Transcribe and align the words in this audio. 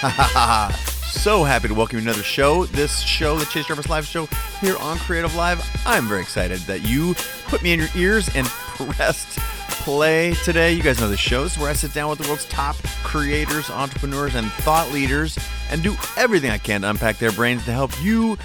so 1.10 1.44
happy 1.44 1.68
to 1.68 1.74
welcome 1.74 1.98
you 1.98 2.04
to 2.04 2.10
another 2.10 2.22
show. 2.22 2.64
This 2.64 3.00
show, 3.00 3.36
the 3.36 3.44
Chase 3.44 3.66
Jarvis 3.66 3.90
Live 3.90 4.06
show 4.06 4.24
here 4.62 4.78
on 4.78 4.96
Creative 4.96 5.34
Live. 5.34 5.62
I'm 5.84 6.08
very 6.08 6.22
excited 6.22 6.58
that 6.60 6.88
you 6.88 7.14
put 7.48 7.62
me 7.62 7.74
in 7.74 7.80
your 7.80 7.90
ears 7.94 8.34
and 8.34 8.46
pressed 8.78 9.38
play 9.68 10.32
today. 10.42 10.72
You 10.72 10.82
guys 10.82 11.00
know 11.00 11.08
the 11.10 11.18
shows 11.18 11.58
where 11.58 11.68
I 11.68 11.74
sit 11.74 11.92
down 11.92 12.08
with 12.08 12.18
the 12.18 12.26
world's 12.28 12.46
top 12.46 12.76
creators, 13.02 13.68
entrepreneurs, 13.68 14.36
and 14.36 14.50
thought 14.50 14.90
leaders 14.90 15.38
and 15.70 15.82
do 15.82 15.94
everything 16.16 16.50
I 16.50 16.56
can 16.56 16.80
to 16.80 16.88
unpack 16.88 17.18
their 17.18 17.32
brains 17.32 17.66
to 17.66 17.72
help 17.72 17.92
you 18.02 18.38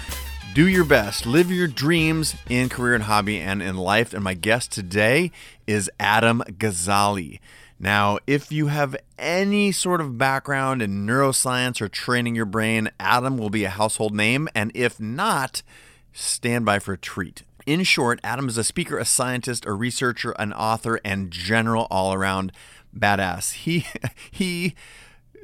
do 0.52 0.68
your 0.68 0.84
best, 0.84 1.24
live 1.24 1.50
your 1.50 1.68
dreams 1.68 2.36
in 2.50 2.68
career 2.68 2.94
and 2.94 3.04
hobby 3.04 3.40
and 3.40 3.62
in 3.62 3.78
life. 3.78 4.12
And 4.12 4.22
my 4.22 4.34
guest 4.34 4.72
today 4.72 5.32
is 5.66 5.90
Adam 5.98 6.42
Gazzaley. 6.50 7.38
Now, 7.78 8.18
if 8.26 8.50
you 8.50 8.68
have 8.68 8.96
any 9.18 9.70
sort 9.70 10.00
of 10.00 10.16
background 10.16 10.80
in 10.80 11.06
neuroscience 11.06 11.80
or 11.80 11.88
training 11.88 12.34
your 12.34 12.46
brain, 12.46 12.90
Adam 12.98 13.36
will 13.36 13.50
be 13.50 13.64
a 13.64 13.70
household 13.70 14.14
name. 14.14 14.48
And 14.54 14.72
if 14.74 14.98
not, 14.98 15.62
stand 16.12 16.64
by 16.64 16.78
for 16.78 16.94
a 16.94 16.98
treat. 16.98 17.42
In 17.66 17.82
short, 17.82 18.20
Adam 18.22 18.48
is 18.48 18.56
a 18.56 18.64
speaker, 18.64 18.96
a 18.96 19.04
scientist, 19.04 19.66
a 19.66 19.72
researcher, 19.72 20.30
an 20.38 20.52
author, 20.52 21.00
and 21.04 21.30
general 21.30 21.86
all 21.90 22.14
around 22.14 22.52
badass. 22.96 23.52
He 23.52 23.86
he 24.30 24.74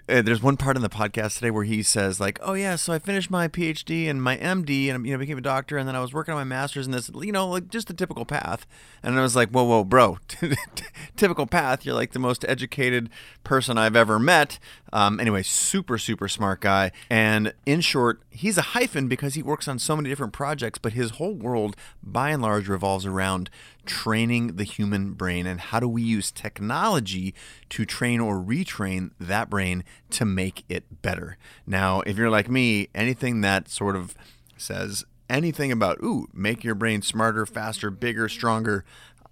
uh, 0.08 0.22
there's 0.22 0.42
one 0.42 0.56
part 0.56 0.76
in 0.76 0.82
the 0.82 0.88
podcast 0.88 1.36
today 1.36 1.50
where 1.50 1.64
he 1.64 1.82
says 1.82 2.18
like, 2.18 2.38
"Oh 2.42 2.54
yeah, 2.54 2.76
so 2.76 2.92
I 2.92 2.98
finished 2.98 3.30
my 3.30 3.48
PhD 3.48 4.08
and 4.08 4.22
my 4.22 4.36
MD, 4.36 4.88
and 4.88 5.06
you 5.06 5.12
know 5.12 5.18
became 5.18 5.38
a 5.38 5.42
doctor, 5.42 5.78
and 5.78 5.86
then 5.88 5.94
I 5.94 6.00
was 6.00 6.12
working 6.12 6.34
on 6.34 6.40
my 6.40 6.44
master's, 6.44 6.86
and 6.86 6.94
this, 6.94 7.10
you 7.20 7.32
know, 7.32 7.48
like 7.48 7.68
just 7.68 7.88
the 7.88 7.94
typical 7.94 8.24
path." 8.24 8.66
And 9.02 9.18
I 9.18 9.22
was 9.22 9.36
like, 9.36 9.50
"Whoa, 9.50 9.64
whoa, 9.64 9.84
bro, 9.84 10.18
typical 11.16 11.46
path. 11.46 11.84
You're 11.84 11.94
like 11.94 12.12
the 12.12 12.18
most 12.18 12.44
educated 12.48 13.10
person 13.44 13.78
I've 13.78 13.96
ever 13.96 14.18
met." 14.18 14.58
Um, 14.92 15.18
anyway, 15.20 15.42
super, 15.42 15.98
super 15.98 16.28
smart 16.28 16.60
guy. 16.60 16.92
And 17.08 17.54
in 17.64 17.80
short, 17.80 18.20
he's 18.30 18.58
a 18.58 18.62
hyphen 18.62 19.08
because 19.08 19.34
he 19.34 19.42
works 19.42 19.66
on 19.66 19.78
so 19.78 19.96
many 19.96 20.08
different 20.08 20.32
projects, 20.32 20.78
but 20.78 20.92
his 20.92 21.12
whole 21.12 21.34
world, 21.34 21.76
by 22.02 22.30
and 22.30 22.42
large, 22.42 22.68
revolves 22.68 23.06
around 23.06 23.48
training 23.86 24.56
the 24.56 24.64
human 24.64 25.12
brain 25.14 25.46
and 25.46 25.60
how 25.60 25.80
do 25.80 25.88
we 25.88 26.02
use 26.02 26.30
technology 26.30 27.34
to 27.70 27.84
train 27.84 28.20
or 28.20 28.36
retrain 28.36 29.10
that 29.18 29.50
brain 29.50 29.82
to 30.10 30.24
make 30.24 30.64
it 30.68 31.02
better. 31.02 31.36
Now, 31.66 32.00
if 32.02 32.16
you're 32.16 32.30
like 32.30 32.50
me, 32.50 32.88
anything 32.94 33.40
that 33.40 33.68
sort 33.68 33.96
of 33.96 34.14
says 34.56 35.04
anything 35.28 35.72
about, 35.72 35.98
ooh, 36.02 36.28
make 36.32 36.62
your 36.62 36.74
brain 36.74 37.00
smarter, 37.02 37.46
faster, 37.46 37.90
bigger, 37.90 38.28
stronger, 38.28 38.84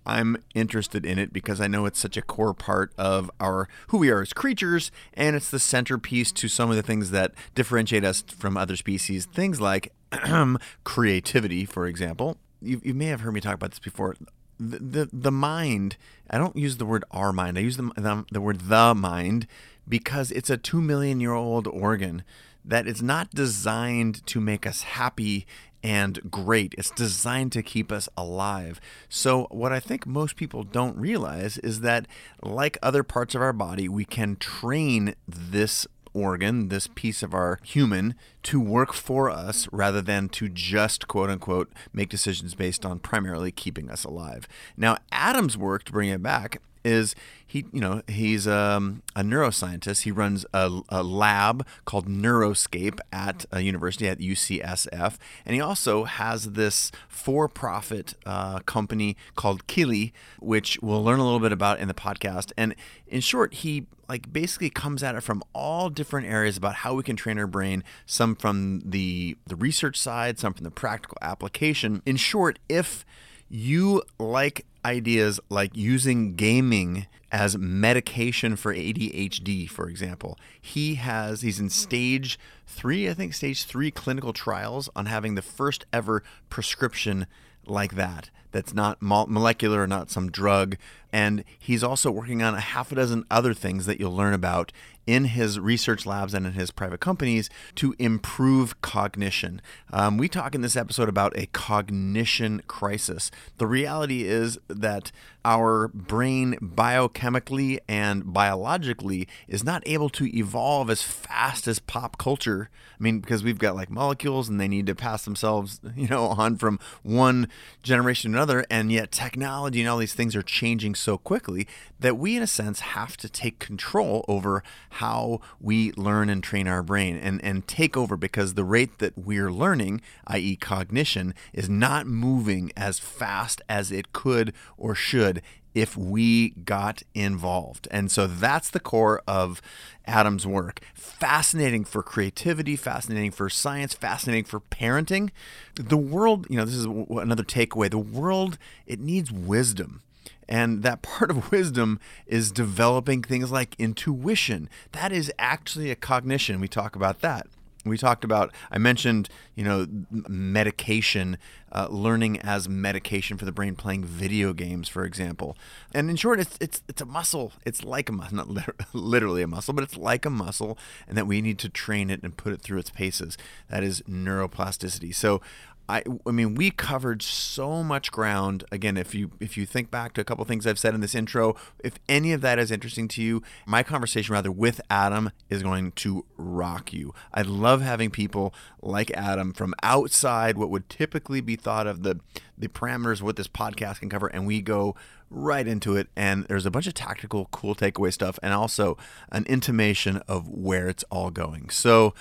I'm 0.06 0.43
interested 0.55 1.05
in 1.05 1.19
it 1.19 1.33
because 1.33 1.61
I 1.61 1.67
know 1.67 1.87
it's 1.87 1.98
such 1.98 2.17
a 2.17 2.23
core 2.23 2.55
part 2.55 2.93
of 2.97 3.31
our 3.39 3.69
who 3.89 3.98
we 3.98 4.11
are 4.11 4.23
as 4.23 4.33
creatures, 4.33 4.91
and 5.15 5.37
it's 5.37 5.51
the 5.51 5.59
centerpiece 5.59 6.33
to 6.33 6.48
some 6.48 6.70
of 6.70 6.77
the 6.77 6.83
things 6.83 7.11
that 7.11 7.33
differentiate 7.55 8.05
us 8.05 8.23
from 8.23 8.56
other 8.56 8.77
species. 8.77 9.27
Things 9.27 9.61
like 9.61 9.93
creativity, 10.84 11.65
for 11.65 11.87
example. 11.87 12.39
You, 12.62 12.81
you 12.84 12.95
may 12.95 13.06
have 13.06 13.21
heard 13.23 13.33
me 13.33 13.41
talk 13.41 13.55
about 13.55 13.71
this 13.71 13.78
before 13.78 14.17
the, 14.59 14.78
the, 14.78 15.11
the 15.12 15.33
mind, 15.33 15.97
I 16.28 16.37
don't 16.37 16.56
use 16.56 16.77
the 16.77 16.84
word 16.84 17.05
our 17.11 17.33
mind, 17.33 17.56
I 17.56 17.62
use 17.62 17.78
the, 17.78 17.91
the, 17.97 18.25
the 18.31 18.41
word 18.41 18.61
the 18.61 18.95
mind 18.95 19.47
because 19.89 20.31
it's 20.31 20.51
a 20.51 20.59
two 20.59 20.83
million 20.83 21.21
year 21.21 21.33
old 21.33 21.67
organ 21.67 22.23
that 22.65 22.87
is 22.87 23.03
not 23.03 23.31
designed 23.31 24.25
to 24.27 24.41
make 24.41 24.67
us 24.67 24.83
happy 24.83 25.47
and 25.83 26.31
great. 26.31 26.75
It's 26.77 26.91
designed 26.91 27.53
to 27.53 27.62
keep 27.62 27.91
us 27.91 28.09
alive. 28.17 28.81
So, 29.09 29.47
what 29.50 29.73
I 29.73 29.81
think 29.81 30.06
most 30.06 30.37
people 30.37 30.62
don't 30.62 30.97
realize 30.97 31.59
is 31.59 31.81
that, 31.81 32.06
like 32.42 32.78
other 32.83 33.03
parts 33.03 33.34
of 33.34 33.42
our 33.42 33.53
body, 33.53 33.89
we 33.89 34.05
can 34.05 34.37
train 34.37 35.14
this 35.27 35.87
organ, 36.12 36.69
this 36.69 36.87
piece 36.87 37.22
of 37.22 37.34
our 37.34 37.61
human, 37.62 38.14
to 38.43 38.61
work 38.61 38.93
for 38.93 39.31
us 39.31 39.69
rather 39.73 40.01
than 40.01 40.28
to 40.31 40.49
just 40.49 41.09
quote 41.09 41.31
unquote 41.31 41.73
make 41.93 42.09
decisions 42.09 42.55
based 42.55 42.84
on 42.87 42.99
primarily 42.99 43.53
keeping 43.53 43.91
us 43.91 44.05
alive. 44.05 44.49
Now, 44.77 44.99
Adam's 45.12 45.56
work 45.56 45.84
to 45.84 45.93
bring 45.93 46.09
it 46.09 46.23
back 46.23 46.61
is 46.84 47.15
he 47.47 47.67
you 47.73 47.81
know 47.81 48.03
he's 48.09 48.47
um, 48.47 49.03
a 49.15 49.23
neuroscientist. 49.23 50.03
He 50.03 50.11
runs 50.11 50.47
a, 50.55 50.81
a, 50.89 51.03
lab 51.03 51.67
called 51.84 52.09
neuroscape 52.09 52.99
at 53.12 53.45
a 53.50 53.61
university 53.61 54.09
at 54.09 54.19
ucsf 54.19 55.17
and 55.45 55.55
he 55.55 55.61
also 55.61 56.05
has 56.05 56.53
this 56.53 56.91
for-profit 57.09 58.15
uh, 58.25 58.61
company 58.61 59.17
called 59.34 59.67
Akili 59.67 60.12
which 60.39 60.79
we'll 60.81 61.03
learn 61.03 61.19
a 61.19 61.25
little 61.25 61.41
bit 61.41 61.53
about 61.53 61.81
in 61.81 61.89
the 61.89 61.95
podcast. 61.95 62.53
And 62.56 62.75
in 63.06 63.21
short 63.21 63.55
he 63.55 63.87
like 64.09 64.33
basically 64.33 64.71
comes 64.71 65.03
at 65.03 65.15
it 65.15 65.21
from 65.23 65.43
all 65.53 65.91
different 65.91 66.27
areas 66.27 66.56
about 66.56 66.77
how 66.77 66.95
we 66.95 67.03
can 67.03 67.17
train 67.17 67.39
our 67.39 67.47
brain 67.47 67.84
some 68.06 68.30
from 68.35 68.81
the 68.85 69.37
the 69.47 69.57
research 69.57 69.99
side 69.99 70.39
some 70.39 70.55
from 70.55 70.65
the 70.65 70.71
practical 70.71 71.19
application 71.23 72.03
in 72.07 72.17
short 72.17 72.59
if 72.69 73.05
you 73.49 74.03
like 74.19 74.65
ideas 74.85 75.41
like 75.49 75.77
using 75.77 76.35
gaming 76.35 77.07
as 77.33 77.57
medication 77.57 78.57
for 78.57 78.75
ADHD, 78.75 79.69
for 79.69 79.89
example. 79.89 80.39
He 80.61 80.97
has, 80.97 81.43
he's 81.43 81.61
in 81.61 81.71
stage 81.71 82.39
three, 82.67 83.09
I 83.09 83.15
think, 83.15 83.35
stage 83.35 83.65
three 83.65 83.91
clinical 83.91 84.33
trials 84.33 84.89
on 84.97 85.07
having 85.07 85.35
the 85.35 85.43
first 85.43 85.87
ever 85.93 86.23
prescription 86.49 87.27
like 87.67 87.95
that 87.95 88.31
that's 88.53 88.75
not 88.75 88.99
molecular 89.00 89.83
or 89.83 89.87
not 89.87 90.11
some 90.11 90.31
drug. 90.31 90.77
And 91.12 91.44
he's 91.59 91.83
also 91.83 92.11
working 92.11 92.43
on 92.43 92.55
a 92.55 92.61
half 92.61 92.93
a 92.93 92.94
dozen 92.94 93.25
other 93.31 93.55
things 93.55 93.87
that 93.87 93.99
you'll 93.99 94.15
learn 94.15 94.33
about 94.34 94.72
in 95.06 95.25
his 95.25 95.59
research 95.59 96.06
labs 96.06 96.34
and 96.34 96.47
in 96.47 96.53
his 96.53 96.71
private 96.71 97.00
companies 97.00 97.50
to 97.75 97.97
improve 97.99 98.81
cognition. 98.81 99.61
Um, 99.93 100.19
we 100.19 100.28
talk 100.28 100.55
in 100.55 100.61
this 100.61 100.77
episode 100.77 101.09
about 101.09 101.37
a 101.37 101.47
cognition 101.47 102.62
crisis. 102.69 103.31
The 103.59 103.66
reality 103.66 104.25
is 104.25 104.56
that 104.69 105.11
our 105.44 105.88
brain 105.88 106.55
biochemically 106.61 107.78
and 107.88 108.32
biologically 108.32 109.27
is 109.49 109.65
not 109.65 109.82
able 109.87 110.11
to 110.11 110.37
evolve 110.37 110.91
as 110.91 111.03
fast 111.03 111.67
as 111.67 111.78
pop 111.81 112.19
culture. 112.19 112.69
I 112.99 113.03
mean, 113.03 113.21
because 113.21 113.43
we've 113.43 113.59
got 113.59 113.75
like 113.75 113.91
molecules 113.91 114.49
and 114.49 114.61
they 114.61 114.69
need 114.69 114.87
to 114.87 114.94
pass 114.94 115.25
themselves, 115.25 115.81
you 115.97 116.06
know, 116.09 116.27
on 116.27 116.56
from 116.56 116.78
one 117.03 117.49
generation 117.82 118.32
to 118.32 118.40
another. 118.41 118.65
And 118.71 118.91
yet 118.91 119.12
technology 119.12 119.81
and 119.81 119.89
all 119.89 119.99
these 119.99 120.15
things 120.15 120.34
are 120.34 120.43
changing 120.43 120.95
so 120.95 121.19
quickly 121.19 121.69
that 121.99 122.17
we, 122.17 122.37
in 122.37 122.43
a 122.43 122.47
sense, 122.47 122.81
have 122.81 123.15
to 123.19 123.28
take 123.28 123.59
control 123.59 124.25
over 124.28 124.62
how 124.91 125.43
we 125.61 125.93
learn 125.93 126.31
and 126.31 126.43
train 126.43 126.67
our 126.67 126.83
brain 126.83 127.17
and, 127.17 127.45
and 127.45 127.67
take 127.69 127.99
over 127.99 128.17
because 128.17 128.55
the 128.55 128.65
rate 128.65 128.99
that 128.99 129.19
we're 129.19 129.53
learning, 129.53 130.00
i.e., 130.27 130.56
cognition, 130.56 131.34
is 131.53 131.69
not 131.69 132.06
moving 132.06 132.73
as 132.79 132.99
fast 132.99 133.61
as 133.69 133.93
it 133.93 134.15
could 134.15 134.55
or 134.79 134.95
should 134.95 135.43
if 135.75 135.97
we 135.97 136.50
got 136.50 137.03
involved. 137.14 137.88
And 137.91 138.10
so 138.10 138.26
that's 138.26 138.70
the 138.70 138.81
core 138.81 139.22
of 139.26 139.62
Adam's 140.06 140.47
work. 140.47 140.81
Fascinating 140.94 141.84
for 141.84 142.03
creativity, 142.03 142.76
fascinating 142.76 143.31
for 143.31 143.48
science, 143.48 143.94
fascinating 143.94 144.44
for 144.44 144.60
parenting. 144.60 145.31
The 145.75 145.97
world, 145.97 146.47
you 146.50 146.56
know, 146.56 146.64
this 146.64 146.75
is 146.75 146.86
another 146.86 147.44
takeaway. 147.44 147.91
The 147.91 147.98
world, 147.98 148.58
it 148.86 149.00
needs 149.00 149.31
wisdom. 149.31 150.03
And 150.48 150.82
that 150.82 151.03
part 151.03 151.31
of 151.31 151.53
wisdom 151.53 152.00
is 152.26 152.50
developing 152.50 153.22
things 153.22 153.52
like 153.52 153.76
intuition. 153.78 154.69
That 154.92 155.12
is 155.12 155.32
actually 155.38 155.91
a 155.91 155.97
cognition. 155.97 156.60
We 156.60 156.69
talk 156.69 156.97
about 156.97 157.20
that. 157.20 157.47
We 157.85 157.97
talked 157.97 158.25
about, 158.25 158.53
I 158.71 158.77
mentioned, 158.77 159.31
you 159.55 159.65
know, 159.65 159.87
medication, 160.11 161.39
uh, 161.73 161.89
learning 161.91 162.39
as 162.41 162.69
medication 162.69 163.39
for 163.39 163.47
the 163.47 163.53
brain, 163.53 163.75
playing 163.75 164.05
video 164.05 164.53
games, 164.53 164.89
for 164.89 165.05
example. 165.05 165.57
And 165.95 166.11
in 166.11 166.17
short, 166.17 166.41
it's, 166.41 166.59
it's, 166.61 166.83
it's 166.89 167.01
a 167.01 167.07
muscle. 167.07 167.53
It's 167.65 167.83
like 167.83 168.11
a 168.11 168.12
muscle, 168.12 168.37
not 168.55 168.75
literally 168.93 169.43
a 169.43 169.47
muscle, 169.47 169.73
but 169.73 169.82
it's 169.82 169.97
like 169.97 170.27
a 170.27 170.31
muscle, 170.31 170.77
and 171.09 171.17
that 171.17 171.27
we 171.27 171.41
need 171.41 171.59
to 171.61 171.71
train 171.71 172.11
it 172.11 172.23
and 172.23 172.37
put 172.37 172.53
it 172.53 172.61
through 172.61 172.79
its 172.79 172.91
paces. 172.91 173.38
That 173.71 173.83
is 173.83 174.03
neuroplasticity. 174.03 175.15
So 175.15 175.41
I, 175.90 176.04
I 176.25 176.31
mean, 176.31 176.54
we 176.54 176.70
covered 176.70 177.20
so 177.20 177.82
much 177.82 178.12
ground. 178.12 178.64
Again, 178.70 178.96
if 178.96 179.14
you 179.14 179.32
if 179.40 179.56
you 179.56 179.66
think 179.66 179.90
back 179.90 180.12
to 180.14 180.20
a 180.20 180.25
couple 180.25 180.44
things 180.44 180.66
I've 180.66 180.78
said 180.78 180.94
in 180.94 181.00
this 181.00 181.14
intro, 181.16 181.56
if 181.82 181.98
any 182.08 182.32
of 182.32 182.40
that 182.42 182.58
is 182.58 182.70
interesting 182.70 183.08
to 183.08 183.22
you, 183.22 183.42
my 183.66 183.82
conversation 183.82 184.32
rather 184.32 184.52
with 184.52 184.81
Adam 184.88 185.32
is 185.48 185.62
going 185.62 185.92
to 185.92 186.25
rock 186.37 186.92
you. 186.92 187.12
I 187.34 187.42
love 187.42 187.82
having 187.82 188.10
people 188.10 188.54
like 188.81 189.10
Adam 189.12 189.52
from 189.52 189.75
outside 189.82 190.56
what 190.56 190.70
would 190.70 190.88
typically 190.88 191.40
be 191.40 191.56
thought 191.56 191.88
of 191.88 192.04
the 192.04 192.20
the 192.56 192.69
parameters 192.69 193.14
of 193.14 193.22
what 193.22 193.37
this 193.37 193.48
podcast 193.48 193.98
can 194.00 194.08
cover, 194.08 194.28
and 194.28 194.46
we 194.46 194.62
go 194.62 194.94
right 195.28 195.66
into 195.66 195.96
it. 195.96 196.08
And 196.14 196.44
there's 196.44 196.66
a 196.66 196.70
bunch 196.70 196.87
of 196.87 196.94
tactical, 196.94 197.48
cool 197.50 197.75
takeaway 197.75 198.12
stuff, 198.12 198.38
and 198.44 198.54
also 198.54 198.96
an 199.32 199.44
intimation 199.46 200.19
of 200.28 200.48
where 200.48 200.88
it's 200.88 201.04
all 201.10 201.31
going. 201.31 201.70
So. 201.70 202.14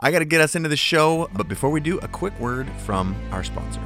I 0.00 0.10
got 0.10 0.18
to 0.18 0.24
get 0.24 0.40
us 0.40 0.56
into 0.56 0.68
the 0.68 0.76
show, 0.76 1.30
but 1.34 1.46
before 1.46 1.70
we 1.70 1.80
do, 1.80 1.98
a 2.00 2.08
quick 2.08 2.38
word 2.40 2.68
from 2.78 3.14
our 3.30 3.44
sponsor. 3.44 3.80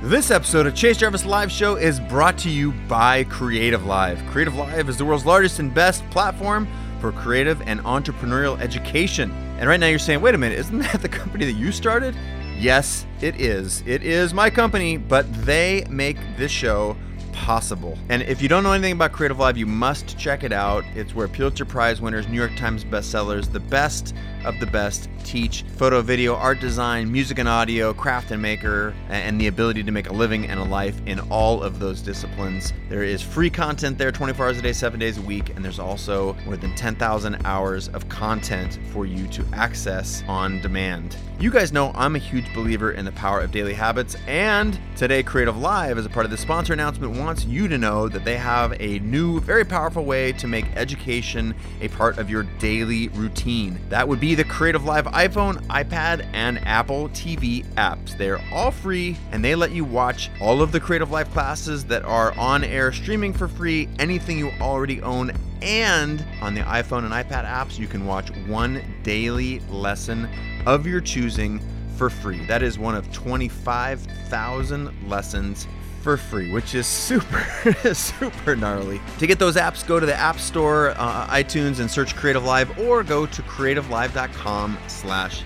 This 0.00 0.30
episode 0.30 0.66
of 0.66 0.76
Chase 0.76 0.96
Jarvis 0.98 1.24
Live 1.24 1.50
Show 1.50 1.74
is 1.74 1.98
brought 1.98 2.38
to 2.38 2.48
you 2.48 2.70
by 2.88 3.24
Creative 3.24 3.84
Live. 3.84 4.24
Creative 4.30 4.54
Live 4.54 4.88
is 4.88 4.96
the 4.96 5.04
world's 5.04 5.26
largest 5.26 5.58
and 5.58 5.74
best 5.74 6.08
platform 6.10 6.68
for 7.00 7.10
creative 7.10 7.60
and 7.62 7.80
entrepreneurial 7.80 8.60
education. 8.60 9.32
And 9.58 9.68
right 9.68 9.80
now 9.80 9.88
you're 9.88 9.98
saying, 9.98 10.20
wait 10.20 10.36
a 10.36 10.38
minute, 10.38 10.58
isn't 10.60 10.78
that 10.78 11.02
the 11.02 11.08
company 11.08 11.46
that 11.46 11.58
you 11.58 11.72
started? 11.72 12.14
Yes, 12.56 13.04
it 13.20 13.40
is. 13.40 13.82
It 13.86 14.04
is 14.04 14.32
my 14.32 14.50
company, 14.50 14.98
but 14.98 15.30
they 15.44 15.84
make 15.90 16.16
this 16.36 16.52
show 16.52 16.96
possible. 17.40 17.96
And 18.10 18.20
if 18.22 18.42
you 18.42 18.48
don't 18.48 18.62
know 18.62 18.72
anything 18.72 18.92
about 18.92 19.12
Creative 19.12 19.38
Live, 19.38 19.56
you 19.56 19.66
must 19.66 20.18
check 20.18 20.44
it 20.44 20.52
out. 20.52 20.84
It's 20.94 21.14
where 21.14 21.26
Pulitzer 21.26 21.64
Prize 21.64 21.98
winners, 21.98 22.28
New 22.28 22.36
York 22.36 22.54
Times 22.54 22.84
bestsellers, 22.84 23.50
the 23.50 23.60
best 23.60 24.14
of 24.44 24.60
the 24.60 24.66
best 24.66 25.08
teach 25.24 25.64
photo, 25.76 26.00
video, 26.00 26.34
art 26.34 26.60
design, 26.60 27.10
music 27.10 27.38
and 27.38 27.48
audio, 27.48 27.92
craft 27.92 28.30
and 28.30 28.40
maker, 28.40 28.94
and 29.08 29.40
the 29.40 29.46
ability 29.46 29.82
to 29.82 29.90
make 29.90 30.08
a 30.08 30.12
living 30.12 30.46
and 30.46 30.60
a 30.60 30.64
life 30.64 31.00
in 31.06 31.18
all 31.30 31.62
of 31.62 31.78
those 31.78 32.02
disciplines. 32.02 32.72
There 32.88 33.02
is 33.02 33.22
free 33.22 33.50
content 33.50 33.98
there 33.98 34.12
24 34.12 34.46
hours 34.46 34.58
a 34.58 34.62
day, 34.62 34.72
7 34.72 34.98
days 35.00 35.18
a 35.18 35.22
week, 35.22 35.50
and 35.50 35.64
there's 35.64 35.78
also 35.78 36.34
more 36.44 36.56
than 36.56 36.74
10,000 36.74 37.46
hours 37.46 37.88
of 37.88 38.08
content 38.08 38.78
for 38.92 39.06
you 39.06 39.26
to 39.28 39.44
access 39.52 40.22
on 40.28 40.60
demand. 40.60 41.16
You 41.38 41.50
guys 41.50 41.72
know 41.72 41.92
I'm 41.94 42.16
a 42.16 42.18
huge 42.18 42.52
believer 42.54 42.92
in 42.92 43.04
the 43.04 43.12
power 43.12 43.40
of 43.40 43.50
daily 43.50 43.74
habits, 43.74 44.16
and 44.26 44.78
today 44.96 45.22
Creative 45.22 45.56
Live, 45.56 45.98
as 45.98 46.06
a 46.06 46.10
part 46.10 46.24
of 46.24 46.30
the 46.30 46.36
sponsor 46.36 46.72
announcement, 46.72 47.14
wants 47.30 47.44
you 47.44 47.68
to 47.68 47.78
know 47.78 48.08
that 48.08 48.24
they 48.24 48.36
have 48.36 48.74
a 48.80 48.98
new, 48.98 49.38
very 49.38 49.64
powerful 49.64 50.04
way 50.04 50.32
to 50.32 50.48
make 50.48 50.66
education 50.74 51.54
a 51.80 51.86
part 51.86 52.18
of 52.18 52.28
your 52.28 52.42
daily 52.58 53.06
routine. 53.10 53.78
That 53.88 54.08
would 54.08 54.18
be 54.18 54.34
the 54.34 54.42
Creative 54.42 54.84
Live 54.84 55.04
iPhone, 55.04 55.64
iPad, 55.68 56.28
and 56.32 56.58
Apple 56.66 57.08
TV 57.10 57.64
apps. 57.74 58.18
They're 58.18 58.40
all 58.52 58.72
free 58.72 59.16
and 59.30 59.44
they 59.44 59.54
let 59.54 59.70
you 59.70 59.84
watch 59.84 60.28
all 60.40 60.60
of 60.60 60.72
the 60.72 60.80
Creative 60.80 61.08
Live 61.12 61.30
classes 61.30 61.84
that 61.84 62.04
are 62.04 62.36
on 62.36 62.64
air 62.64 62.90
streaming 62.90 63.32
for 63.32 63.46
free, 63.46 63.88
anything 64.00 64.36
you 64.36 64.50
already 64.60 65.00
own. 65.00 65.30
And 65.62 66.26
on 66.42 66.54
the 66.54 66.62
iPhone 66.62 67.04
and 67.04 67.12
iPad 67.12 67.44
apps, 67.44 67.78
you 67.78 67.86
can 67.86 68.06
watch 68.06 68.34
one 68.48 68.82
daily 69.04 69.60
lesson 69.70 70.28
of 70.66 70.84
your 70.84 71.00
choosing 71.00 71.60
for 71.96 72.10
free. 72.10 72.44
That 72.46 72.64
is 72.64 72.76
one 72.76 72.96
of 72.96 73.12
25,000 73.12 75.08
lessons 75.08 75.68
for 76.00 76.16
free, 76.16 76.50
which 76.52 76.74
is 76.74 76.86
super, 76.86 77.44
super 77.94 78.56
gnarly. 78.56 79.00
To 79.18 79.26
get 79.26 79.38
those 79.38 79.56
apps, 79.56 79.86
go 79.86 80.00
to 80.00 80.06
the 80.06 80.14
App 80.14 80.38
Store, 80.40 80.94
uh, 80.96 81.26
iTunes, 81.28 81.80
and 81.80 81.90
search 81.90 82.16
Creative 82.16 82.42
Live, 82.44 82.78
or 82.78 83.02
go 83.02 83.26
to 83.26 83.42
creativelive.com/apps. 83.42 85.42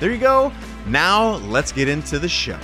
There 0.00 0.10
you 0.10 0.18
go. 0.18 0.52
Now 0.86 1.36
let's 1.36 1.70
get 1.72 1.88
into 1.88 2.18
the 2.18 2.28
show. 2.28 2.58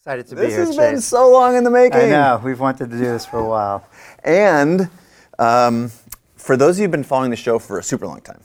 Excited 0.00 0.26
to 0.26 0.34
be 0.34 0.42
This 0.42 0.54
here. 0.54 0.66
has 0.66 0.76
been 0.76 1.00
so 1.00 1.30
long 1.30 1.56
in 1.56 1.64
the 1.64 1.70
making. 1.70 1.98
I 1.98 2.08
know 2.10 2.40
we've 2.44 2.60
wanted 2.60 2.90
to 2.90 2.96
do 2.98 3.04
this 3.04 3.24
for 3.24 3.38
a 3.38 3.48
while. 3.48 3.86
And 4.22 4.90
um, 5.38 5.90
for 6.44 6.56
those 6.56 6.76
of 6.76 6.80
you 6.80 6.84
who've 6.84 6.90
been 6.92 7.04
following 7.04 7.30
the 7.30 7.36
show 7.36 7.58
for 7.58 7.78
a 7.78 7.82
super 7.82 8.06
long 8.06 8.20
time, 8.20 8.40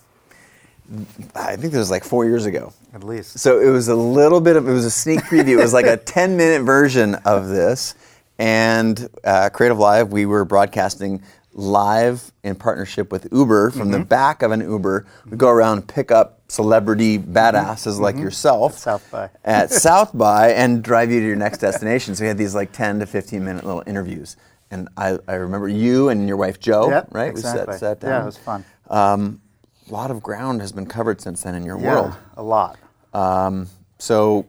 I 1.35 1.55
think 1.55 1.73
it 1.73 1.77
was 1.77 1.91
like 1.91 2.03
four 2.03 2.25
years 2.25 2.45
ago. 2.45 2.73
At 2.93 3.03
least. 3.03 3.37
So 3.39 3.59
it 3.59 3.69
was 3.69 3.87
a 3.89 3.95
little 3.95 4.41
bit 4.41 4.55
of 4.55 4.67
it 4.67 4.71
was 4.71 4.85
a 4.85 4.91
sneak 4.91 5.19
preview. 5.21 5.49
It 5.59 5.61
was 5.61 5.73
like 5.73 5.85
a 5.85 5.97
10 6.17 6.35
minute 6.37 6.63
version 6.63 7.15
of 7.25 7.47
this. 7.49 7.93
And 8.39 9.09
uh, 9.23 9.49
Creative 9.49 9.77
Live, 9.77 10.11
we 10.11 10.25
were 10.25 10.45
broadcasting 10.45 11.21
live 11.53 12.31
in 12.43 12.55
partnership 12.55 13.11
with 13.11 13.27
Uber 13.31 13.71
from 13.71 13.81
Mm-hmm. 13.89 13.91
the 13.91 14.05
back 14.05 14.41
of 14.41 14.51
an 14.51 14.61
Uber. 14.61 15.05
We 15.29 15.35
go 15.37 15.49
around 15.49 15.77
and 15.79 15.87
pick 15.87 16.09
up 16.09 16.39
celebrity 16.47 17.19
badasses 17.19 17.99
like 17.99 18.15
yourself 18.15 18.77
Mm-hmm. 18.77 18.89
At 18.89 19.01
South 19.01 19.11
by. 19.11 19.29
at 19.43 19.71
South 19.71 20.11
by 20.17 20.51
and 20.53 20.81
drive 20.81 21.11
you 21.11 21.19
to 21.19 21.25
your 21.27 21.35
next 21.35 21.57
destination. 21.59 22.15
So 22.15 22.23
we 22.23 22.27
had 22.29 22.37
these 22.37 22.55
like 22.55 22.71
10 22.71 22.99
to 22.99 23.05
15 23.05 23.43
minute 23.43 23.65
little 23.65 23.83
interviews. 23.85 24.37
And 24.71 24.87
I, 24.97 25.17
I 25.27 25.35
remember 25.35 25.67
you 25.67 26.09
and 26.09 26.27
your 26.27 26.37
wife 26.37 26.59
Jo, 26.59 26.89
Yep, 26.89 27.07
right? 27.11 27.29
exactly. 27.29 27.73
We 27.73 27.79
sat, 27.79 27.79
sat 27.79 27.99
down. 28.01 28.09
Yeah, 28.11 28.21
it 28.21 28.25
was 28.25 28.37
fun. 28.37 28.65
Um, 28.89 29.41
a 29.89 29.93
lot 29.93 30.11
of 30.11 30.21
ground 30.21 30.61
has 30.61 30.71
been 30.71 30.85
covered 30.85 31.21
since 31.21 31.41
then 31.43 31.55
in 31.55 31.63
your 31.65 31.79
Yeah, 31.79 31.87
world. 32.01 32.15
a 32.37 32.43
lot. 32.43 32.77
Um, 33.13 33.67
so, 33.97 34.45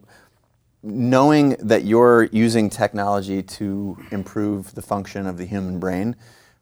knowing 0.82 1.50
that 1.60 1.84
you're 1.84 2.24
using 2.24 2.68
technology 2.70 3.42
to 3.42 3.96
improve 4.12 4.74
the 4.74 4.82
function 4.82 5.26
of 5.26 5.38
the 5.38 5.44
human 5.46 5.78
brain, 5.78 6.16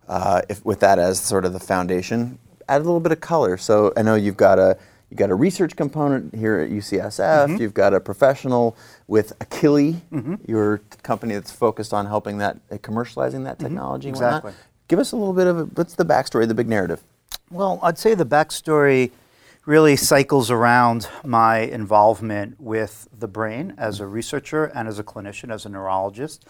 uh, 0.09 0.43
if, 0.49 0.65
with 0.65 0.81
that 0.81 0.99
as 0.99 1.21
sort 1.21 1.45
of 1.45 1.53
the 1.53 1.61
foundation, 1.61 2.39
add 2.69 2.77
a 2.81 2.85
little 2.85 3.01
bit 3.01 3.13
of 3.13 3.21
color. 3.21 3.57
So, 3.57 3.93
I 3.97 4.03
know 4.03 4.15
you've 4.15 4.37
got 4.37 4.59
a 4.61 4.79
you 5.11 5.17
got 5.17 5.31
a 5.31 5.35
research 5.35 5.75
component 5.75 6.35
here 6.35 6.61
at 6.61 6.71
UCSF. 6.71 7.47
Mm-hmm. 7.47 7.57
You've 7.57 7.75
got 7.75 7.95
a 7.95 8.01
professional 8.01 8.77
with 9.07 9.39
Akili, 9.39 10.01
your 10.47 10.79
company 11.03 11.35
that's 11.35 11.51
focused 11.51 11.95
on 11.95 12.07
helping 12.07 12.39
that 12.39 12.59
uh, 12.71 12.77
commercializing 12.77 13.45
that 13.45 13.59
technology. 13.59 14.09
Mm-hmm. 14.09 14.17
Exactly. 14.17 14.53
Give 14.89 14.99
us 14.99 15.13
a 15.13 15.17
little 15.17 15.35
bit 15.35 15.47
of 15.47 15.59
a, 15.59 15.65
what's 15.65 15.95
the 15.95 16.05
backstory, 16.05 16.47
the 16.47 16.55
big 16.55 16.69
narrative. 16.69 17.03
Well, 17.51 17.79
I'd 17.83 17.99
say 17.99 18.15
the 18.15 18.27
backstory 18.27 19.11
really 19.65 19.97
cycles 19.97 20.51
around 20.51 21.09
my 21.25 21.59
involvement 21.59 22.59
with 22.59 23.09
the 23.19 23.29
brain 23.29 23.75
as 23.77 24.01
a 24.01 24.07
researcher 24.07 24.65
and 24.65 24.89
as 24.89 24.99
a 24.99 25.05
clinician, 25.05 25.53
as 25.53 25.67
a 25.67 25.69
neurologist. 25.69 26.45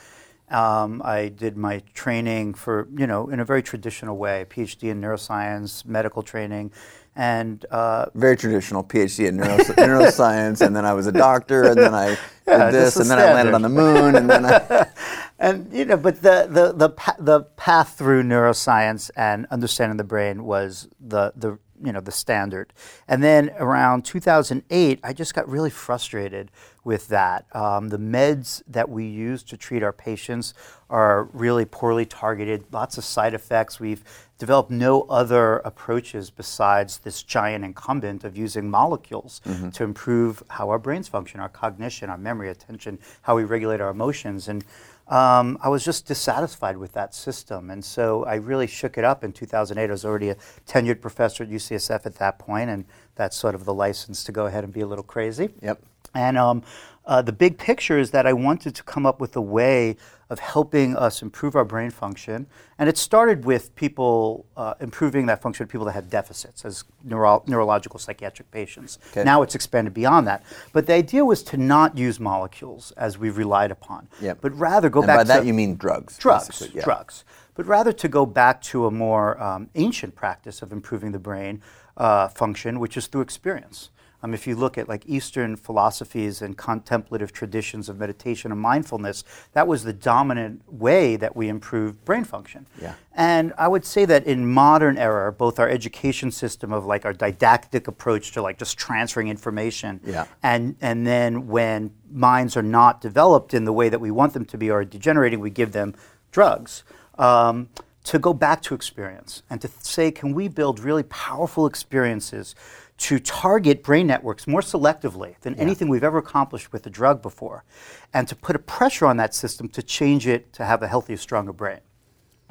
Um, 0.50 1.02
I 1.05 1.28
did 1.28 1.56
my 1.56 1.82
training 1.94 2.55
for, 2.55 2.88
you 2.96 3.06
know, 3.06 3.28
in 3.28 3.40
a 3.40 3.44
very 3.44 3.62
traditional 3.62 4.16
way, 4.16 4.46
PhD 4.49 4.90
in 4.90 5.00
neuroscience, 5.00 5.84
medical 5.84 6.22
training, 6.22 6.72
and 7.19 7.67
uh, 7.73 8.06
very 8.15 8.37
traditional 8.37 8.85
PhD 8.85 9.26
in 9.26 9.37
neuro- 9.37 9.56
neuroscience, 9.59 10.65
and 10.65 10.75
then 10.75 10.87
I 10.87 10.94
was 10.94 11.09
a 11.09 11.12
doctor, 11.12 11.65
and 11.65 11.76
then 11.76 11.93
I 11.93 12.17
Yeah, 12.47 12.67
did 12.67 12.75
this, 12.75 12.97
and 12.97 13.11
then 13.11 13.19
I 13.19 13.35
landed 13.35 13.53
on 13.55 13.61
the 13.61 13.69
moon, 13.69 14.15
and 14.15 14.31
then 14.31 14.47
I, 14.47 14.87
and 15.38 15.70
you 15.70 15.85
know, 15.85 15.99
but 15.99 16.23
the 16.23 16.47
the 16.49 16.73
the 16.73 16.88
pa- 16.91 17.17
the 17.19 17.43
path 17.43 17.99
through 17.99 18.23
neuroscience 18.23 19.11
and 19.17 19.47
understanding 19.50 19.99
the 19.99 20.05
brain 20.05 20.44
was 20.44 20.88
the 20.99 21.32
the 21.37 21.59
you 21.85 21.93
know 21.93 22.00
the 22.00 22.12
standard. 22.12 22.73
And 23.06 23.23
then 23.23 23.50
around 23.59 24.05
2008, 24.05 25.00
I 25.03 25.12
just 25.12 25.35
got 25.35 25.49
really 25.49 25.70
frustrated 25.70 26.50
with 26.85 27.09
that. 27.09 27.44
Um, 27.55 27.88
the 27.91 27.99
meds 27.99 28.62
that 28.69 28.88
we 28.88 29.05
use 29.06 29.43
to 29.43 29.56
treat 29.56 29.82
our 29.82 29.93
patients 29.93 30.55
are 30.88 31.25
really 31.32 31.65
poorly 31.67 32.06
targeted. 32.06 32.65
Lots 32.73 32.97
of 32.97 33.05
side 33.05 33.35
effects. 33.35 33.79
We've 33.79 34.03
developed 34.38 34.70
no 34.70 35.02
other 35.02 35.56
approaches 35.58 36.31
besides 36.31 36.99
this 36.99 37.23
giant 37.23 37.64
incumbent 37.64 38.25
of 38.25 38.37
using 38.37 38.70
molecules 38.70 39.40
to 39.73 39.85
improve 39.85 40.43
how 40.49 40.70
our 40.70 40.79
brains 40.79 41.08
function, 41.08 41.40
our 41.40 41.49
cognition, 41.49 42.08
our 42.08 42.17
memory, 42.19 42.49
attention, 42.49 42.99
how 43.22 43.36
we 43.36 43.44
regulate 43.44 43.81
our 43.81 43.91
emotions. 43.91 44.48
And 44.48 44.65
um, 45.08 45.58
I 45.62 45.69
was 45.69 45.84
just 45.84 46.06
dissatisfied 46.06 46.77
with 46.77 46.93
that 46.93 47.15
system. 47.15 47.70
And 47.70 47.84
so 47.84 48.24
I 48.24 48.36
really 48.36 48.67
shook 48.67 48.96
it 48.98 49.05
up 49.05 49.24
in 49.24 49.32
2008. 49.32 49.89
I 49.89 49.91
was 49.91 50.05
already 50.05 50.31
a 50.31 50.36
tenured 50.67 51.01
professor 51.01 51.43
at 51.44 51.51
UCSF 51.51 52.06
at 52.06 52.15
that 52.17 52.39
point, 52.39 52.70
and 52.70 52.84
that's 53.17 53.36
sort 53.36 53.55
of 53.55 53.65
the 53.65 53.74
license 53.74 54.22
to 54.24 54.32
go 54.32 54.46
ahead 54.46 54.65
and 54.65 54.72
be 54.72 54.81
a 54.81 54.86
little 54.86 55.05
crazy. 55.05 55.51
Yep. 55.62 55.82
And 56.19 56.37
um, 56.37 56.63
uh, 57.06 57.22
the 57.22 57.32
big 57.32 57.58
picture 57.58 57.96
is 57.96 58.10
that 58.10 58.27
I 58.27 58.32
wanted 58.32 58.75
to 58.75 58.82
come 58.82 59.06
up 59.06 59.20
with 59.20 59.37
a 59.37 59.41
way 59.41 59.96
of 60.31 60.41
helping 60.41 60.94
us 60.96 61.22
improve 61.22 61.55
our 61.55 61.65
brain 61.65 61.91
function. 61.91 62.46
And 62.79 62.89
it 62.89 62.98
started 62.98 63.44
with 63.46 63.75
people 63.77 64.44
uh, 64.56 64.75
improving 64.81 65.27
that 65.27 65.41
function 65.41 65.63
of 65.63 65.70
people 65.70 65.87
that 65.87 65.93
had 65.93 66.10
deficits 66.10 66.65
as 66.65 66.84
neuro- 67.05 67.43
neurological 67.46 67.98
psychiatric 67.98 68.51
patients. 68.51 68.98
Okay. 69.13 69.22
Now 69.25 69.43
it's 69.43 69.55
expanded 69.55 69.94
beyond 69.94 70.27
that. 70.27 70.43
But 70.72 70.87
the 70.87 70.94
idea 70.94 71.25
was 71.25 71.43
to 71.44 71.56
not 71.56 71.96
use 71.96 72.19
molecules 72.20 72.91
as 72.96 73.17
we've 73.17 73.39
relied 73.39 73.70
upon, 73.70 74.08
Yep. 74.20 74.39
but 74.43 74.53
rather 74.58 74.91
go 74.91 75.01
back. 75.01 75.08
and 75.08 75.19
back 75.20 75.27
by 75.29 75.34
to 75.34 75.41
that 75.41 75.46
you 75.46 75.55
mean 75.55 75.77
drugs. 75.77 76.19
drugs, 76.19 76.69
yeah. 76.75 76.82
drugs, 76.82 77.25
but 77.55 77.65
rather 77.65 77.93
to 77.93 78.08
go 78.08 78.27
back 78.27 78.60
to 78.63 78.87
a 78.87 78.91
more 78.91 79.41
um, 79.43 79.70
ancient 79.77 80.15
practice 80.15 80.60
of 80.63 80.72
improving 80.72 81.13
the 81.13 81.19
brain 81.20 81.63
uh, 81.96 82.29
function, 82.29 82.81
which 82.81 82.96
is 82.96 83.06
through 83.06 83.22
experience. 83.22 83.91
Um, 84.22 84.34
if 84.34 84.46
you 84.46 84.56
look 84.56 84.77
at 84.77 84.89
like 84.89 85.05
Eastern 85.06 85.55
philosophies 85.55 86.43
and 86.43 86.56
contemplative 86.56 87.32
traditions 87.32 87.89
of 87.89 87.98
meditation 87.98 88.51
and 88.51 88.60
mindfulness, 88.60 89.22
that 89.53 89.69
was 89.69 89.84
the 89.84 89.93
dominant 89.93 90.63
way 90.72 91.15
that 91.17 91.37
we 91.37 91.48
improved 91.48 92.05
brain 92.05 92.25
function. 92.25 92.67
Yeah. 92.82 92.94
And 93.15 93.53
I 93.56 93.69
would 93.69 93.84
say 93.84 94.05
that 94.06 94.25
in 94.27 94.46
modern 94.46 94.98
era, 94.98 95.32
both 95.32 95.58
our 95.60 95.69
education 95.69 96.31
system 96.32 96.72
of 96.72 96.84
like 96.84 97.05
our 97.05 97.13
didactic 97.13 97.87
approach 97.87 98.32
to 98.32 98.43
like 98.43 98.58
just 98.58 98.77
transferring 98.77 99.29
information, 99.29 100.01
Yeah. 100.05 100.27
and 100.43 100.75
and 100.81 101.06
then 101.06 101.46
when 101.46 101.93
minds 102.10 102.56
are 102.56 102.63
not 102.63 103.01
developed 103.01 103.55
in 103.55 103.65
the 103.65 103.72
way 103.72 103.89
that 103.89 104.01
we 104.01 104.10
want 104.10 104.32
them 104.32 104.44
to 104.46 104.58
be 104.58 104.70
or 104.70 104.84
degenerating, 104.84 105.39
we 105.41 105.51
give 105.51 105.72
them 105.72 105.94
drugs. 106.32 106.82
Um, 107.19 107.69
to 108.05 108.19
go 108.19 108.32
back 108.32 108.63
to 108.63 108.75
experience 108.75 109.43
and 109.51 109.60
to 109.60 109.69
say, 109.81 110.10
can 110.10 110.32
we 110.32 110.48
build 110.48 110.81
really 110.81 111.03
powerful 111.03 111.67
experiences 111.67 112.55
to 112.98 113.19
target 113.19 113.82
brain 113.82 114.06
networks 114.06 114.46
more 114.46 114.60
selectively 114.60 115.38
than 115.40 115.55
anything 115.55 115.88
we've 115.88 116.05
ever 116.05 116.19
accomplished 116.19 116.72
with 116.72 116.84
a 116.86 116.90
drug 116.90 117.22
before, 117.22 117.64
and 118.12 118.26
to 118.28 118.34
put 118.36 118.56
a 118.56 118.58
pressure 118.58 119.06
on 119.06 119.17
that 119.17 119.34
system 119.34 119.69
to 119.69 119.82
change 119.82 120.26
it 120.26 120.52
to 120.52 120.64
have 120.64 120.82
a 120.82 120.88
healthier, 120.88 121.17
stronger 121.17 121.52
brain? 121.52 121.81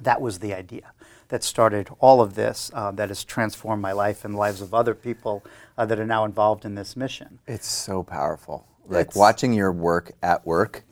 That 0.01 0.21
was 0.21 0.39
the 0.39 0.53
idea. 0.53 0.91
that 1.29 1.43
started 1.43 1.89
all 1.99 2.21
of 2.21 2.35
this, 2.35 2.71
uh, 2.73 2.89
that 2.91 3.09
has 3.09 3.25
transformed 3.25 3.81
my 3.81 3.91
life 3.91 4.23
and 4.23 4.33
the 4.33 4.37
lives 4.37 4.61
of 4.61 4.73
other 4.73 4.95
people 4.95 5.43
uh, 5.77 5.85
that 5.85 5.99
are 5.99 6.05
now 6.05 6.23
involved 6.23 6.63
in 6.63 6.75
this 6.75 6.95
mission. 6.95 7.39
It's 7.45 7.67
so 7.67 8.01
powerful. 8.01 8.65
Like 8.87 9.07
It's- 9.07 9.15
watching 9.17 9.51
your 9.51 9.73
work 9.73 10.13
at 10.23 10.45
work 10.47 10.85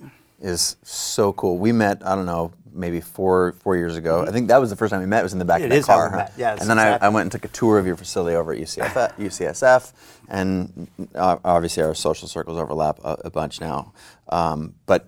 is 0.46 0.78
so 0.84 1.34
cool. 1.34 1.58
We 1.58 1.72
met, 1.72 2.06
I 2.06 2.16
don't 2.16 2.26
know, 2.28 2.54
maybe 2.72 3.02
four 3.02 3.54
four 3.64 3.76
years 3.78 3.96
ago. 3.96 4.24
I 4.28 4.32
think 4.32 4.48
that 4.50 4.60
was 4.60 4.70
the 4.70 4.76
first 4.76 4.92
time 4.92 5.00
we 5.02 5.08
met. 5.08 5.22
It 5.22 5.24
was 5.24 5.34
in 5.34 5.40
the 5.40 5.46
back 5.46 5.62
It 5.62 5.66
of 5.66 5.70
the 5.72 5.76
is 5.78 5.88
how 5.88 5.96
car. 5.96 6.06
we 6.08 6.12
huh? 6.12 6.18
met. 6.18 6.34
Yes, 6.38 6.62
and 6.62 6.70
then 6.70 6.78
I, 6.78 6.88
exactly. 6.90 7.06
I 7.06 7.10
went 7.10 7.22
and 7.24 7.32
took 7.32 7.46
a 7.46 7.54
tour 7.54 7.80
of 7.80 7.88
your 7.88 7.96
facility 7.96 8.36
over 8.36 8.54
at 8.54 8.60
UCSF, 8.60 9.16
UCSF 9.18 9.94
and 10.30 10.88
uh, 11.16 11.38
obviously 11.44 11.84
our 11.84 11.94
social 11.96 12.28
circles 12.28 12.58
overlap 12.58 13.00
a, 13.04 13.18
a 13.26 13.30
bunch 13.32 13.60
now. 13.62 13.94
Um, 14.30 14.76
but 14.86 15.08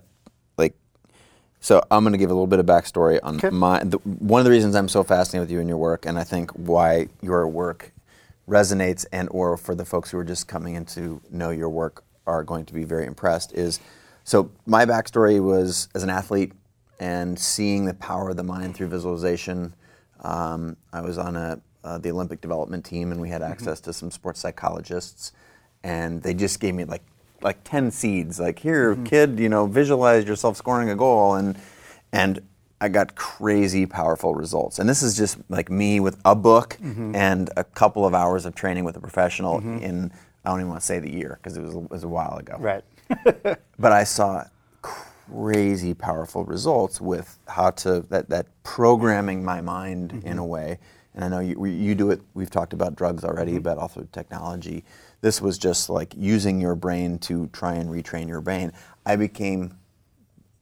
like, 0.58 0.76
so 1.60 1.82
I'm 1.92 2.04
going 2.04 2.14
to 2.14 2.18
give 2.20 2.30
a 2.30 2.34
little 2.34 2.48
bit 2.48 2.60
of 2.60 2.66
backstory 2.66 3.20
on 3.24 3.36
Okay. 3.38 3.50
my. 3.50 3.84
The, 3.84 3.98
one 3.98 4.40
of 4.40 4.46
the 4.46 4.52
reasons 4.52 4.76
I'm 4.76 4.90
so 4.90 5.04
fascinated 5.04 5.48
with 5.48 5.52
you 5.52 5.60
and 5.60 5.68
your 5.70 5.78
work, 5.78 6.06
and 6.06 6.18
I 6.18 6.24
think 6.24 6.52
why 6.52 7.08
your 7.22 7.48
work 7.48 7.92
resonates, 8.50 9.06
and 9.12 9.28
or 9.32 9.58
for 9.58 9.76
the 9.76 9.86
folks 9.86 10.12
who 10.12 10.18
are 10.18 10.24
just 10.24 10.48
coming 10.48 10.76
in 10.76 10.86
to 10.86 11.22
know 11.30 11.50
your 11.50 11.70
work 11.70 12.04
are 12.26 12.44
going 12.44 12.66
to 12.66 12.74
be 12.74 12.84
very 12.86 13.06
impressed, 13.06 13.54
is 13.54 13.80
so 14.28 14.52
my 14.66 14.86
backstory 14.86 15.42
was 15.42 15.88
as 15.96 16.04
an 16.04 16.10
athlete 16.10 16.52
and 17.00 17.40
seeing 17.40 17.86
the 17.86 17.94
power 17.94 18.30
of 18.32 18.36
the 18.36 18.44
mind 18.44 18.76
through 18.76 18.90
visualization. 18.90 19.74
Um, 20.22 20.76
I 20.92 21.00
was 21.00 21.18
on 21.18 21.38
a 21.38 21.62
uh, 21.86 21.98
the 22.00 22.12
Olympic 22.12 22.42
development 22.42 22.84
team, 22.84 23.14
and 23.14 23.22
we 23.22 23.30
had 23.30 23.42
access 23.42 23.80
to 23.82 23.94
some 23.94 24.12
sports 24.12 24.42
psychologists, 24.42 25.32
and 25.82 26.22
they 26.24 26.34
just 26.34 26.60
gave 26.60 26.76
me 26.76 26.84
like 26.84 27.04
like 27.42 27.64
ten 27.64 27.90
seeds. 27.90 28.38
Like 28.38 28.60
here, 28.60 28.98
kid, 29.06 29.40
you 29.40 29.48
know, 29.48 29.66
visualize 29.66 30.26
yourself 30.26 30.58
scoring 30.58 30.90
a 30.90 30.96
goal, 30.98 31.36
and 31.36 31.58
and 32.12 32.42
I 32.82 32.90
got 32.90 33.16
crazy 33.16 33.86
powerful 33.86 34.36
results. 34.36 34.78
And 34.78 34.90
this 34.90 35.02
is 35.04 35.16
just 35.16 35.38
like 35.48 35.70
me 35.72 36.02
with 36.02 36.20
a 36.26 36.36
book 36.36 36.78
and 37.16 37.50
a 37.56 37.64
couple 37.64 38.06
of 38.06 38.14
hours 38.14 38.46
of 38.46 38.56
training 38.56 38.84
with 38.84 38.98
a 38.98 39.00
professional 39.02 39.60
in 39.60 40.12
I 40.44 40.50
don't 40.50 40.60
even 40.60 40.70
want 40.70 40.82
to 40.82 40.86
say 40.86 41.00
the 41.00 41.14
year 41.14 41.40
because 41.42 41.56
it 41.56 41.62
was 41.62 41.74
it 41.76 41.90
was 41.90 42.04
a 42.04 42.10
while 42.10 42.38
ago 42.38 42.58
Right. 42.60 42.84
but 43.80 43.92
I 43.92 44.04
saw 44.04 44.46
crazy 44.82 45.94
powerful 45.94 46.46
results 46.46 47.02
with 47.02 47.38
how 47.48 47.72
to 47.72 48.02
that, 48.10 48.30
that 48.30 48.48
programming 48.64 49.44
my 49.44 49.62
mind 49.62 50.22
in 50.26 50.38
a 50.38 50.46
way. 50.46 50.80
And 51.14 51.24
I 51.26 51.28
know 51.30 51.40
you, 51.40 51.66
you 51.66 51.96
do 51.96 52.12
it. 52.12 52.22
We've 52.36 52.50
talked 52.50 52.74
about 52.74 52.96
drugs 52.96 53.24
already, 53.24 53.58
but 53.58 53.78
also 53.78 54.08
technology. 54.12 54.84
This 55.22 55.42
was 55.42 55.58
just 55.58 55.90
like 55.90 56.14
using 56.16 56.62
your 56.62 56.76
brain 56.76 57.18
to 57.20 57.48
try 57.48 57.74
and 57.74 57.90
retrain 57.90 58.28
your 58.28 58.42
brain. 58.42 58.72
I 59.06 59.16
became 59.16 59.78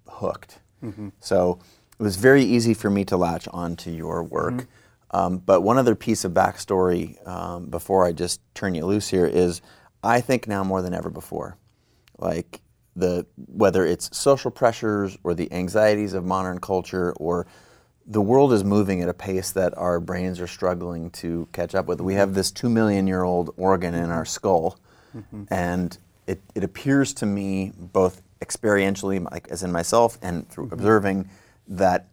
hooked. 0.07 0.59
So 1.19 1.59
it 1.99 2.03
was 2.03 2.15
very 2.15 2.43
easy 2.43 2.73
for 2.73 2.89
me 2.89 3.03
to 3.05 3.17
latch 3.17 3.47
onto 3.49 3.91
your 3.91 4.23
work. 4.23 4.67
Um, 5.11 5.37
but 5.37 5.61
one 5.61 5.77
other 5.77 5.95
piece 5.95 6.23
of 6.25 6.33
backstory 6.33 7.25
um, 7.27 7.65
before 7.67 8.05
I 8.05 8.11
just 8.11 8.41
turn 8.53 8.75
you 8.75 8.85
loose 8.85 9.09
here 9.09 9.25
is 9.25 9.61
I 10.03 10.21
think 10.21 10.47
now 10.47 10.63
more 10.63 10.81
than 10.81 10.93
ever 10.93 11.09
before, 11.09 11.57
like 12.17 12.61
the 12.95 13.25
whether 13.35 13.85
it's 13.85 14.15
social 14.17 14.51
pressures 14.51 15.17
or 15.23 15.33
the 15.33 15.51
anxieties 15.51 16.13
of 16.13 16.23
modern 16.23 16.59
culture 16.59 17.13
or 17.13 17.45
the 18.07 18.21
world 18.21 18.53
is 18.53 18.63
moving 18.63 19.01
at 19.01 19.09
a 19.09 19.13
pace 19.13 19.51
that 19.51 19.75
our 19.77 19.99
brains 19.99 20.39
are 20.39 20.47
struggling 20.47 21.09
to 21.09 21.47
catch 21.51 21.73
up 21.73 21.87
with. 21.87 21.99
We 21.99 22.13
have 22.13 22.33
this 22.33 22.51
two 22.51 22.69
million 22.69 23.07
year 23.07 23.23
old 23.23 23.53
organ 23.57 23.93
in 23.93 24.11
our 24.11 24.25
skull, 24.25 24.79
mm-hmm. 25.15 25.45
and 25.49 25.97
it, 26.27 26.41
it 26.53 26.63
appears 26.63 27.13
to 27.15 27.25
me, 27.25 27.71
both 27.75 28.21
experientially, 28.41 29.29
like 29.31 29.47
as 29.49 29.63
in 29.63 29.71
myself, 29.71 30.17
and 30.21 30.47
through 30.49 30.65
mm-hmm. 30.65 30.73
observing, 30.75 31.29
that 31.67 32.11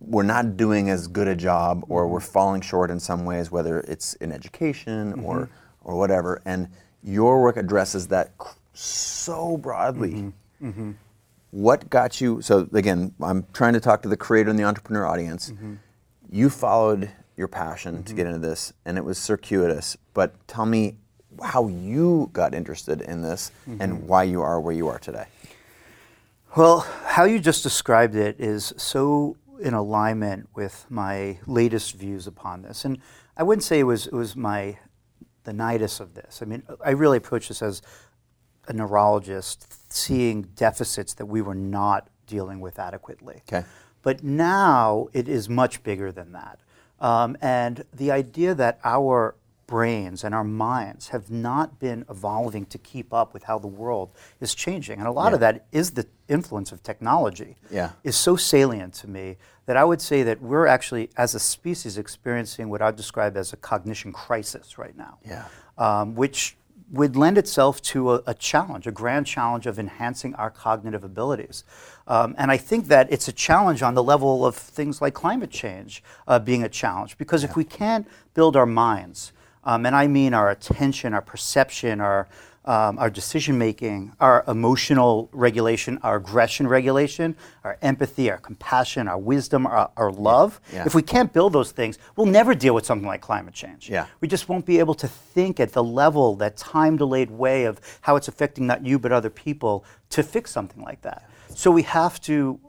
we're 0.00 0.22
not 0.22 0.56
doing 0.56 0.90
as 0.90 1.06
good 1.06 1.28
a 1.28 1.36
job 1.36 1.84
or 1.88 2.02
mm-hmm. 2.02 2.12
we're 2.12 2.20
falling 2.20 2.60
short 2.60 2.90
in 2.90 2.98
some 2.98 3.24
ways, 3.24 3.50
whether 3.50 3.80
it's 3.80 4.14
in 4.14 4.32
education 4.32 5.24
or, 5.24 5.48
or 5.82 5.96
whatever. 5.96 6.42
And 6.44 6.68
your 7.02 7.40
work 7.40 7.56
addresses 7.56 8.08
that 8.08 8.32
so 8.78 9.56
broadly. 9.56 10.12
Mm-hmm. 10.12 10.68
Mm-hmm. 10.68 10.90
What 11.50 11.88
got 11.88 12.20
you? 12.20 12.42
So, 12.42 12.68
again, 12.72 13.14
I'm 13.22 13.46
trying 13.52 13.72
to 13.74 13.80
talk 13.80 14.02
to 14.02 14.08
the 14.08 14.16
creator 14.16 14.50
and 14.50 14.58
the 14.58 14.64
entrepreneur 14.64 15.06
audience. 15.06 15.50
Mm-hmm. 15.50 15.74
You 16.30 16.50
followed 16.50 17.10
your 17.36 17.48
passion 17.48 18.02
to 18.04 18.14
get 18.14 18.26
into 18.26 18.38
this, 18.38 18.72
and 18.84 18.98
it 18.98 19.04
was 19.04 19.18
circuitous. 19.18 19.96
But 20.14 20.34
tell 20.48 20.66
me 20.66 20.96
how 21.42 21.68
you 21.68 22.30
got 22.32 22.54
interested 22.54 23.00
in 23.02 23.22
this 23.22 23.52
and 23.78 24.08
why 24.08 24.24
you 24.24 24.42
are 24.42 24.60
where 24.60 24.74
you 24.74 24.88
are 24.88 24.98
today. 24.98 25.26
Well, 26.56 26.80
how 27.04 27.24
you 27.24 27.38
just 27.38 27.62
described 27.62 28.14
it 28.14 28.40
is 28.40 28.72
so 28.76 29.36
in 29.60 29.74
alignment 29.74 30.48
with 30.54 30.86
my 30.88 31.38
latest 31.46 31.94
views 31.94 32.26
upon 32.26 32.62
this, 32.62 32.84
and 32.84 32.98
I 33.36 33.42
wouldn't 33.42 33.64
say 33.64 33.78
it 33.80 33.84
was 33.84 34.06
it 34.06 34.14
was 34.14 34.34
my 34.36 34.78
the 35.44 35.52
nidus 35.52 36.00
of 36.00 36.14
this. 36.14 36.40
I 36.42 36.46
mean, 36.46 36.62
I 36.84 36.90
really 36.90 37.18
approach 37.18 37.48
this 37.48 37.62
as 37.62 37.82
a 38.68 38.72
neurologist, 38.72 39.92
seeing 39.92 40.42
deficits 40.54 41.14
that 41.14 41.26
we 41.26 41.42
were 41.42 41.54
not 41.54 42.08
dealing 42.26 42.60
with 42.60 42.78
adequately. 42.78 43.42
Okay. 43.48 43.66
But 44.02 44.22
now 44.22 45.08
it 45.12 45.28
is 45.28 45.48
much 45.48 45.82
bigger 45.82 46.12
than 46.12 46.32
that. 46.32 46.60
Um, 47.00 47.36
and 47.40 47.84
the 47.92 48.10
idea 48.10 48.54
that 48.54 48.78
our 48.84 49.34
brains 49.66 50.22
and 50.22 50.32
our 50.32 50.44
minds 50.44 51.08
have 51.08 51.28
not 51.28 51.80
been 51.80 52.04
evolving 52.08 52.64
to 52.66 52.78
keep 52.78 53.12
up 53.12 53.34
with 53.34 53.42
how 53.42 53.58
the 53.58 53.66
world 53.66 54.10
is 54.40 54.54
changing. 54.54 54.98
And 55.00 55.08
a 55.08 55.12
lot 55.12 55.34
of 55.34 55.40
that 55.40 55.66
is 55.72 55.90
the 55.90 56.06
influence 56.28 56.70
of 56.70 56.82
technology. 56.84 57.56
Yeah. 57.70 57.90
Is 58.04 58.16
so 58.16 58.36
salient 58.36 58.94
to 58.94 59.08
me 59.10 59.36
that 59.66 59.76
I 59.76 59.82
would 59.84 60.00
say 60.00 60.22
that 60.22 60.40
we're 60.40 60.68
actually, 60.68 61.10
as 61.16 61.34
a 61.34 61.40
species, 61.40 61.98
experiencing 61.98 62.68
what 62.68 62.80
I'd 62.80 62.94
describe 62.94 63.36
as 63.36 63.52
a 63.52 63.56
cognition 63.56 64.12
crisis 64.12 64.78
right 64.78 64.96
now 64.96 65.18
Yeah. 65.24 65.46
um, 65.76 66.14
which 66.14 66.56
would 66.92 67.16
lend 67.16 67.36
itself 67.36 67.82
to 67.82 68.12
a, 68.12 68.22
a 68.26 68.34
challenge, 68.34 68.86
a 68.86 68.92
grand 68.92 69.26
challenge 69.26 69.66
of 69.66 69.78
enhancing 69.78 70.34
our 70.36 70.50
cognitive 70.50 71.02
abilities. 71.02 71.64
Um, 72.06 72.34
and 72.38 72.50
I 72.50 72.56
think 72.56 72.86
that 72.88 73.10
it's 73.10 73.28
a 73.28 73.32
challenge 73.32 73.82
on 73.82 73.94
the 73.94 74.02
level 74.02 74.46
of 74.46 74.54
things 74.54 75.02
like 75.02 75.12
climate 75.12 75.50
change 75.50 76.02
uh, 76.28 76.38
being 76.38 76.62
a 76.62 76.68
challenge, 76.68 77.18
because 77.18 77.42
if 77.42 77.56
we 77.56 77.64
can't 77.64 78.06
build 78.34 78.56
our 78.56 78.66
minds, 78.66 79.32
um, 79.64 79.84
and 79.84 79.96
I 79.96 80.06
mean 80.06 80.32
our 80.32 80.50
attention, 80.50 81.12
our 81.12 81.22
perception, 81.22 82.00
our 82.00 82.28
um, 82.66 82.98
our 82.98 83.08
decision 83.08 83.56
making, 83.58 84.12
our 84.18 84.44
emotional 84.48 85.28
regulation, 85.32 85.98
our 86.02 86.16
aggression 86.16 86.66
regulation, 86.66 87.36
our 87.62 87.78
empathy, 87.80 88.30
our 88.30 88.38
compassion, 88.38 89.06
our 89.06 89.18
wisdom, 89.18 89.66
our, 89.66 89.90
our 89.96 90.10
love. 90.10 90.60
Yeah. 90.72 90.84
If 90.84 90.94
we 90.94 91.02
can't 91.02 91.32
build 91.32 91.52
those 91.52 91.70
things, 91.70 91.98
we'll 92.16 92.26
never 92.26 92.54
deal 92.54 92.74
with 92.74 92.84
something 92.84 93.06
like 93.06 93.20
climate 93.20 93.54
change. 93.54 93.88
Yeah. 93.88 94.06
We 94.20 94.26
just 94.26 94.48
won't 94.48 94.66
be 94.66 94.80
able 94.80 94.94
to 94.94 95.08
think 95.08 95.60
at 95.60 95.72
the 95.72 95.84
level, 95.84 96.34
that 96.36 96.56
time 96.56 96.96
delayed 96.96 97.30
way 97.30 97.64
of 97.64 97.80
how 98.00 98.16
it's 98.16 98.28
affecting 98.28 98.66
not 98.66 98.84
you 98.84 98.98
but 98.98 99.12
other 99.12 99.30
people 99.30 99.84
to 100.10 100.22
fix 100.22 100.50
something 100.50 100.82
like 100.82 101.02
that. 101.02 101.30
So 101.48 101.70
we 101.70 101.82
have 101.82 102.20
to 102.22 102.60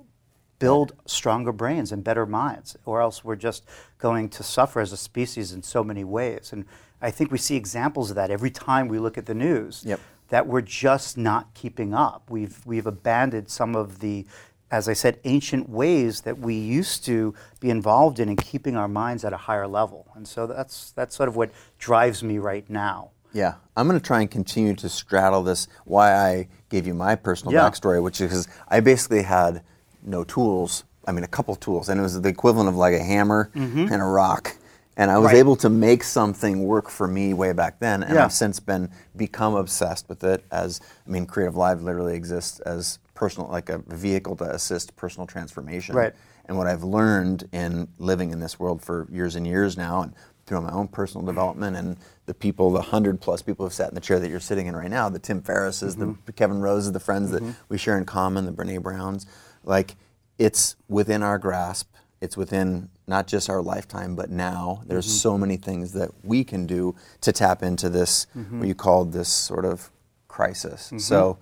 build 0.60 0.94
stronger 1.06 1.51
brains 1.51 1.92
and 1.92 2.04
better 2.04 2.25
minds, 2.25 2.75
or 2.86 3.01
else 3.01 3.24
we're 3.24 3.36
just 3.36 3.63
going 4.00 4.30
to 4.30 4.44
suffer 4.44 4.80
as 4.80 4.92
a 4.92 4.98
species 4.98 5.54
in 5.54 5.62
so 5.62 5.84
many 5.84 6.04
ways. 6.04 6.51
And 6.51 6.66
I 7.01 7.12
think 7.12 7.32
we 7.32 7.38
see 7.38 7.56
examples 7.56 8.10
of 8.10 8.16
that 8.16 8.32
every 8.32 8.51
time 8.51 8.88
we 8.88 9.00
look 9.00 9.18
at 9.18 9.25
the 9.25 9.36
news. 9.36 9.84
Yep. 9.86 10.00
That 10.30 10.46
we're 10.46 10.62
just 10.62 11.18
not 11.18 11.54
keeping 11.54 11.94
up. 11.94 12.30
We've 12.30 12.60
we've 12.66 12.86
abandoned 12.86 13.50
some 13.50 13.75
of 13.75 14.00
the, 14.00 14.25
as 14.70 14.89
I 14.89 14.94
said, 14.94 15.20
ancient 15.24 15.70
ways 15.70 16.22
that 16.22 16.38
we 16.38 16.54
used 16.56 17.06
to 17.06 17.34
be 17.62 17.70
involved 17.70 18.20
in 18.20 18.27
in 18.27 18.36
keeping 18.36 18.75
our 18.75 18.89
minds 18.89 19.24
at 19.24 19.32
a 19.32 19.38
higher 19.38 19.68
level. 19.68 20.08
And 20.16 20.27
so 20.27 20.46
that's 20.46 20.92
that's 20.92 21.16
sort 21.16 21.30
of 21.30 21.38
what 21.38 21.51
drives 21.80 22.24
me 22.24 22.39
right 22.39 22.70
now. 22.70 23.12
Yeah, 23.32 23.56
I'm 23.75 23.88
going 23.88 24.00
to 24.00 24.06
try 24.06 24.22
and 24.22 24.30
continue 24.30 24.74
to 24.75 24.89
straddle 24.89 25.44
this. 25.44 25.68
Why 25.86 26.13
I 26.13 26.48
gave 26.70 26.88
you 26.88 26.94
my 26.94 27.16
personal 27.16 27.54
Yeah. 27.54 27.70
backstory, 27.70 28.01
which 28.01 28.20
is 28.20 28.48
I 28.68 28.80
basically 28.82 29.22
had 29.22 29.63
no 30.04 30.24
tools. 30.24 30.84
I 31.08 31.13
mean, 31.13 31.24
a 31.24 31.27
couple 31.27 31.56
tools, 31.56 31.88
and 31.88 32.00
it 32.00 32.04
was 32.04 32.20
the 32.20 32.27
equivalent 32.27 32.68
of 32.68 32.75
like 32.75 32.94
a 32.94 33.04
hammer 33.04 33.50
mm-hmm. 33.56 33.94
and 33.94 34.01
a 34.01 34.06
rock. 34.06 34.58
And 35.00 35.12
I 35.12 35.18
was 35.20 35.27
Mm-hmm. 35.27 35.34
Right. 35.36 35.39
able 35.39 35.56
to 35.58 35.70
make 35.70 36.04
something 36.04 36.63
work 36.63 36.89
for 36.89 37.08
me 37.08 37.34
way 37.34 37.54
back 37.54 37.80
then, 37.80 38.01
and 38.04 38.16
Yeah. 38.16 38.25
I've 38.25 38.34
since 38.34 38.60
been 38.60 38.89
become 39.16 39.54
obsessed 39.56 40.10
with 40.10 40.24
it. 40.24 40.44
As 40.51 40.82
I 41.08 41.10
mean, 41.10 41.25
Creative 41.27 41.56
Live 41.56 41.84
literally 41.84 42.16
exists 42.16 42.60
as 42.62 42.98
personal, 43.13 43.48
like 43.50 43.70
a 43.70 43.77
vehicle 43.88 44.36
to 44.38 44.46
assist 44.46 44.96
personal 44.96 45.27
transformation. 45.27 45.96
Right. 45.96 46.13
And 46.46 46.58
what 46.58 46.66
I've 46.68 46.84
learned 46.84 47.48
in 47.51 47.88
living 48.00 48.32
in 48.32 48.39
this 48.39 48.60
world 48.60 48.82
for 48.82 49.06
years 49.12 49.36
and 49.36 49.46
years 49.46 49.77
now, 49.77 50.01
and 50.01 50.13
through 50.48 50.62
my 50.62 50.72
own 50.72 50.88
personal 50.88 51.25
development, 51.25 51.75
and 51.77 51.98
the 52.25 52.34
people, 52.34 52.72
the 52.72 52.82
hundred 52.82 53.20
plus 53.22 53.42
people 53.42 53.66
who've 53.66 53.74
sat 53.74 53.89
in 53.89 53.96
the 53.96 54.01
chair 54.01 54.18
that 54.20 54.30
you're 54.30 54.39
sitting 54.39 54.66
in 54.66 54.75
right 54.75 54.89
now, 54.89 55.10
the 55.10 55.20
Tim 55.20 55.42
Ferrisses, 55.42 55.96
the 56.25 56.32
Kevin 56.34 56.60
Roses, 56.62 56.92
the 56.94 57.00
friends 57.01 57.32
that 57.32 57.44
we 57.70 57.77
share 57.77 57.98
in 57.98 58.06
common, 58.06 58.46
the 58.46 58.51
Brene 58.51 58.82
Browns, 58.82 59.25
like 59.63 59.96
it's 60.39 60.75
within 60.88 61.22
our 61.22 61.38
grasp. 61.38 61.89
It's 62.19 62.36
within 62.36 62.89
not 63.05 63.27
just 63.27 63.50
our 63.50 63.62
lifetime, 63.62 64.15
but 64.15 64.29
now. 64.29 64.81
There's 64.86 65.05
mm-hmm. 65.05 65.17
so 65.17 65.38
many 65.38 65.57
things 65.57 65.93
that 65.93 66.12
we 66.24 66.43
can 66.43 66.65
do 66.65 66.95
to 67.21 67.31
tap 67.31 67.62
into 67.62 67.89
this, 67.89 68.27
mm-hmm. 68.36 68.59
what 68.59 68.67
you 68.67 68.75
called 68.75 69.13
this 69.13 69.29
sort 69.29 69.65
of 69.65 69.91
crisis. 70.27 70.88
Mm-hmm. 70.88 70.97
So, 71.00 71.38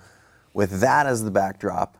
with 0.53 0.79
that 0.81 1.05
as 1.05 1.23
the 1.23 1.31
backdrop, 1.31 1.97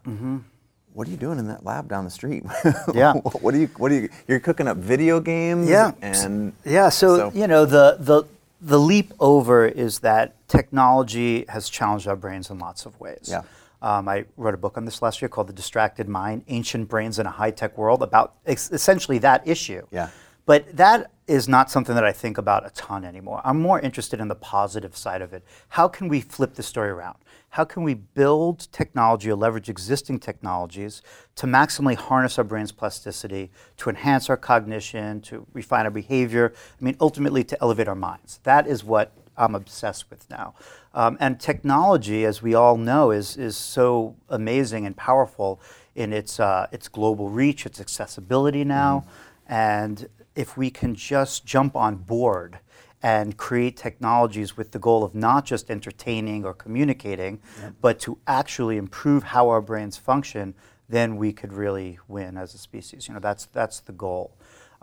what 0.94 1.08
are 1.10 1.12
you 1.12 1.18
doing 1.18 1.40
in 1.40 1.48
that 1.48 1.66
lab 1.66 1.90
down 1.90 2.06
the 2.06 2.12
street? 2.12 2.44
Yeah. 2.94 3.14
what 3.14 3.54
are 3.54 3.58
you? 3.58 3.68
What 3.78 3.92
are 3.92 3.96
you? 3.96 4.10
You're 4.28 4.40
cooking 4.40 4.68
up 4.68 4.78
video 4.78 5.20
games. 5.20 5.68
Yeah. 5.70 5.92
And 6.02 6.54
Yeah, 6.64 6.90
so, 6.90 7.32
you 7.34 7.48
know 7.48 7.66
the 7.66 7.98
the 8.00 8.24
the 8.62 8.80
leap 8.80 9.14
over 9.20 9.68
is 9.68 10.00
that 10.00 10.36
technology 10.48 11.46
has 11.50 11.70
challenged 11.70 12.08
our 12.08 12.16
brains 12.16 12.50
in 12.50 12.60
lots 12.60 12.86
of 12.86 13.00
ways. 13.00 13.28
Yeah. 13.30 13.44
Um, 13.82 14.08
I 14.08 14.26
wrote 14.38 14.54
a 14.54 14.58
book 14.58 14.78
on 14.78 14.86
this 14.86 15.02
last 15.02 15.22
year 15.22 15.30
called 15.30 15.48
The 15.48 15.54
Distracted 15.54 16.08
Mind: 16.08 16.44
Ancient 16.48 16.88
Brains 16.88 17.20
in 17.20 17.26
a 17.26 17.32
High 17.32 17.52
Tech 17.52 17.78
World 17.78 18.02
about 18.02 18.36
ex- 18.46 18.72
essentially 18.72 19.18
that 19.20 19.48
issue. 19.48 19.86
Yeah. 19.92 20.10
But 20.46 20.78
that 20.78 21.12
is 21.28 21.48
not 21.48 21.72
something 21.72 21.96
that 21.96 22.04
I 22.04 22.12
think 22.12 22.38
about 22.38 22.68
a 22.68 22.70
ton 22.70 23.04
anymore. 23.04 23.42
I'm 23.44 23.60
more 23.60 23.80
interested 23.80 24.20
in 24.20 24.28
the 24.28 24.36
positive 24.36 24.96
side 24.96 25.24
of 25.24 25.34
it. 25.34 25.44
How 25.70 25.88
can 25.88 26.08
we 26.08 26.22
flip 26.22 26.54
the 26.54 26.62
story 26.62 26.90
around? 26.90 27.18
How 27.50 27.64
can 27.64 27.84
we 27.84 27.96
build 27.96 28.68
technology 28.72 29.32
or 29.32 29.36
leverage 29.36 29.70
existing 29.70 30.20
technologies 30.20 31.02
to 31.36 31.48
maximally 31.48 31.96
harness 31.96 32.38
our 32.38 32.44
brain's 32.44 32.72
plasticity, 32.72 33.50
to 33.78 33.90
enhance 33.90 34.30
our 34.30 34.38
cognition, 34.38 35.22
to 35.22 35.48
refine 35.54 35.86
our 35.86 35.92
behavior? 35.92 36.54
I 36.80 36.84
mean, 36.84 36.98
ultimately, 37.00 37.44
to 37.46 37.58
elevate 37.62 37.88
our 37.88 37.96
minds. 37.96 38.40
That 38.44 38.68
is 38.68 38.84
what 38.84 39.14
I'm 39.38 39.56
obsessed 39.56 40.10
with 40.10 40.30
now. 40.30 40.54
Um, 40.96 41.18
and 41.20 41.40
technology, 41.40 42.24
as 42.24 42.42
we 42.42 42.56
all 42.56 42.78
know, 42.78 43.12
is, 43.12 43.36
is 43.36 43.58
so 43.58 44.16
amazing 44.30 44.86
and 44.86 44.96
powerful 44.96 45.60
in 45.94 46.14
its, 46.14 46.40
uh, 46.40 46.68
its 46.72 46.88
global 46.88 47.30
reach, 47.30 47.66
its 47.66 47.82
accessibility 47.82 48.64
now. 48.64 49.06
And 49.48 50.08
if 50.36 50.58
we 50.58 50.72
can 50.72 50.96
just 50.96 51.46
jump 51.46 51.76
on 51.76 51.98
board 51.98 52.60
and 53.04 53.36
create 53.38 53.76
technologies 53.78 54.58
with 54.58 54.72
the 54.72 54.80
goal 54.80 55.04
of 55.04 55.14
not 55.14 55.46
just 55.46 55.70
entertaining 55.70 56.46
or 56.46 56.54
communicating, 56.54 57.40
but 57.82 58.00
to 58.00 58.18
actually 58.26 58.78
improve 58.78 59.24
how 59.24 59.50
our 59.50 59.62
brains 59.62 59.98
function, 59.98 60.56
then 60.88 61.18
we 61.18 61.34
could 61.34 61.52
really 61.52 62.00
win 62.08 62.38
as 62.38 62.54
a 62.54 62.58
species. 62.58 63.08
You 63.08 63.16
know, 63.16 63.20
that's, 63.20 63.46
that's 63.48 63.82
the 63.82 63.92
goal. 63.92 64.32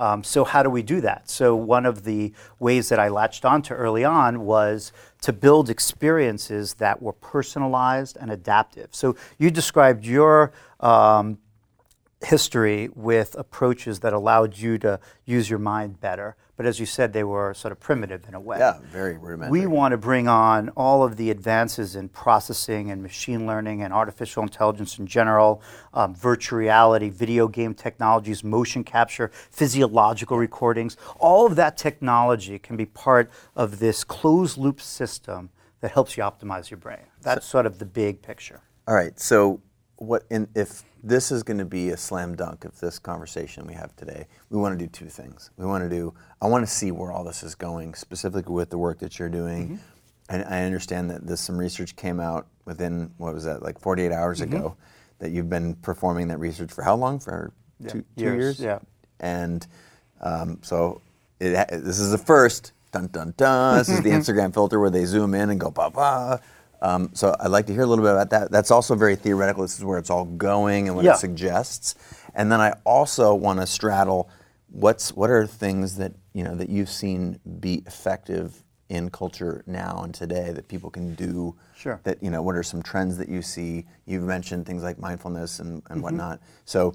Um, 0.02 0.24
so 0.24 0.42
how 0.42 0.64
do 0.64 0.68
we 0.68 0.82
do 0.82 1.00
that? 1.02 1.30
So 1.30 1.54
one 1.54 1.86
of 1.86 2.02
the 2.02 2.32
ways 2.58 2.88
that 2.88 2.98
I 2.98 3.06
latched 3.06 3.44
onto 3.44 3.72
early 3.72 4.04
on 4.04 4.40
was 4.44 4.92
to 5.20 5.32
build 5.32 5.70
experiences 5.70 6.74
that 6.74 7.00
were 7.00 7.12
personalized 7.12 8.16
and 8.20 8.28
adaptive. 8.28 8.88
So 8.90 9.14
you 9.38 9.48
described 9.48 10.04
your 10.04 10.52
um, 10.80 11.38
history 12.24 12.88
with 12.94 13.34
approaches 13.36 14.00
that 14.00 14.12
allowed 14.12 14.58
you 14.58 14.78
to 14.78 15.00
use 15.24 15.50
your 15.50 15.58
mind 15.58 16.00
better. 16.00 16.36
But 16.56 16.66
as 16.66 16.78
you 16.78 16.86
said, 16.86 17.12
they 17.12 17.24
were 17.24 17.54
sort 17.54 17.72
of 17.72 17.80
primitive 17.80 18.28
in 18.28 18.34
a 18.34 18.40
way. 18.40 18.58
yeah, 18.58 18.78
very 18.84 19.16
rudimentary. 19.16 19.60
We 19.60 19.66
want 19.66 19.92
to 19.92 19.96
bring 19.96 20.28
on 20.28 20.68
all 20.70 21.02
of 21.02 21.16
the 21.16 21.30
advances 21.30 21.96
in 21.96 22.08
processing 22.08 22.90
and 22.90 23.02
machine 23.02 23.46
learning 23.46 23.82
and 23.82 23.92
artificial 23.92 24.42
intelligence 24.42 24.98
in 24.98 25.06
general, 25.06 25.62
um, 25.94 26.14
virtual 26.14 26.58
reality, 26.58 27.08
video 27.08 27.48
game 27.48 27.74
technologies, 27.74 28.44
motion 28.44 28.84
capture, 28.84 29.30
physiological 29.50 30.36
recordings. 30.36 30.96
All 31.18 31.46
of 31.46 31.56
that 31.56 31.76
technology 31.76 32.58
can 32.58 32.76
be 32.76 32.86
part 32.86 33.30
of 33.56 33.78
this 33.78 34.04
closed 34.04 34.58
loop 34.58 34.80
system 34.80 35.50
that 35.80 35.90
helps 35.90 36.16
you 36.16 36.22
optimize 36.22 36.70
your 36.70 36.78
brain. 36.78 37.06
That's 37.22 37.46
sort 37.46 37.66
of 37.66 37.78
the 37.78 37.86
big 37.86 38.22
picture. 38.22 38.60
All 38.86 38.94
right. 38.94 39.18
So, 39.18 39.60
what 39.96 40.24
in, 40.30 40.48
if 40.54 40.82
this 41.02 41.32
is 41.32 41.42
going 41.42 41.58
to 41.58 41.64
be 41.64 41.90
a 41.90 41.96
slam 41.96 42.36
dunk 42.36 42.64
of 42.64 42.78
this 42.80 42.98
conversation 42.98 43.66
we 43.66 43.74
have 43.74 43.94
today? 43.96 44.26
We 44.50 44.58
want 44.58 44.78
to 44.78 44.84
do 44.84 44.88
two 44.88 45.08
things. 45.08 45.50
We 45.56 45.66
want 45.66 45.82
to 45.82 45.90
do. 45.90 46.14
I 46.40 46.46
want 46.46 46.66
to 46.66 46.72
see 46.72 46.90
where 46.90 47.10
all 47.10 47.24
this 47.24 47.42
is 47.42 47.54
going, 47.54 47.94
specifically 47.94 48.54
with 48.54 48.70
the 48.70 48.78
work 48.78 48.98
that 49.00 49.18
you're 49.18 49.28
doing. 49.28 49.64
Mm-hmm. 49.64 49.76
And 50.28 50.44
I 50.44 50.62
understand 50.62 51.10
that 51.10 51.26
this 51.26 51.40
some 51.40 51.58
research 51.58 51.96
came 51.96 52.20
out 52.20 52.46
within 52.64 53.10
what 53.18 53.34
was 53.34 53.44
that 53.44 53.62
like 53.62 53.80
48 53.80 54.12
hours 54.12 54.40
mm-hmm. 54.40 54.54
ago 54.54 54.76
that 55.18 55.30
you've 55.30 55.50
been 55.50 55.74
performing 55.76 56.28
that 56.28 56.38
research 56.38 56.72
for 56.72 56.82
how 56.82 56.94
long? 56.94 57.18
For 57.18 57.52
two, 57.82 58.04
two 58.16 58.22
years, 58.22 58.36
years. 58.36 58.60
yeah. 58.60 58.78
And 59.20 59.66
um, 60.20 60.58
so 60.62 61.02
it, 61.40 61.68
this 61.70 61.98
is 61.98 62.10
the 62.10 62.18
first. 62.18 62.72
Dun 62.92 63.06
dun 63.06 63.32
dun. 63.38 63.78
This 63.78 63.88
is 63.88 64.02
the 64.02 64.10
mm-hmm. 64.10 64.18
Instagram 64.18 64.52
filter 64.52 64.78
where 64.78 64.90
they 64.90 65.06
zoom 65.06 65.34
in 65.34 65.48
and 65.48 65.58
go 65.58 65.70
ba 65.70 65.90
ba. 65.90 66.40
Um, 66.82 67.10
so 67.14 67.34
I'd 67.40 67.48
like 67.52 67.66
to 67.68 67.72
hear 67.72 67.82
a 67.82 67.86
little 67.86 68.04
bit 68.04 68.10
about 68.12 68.30
that. 68.30 68.50
That's 68.50 68.70
also 68.72 68.94
very 68.96 69.14
theoretical. 69.16 69.62
This 69.62 69.78
is 69.78 69.84
where 69.84 69.98
it's 69.98 70.10
all 70.10 70.24
going 70.24 70.88
and 70.88 70.96
what 70.96 71.04
Yeah. 71.04 71.12
it 71.14 71.18
suggests. 71.18 71.94
And 72.34 72.50
then 72.50 72.60
I 72.60 72.72
also 72.84 73.34
want 73.34 73.60
to 73.60 73.66
straddle 73.66 74.28
what's 74.70 75.12
what 75.14 75.30
are 75.30 75.46
things 75.46 75.96
that 75.96 76.12
you 76.32 76.42
know 76.42 76.54
that 76.56 76.68
you've 76.70 76.88
seen 76.90 77.38
be 77.60 77.82
effective 77.86 78.64
in 78.88 79.10
culture 79.10 79.62
now 79.66 80.00
and 80.02 80.12
today 80.14 80.50
that 80.50 80.66
people 80.68 80.90
can 80.90 81.14
do. 81.14 81.54
Sure. 81.76 82.00
That 82.04 82.22
you 82.22 82.30
know 82.30 82.42
what 82.42 82.56
are 82.56 82.62
some 82.64 82.82
trends 82.82 83.16
that 83.18 83.28
you 83.28 83.42
see? 83.42 83.86
You've 84.06 84.24
mentioned 84.24 84.66
things 84.66 84.82
like 84.82 84.98
mindfulness 84.98 85.60
and, 85.60 85.84
Mm-hmm. 85.84 85.92
and 85.92 86.02
whatnot. 86.02 86.40
So 86.64 86.94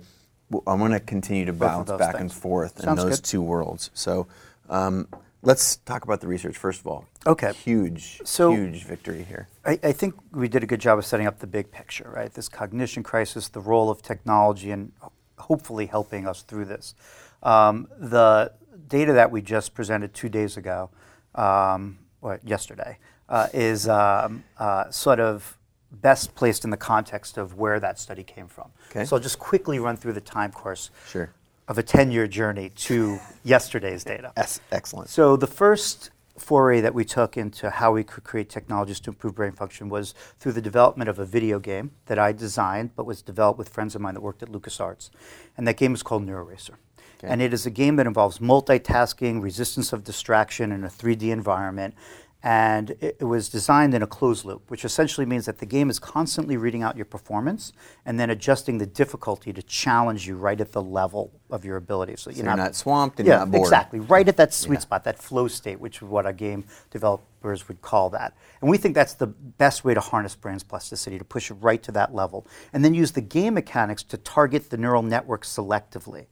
I'm 0.66 0.80
going 0.80 0.92
to 0.92 1.00
continue 1.00 1.46
to 1.46 1.54
bounce 1.54 1.90
back 1.92 2.16
and 2.16 2.30
things. 2.32 2.34
forth 2.34 2.84
in 2.86 2.96
those 2.96 3.20
good. 3.20 3.26
two 3.26 3.42
worlds. 3.42 3.90
So 3.94 4.28
um, 4.70 5.08
let's 5.42 5.78
talk 5.78 6.04
about 6.04 6.22
the 6.22 6.28
research 6.28 6.58
first 6.58 6.82
of 6.82 6.88
all. 6.88 7.06
Okay. 7.26 7.54
Huge, 7.54 8.22
So- 8.26 8.52
huge 8.52 8.84
victory 8.86 9.24
here. 9.24 9.48
I, 9.66 9.80
I 9.84 9.92
think 9.92 10.16
we 10.32 10.48
did 10.48 10.64
a 10.64 10.68
good 10.68 10.80
job 10.82 10.98
of 10.98 11.06
setting 11.06 11.28
up 11.28 11.40
the 11.40 11.48
big 11.48 11.72
picture, 11.72 12.10
right? 12.14 12.34
This 12.34 12.50
cognition 12.50 13.04
crisis, 13.04 13.48
the 13.50 13.60
role 13.60 13.90
of 13.90 14.02
technology, 14.02 14.72
and 14.72 14.92
hopefully 15.38 15.86
helping 15.86 16.26
us 16.28 16.42
through 16.42 16.66
this. 16.66 16.96
Um, 17.44 17.88
the 17.98 18.54
data 18.88 19.14
that 19.14 19.32
we 19.32 19.42
just 19.42 19.74
presented 19.74 20.14
two 20.14 20.30
days 20.30 20.58
ago, 20.58 20.90
um, 21.36 22.00
or 22.22 22.40
yesterday, 22.44 22.98
uh, 23.30 23.48
is 23.54 23.88
um, 23.88 24.44
uh, 24.58 24.90
sort 24.90 25.20
of 25.20 25.58
best 25.92 26.36
placed 26.36 26.64
in 26.64 26.70
the 26.70 26.78
context 26.78 27.38
of 27.38 27.56
where 27.56 27.80
that 27.80 28.00
study 28.00 28.24
came 28.24 28.48
from. 28.48 28.72
Okay. 28.90 29.06
So 29.06 29.16
I'll 29.16 29.22
just 29.22 29.40
quickly 29.40 29.80
run 29.80 29.96
through 29.98 30.14
the 30.14 30.22
time 30.22 30.52
course 30.52 30.90
Sure. 31.08 31.30
Of 31.68 31.78
a 31.78 31.84
10 31.84 32.12
year 32.12 32.28
journey 32.28 32.70
to 32.70 33.20
yesterday's 33.44 34.04
data. 34.14 34.32
Es- 34.38 34.62
excellent. 34.72 35.10
So 35.10 35.36
the 35.36 35.48
first 35.48 36.12
foray 36.38 36.82
that 36.82 36.94
we 36.94 37.04
took 37.04 37.36
into 37.36 37.70
how 37.70 37.92
we 37.92 38.04
could 38.04 38.24
create 38.24 38.50
technologies 38.50 39.00
to 39.02 39.10
improve 39.10 39.36
brain 39.36 39.52
function 39.52 39.90
was 39.90 40.14
through 40.40 40.52
the 40.52 40.62
development 40.62 41.10
of 41.10 41.20
a 41.20 41.26
video 41.26 41.60
game 41.60 41.92
that 42.06 42.20
I 42.20 42.32
designed, 42.32 42.96
but 42.96 43.06
was 43.06 43.22
developed 43.22 43.58
with 43.58 43.70
friends 43.70 43.96
of 43.96 44.02
mine 44.02 44.14
that 44.14 44.22
worked 44.22 44.44
at 44.44 44.50
LucasArts. 44.50 45.10
And 45.58 45.68
that 45.68 45.78
game 45.78 45.94
is 45.94 46.04
called 46.04 46.26
NeuroRacer. 46.26 46.76
Okay. 47.20 47.28
And 47.28 47.42
it 47.42 47.54
is 47.54 47.66
a 47.66 47.72
game 47.72 47.96
that 47.96 48.06
involves 48.06 48.38
multitasking, 48.38 49.42
resistance 49.42 49.92
of 49.92 50.04
distraction 50.04 50.72
in 50.72 50.84
a 50.84 50.88
3D 50.88 51.30
environment. 51.30 51.96
And 52.44 52.92
it, 52.92 53.18
it 53.20 53.24
was 53.26 53.50
designed 53.50 53.96
in 53.96 54.04
a 54.04 54.08
closed 54.08 54.46
loop, 54.46 54.70
which 54.70 54.86
essentially 54.86 55.26
means 55.26 55.48
that 55.48 55.58
the 55.58 55.66
game 55.66 55.90
is 55.90 55.98
constantly 55.98 56.56
reading 56.56 56.84
out 56.84 56.96
your 56.96 57.06
performance 57.06 57.74
and 58.06 58.20
then 58.20 58.30
adjusting 58.30 58.78
the 58.78 58.86
difficulty 58.86 59.52
to 59.52 59.62
challenge 59.64 60.28
you 60.28 60.36
right 60.38 60.62
at 60.62 60.72
the 60.72 60.82
level 60.82 61.32
of 61.50 61.66
your 61.66 61.78
ability. 61.78 62.16
So, 62.16 62.30
So 62.32 62.44
you're 62.44 62.56
not 62.56 62.76
swamped 62.76 63.20
and 63.20 63.26
you're 63.28 63.36
yeah, 63.36 63.40
not 63.40 63.52
bored. 63.52 63.66
exactly. 63.66 64.00
Right 64.00 64.28
at 64.28 64.38
that 64.38 64.54
sweet 64.54 64.76
Yeah. 64.76 64.80
spot, 64.82 65.04
that 65.06 65.18
flow 65.18 65.48
state, 65.48 65.80
which 65.80 65.98
is 65.98 66.04
what 66.04 66.28
our 66.28 66.34
game 66.34 66.66
developers 66.92 67.68
would 67.68 67.82
call 67.82 68.12
that. 68.12 68.36
And 68.62 68.70
we 68.70 68.78
think 68.78 68.94
that's 68.94 69.16
the 69.16 69.28
best 69.28 69.84
way 69.84 69.96
to 69.96 70.00
harness 70.00 70.36
brain's 70.36 70.64
plasticity, 70.64 71.18
to 71.18 71.26
push 71.26 71.50
it 71.50 71.56
right 71.56 71.82
to 71.84 71.92
that 71.94 72.14
level. 72.14 72.46
And 72.72 72.86
then 72.86 72.94
use 72.94 73.14
the 73.14 73.22
game 73.22 73.56
mechanics 73.56 74.04
to 74.04 74.18
target 74.18 74.70
the 74.70 74.78
neural 74.78 75.02
network 75.02 75.44
selectively. 75.44 76.28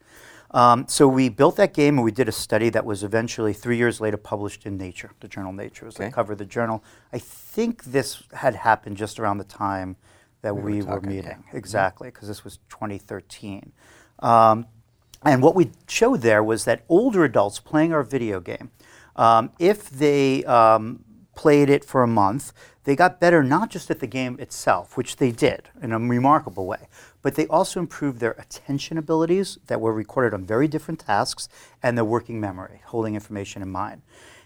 Um, 0.55 0.85
so 0.87 1.05
we 1.05 1.27
built 1.27 1.57
that 1.57 1.73
game 1.73 1.95
and 1.97 2.05
we 2.05 2.11
did 2.13 2.29
a 2.29 2.31
study 2.31 2.69
that 2.69 2.85
was 2.85 3.03
eventually 3.03 3.51
three 3.51 3.75
years 3.75 3.99
later 3.99 4.15
published 4.15 4.65
in 4.65 4.77
Nature, 4.77 5.11
the 5.19 5.27
journal 5.27 5.51
Nature. 5.51 5.85
Was 5.85 5.95
Okay. 5.97 6.05
the 6.05 6.13
cover 6.13 6.31
of 6.31 6.39
the 6.39 6.45
journal. 6.45 6.81
I 7.11 7.19
think 7.19 7.83
this 7.83 8.23
had 8.33 8.55
happened 8.55 8.95
just 8.95 9.19
around 9.19 9.39
the 9.39 9.43
time 9.43 9.97
that 10.43 10.55
We 10.55 10.61
we, 10.61 10.81
were 10.81 10.93
talking, 10.95 11.11
yeah. 11.11 11.15
meeting. 11.17 11.43
Exactly, 11.51 12.07
because 12.07 12.29
this 12.29 12.45
was 12.45 12.59
2013. 12.69 13.73
Um, 14.19 14.67
and 15.23 15.43
what 15.43 15.55
we 15.55 15.71
showed 15.89 16.21
there 16.21 16.41
was 16.41 16.63
that 16.63 16.83
older 16.87 17.25
adults 17.25 17.59
playing 17.59 17.91
our 17.93 18.03
video 18.03 18.39
game, 18.39 18.71
um, 19.17 19.51
if 19.59 19.89
they 19.89 20.45
um, 20.45 21.03
played 21.35 21.69
it 21.69 21.83
for 21.83 22.01
a 22.01 22.07
month, 22.07 22.53
they 22.85 22.95
got 22.95 23.19
better 23.19 23.43
not 23.43 23.69
just 23.69 23.91
at 23.91 23.99
the 23.99 24.07
game 24.07 24.37
itself, 24.39 24.95
which 24.95 25.17
they 25.17 25.31
did 25.31 25.69
in 25.81 25.91
a 25.91 25.99
remarkable 25.99 26.65
way, 26.65 26.87
but 27.21 27.35
they 27.35 27.47
also 27.47 27.79
improved 27.79 28.19
their 28.19 28.31
attention 28.33 28.97
abilities 28.97 29.57
that 29.67 29.81
were 29.81 29.93
recorded 29.93 30.33
on 30.33 30.45
very 30.45 30.67
different 30.67 31.01
tasks 31.01 31.49
and 31.83 31.97
their 31.97 32.05
working 32.05 32.39
memory, 32.39 32.81
holding 32.85 33.15
information 33.15 33.61
in 33.61 33.69
mind. 33.69 34.01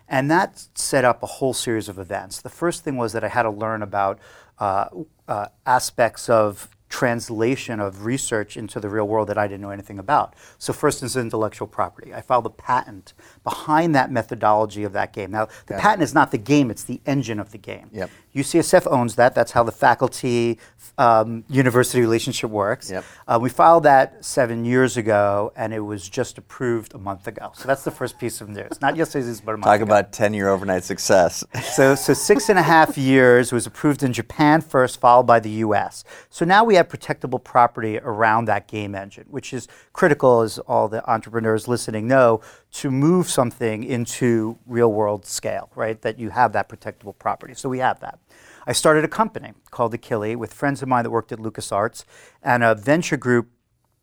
And 0.08 0.32
that 0.32 0.66
set 0.74 1.06
up 1.06 1.22
a 1.22 1.28
whole 1.28 1.54
series 1.54 1.88
of 1.88 2.00
events. 2.00 2.42
The 2.42 2.50
first 2.50 2.84
thing 2.84 2.98
was 2.98 3.14
that 3.14 3.24
I 3.24 3.28
had 3.28 3.44
to 3.44 3.52
learn 3.52 3.84
about 3.84 4.20
uh, 4.58 4.88
uh, 5.28 5.48
aspects 5.66 6.30
of 6.30 6.70
translation 6.90 7.80
of 7.80 8.04
research 8.04 8.58
into 8.58 8.80
the 8.80 8.90
real 8.90 9.08
world 9.08 9.30
that 9.30 9.38
I 9.38 9.48
didn't 9.48 9.62
know 9.62 9.70
anything 9.70 10.00
about. 10.00 10.34
So, 10.58 10.74
first 10.74 11.04
is 11.04 11.16
intellectual 11.16 11.68
property. 11.68 12.14
I 12.14 12.22
filed 12.22 12.48
a 12.48 12.50
patent 12.50 13.14
behind 13.44 13.94
that 13.96 14.12
methodology 14.12 14.84
of 14.84 14.94
that 14.94 15.14
game. 15.14 15.32
Now, 15.32 15.48
the 15.68 15.76
it. 15.76 15.82
patent 15.82 16.04
is 16.04 16.14
not 16.14 16.32
the 16.32 16.38
game, 16.40 16.72
it's 16.72 16.84
the 16.84 17.00
engine 17.06 17.40
of 17.40 17.52
the 17.52 17.60
game. 17.60 17.90
Yep. 17.94 18.10
UCSF 18.40 18.88
owns 18.92 19.16
that. 19.16 19.36
That's 19.36 19.52
how 19.52 19.64
the 19.64 19.72
faculty 19.72 20.60
um, 20.98 21.46
university 21.50 22.02
relationship 22.02 22.50
works. 22.50 22.92
Yep. 22.92 23.06
Uh, 23.28 23.40
we 23.42 23.50
filed 23.50 23.84
that 23.84 24.24
seven 24.24 24.66
years 24.66 24.98
ago, 24.98 25.54
and 25.56 25.74
it 25.74 25.80
was 25.80 26.08
just 26.08 26.38
approved 26.38 26.94
a 26.94 26.98
month 26.98 27.28
ago. 27.28 27.52
So 27.56 27.68
that's 27.68 27.84
the 27.84 27.92
first 27.92 28.20
piece 28.20 28.42
of 28.42 28.50
news. 28.50 28.82
Not 28.82 28.98
yesterday's 28.98 29.40
but 29.42 29.56
a 29.56 29.58
month 29.58 29.66
Talk 29.66 29.76
ago. 29.78 29.86
about 29.86 30.12
10 30.12 30.34
year 30.34 30.50
overnight 30.50 30.84
success. 30.84 31.44
So, 31.80 31.96
so 31.96 32.14
six 32.14 32.50
and 32.50 32.58
a 32.58 32.64
half 32.64 32.98
years 32.98 33.54
was 33.54 33.66
approved 33.68 34.02
in 34.04 34.12
Japan 34.12 34.60
first, 34.60 35.00
followed 35.00 35.28
by 35.28 35.40
the 35.40 35.52
U.S. 35.66 36.04
So 36.30 36.44
now 36.44 36.64
we 36.64 36.76
have 36.76 36.90
protectable 36.90 37.42
property 37.42 38.00
around 38.00 38.46
that 38.46 38.68
game 38.68 38.96
engine, 38.96 39.26
which 39.30 39.54
is 39.54 39.68
critical, 39.94 40.42
as 40.42 40.58
all 40.60 40.90
the 40.90 41.08
entrepreneurs 41.10 41.68
listening 41.68 42.08
know, 42.08 42.42
to 42.72 42.92
move 42.92 43.30
something 43.30 43.84
into 43.84 44.58
real 44.68 44.92
world 44.92 45.26
scale, 45.26 45.70
right? 45.76 46.02
That 46.02 46.20
you 46.20 46.30
have 46.30 46.54
that 46.54 46.70
protectable 46.70 47.18
property. 47.18 47.54
So 47.56 47.68
we 47.68 47.80
have 47.80 48.00
that. 48.02 48.20
I 48.68 48.74
started 48.74 49.04
a 49.04 49.08
company 49.08 49.54
called 49.72 49.94
Akili 49.94 50.36
with 50.36 50.54
friends 50.54 50.82
of 50.82 50.88
mine 50.88 51.04
that 51.04 51.10
worked 51.10 51.32
at 51.32 51.40
LucasArts 51.40 52.06
and 52.44 52.64
a 52.64 52.76
venture 52.76 53.18
group 53.18 53.48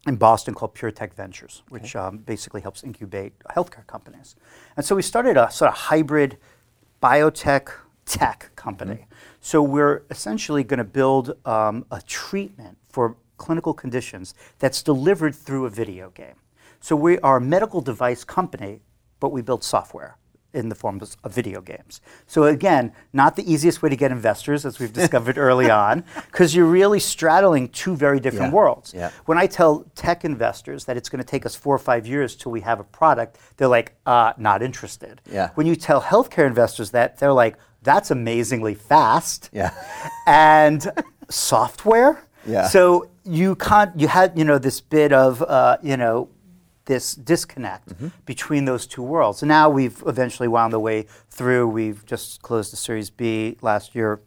in 0.06 0.16
Boston 0.16 0.54
called 0.54 0.74
PureTech 0.74 1.14
Ventures, 1.14 1.62
which 1.68 1.94
um, 1.96 2.18
basically 2.18 2.60
helps 2.60 2.82
incubate 2.82 3.32
healthcare 3.54 3.86
companies. 3.86 4.36
And 4.76 4.84
so 4.84 4.96
we 4.96 5.02
started 5.02 5.36
a 5.36 5.50
sort 5.50 5.70
of 5.70 5.76
hybrid 5.76 6.38
biotech 7.02 7.68
tech 8.06 8.50
company. 8.56 9.06
So 9.40 9.62
we're 9.62 10.04
essentially 10.10 10.64
going 10.64 10.78
to 10.78 10.84
build 10.84 11.36
um, 11.44 11.86
a 11.90 12.00
treatment 12.02 12.78
for 12.88 13.16
clinical 13.36 13.74
conditions 13.74 14.34
that's 14.58 14.82
delivered 14.82 15.34
through 15.34 15.66
a 15.66 15.70
video 15.70 16.10
game. 16.10 16.36
So 16.86 16.94
we 16.94 17.18
are 17.18 17.38
a 17.38 17.40
medical 17.40 17.80
device 17.80 18.22
company, 18.22 18.80
but 19.18 19.30
we 19.32 19.42
build 19.42 19.64
software 19.64 20.18
in 20.54 20.68
the 20.68 20.76
form 20.76 21.00
of, 21.24 21.32
video 21.32 21.60
games. 21.60 22.00
So 22.28 22.44
again, 22.44 22.92
not 23.12 23.34
the 23.34 23.42
easiest 23.52 23.82
way 23.82 23.88
to 23.88 23.96
get 23.96 24.12
investors, 24.12 24.64
as 24.64 24.78
we've 24.78 24.92
discovered 24.92 25.36
early 25.48 25.68
on, 25.68 26.04
because 26.30 26.54
you're 26.54 26.64
really 26.80 27.00
straddling 27.00 27.70
two 27.70 27.96
very 27.96 28.20
different 28.20 28.52
Yeah. 28.52 28.58
worlds. 28.60 28.94
Yeah. 28.94 29.10
When 29.24 29.36
I 29.36 29.48
tell 29.48 29.84
tech 29.96 30.24
investors 30.24 30.84
that 30.84 30.96
it's 30.96 31.08
going 31.08 31.18
to 31.18 31.26
take 31.26 31.44
us 31.44 31.56
four 31.56 31.74
or 31.74 31.80
five 31.80 32.06
years 32.06 32.36
till 32.36 32.52
we 32.52 32.60
have 32.60 32.78
a 32.78 32.84
product, 32.84 33.36
they're 33.56 33.66
like, 33.66 33.96
uh, 34.06 34.34
not 34.38 34.62
interested. 34.62 35.20
Yeah. 35.28 35.50
When 35.56 35.66
you 35.66 35.74
tell 35.74 36.00
healthcare 36.00 36.46
investors 36.46 36.92
that, 36.92 37.18
they're 37.18 37.32
like, 37.32 37.56
that's 37.82 38.12
amazingly 38.12 38.76
fast. 38.76 39.50
Yeah. 39.52 39.72
And 40.28 40.86
software. 41.28 42.22
Yeah. 42.46 42.68
So 42.68 43.10
you 43.24 43.56
can't. 43.56 43.98
You 43.98 44.06
had 44.06 44.38
you 44.38 44.44
know 44.44 44.58
this 44.58 44.80
bit 44.80 45.12
of 45.12 45.42
uh, 45.42 45.78
you 45.82 45.96
know 45.96 46.28
this 46.86 47.14
disconnect 47.14 47.88
Mm-hmm. 47.90 48.08
between 48.24 48.64
those 48.64 48.86
two 48.86 49.02
worlds. 49.02 49.42
And 49.42 49.48
now 49.48 49.68
we've 49.68 50.02
eventually 50.06 50.48
wound 50.48 50.72
the 50.72 50.80
way 50.80 51.06
through. 51.30 51.68
We've 51.68 52.04
just 52.06 52.42
closed 52.42 52.72
the 52.72 52.76
Series 52.76 53.10
B 53.10 53.56
last 53.60 53.94
year 53.94 54.20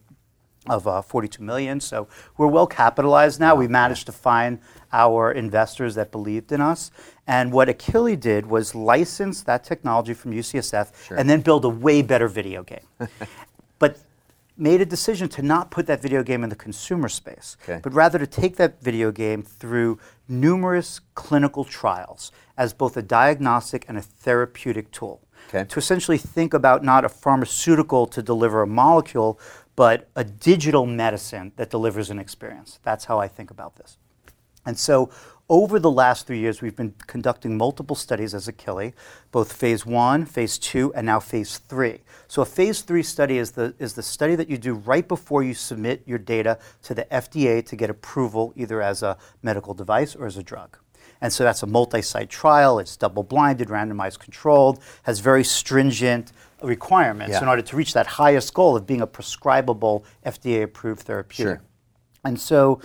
of 0.68 0.88
uh, 0.88 1.02
42 1.02 1.42
million. 1.44 1.80
So 1.80 2.08
we're 2.38 2.48
well 2.48 2.68
capitalized 2.68 3.40
now. 3.40 3.56
We 3.56 3.68
managed 3.68 4.06
to 4.06 4.12
find 4.12 4.60
our 4.94 5.32
investors 5.32 5.96
that 5.96 6.12
believed 6.12 6.52
in 6.52 6.62
us. 6.62 6.92
And 7.28 7.52
what 7.52 7.68
Akili 7.68 8.20
did 8.20 8.46
was 8.46 8.76
license 8.76 9.42
that 9.44 9.64
technology 9.64 10.14
from 10.14 10.32
UCSF 10.32 10.92
and 11.18 11.30
then 11.30 11.42
build 11.42 11.66
a 11.66 11.70
way 11.70 12.02
better 12.02 12.28
video 12.28 12.64
game. 12.64 12.86
but 13.80 13.98
made 14.60 14.82
a 14.82 14.86
decision 14.86 15.30
to 15.30 15.42
not 15.42 15.72
put 15.72 15.88
that 15.88 16.02
video 16.02 16.22
game 16.22 16.44
in 16.44 16.50
the 16.50 16.56
consumer 16.56 17.08
space, 17.08 17.56
Okay. 17.64 17.80
but 17.82 17.94
rather 17.94 18.20
to 18.20 18.28
take 18.28 18.58
that 18.58 18.82
video 18.82 19.12
game 19.12 19.42
through 19.42 19.98
numerous 20.28 21.00
clinical 21.16 21.64
trials 21.64 22.32
as 22.58 22.74
both 22.74 22.98
a 22.98 23.02
diagnostic 23.02 23.86
and 23.88 23.98
a 23.98 24.02
therapeutic 24.02 24.92
tool. 24.92 25.22
Okay. 25.48 25.66
To 25.68 25.80
essentially 25.80 26.18
think 26.18 26.54
about 26.54 26.84
not 26.84 27.06
a 27.06 27.10
pharmaceutical 27.10 28.06
to 28.08 28.22
deliver 28.22 28.62
a 28.62 28.68
molecule, 28.68 29.40
but 29.76 30.10
a 30.16 30.24
digital 30.26 30.86
medicine 30.86 31.54
that 31.56 31.70
delivers 31.70 32.10
an 32.10 32.20
experience. 32.20 32.80
That's 32.84 33.06
how 33.06 33.20
I 33.20 33.28
think 33.30 33.50
about 33.50 33.78
this. 33.78 33.98
And 34.66 34.78
so, 34.78 35.10
over 35.48 35.80
the 35.80 35.90
last 35.90 36.28
three 36.28 36.38
years, 36.38 36.62
we've 36.62 36.76
been 36.76 36.94
conducting 37.08 37.58
multiple 37.58 37.96
studies 37.96 38.36
as 38.36 38.48
Akili, 38.48 38.94
both 39.32 39.52
phase 39.54 39.84
one, 39.84 40.26
phase 40.26 40.60
two, 40.60 40.94
and 40.94 41.08
now 41.08 41.20
phase 41.20 41.58
three. 41.58 42.02
So, 42.30 42.44
a 42.44 42.46
phase 42.46 42.82
three 42.82 43.02
study 43.02 43.40
is 43.40 43.52
the, 43.52 43.74
is 43.80 43.94
the 43.94 44.04
study 44.04 44.36
that 44.36 44.52
you 44.52 44.60
do 44.60 44.76
right 44.76 45.06
before 45.06 45.42
you 45.42 45.56
submit 45.56 46.04
your 46.06 46.20
data 46.20 46.60
to 46.84 46.94
the 46.94 47.06
FDA 47.06 47.66
to 47.66 47.76
get 47.76 47.90
approval, 47.90 48.54
either 48.56 48.84
as 48.84 49.02
a 49.02 49.18
medical 49.42 49.74
device 49.74 50.16
or 50.16 50.28
as 50.28 50.38
a 50.38 50.44
drug. 50.44 50.78
And 51.22 51.34
so 51.34 51.44
that's 51.44 51.64
a 51.64 51.66
multi 51.66 52.04
site 52.04 52.30
trial, 52.30 52.78
it's 52.78 52.96
double 52.96 53.24
blinded, 53.24 53.70
randomized 53.70 54.20
controlled, 54.20 54.80
has 55.04 55.20
very 55.20 55.44
stringent 55.44 56.32
requirements 56.62 57.32
Yeah. 57.34 57.42
in 57.42 57.48
order 57.48 57.64
to 57.64 57.76
reach 57.76 57.94
that 57.94 58.06
highest 58.06 58.54
goal 58.54 58.76
of 58.76 58.86
being 58.86 59.02
a 59.02 59.08
prescribable 59.08 60.06
FDA 60.24 60.62
approved 60.62 61.02
therapeutic. 61.02 61.58
Sure. 61.58 61.62
And 62.24 62.40
so 62.40 62.80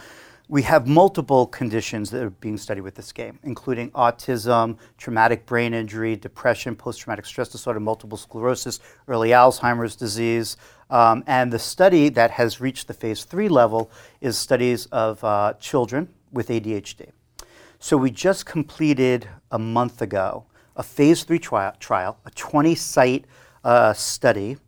we 0.48 0.62
have 0.62 0.87
multiple 0.87 1.46
conditions 1.46 2.11
that 2.11 2.22
are 2.22 2.30
being 2.30 2.59
studied 2.59 2.83
with 2.83 2.94
this 2.94 3.12
game, 3.12 3.38
including 3.44 3.90
autism, 3.92 4.76
traumatic 4.98 5.46
brain 5.46 5.72
injury, 5.72 6.16
depression, 6.16 6.76
post 6.76 7.00
traumatic 7.00 7.24
stress 7.24 7.48
disorder, 7.48 7.80
multiple 7.80 8.18
sclerosis, 8.18 8.78
early 9.09 9.30
Alzheimer's 9.30 9.96
disease. 9.96 10.57
Um, 10.90 11.24
and 11.26 11.50
the 11.50 11.59
study 11.59 12.11
that 12.11 12.33
has 12.33 12.61
reached 12.61 12.88
the 12.88 12.94
phase 12.94 13.24
three 13.24 13.48
level 13.48 13.90
is 14.20 14.37
studies 14.37 14.85
of 14.87 15.24
uh, 15.24 15.54
children 15.59 16.09
with 16.30 16.48
ADHD. 16.48 17.11
So 17.78 17.96
we 17.96 18.11
just 18.11 18.44
completed 18.44 19.28
a 19.50 19.59
month 19.59 20.02
ago 20.02 20.44
a 20.76 20.83
phase 20.83 21.22
three 21.22 21.38
trial, 21.38 21.72
trial 21.78 22.18
a 22.26 22.30
20 22.30 22.74
site 22.74 23.24
uh, 23.62 23.92
study 23.94 24.59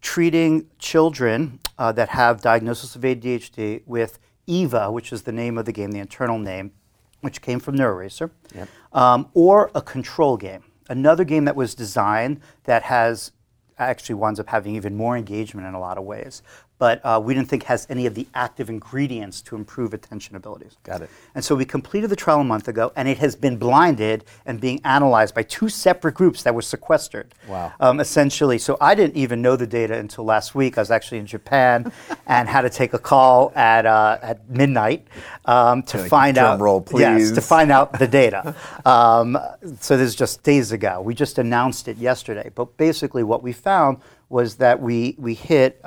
treating 0.00 0.68
children 0.78 1.58
uh, 1.78 1.90
that 1.92 2.10
have 2.10 2.40
diagnosis 2.40 2.94
of 2.94 3.02
ADHD 3.02 3.82
with 3.86 4.20
EVO, 4.48 4.92
which 4.92 5.12
is 5.12 5.22
the 5.22 5.32
name 5.32 5.58
of 5.58 5.64
the 5.64 5.72
game, 5.72 5.92
the 5.92 5.98
internal 5.98 6.38
name, 6.38 6.72
which 7.20 7.40
came 7.42 7.58
from 7.60 7.76
NeuroRacer, 7.76 8.30
Yep. 8.54 8.68
um, 8.92 9.28
or 9.34 9.70
a 9.74 9.82
control 9.82 10.36
game. 10.36 10.62
Another 10.88 11.24
game 11.24 11.44
that 11.46 11.56
was 11.56 11.74
designed 11.74 12.40
that 12.64 12.84
has 12.84 13.32
actually 13.78 14.14
winds 14.14 14.40
up 14.40 14.48
having 14.48 14.74
even 14.76 14.96
more 14.96 15.16
engagement 15.16 15.66
in 15.66 15.74
a 15.74 15.80
lot 15.80 15.98
of 15.98 16.04
ways, 16.04 16.42
but 16.78 17.00
uh, 17.04 17.20
we 17.22 17.32
didn't 17.34 17.48
think 17.48 17.62
has 17.64 17.86
any 17.88 18.06
of 18.06 18.14
the 18.14 18.26
active 18.34 18.68
ingredients 18.68 19.40
to 19.42 19.56
improve 19.56 19.94
attention 19.94 20.36
abilities. 20.36 20.76
Got 20.84 21.02
it. 21.02 21.10
And 21.34 21.44
so 21.44 21.54
we 21.54 21.64
completed 21.64 22.10
the 22.10 22.16
trial 22.16 22.40
a 22.40 22.44
month 22.44 22.68
ago, 22.68 22.92
and 22.96 23.08
it 23.08 23.18
has 23.18 23.34
been 23.34 23.56
blinded 23.56 24.24
and 24.44 24.60
being 24.60 24.80
analyzed 24.84 25.34
by 25.34 25.42
two 25.42 25.68
separate 25.68 26.14
groups 26.14 26.42
that 26.42 26.54
were 26.54 26.62
sequestered. 26.62 27.34
Wow. 27.48 27.72
Um, 27.80 28.00
essentially, 28.00 28.58
so 28.58 28.76
I 28.80 28.94
didn't 28.94 29.16
even 29.16 29.40
know 29.40 29.56
the 29.56 29.66
data 29.66 29.94
until 29.96 30.24
last 30.24 30.54
week. 30.54 30.76
I 30.76 30.82
was 30.82 30.90
actually 30.90 31.18
in 31.18 31.26
Japan 31.26 31.90
and 32.26 32.48
had 32.48 32.62
to 32.62 32.70
take 32.70 32.92
a 32.92 32.98
call 32.98 33.52
at 33.54 33.86
uh, 33.86 34.18
at 34.20 34.48
midnight 34.50 35.06
um, 35.46 35.82
to 35.84 35.98
Like, 35.98 36.10
find 36.10 36.38
out. 36.38 36.60
roll, 36.60 36.86
Yes, 36.94 37.30
to 37.32 37.40
find 37.40 37.70
out 37.72 37.98
the 37.98 38.06
data. 38.06 38.54
um, 38.84 39.38
so 39.80 39.96
this 39.96 40.08
is 40.08 40.14
just 40.14 40.42
days 40.42 40.72
ago. 40.72 41.00
We 41.00 41.14
just 41.14 41.38
announced 41.38 41.88
it 41.88 41.96
yesterday. 41.96 42.50
But 42.54 42.76
basically, 42.76 43.22
what 43.22 43.42
we 43.42 43.52
found 43.52 43.98
was 44.28 44.56
that 44.56 44.80
we 44.82 45.14
we 45.18 45.34
hit. 45.34 45.80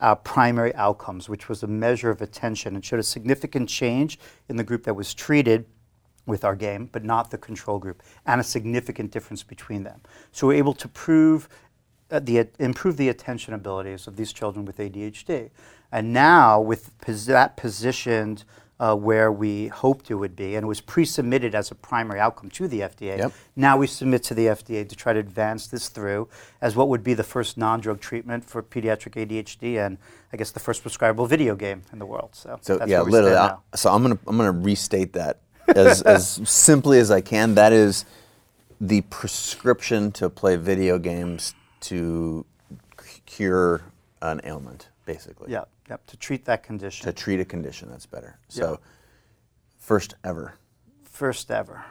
Our 0.00 0.16
primary 0.16 0.74
outcomes, 0.74 1.28
which 1.28 1.48
was 1.48 1.62
a 1.62 1.66
measure 1.66 2.10
of 2.10 2.20
attention, 2.20 2.74
and 2.74 2.84
showed 2.84 3.00
a 3.00 3.04
significant 3.04 3.68
change 3.68 4.18
in 4.48 4.56
the 4.56 4.64
group 4.64 4.84
that 4.84 4.94
was 4.94 5.14
treated 5.14 5.66
with 6.26 6.44
our 6.44 6.56
game, 6.56 6.88
but 6.92 7.04
not 7.04 7.30
the 7.30 7.38
control 7.38 7.78
group, 7.78 8.02
and 8.26 8.40
a 8.40 8.44
significant 8.44 9.10
difference 9.10 9.42
between 9.42 9.84
them. 9.84 10.00
So 10.32 10.48
we're 10.48 10.54
able 10.58 10.74
to 10.74 10.88
prove 10.88 11.48
uh, 12.10 12.20
the 12.20 12.48
improve 12.58 12.96
the 12.96 13.08
attention 13.08 13.54
abilities 13.54 14.06
of 14.06 14.16
these 14.16 14.32
children 14.32 14.64
with 14.64 14.76
ADHD, 14.78 15.50
and 15.90 16.12
now 16.12 16.60
with 16.60 16.96
pos- 16.98 17.26
that 17.26 17.56
positioned 17.56 18.44
uh, 18.78 18.94
where 18.94 19.32
we 19.32 19.68
hoped 19.68 20.10
it 20.10 20.14
would 20.14 20.36
be, 20.36 20.54
and 20.54 20.64
it 20.64 20.66
was 20.66 20.80
pre-submitted 20.80 21.54
as 21.54 21.70
a 21.70 21.74
primary 21.74 22.20
outcome 22.20 22.50
to 22.50 22.68
the 22.68 22.80
FDA. 22.80 23.18
Yep. 23.18 23.32
Now 23.56 23.76
we 23.78 23.86
submit 23.86 24.22
to 24.24 24.34
the 24.34 24.46
FDA 24.46 24.86
to 24.88 24.94
try 24.96 25.12
to 25.14 25.18
advance 25.18 25.66
this 25.66 25.88
through 25.88 26.28
as 26.60 26.76
what 26.76 26.88
would 26.88 27.02
be 27.02 27.14
the 27.14 27.24
first 27.24 27.56
non-drug 27.56 28.00
treatment 28.00 28.44
for 28.44 28.62
pediatric 28.62 29.14
ADHD, 29.14 29.84
and 29.84 29.96
I 30.32 30.36
guess 30.36 30.50
the 30.50 30.60
first 30.60 30.82
prescribable 30.82 31.26
video 31.26 31.54
game 31.56 31.82
in 31.92 31.98
the 31.98 32.06
world. 32.06 32.30
So, 32.32 32.58
So 32.60 32.76
that's 32.78 32.90
yeah, 32.90 33.00
literally. 33.00 33.36
I- 33.36 33.56
so 33.74 33.90
I'm 33.92 34.02
gonna 34.02 34.18
I'm 34.26 34.36
gonna 34.36 34.52
restate 34.52 35.14
that 35.14 35.40
as 35.74 36.02
as 36.14 36.40
simply 36.48 36.98
as 36.98 37.10
I 37.10 37.22
can. 37.22 37.54
That 37.54 37.72
is 37.72 38.04
the 38.78 39.00
prescription 39.02 40.12
to 40.12 40.28
play 40.28 40.56
video 40.56 40.98
games 40.98 41.54
to 41.80 42.44
c- 43.00 43.22
cure 43.24 43.80
an 44.20 44.40
ailment, 44.44 44.88
basically. 45.06 45.50
Yeah, 45.50 45.64
yep, 45.88 46.06
to 46.06 46.16
treat 46.16 46.44
that 46.46 46.62
condition. 46.62 47.06
To 47.06 47.12
treat 47.12 47.40
a 47.40 47.44
condition 47.44 47.90
that's 47.90 48.06
better. 48.06 48.38
So 48.48 48.70
Yeah. 48.72 48.76
first 49.78 50.14
ever. 50.24 50.54
First 51.04 51.50
ever. 51.50 51.84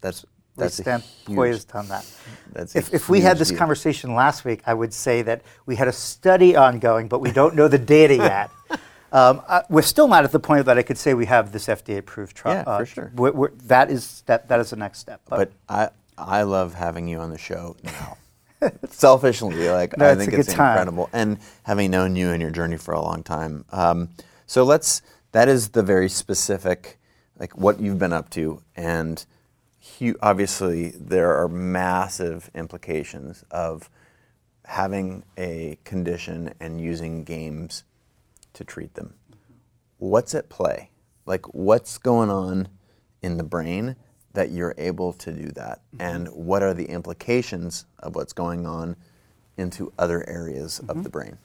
That's 0.00 0.24
We 0.56 0.60
that's 0.64 0.78
a 0.78 0.82
stand 0.82 1.02
huge, 1.26 1.36
poised 1.36 1.72
on 1.74 1.88
that. 1.88 2.04
That's 2.52 2.76
If, 2.76 2.92
if 2.92 3.08
we 3.08 3.20
had 3.22 3.38
this 3.38 3.48
deal. 3.48 3.58
conversation 3.58 4.14
last 4.14 4.44
week, 4.44 4.60
I 4.66 4.74
would 4.74 4.92
say 4.92 5.22
that 5.22 5.40
we 5.64 5.76
had 5.76 5.88
a 5.88 5.92
study 5.92 6.54
ongoing, 6.56 7.08
but 7.08 7.20
we 7.20 7.30
don't 7.32 7.54
know 7.54 7.68
the 7.68 7.78
data 7.78 8.16
yet. 8.16 8.50
Um, 9.14 9.42
uh, 9.46 9.60
we're 9.68 9.82
still 9.82 10.08
not 10.08 10.24
at 10.24 10.32
the 10.32 10.40
point 10.40 10.64
that 10.64 10.78
I 10.78 10.82
could 10.82 10.96
say 10.96 11.12
we 11.12 11.26
have 11.26 11.52
this 11.52 11.66
FDA-approved 11.66 12.34
trial. 12.34 12.64
Yeah, 12.66 12.78
for 12.78 12.86
sure. 12.86 13.12
We're, 13.14 13.32
we're, 13.32 13.50
that 13.66 13.90
is 13.90 14.22
that 14.24 14.48
that 14.48 14.58
is 14.58 14.70
the 14.70 14.76
next 14.76 15.00
step. 15.00 15.20
But 15.28 15.52
I 15.68 15.90
I 16.16 16.44
love 16.44 16.72
having 16.72 17.06
you 17.08 17.18
on 17.18 17.28
the 17.28 17.36
show 17.36 17.76
now. 17.84 18.16
selfishly, 18.90 19.68
like 19.68 19.96
No, 19.96 20.10
I 20.10 20.14
think 20.14 20.32
it's 20.32 20.48
incredible, 20.48 21.08
and 21.12 21.38
having 21.64 21.90
known 21.90 22.16
you 22.16 22.30
and 22.30 22.40
your 22.40 22.50
journey 22.50 22.76
for 22.76 22.94
a 22.94 23.00
long 23.00 23.22
time. 23.22 23.64
Um, 23.70 24.10
so 24.46 24.64
let's. 24.64 25.02
That 25.32 25.48
is 25.48 25.70
the 25.70 25.82
very 25.82 26.10
specific, 26.10 26.98
like 27.38 27.56
what 27.56 27.80
you've 27.80 27.98
been 27.98 28.12
up 28.12 28.28
to, 28.30 28.62
and 28.76 29.24
hu- 29.98 30.16
obviously 30.20 30.90
there 30.90 31.34
are 31.36 31.48
massive 31.48 32.50
implications 32.54 33.44
of 33.50 33.88
having 34.66 35.24
a 35.36 35.78
condition 35.84 36.52
and 36.60 36.80
using 36.80 37.24
games 37.24 37.84
to 38.52 38.64
treat 38.64 38.94
them. 38.94 39.14
What's 39.98 40.34
at 40.34 40.48
play? 40.48 40.90
Like, 41.26 41.54
what's 41.54 41.98
going 41.98 42.30
on 42.30 42.68
in 43.22 43.36
the 43.36 43.44
brain 43.44 43.96
that 44.32 44.50
you're 44.50 44.74
able 44.78 45.12
to 45.14 45.32
do 45.32 45.50
that? 45.52 45.80
Mm-hmm. 45.94 46.00
And 46.00 46.28
what 46.28 46.62
are 46.62 46.74
the 46.74 46.86
implications 46.86 47.86
of 47.98 48.14
what's 48.14 48.32
going 48.32 48.66
on 48.66 48.96
into 49.56 49.92
other 49.98 50.28
areas 50.28 50.78
of 50.80 50.86
mm-hmm. 50.86 51.02
the 51.02 51.08
brain? 51.08 51.38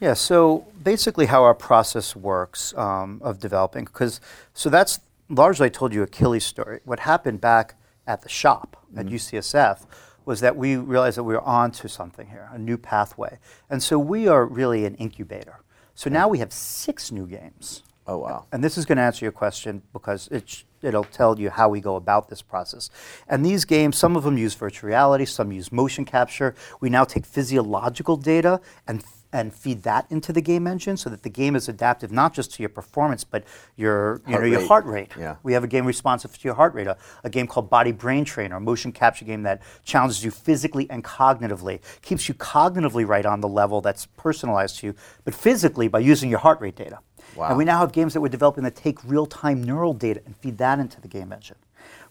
Yeah, 0.00 0.14
so 0.14 0.66
basically 0.82 1.26
how 1.26 1.42
our 1.42 1.54
process 1.54 2.14
works 2.14 2.72
um, 2.76 3.20
of 3.22 3.40
developing, 3.40 3.84
because 3.84 4.20
so 4.54 4.70
that's 4.70 5.00
largely 5.28 5.66
I 5.66 5.70
told 5.70 5.92
you 5.92 6.02
Akili's 6.02 6.44
story. 6.44 6.80
What 6.84 7.00
happened 7.00 7.40
back 7.40 7.74
at 8.06 8.22
the 8.22 8.28
shop 8.28 8.76
at 8.96 9.06
mm-hmm. 9.06 9.14
UCSF 9.14 9.86
was 10.24 10.40
that 10.40 10.56
we 10.56 10.76
realized 10.76 11.16
that 11.16 11.24
we 11.24 11.34
were 11.34 11.42
on 11.42 11.70
to 11.72 11.88
something 11.88 12.28
here, 12.28 12.48
a 12.52 12.58
new 12.58 12.76
pathway. 12.76 13.38
And 13.70 13.82
so 13.82 13.98
we 13.98 14.28
are 14.28 14.44
really 14.44 14.84
an 14.84 14.94
incubator. 14.96 15.60
So 15.94 16.10
now 16.10 16.28
we 16.28 16.38
have 16.38 16.52
six 16.52 17.10
new 17.10 17.26
games. 17.26 17.82
Oh, 18.06 18.18
wow. 18.18 18.46
And 18.52 18.62
this 18.62 18.78
is 18.78 18.84
going 18.84 18.96
to 18.96 19.02
answer 19.02 19.24
your 19.24 19.32
question 19.32 19.82
because 19.92 20.28
it 20.28 20.48
sh- 20.48 20.62
it'll 20.82 21.04
tell 21.04 21.38
you 21.38 21.50
how 21.50 21.68
we 21.68 21.80
go 21.80 21.96
about 21.96 22.28
this 22.28 22.42
process. 22.42 22.90
And 23.28 23.44
these 23.44 23.64
games, 23.64 23.96
some 23.96 24.16
of 24.16 24.24
them 24.24 24.38
use 24.38 24.54
virtual 24.54 24.88
reality, 24.88 25.24
some 25.24 25.52
use 25.52 25.72
motion 25.72 26.04
capture. 26.04 26.54
We 26.80 26.90
now 26.90 27.04
take 27.04 27.26
physiological 27.26 28.16
data 28.16 28.60
and 28.86 29.04
and 29.30 29.52
feed 29.52 29.82
that 29.82 30.06
into 30.10 30.32
the 30.32 30.40
game 30.40 30.66
engine 30.66 30.96
so 30.96 31.10
that 31.10 31.22
the 31.22 31.28
game 31.28 31.54
is 31.54 31.68
adaptive 31.68 32.10
not 32.10 32.32
just 32.32 32.50
to 32.54 32.62
your 32.62 32.70
performance 32.70 33.24
but 33.24 33.44
your 33.76 34.22
you 34.26 34.32
Heart 34.32 34.42
know 34.42 34.48
your 34.48 34.60
rate. 34.60 34.68
heart 34.68 34.86
rate. 34.86 35.10
Yeah. 35.18 35.36
We 35.42 35.52
have 35.52 35.64
a 35.64 35.66
game 35.66 35.84
responsive 35.84 36.32
to 36.38 36.44
your 36.44 36.54
heart 36.54 36.72
rate, 36.72 36.86
a, 36.86 36.96
a 37.24 37.28
game 37.28 37.46
called 37.46 37.68
Body 37.68 37.92
Brain 37.92 38.24
Trainer, 38.24 38.56
a 38.56 38.60
motion 38.60 38.90
capture 38.90 39.26
game 39.26 39.42
that 39.42 39.60
challenges 39.84 40.24
you 40.24 40.30
physically 40.30 40.88
and 40.88 41.04
cognitively, 41.04 41.80
keeps 42.00 42.26
you 42.28 42.34
cognitively 42.34 43.06
right 43.06 43.26
on 43.26 43.42
the 43.42 43.48
level 43.48 43.82
that's 43.82 44.06
personalized 44.16 44.78
to 44.78 44.86
you, 44.86 44.94
but 45.24 45.34
physically 45.34 45.88
by 45.88 45.98
using 45.98 46.30
your 46.30 46.38
heart 46.38 46.58
rate 46.62 46.76
data. 46.76 46.98
Wow. 47.38 47.50
And 47.50 47.56
we 47.56 47.64
now 47.64 47.78
have 47.78 47.92
games 47.92 48.14
that 48.14 48.20
we're 48.20 48.28
developing 48.28 48.64
that 48.64 48.74
take 48.74 48.98
real 49.04 49.24
time 49.24 49.62
neural 49.62 49.94
data 49.94 50.20
and 50.26 50.36
feed 50.36 50.58
that 50.58 50.80
into 50.80 51.00
the 51.00 51.06
game 51.06 51.32
engine. 51.32 51.56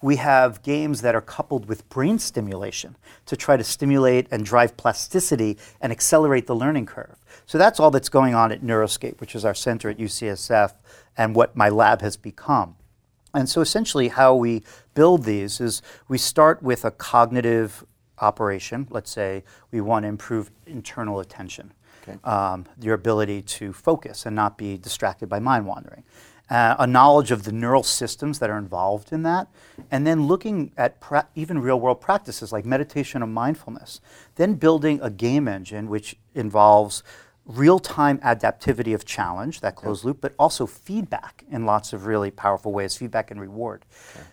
We 0.01 0.15
have 0.15 0.63
games 0.63 1.01
that 1.01 1.15
are 1.15 1.21
coupled 1.21 1.67
with 1.67 1.87
brain 1.89 2.17
stimulation 2.17 2.95
to 3.25 3.35
try 3.35 3.57
to 3.57 3.63
stimulate 3.63 4.27
and 4.31 4.45
drive 4.45 4.77
plasticity 4.77 5.57
and 5.81 5.91
accelerate 5.91 6.47
the 6.47 6.55
learning 6.55 6.85
curve. 6.85 7.17
So 7.45 7.57
that's 7.57 7.77
all 7.77 7.91
that's 7.91 8.07
going 8.07 8.35
on 8.35 8.53
at 8.53 8.61
Neuroscape, 8.61 9.19
which 9.19 9.35
is 9.35 9.43
our 9.43 9.53
center 9.53 9.89
at 9.89 9.97
UCSF 9.97 10.73
and 11.17 11.35
what 11.35 11.57
my 11.57 11.67
lab 11.67 12.01
has 12.01 12.15
become. 12.15 12.77
And 13.33 13.49
so 13.49 13.59
essentially, 13.59 14.07
how 14.07 14.33
we 14.33 14.63
build 14.93 15.25
these 15.25 15.59
is 15.59 15.81
we 16.07 16.17
start 16.17 16.63
with 16.63 16.85
a 16.85 16.91
cognitive 16.91 17.85
operation. 18.19 18.87
Let's 18.89 19.11
say 19.11 19.43
we 19.71 19.81
want 19.81 20.03
to 20.03 20.07
improve 20.07 20.51
internal 20.65 21.19
attention, 21.19 21.73
Okay. 22.07 22.17
um, 22.23 22.65
your 22.79 22.95
ability 22.95 23.41
to 23.41 23.73
focus 23.73 24.25
and 24.25 24.35
not 24.35 24.57
be 24.57 24.77
distracted 24.77 25.27
by 25.27 25.39
mind 25.39 25.65
wandering, 25.65 26.03
uh, 26.49 26.75
a 26.79 26.87
knowledge 26.87 27.31
of 27.31 27.43
the 27.43 27.51
neural 27.51 27.83
systems 27.83 28.39
that 28.39 28.49
are 28.49 28.57
involved 28.57 29.11
in 29.11 29.23
that, 29.23 29.47
and 29.91 30.07
then 30.07 30.27
looking 30.27 30.71
at 30.77 30.99
pra- 31.01 31.27
even 31.35 31.59
real 31.59 31.79
world 31.79 31.99
practices 31.99 32.51
like 32.51 32.65
meditation 32.65 33.21
and 33.21 33.33
mindfulness. 33.33 33.99
Then 34.35 34.53
building 34.53 34.99
a 35.01 35.09
game 35.09 35.47
engine 35.47 35.89
which 35.89 36.15
involves 36.33 37.03
real 37.45 37.79
time 37.79 38.17
adaptivity 38.19 38.93
of 38.93 39.05
challenge, 39.05 39.61
that 39.61 39.75
closed 39.75 40.03
loop, 40.03 40.19
but 40.21 40.33
also 40.37 40.65
feedback 40.65 41.43
in 41.49 41.65
lots 41.65 41.93
of 41.93 42.05
really 42.05 42.29
powerful 42.31 42.71
ways 42.73 42.95
feedback 42.97 43.31
and 43.31 43.39
reward. 43.39 43.85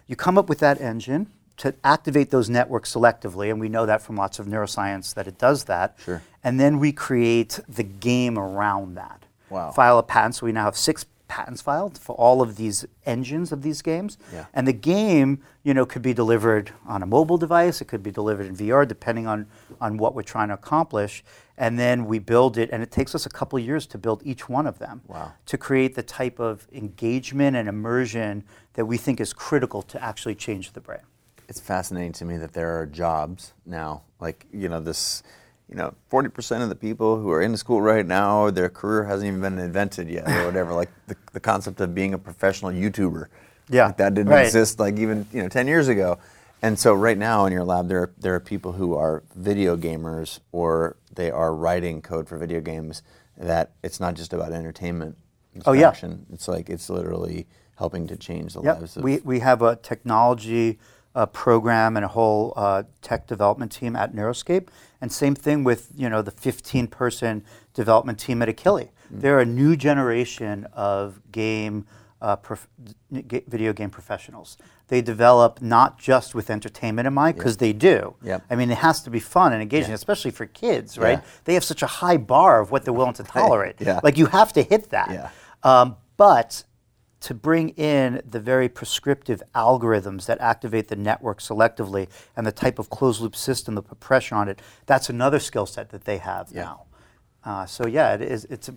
You 0.06 0.16
come 0.16 0.36
up 0.36 0.48
with 0.48 0.58
that 0.58 0.80
engine 0.80 1.28
to 1.58 1.74
activate 1.84 2.30
those 2.30 2.50
networks 2.50 2.92
selectively, 2.94 3.50
and 3.50 3.60
we 3.60 3.68
know 3.68 3.86
that 3.86 4.02
from 4.02 4.16
lots 4.16 4.38
of 4.38 4.46
neuroscience 4.46 5.14
that 5.14 5.26
it 5.26 5.38
does 5.38 5.64
that. 5.64 5.96
Sure. 6.04 6.22
And 6.42 6.58
then 6.58 6.78
we 6.78 6.92
create 6.92 7.60
the 7.68 7.84
game 7.84 8.38
around 8.38 8.94
that. 8.96 9.24
Wow. 9.50 9.70
File 9.70 9.98
a 9.98 10.02
patent. 10.02 10.34
So 10.36 10.46
we 10.46 10.52
now 10.52 10.64
have 10.64 10.76
six 10.76 11.06
patents 11.28 11.62
filed 11.62 11.96
for 11.96 12.14
all 12.16 12.42
of 12.42 12.56
these 12.56 12.84
engines 13.06 13.50
of 13.50 13.62
these 13.62 13.82
games. 13.82 14.18
Yeah. 14.32 14.44
And 14.52 14.66
the 14.68 14.72
game, 14.74 15.42
you 15.62 15.72
know, 15.72 15.86
could 15.86 16.02
be 16.02 16.12
delivered 16.12 16.72
on 16.86 17.02
a 17.02 17.06
mobile 17.06 17.38
device. 17.38 17.80
It 17.80 17.86
could 17.86 18.02
be 18.02 18.10
delivered 18.10 18.46
in 18.46 18.56
VR, 18.56 18.86
depending 18.86 19.26
on 19.26 19.46
on 19.80 19.96
what 19.96 20.14
we're 20.14 20.22
trying 20.22 20.48
to 20.48 20.54
accomplish. 20.54 21.24
And 21.56 21.78
then 21.78 22.04
we 22.06 22.18
build 22.18 22.58
it, 22.58 22.68
and 22.72 22.82
it 22.82 22.90
takes 22.90 23.14
us 23.14 23.26
a 23.26 23.28
couple 23.30 23.58
of 23.58 23.64
years 23.64 23.86
to 23.88 23.98
build 23.98 24.22
each 24.24 24.48
one 24.48 24.66
of 24.66 24.78
them 24.80 25.02
Wow. 25.06 25.32
to 25.46 25.56
create 25.56 25.94
the 25.94 26.02
type 26.02 26.40
of 26.40 26.66
engagement 26.72 27.56
and 27.56 27.68
immersion 27.68 28.42
that 28.74 28.86
we 28.86 28.96
think 28.96 29.20
is 29.20 29.32
critical 29.32 29.80
to 29.82 30.02
actually 30.02 30.34
change 30.34 30.72
the 30.72 30.80
brain. 30.80 31.00
It's 31.48 31.60
fascinating 31.60 32.12
to 32.12 32.24
me 32.24 32.36
that 32.38 32.52
there 32.52 32.80
are 32.80 32.86
jobs 32.86 33.52
now, 33.66 34.02
like 34.20 34.46
you 34.52 34.68
know 34.68 34.80
this, 34.80 35.22
you 35.68 35.74
know, 35.76 35.94
forty 36.08 36.28
percent 36.28 36.62
of 36.62 36.68
the 36.68 36.74
people 36.74 37.20
who 37.20 37.30
are 37.30 37.42
in 37.42 37.56
school 37.56 37.82
right 37.82 38.06
now, 38.06 38.50
their 38.50 38.68
career 38.70 39.04
hasn't 39.04 39.28
even 39.28 39.40
been 39.40 39.58
invented 39.58 40.08
yet, 40.08 40.28
or 40.28 40.46
whatever. 40.46 40.72
like 40.82 40.90
the, 41.06 41.16
the 41.32 41.40
concept 41.40 41.80
of 41.80 41.94
being 41.94 42.14
a 42.14 42.18
professional 42.18 42.70
YouTuber, 42.70 43.26
Yeah, 43.68 43.86
like 43.86 43.96
that 43.98 44.14
didn't 44.14 44.32
right. 44.32 44.46
exist 44.46 44.78
like 44.78 44.98
even 44.98 45.26
you 45.32 45.42
know 45.42 45.48
ten 45.48 45.66
years 45.66 45.88
ago. 45.88 46.18
And 46.62 46.78
so 46.78 46.94
right 46.94 47.18
now 47.18 47.44
in 47.44 47.52
your 47.52 47.64
lab, 47.64 47.88
there 47.88 48.10
there 48.18 48.34
are 48.34 48.40
people 48.40 48.72
who 48.72 48.94
are 48.94 49.22
video 49.34 49.76
gamers 49.76 50.40
or 50.50 50.96
they 51.14 51.30
are 51.30 51.54
writing 51.54 52.00
code 52.00 52.26
for 52.26 52.38
video 52.38 52.60
games. 52.60 53.02
That 53.36 53.72
it's 53.82 54.00
not 54.00 54.14
just 54.14 54.32
about 54.32 54.52
entertainment. 54.52 55.16
Oh, 55.66 55.72
yeah. 55.72 55.92
It's 56.32 56.48
like 56.48 56.70
it's 56.70 56.88
literally 56.88 57.46
helping 57.76 58.06
to 58.06 58.16
change 58.16 58.54
the 58.54 58.62
Yep. 58.62 58.76
lives 58.80 58.96
of 58.96 59.04
We, 59.04 59.18
we 59.24 59.40
have 59.40 59.60
a 59.62 59.76
technology 59.76 60.78
uh, 61.14 61.26
program 61.26 61.96
and 61.96 62.04
a 62.04 62.08
whole 62.08 62.52
uh, 62.56 62.82
tech 63.02 63.26
development 63.26 63.70
team 63.72 63.94
at 63.96 64.14
Neuroscape. 64.14 64.68
And 65.00 65.12
same 65.12 65.34
thing 65.34 65.64
with 65.64 65.90
you 65.96 66.08
know 66.08 66.22
the 66.22 66.30
15 66.30 66.86
person 66.88 67.44
development 67.74 68.18
team 68.18 68.42
at 68.42 68.48
Akili. 68.48 68.90
They're 69.10 69.40
a 69.40 69.44
new 69.46 69.76
generation 69.76 70.66
of 70.72 71.20
game 71.30 71.86
uh, 72.22 72.36
prof- 72.36 72.68
g- 73.12 73.42
video 73.46 73.72
game 73.72 73.90
professionals. 73.90 74.56
They 74.88 75.02
develop 75.02 75.60
not 75.62 75.98
just 75.98 76.34
with 76.34 76.50
entertainment 76.50 77.06
in 77.06 77.14
mind, 77.14 77.36
because 77.36 77.58
they 77.58 77.72
do. 77.72 78.14
Yep. 78.22 78.44
I 78.50 78.56
mean, 78.56 78.70
it 78.70 78.78
has 78.78 79.02
to 79.02 79.10
be 79.10 79.20
fun 79.20 79.52
and 79.52 79.60
engaging, 79.62 79.90
Yeah. 79.90 79.94
especially 79.94 80.30
for 80.30 80.46
kids, 80.46 80.96
right? 80.98 81.18
Yeah. 81.18 81.24
They 81.44 81.54
have 81.54 81.64
such 81.64 81.82
a 81.82 81.86
high 81.86 82.16
bar 82.16 82.60
of 82.60 82.70
what 82.70 82.84
they're 82.84 82.94
willing 82.94 83.14
to 83.14 83.22
tolerate. 83.38 83.76
Yeah. 83.78 84.00
Like 84.02 84.16
you 84.18 84.26
have 84.26 84.52
to 84.54 84.62
hit 84.62 84.90
that. 84.90 85.10
Yeah. 85.10 85.30
Um, 85.62 85.96
but 86.16 86.64
to 87.24 87.34
bring 87.34 87.70
in 87.70 88.20
the 88.30 88.38
very 88.40 88.68
prescriptive 88.68 89.42
algorithms 89.54 90.26
that 90.26 90.38
activate 90.40 90.88
the 90.88 90.96
network 90.96 91.38
selectively 91.40 92.06
and 92.36 92.46
the 92.46 92.52
type 92.52 92.78
of 92.78 92.90
closed 92.90 93.20
loop 93.22 93.34
system 93.34 93.74
that 93.76 93.82
put 93.82 93.98
pressure 93.98 94.34
on 94.34 94.48
it, 94.48 94.60
that's 94.86 95.08
another 95.08 95.38
skill 95.40 95.64
set 95.66 95.88
that 95.90 96.04
they 96.04 96.18
have 96.18 96.50
Yeah. 96.52 96.62
now. 96.64 96.82
Uh, 97.44 97.66
so 97.66 97.86
yeah, 97.86 98.14
it 98.14 98.20
is. 98.22 98.44
It's 98.46 98.68
a, 98.68 98.74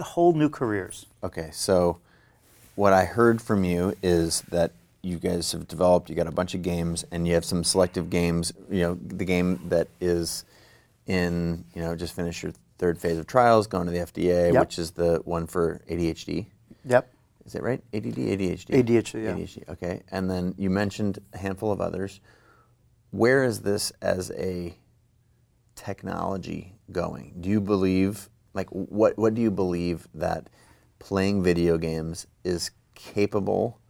whole 0.00 0.32
new 0.32 0.48
careers. 0.48 1.06
Okay, 1.24 1.48
so 1.52 1.98
what 2.76 2.92
I 2.92 3.04
heard 3.04 3.42
from 3.42 3.64
you 3.64 3.94
is 4.00 4.42
that 4.42 4.70
you 5.02 5.16
guys 5.18 5.50
have 5.50 5.66
developed, 5.66 6.08
you 6.08 6.14
got 6.14 6.28
a 6.28 6.30
bunch 6.30 6.54
of 6.54 6.62
games, 6.62 7.04
and 7.10 7.26
you 7.26 7.34
have 7.34 7.44
some 7.44 7.64
selective 7.64 8.08
games. 8.08 8.52
You 8.70 8.80
know, 8.82 8.98
the 9.04 9.24
game 9.24 9.58
that 9.70 9.88
is 10.00 10.44
in, 11.08 11.64
you 11.74 11.82
know, 11.82 11.96
just 11.96 12.14
finished 12.14 12.44
your 12.44 12.52
third 12.78 12.98
phase 13.00 13.18
of 13.18 13.26
trials, 13.26 13.66
going 13.66 13.86
to 13.86 13.92
the 13.92 13.98
FDA, 13.98 14.52
Yep. 14.52 14.60
which 14.60 14.78
is 14.78 14.92
the 14.92 15.20
one 15.24 15.46
for 15.48 15.80
ADHD. 15.90 16.46
Yep. 16.84 17.10
Is 17.48 17.54
it 17.54 17.62
right? 17.62 17.82
ADD, 17.94 18.04
ADHD? 18.04 18.66
ADHD, 18.66 19.24
yeah. 19.24 19.32
ADHD, 19.32 19.68
okay. 19.70 20.02
And 20.10 20.30
then 20.30 20.54
you 20.58 20.68
mentioned 20.68 21.18
a 21.32 21.38
handful 21.38 21.72
of 21.72 21.80
others. 21.80 22.20
Where 23.10 23.42
is 23.42 23.60
this 23.60 23.90
as 24.02 24.30
a 24.32 24.76
technology 25.74 26.74
going? 26.92 27.36
Do 27.40 27.48
you 27.48 27.62
believe, 27.62 28.28
like, 28.52 28.68
what, 28.68 29.16
what 29.16 29.32
do 29.32 29.40
you 29.40 29.50
believe 29.50 30.08
that 30.12 30.50
playing 30.98 31.42
video 31.42 31.78
games 31.78 32.26
is 32.44 32.70
capable 32.94 33.80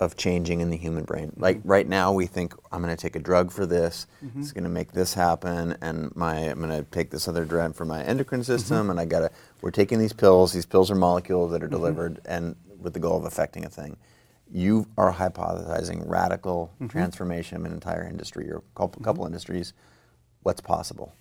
of 0.00 0.16
changing 0.16 0.60
in 0.60 0.68
the 0.68 0.76
human 0.76 1.04
brain? 1.04 1.28
Mm-hmm. 1.28 1.40
Like, 1.40 1.60
right 1.62 1.86
now, 1.86 2.12
we 2.12 2.26
think, 2.26 2.52
I'm 2.72 2.82
going 2.82 2.96
to 2.96 3.00
take 3.00 3.14
a 3.14 3.20
drug 3.20 3.52
for 3.52 3.64
this, 3.64 4.08
mm-hmm. 4.24 4.40
it's 4.40 4.50
going 4.50 4.64
to 4.64 4.70
make 4.70 4.90
this 4.90 5.14
happen, 5.14 5.76
and 5.80 6.10
my, 6.16 6.36
I'm 6.36 6.58
going 6.58 6.70
to 6.70 6.82
take 6.90 7.12
this 7.12 7.28
other 7.28 7.44
drug 7.44 7.76
for 7.76 7.84
my 7.84 8.02
endocrine 8.02 8.40
mm-hmm. 8.40 8.52
system, 8.56 8.90
and 8.90 8.98
I 8.98 9.04
got 9.04 9.20
to, 9.20 9.30
we're 9.60 9.70
taking 9.70 10.00
these 10.00 10.12
pills, 10.12 10.52
these 10.52 10.66
pills 10.66 10.90
are 10.90 10.96
molecules 10.96 11.52
that 11.52 11.62
are 11.62 11.68
delivered, 11.68 12.20
and 12.24 12.56
with 12.82 12.94
the 12.94 13.00
goal 13.00 13.16
of 13.16 13.24
affecting 13.24 13.64
a 13.64 13.68
thing. 13.68 13.96
You 14.50 14.86
are 14.98 15.12
hypothesizing 15.14 16.08
radical 16.08 16.72
transformation 16.88 17.56
of 17.56 17.64
an 17.64 17.72
entire 17.72 18.06
industry 18.06 18.50
or 18.50 18.62
couple, 18.74 19.02
couple 19.02 19.24
industries. 19.24 19.72
What's 20.42 20.60
possible? 20.60 21.14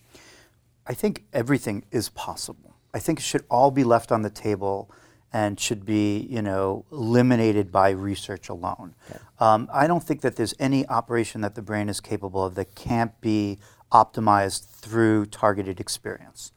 I 0.85 0.93
think 0.93 1.23
everything 1.31 1.85
is 1.91 2.09
possible. 2.09 2.75
I 2.93 2.99
think 2.99 3.19
it 3.19 3.23
should 3.23 3.45
all 3.49 3.71
be 3.71 3.83
left 3.83 4.11
on 4.11 4.21
the 4.21 4.29
table 4.29 4.91
and 5.33 5.59
should 5.59 5.85
be, 5.85 6.27
you 6.29 6.41
know, 6.41 6.83
eliminated 6.91 7.71
by 7.71 7.91
research 7.91 8.49
alone. 8.49 8.95
Um, 9.39 9.69
I 9.71 9.87
don't 9.87 10.03
think 10.03 10.21
that 10.21 10.35
there's 10.35 10.53
any 10.59 10.85
operation 10.87 11.41
that 11.41 11.55
the 11.55 11.61
brain 11.61 11.87
is 11.87 12.01
capable 12.01 12.43
of 12.43 12.55
that 12.55 12.75
can't 12.75 13.19
be 13.21 13.59
optimized 13.91 14.65
through 14.65 15.27
targeted 15.27 15.79
experience. 15.79 16.51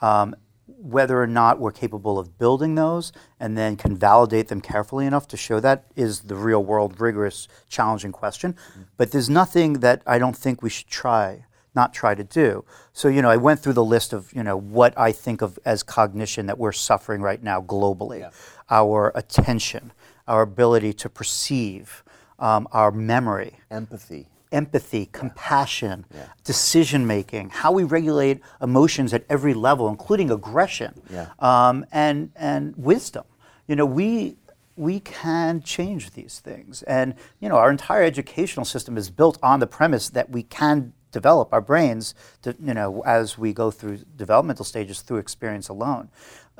Um, 0.00 0.36
whether 0.78 1.20
or 1.20 1.26
not 1.26 1.58
we're 1.58 1.72
capable 1.72 2.18
of 2.18 2.38
building 2.38 2.74
those 2.74 3.12
and 3.38 3.56
then 3.56 3.76
can 3.76 3.96
validate 3.96 4.48
them 4.48 4.60
carefully 4.60 5.06
enough 5.06 5.28
to 5.28 5.36
show 5.36 5.60
that 5.60 5.86
is 5.96 6.20
the 6.20 6.36
real 6.36 6.64
world, 6.64 7.00
rigorous, 7.00 7.48
challenging 7.68 8.12
question. 8.12 8.52
Mm-hmm. 8.52 8.82
But 8.96 9.12
there's 9.12 9.30
nothing 9.30 9.74
that 9.80 10.02
I 10.06 10.18
don't 10.18 10.36
think 10.36 10.62
we 10.62 10.70
should 10.70 10.88
try, 10.88 11.44
not 11.74 11.92
try 11.92 12.14
to 12.14 12.24
do. 12.24 12.64
So, 12.92 13.08
you 13.08 13.22
know, 13.22 13.30
I 13.30 13.36
went 13.36 13.60
through 13.60 13.74
the 13.74 13.84
list 13.84 14.12
of, 14.12 14.32
you 14.32 14.42
know, 14.42 14.56
what 14.56 14.96
I 14.98 15.12
think 15.12 15.42
of 15.42 15.58
as 15.64 15.82
cognition 15.82 16.46
that 16.46 16.58
we're 16.58 16.72
suffering 16.72 17.20
right 17.20 17.42
now 17.42 17.60
globally 17.60 18.20
yeah. 18.20 18.30
our 18.70 19.12
attention, 19.14 19.92
our 20.26 20.42
ability 20.42 20.94
to 20.94 21.08
perceive, 21.08 22.02
um, 22.38 22.66
our 22.72 22.90
memory, 22.90 23.58
empathy 23.70 24.29
empathy, 24.52 25.08
compassion, 25.12 26.04
yeah. 26.14 26.26
decision 26.44 27.06
making, 27.06 27.50
how 27.50 27.72
we 27.72 27.84
regulate 27.84 28.40
emotions 28.60 29.14
at 29.14 29.24
every 29.28 29.54
level, 29.54 29.88
including 29.88 30.30
aggression 30.30 31.00
yeah. 31.10 31.28
um, 31.38 31.84
and, 31.92 32.30
and 32.36 32.74
wisdom. 32.76 33.24
You 33.66 33.76
know, 33.76 33.86
we, 33.86 34.36
we 34.76 35.00
can 35.00 35.62
change 35.62 36.12
these 36.12 36.40
things. 36.40 36.82
And, 36.82 37.14
you 37.40 37.48
know, 37.48 37.56
our 37.56 37.70
entire 37.70 38.02
educational 38.02 38.64
system 38.64 38.96
is 38.96 39.10
built 39.10 39.38
on 39.42 39.60
the 39.60 39.66
premise 39.66 40.08
that 40.10 40.30
we 40.30 40.42
can 40.42 40.92
develop 41.12 41.52
our 41.52 41.60
brains 41.60 42.14
to, 42.42 42.56
you 42.62 42.74
know, 42.74 43.02
as 43.02 43.36
we 43.36 43.52
go 43.52 43.70
through 43.70 43.98
developmental 44.16 44.64
stages 44.64 45.00
through 45.00 45.18
experience 45.18 45.68
alone 45.68 46.08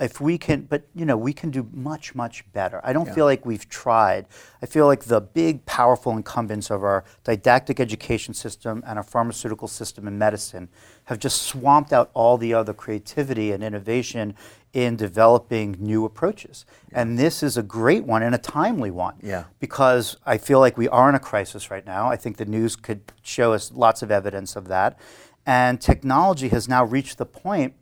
if 0.00 0.20
we 0.20 0.38
can, 0.38 0.62
but 0.62 0.84
you 0.94 1.04
know, 1.04 1.16
we 1.16 1.32
can 1.32 1.50
do 1.50 1.68
much, 1.72 2.14
much 2.14 2.50
better. 2.52 2.80
I 2.82 2.92
don't 2.92 3.06
yeah. 3.06 3.14
feel 3.14 3.24
like 3.26 3.44
we've 3.44 3.68
tried. 3.68 4.26
I 4.62 4.66
feel 4.66 4.86
like 4.86 5.04
the 5.04 5.20
big, 5.20 5.64
powerful 5.66 6.16
incumbents 6.16 6.70
of 6.70 6.82
our 6.82 7.04
didactic 7.22 7.78
education 7.78 8.32
system 8.32 8.82
and 8.86 8.98
our 8.98 9.04
pharmaceutical 9.04 9.68
system 9.68 10.08
in 10.08 10.18
medicine 10.18 10.68
have 11.04 11.18
just 11.18 11.42
swamped 11.42 11.92
out 11.92 12.10
all 12.14 12.38
the 12.38 12.54
other 12.54 12.72
creativity 12.72 13.52
and 13.52 13.62
innovation 13.62 14.34
in 14.72 14.96
developing 14.96 15.76
new 15.78 16.04
approaches. 16.04 16.64
Yeah. 16.90 17.02
And 17.02 17.18
this 17.18 17.42
is 17.42 17.56
a 17.56 17.62
great 17.62 18.04
one 18.04 18.22
and 18.22 18.34
a 18.34 18.38
timely 18.38 18.90
one. 18.90 19.16
Yeah. 19.22 19.44
Because 19.58 20.16
I 20.24 20.38
feel 20.38 20.60
like 20.60 20.78
we 20.78 20.88
are 20.88 21.08
in 21.08 21.14
a 21.14 21.20
crisis 21.20 21.70
right 21.70 21.84
now. 21.84 22.08
I 22.08 22.16
think 22.16 22.36
the 22.36 22.44
news 22.44 22.76
could 22.76 23.12
show 23.22 23.52
us 23.52 23.70
lots 23.72 24.02
of 24.02 24.10
evidence 24.10 24.56
of 24.56 24.68
that. 24.68 24.98
And 25.44 25.80
technology 25.80 26.48
has 26.48 26.68
now 26.68 26.84
reached 26.84 27.18
the 27.18 27.26
point 27.26 27.74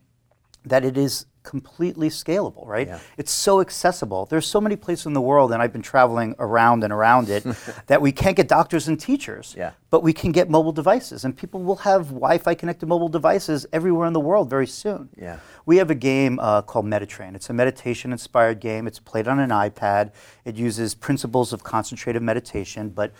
that 0.65 0.83
it 0.83 0.97
is 0.97 1.25
completely 1.43 2.09
scalable, 2.09 2.67
right? 2.67 2.87
Yeah. 2.87 2.99
It's 3.17 3.31
so 3.31 3.61
accessible. 3.61 4.25
There's 4.25 4.45
so 4.45 4.59
many 4.59 4.75
places 4.75 5.05
in 5.05 5.13
the 5.13 5.21
world, 5.21 5.51
and 5.51 5.61
I've 5.61 5.73
been 5.73 5.81
traveling 5.81 6.35
around 6.39 6.83
and 6.83 6.91
around 6.91 7.29
it, 7.29 7.45
that 7.87 8.01
we 8.01 8.11
can't 8.11 8.35
get 8.35 8.47
doctors 8.47 8.87
and 8.87 8.99
teachers, 8.99 9.55
yeah. 9.57 9.71
but 9.89 10.03
we 10.03 10.13
can 10.13 10.31
get 10.31 10.49
mobile 10.49 10.71
devices, 10.71 11.25
and 11.25 11.35
people 11.35 11.61
will 11.63 11.77
have 11.77 12.07
Wi-Fi 12.07 12.53
connected 12.55 12.87
mobile 12.87 13.09
devices 13.09 13.65
everywhere 13.71 14.07
in 14.07 14.13
the 14.13 14.19
world 14.19 14.49
very 14.49 14.67
soon. 14.67 15.09
Yeah. 15.17 15.39
We 15.65 15.77
have 15.77 15.89
a 15.89 15.95
game 15.95 16.39
uh, 16.39 16.61
called 16.61 16.85
MediTrain. 16.85 17.35
It's 17.35 17.49
a 17.49 17.53
meditation-inspired 17.53 18.59
game. 18.59 18.87
It's 18.87 18.99
played 18.99 19.27
on 19.27 19.39
an 19.39 19.49
iPad. 19.49 20.11
It 20.45 20.55
uses 20.55 20.93
principles 20.93 21.53
of 21.53 21.63
concentrated 21.63 22.21
meditation, 22.21 22.89
but 22.89 23.13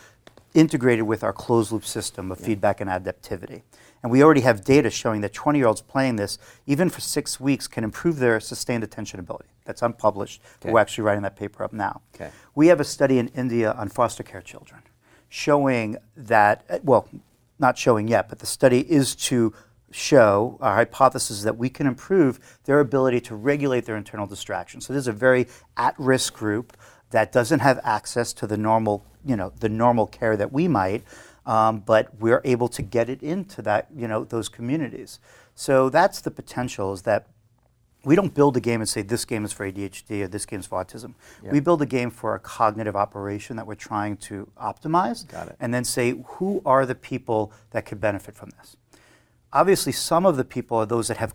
integrated 0.53 1.05
with 1.05 1.23
our 1.23 1.34
closed 1.34 1.71
loop 1.71 1.86
system 1.86 2.32
of 2.32 2.39
yeah. 2.39 2.45
feedback 2.47 2.82
and 2.82 2.89
adaptivity. 2.89 3.62
And 4.01 4.12
we 4.12 4.23
already 4.23 4.41
have 4.41 4.63
data 4.63 4.89
showing 4.89 5.21
that 5.21 5.33
20 5.33 5.59
year 5.59 5.67
olds 5.67 5.81
playing 5.81 6.15
this, 6.15 6.38
even 6.65 6.89
for 6.89 7.01
six 7.01 7.39
weeks, 7.39 7.67
can 7.67 7.83
improve 7.83 8.17
their 8.17 8.39
sustained 8.39 8.83
attention 8.83 9.19
ability. 9.19 9.49
That's 9.65 9.81
unpublished. 9.81 10.41
Okay. 10.62 10.71
We're 10.71 10.79
actually 10.79 11.03
writing 11.03 11.23
that 11.23 11.35
paper 11.35 11.63
up 11.63 11.73
now. 11.73 12.01
Okay. 12.15 12.31
We 12.55 12.67
have 12.67 12.79
a 12.79 12.85
study 12.85 13.19
in 13.19 13.27
India 13.29 13.71
on 13.73 13.89
foster 13.89 14.23
care 14.23 14.41
children 14.41 14.81
showing 15.27 15.97
that, 16.15 16.83
well, 16.83 17.07
not 17.59 17.77
showing 17.77 18.07
yet, 18.07 18.29
but 18.29 18.39
the 18.39 18.45
study 18.45 18.79
is 18.91 19.15
to 19.15 19.53
show 19.91 20.57
our 20.62 20.75
hypothesis 20.75 21.43
that 21.43 21.57
we 21.57 21.69
can 21.69 21.88
improve 21.88 22.39
their 22.65 22.79
ability 22.79 23.19
to 23.19 23.35
regulate 23.35 23.85
their 23.85 23.97
internal 23.97 24.27
distractions. 24.27 24.85
So 24.85 24.93
this 24.93 25.01
is 25.01 25.07
a 25.07 25.13
very 25.13 25.47
at-risk 25.77 26.33
group 26.33 26.77
that 27.12 27.31
doesn't 27.31 27.59
have 27.59 27.79
access 27.83 28.33
to 28.33 28.47
the 28.47 28.57
normal, 28.57 29.05
you 29.25 29.35
know, 29.35 29.51
the 29.59 29.69
normal 29.69 30.05
care 30.07 30.38
that 30.38 30.51
we 30.51 30.67
might 30.67 31.03
um, 31.49 31.79
but 31.79 32.15
we're 32.19 32.41
able 32.45 32.67
to 32.67 32.83
get 32.83 33.09
it 33.09 33.23
into 33.23 33.63
that, 33.63 33.88
you 33.95 34.07
know, 34.07 34.23
those 34.23 34.47
communities. 34.47 35.19
So 35.55 35.89
that's 35.89 36.21
the 36.21 36.29
potential 36.29 36.93
is 36.93 37.01
that 37.01 37.25
we 38.05 38.15
don't 38.15 38.35
build 38.35 38.55
a 38.55 38.59
game 38.59 38.81
and 38.81 38.88
say 38.88 39.01
this 39.01 39.25
game 39.25 39.43
is 39.43 39.51
for 39.51 39.69
ADHD 39.69 40.21
or 40.21 40.27
this 40.27 40.45
game 40.45 40.59
is 40.59 40.67
for 40.67 40.83
autism. 40.83 41.15
Yeah. 41.43 41.51
We 41.51 41.59
build 41.59 41.81
a 41.81 41.88
game 41.88 42.12
for 42.12 42.35
a 42.35 42.39
cognitive 42.39 42.95
operation 42.95 43.55
that 43.55 43.65
we're 43.65 43.73
trying 43.73 44.17
to 44.17 44.47
optimize 44.62 45.25
and 45.59 45.73
then 45.73 45.83
say 45.83 46.23
who 46.23 46.62
are 46.65 46.85
the 46.85 46.93
people 46.93 47.51
that 47.71 47.83
could 47.83 47.99
benefit 47.99 48.35
from 48.35 48.51
this. 48.51 48.77
Obviously, 49.51 49.91
some 49.91 50.27
of 50.27 50.38
the 50.38 50.45
people 50.45 50.77
are 50.77 50.85
those 50.85 51.07
that 51.07 51.17
have 51.17 51.33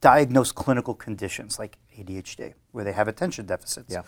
diagnosed 0.00 0.54
clinical 0.54 0.94
conditions 0.94 1.58
like 1.58 1.78
ADHD, 1.98 2.54
where 2.70 2.84
they 2.84 2.92
have 2.92 3.08
attention 3.08 3.46
deficits. 3.46 3.92
Yeah. 3.92 4.02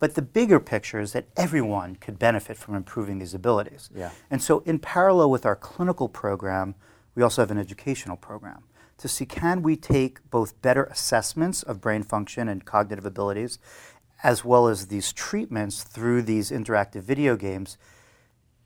But 0.00 0.14
the 0.14 0.22
bigger 0.22 0.58
picture 0.58 0.98
is 0.98 1.12
that 1.12 1.26
everyone 1.36 1.96
could 1.96 2.18
benefit 2.18 2.56
from 2.56 2.74
improving 2.74 3.18
these 3.18 3.34
abilities. 3.34 3.90
Yeah. 3.94 4.10
And 4.30 4.42
so, 4.42 4.60
in 4.60 4.80
parallel 4.80 5.30
with 5.30 5.46
our 5.46 5.54
clinical 5.54 6.08
program, 6.08 6.74
we 7.14 7.22
also 7.22 7.42
have 7.42 7.50
an 7.50 7.58
educational 7.58 8.16
program 8.16 8.64
to 8.96 9.08
see 9.08 9.26
can 9.26 9.62
we 9.62 9.76
take 9.76 10.18
both 10.30 10.60
better 10.62 10.84
assessments 10.84 11.62
of 11.62 11.80
brain 11.80 12.02
function 12.02 12.48
and 12.48 12.64
cognitive 12.64 13.06
abilities, 13.06 13.58
as 14.22 14.44
well 14.44 14.68
as 14.68 14.86
these 14.86 15.12
treatments 15.12 15.82
through 15.82 16.22
these 16.22 16.50
interactive 16.50 17.02
video 17.02 17.36
games 17.36 17.76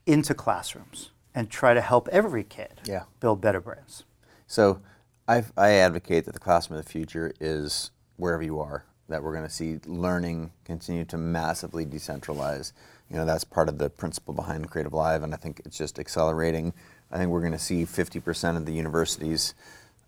into 0.05 0.33
classrooms 0.33 1.11
and 1.33 1.49
try 1.49 1.73
to 1.73 1.81
help 1.81 2.07
every 2.09 2.45
kid 2.45 2.81
yeah. 2.85 3.03
build 3.19 3.41
better 3.41 3.59
brains. 3.59 4.03
So, 4.47 4.81
I've, 5.27 5.51
I 5.57 5.71
advocate 5.71 6.25
that 6.25 6.33
the 6.33 6.39
classroom 6.39 6.79
of 6.79 6.85
the 6.85 6.91
future 6.91 7.33
is 7.41 7.91
wherever 8.15 8.43
you 8.43 8.59
are 8.59 8.85
that 9.09 9.23
we're 9.23 9.33
going 9.33 9.45
to 9.45 9.53
see 9.53 9.79
learning 9.85 10.51
continue 10.63 11.05
to 11.05 11.17
massively 11.17 11.85
decentralize. 11.85 12.73
You 13.09 13.17
know, 13.17 13.25
that's 13.25 13.43
part 13.43 13.69
of 13.69 13.77
the 13.77 13.89
principle 13.89 14.33
behind 14.33 14.69
CreativeLive, 14.71 15.23
and 15.23 15.33
I 15.33 15.37
think 15.37 15.61
it's 15.65 15.77
just 15.77 15.99
accelerating. 15.99 16.73
I 17.11 17.17
think 17.17 17.29
we're 17.29 17.41
going 17.41 17.51
to 17.51 17.59
see 17.59 17.85
50% 17.85 18.57
of 18.57 18.65
the 18.65 18.73
universities 18.73 19.53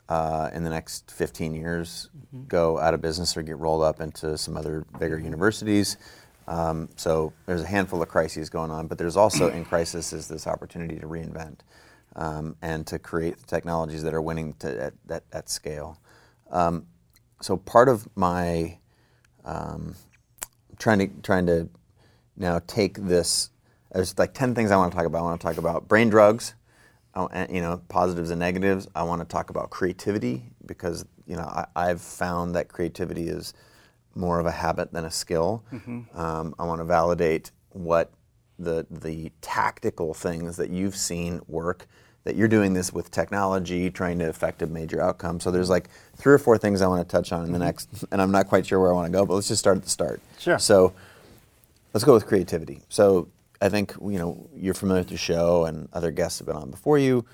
uh, 0.09 0.49
in 0.53 0.63
the 0.63 0.69
next 0.69 1.11
15 1.11 1.53
years 1.53 2.09
mm-hmm. 2.17 2.47
go 2.47 2.79
out 2.79 2.93
of 2.93 3.01
business 3.01 3.35
or 3.37 3.43
get 3.43 3.57
rolled 3.57 3.83
up 3.83 4.01
into 4.01 4.37
some 4.37 4.57
other 4.57 4.85
bigger 4.99 5.19
universities. 5.19 5.97
Um, 6.47 6.89
so 6.95 7.33
there's 7.45 7.61
a 7.61 7.67
handful 7.67 8.01
of 8.01 8.07
crises 8.07 8.49
going 8.49 8.71
on, 8.71 8.87
but 8.87 8.97
there's 8.97 9.17
also 9.17 9.49
in 9.49 9.65
crisis 9.65 10.13
is 10.13 10.27
this 10.27 10.47
opportunity 10.47 10.97
to 10.97 11.05
reinvent 11.05 11.57
um, 12.15 12.55
and 12.61 12.87
to 12.87 12.97
create 12.99 13.35
technologies 13.47 14.01
that 14.03 14.13
are 14.13 14.21
winning 14.21 14.53
to, 14.59 14.81
at, 14.81 14.93
at, 15.09 15.23
at 15.33 15.49
scale. 15.49 15.99
Um, 16.49 16.87
so 17.41 17.57
part 17.57 17.89
of 17.89 18.07
my 18.15 18.77
um, 19.47 19.95
trying 20.77 20.99
to 20.99 21.07
trying 21.23 21.47
to 21.47 21.69
now 22.35 22.61
take 22.67 22.97
this. 22.97 23.49
There's 23.91 24.17
like 24.19 24.33
ten 24.33 24.53
things 24.53 24.69
I 24.69 24.77
want 24.77 24.91
to 24.91 24.97
talk 24.97 25.07
about. 25.07 25.19
I 25.19 25.21
want 25.23 25.41
to 25.41 25.47
talk 25.47 25.57
about 25.57 25.87
brain 25.87 26.09
drugs, 26.09 26.53
uh, 27.15 27.47
you 27.49 27.61
know, 27.61 27.81
positives 27.87 28.29
and 28.29 28.39
negatives. 28.39 28.87
I 28.93 29.03
want 29.03 29.21
to 29.21 29.25
talk 29.25 29.49
about 29.49 29.69
creativity 29.69 30.43
because 30.65 31.05
you 31.25 31.35
know 31.35 31.65
I, 31.75 31.87
have 31.87 32.01
found 32.01 32.55
that 32.55 32.67
creativity 32.67 33.27
is 33.27 33.53
more 34.13 34.39
of 34.39 34.45
a 34.45 34.51
habit 34.51 34.91
than 34.91 35.05
a 35.05 35.11
skill. 35.11 35.63
Mm-hmm. 35.71 36.19
Um, 36.19 36.53
I 36.59 36.65
want 36.65 36.81
to 36.81 36.85
validate 36.85 37.51
what 37.69 38.11
the 38.59 38.85
the 38.91 39.31
tactical 39.41 40.13
things 40.13 40.57
that 40.57 40.69
you've 40.69 40.95
seen 40.95 41.41
work 41.47 41.87
that 42.27 42.35
you're 42.35 42.49
doing 42.49 42.73
this 42.73 42.91
with 42.91 43.09
technology, 43.09 43.89
trying 43.89 44.19
to 44.19 44.27
affect 44.27 44.61
a 44.61 44.67
major 44.67 45.01
outcome. 45.01 45.39
So 45.39 45.49
there's 45.49 45.69
like 45.69 45.87
three 46.17 46.33
or 46.33 46.37
four 46.37 46.57
things 46.57 46.81
I 46.81 46.87
want 46.87 47.07
to 47.07 47.09
touch 47.09 47.31
on 47.31 47.45
in 47.45 47.53
the 47.53 47.57
mm-hmm. 47.57 47.67
next, 47.67 48.03
and 48.11 48.21
I'm 48.21 48.31
not 48.31 48.49
quite 48.49 48.65
sure 48.65 48.81
where 48.81 48.91
I 48.91 48.93
want 48.93 49.05
to 49.05 49.17
go, 49.17 49.25
but 49.25 49.35
let's 49.35 49.47
just 49.47 49.59
start 49.59 49.77
at 49.77 49.83
the 49.83 49.89
start. 49.89 50.19
Sure. 50.37 50.59
So 50.59 50.93
let's 51.93 52.03
go 52.03 52.13
with 52.13 52.25
creativity. 52.25 52.81
So 52.89 53.29
I 53.61 53.69
think 53.69 53.93
you 54.01 54.19
know 54.19 54.49
you're 54.53 54.73
familiar 54.73 55.03
with 55.03 55.09
the 55.09 55.15
show, 55.15 55.63
and 55.63 55.87
other 55.93 56.11
guests 56.11 56.39
have 56.39 56.47
been 56.47 56.57
on 56.57 56.69
before 56.69 56.97
you. 56.97 57.25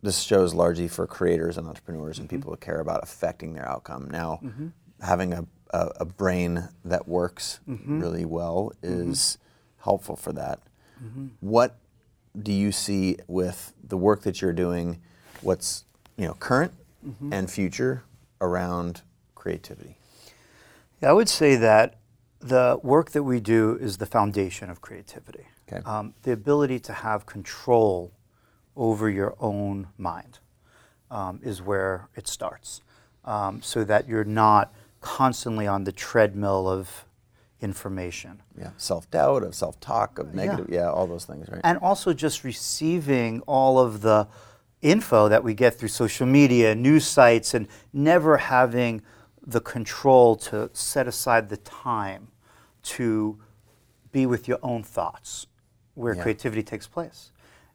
This 0.00 0.20
show 0.22 0.42
is 0.42 0.54
largely 0.54 0.88
for 0.88 1.06
creators 1.06 1.58
and 1.58 1.68
entrepreneurs 1.68 2.18
and 2.18 2.26
mm-hmm. 2.26 2.36
people 2.38 2.50
who 2.50 2.56
care 2.56 2.80
about 2.80 3.02
affecting 3.02 3.52
their 3.52 3.68
outcome. 3.68 4.08
Now, 4.10 4.40
mm-hmm. 4.42 4.68
having 5.02 5.34
a, 5.34 5.44
a, 5.68 5.90
a, 6.00 6.04
brain 6.06 6.66
that 6.86 7.06
works 7.06 7.60
mm-hmm. 7.68 8.00
really 8.00 8.24
well 8.24 8.72
mm-hmm. 8.82 9.10
is 9.10 9.36
helpful 9.80 10.16
for 10.16 10.32
that. 10.32 10.60
Mm-hmm. 11.02 11.26
What 11.40 11.78
do 12.40 12.52
you 12.52 12.72
see 12.72 13.18
with 13.26 13.72
the 13.82 13.96
work 13.96 14.22
that 14.22 14.40
you're 14.40 14.52
doing? 14.52 15.00
What's 15.40 15.84
you 16.16 16.26
know 16.26 16.34
current 16.34 16.72
mm-hmm. 17.06 17.32
and 17.32 17.50
future 17.50 18.04
around 18.40 19.02
creativity? 19.34 19.96
Yeah, 21.00 21.10
I 21.10 21.12
would 21.12 21.28
say 21.28 21.56
that 21.56 21.96
the 22.40 22.78
work 22.82 23.10
that 23.12 23.22
we 23.22 23.40
do 23.40 23.78
is 23.80 23.96
the 23.98 24.06
foundation 24.06 24.70
of 24.70 24.80
creativity. 24.80 25.46
Okay. 25.66 25.82
Um, 25.84 26.14
the 26.22 26.32
ability 26.32 26.78
to 26.80 26.92
have 26.92 27.24
control 27.24 28.12
over 28.76 29.08
your 29.08 29.34
own 29.40 29.88
mind 29.96 30.38
um, 31.10 31.40
is 31.42 31.62
where 31.62 32.08
it 32.16 32.28
starts, 32.28 32.82
um, 33.24 33.62
so 33.62 33.84
that 33.84 34.08
you're 34.08 34.24
not 34.24 34.74
constantly 35.00 35.66
on 35.66 35.84
the 35.84 35.92
treadmill 35.92 36.68
of 36.68 37.04
information. 37.64 38.42
Yeah, 38.56 38.70
self 38.76 39.10
doubt, 39.10 39.42
of 39.42 39.54
self 39.54 39.80
talk, 39.80 40.18
of 40.18 40.34
negative, 40.34 40.68
yeah. 40.68 40.82
yeah. 40.82 40.90
all 40.90 41.06
those 41.06 41.24
things, 41.24 41.48
right? 41.48 41.60
And 41.64 41.78
also 41.78 42.12
just 42.12 42.44
receiving 42.44 43.40
all 43.42 43.78
of 43.80 44.02
the 44.02 44.28
info 44.82 45.28
that 45.30 45.42
we 45.42 45.54
get 45.54 45.74
through 45.74 45.88
social 45.88 46.26
media, 46.26 46.74
news 46.74 47.06
sites, 47.06 47.54
and 47.54 47.66
never 47.92 48.36
having 48.36 49.02
the 49.46 49.60
control 49.60 50.36
to 50.36 50.70
set 50.74 51.08
aside 51.08 51.48
the 51.48 51.56
time 51.56 52.28
to 52.82 53.38
be 54.12 54.26
with 54.26 54.46
your 54.46 54.58
own 54.62 54.82
thoughts 54.82 55.46
where 55.94 56.14
Yeah. 56.14 56.22
creativity 56.22 56.62
takes 56.62 56.86
place. 56.86 57.32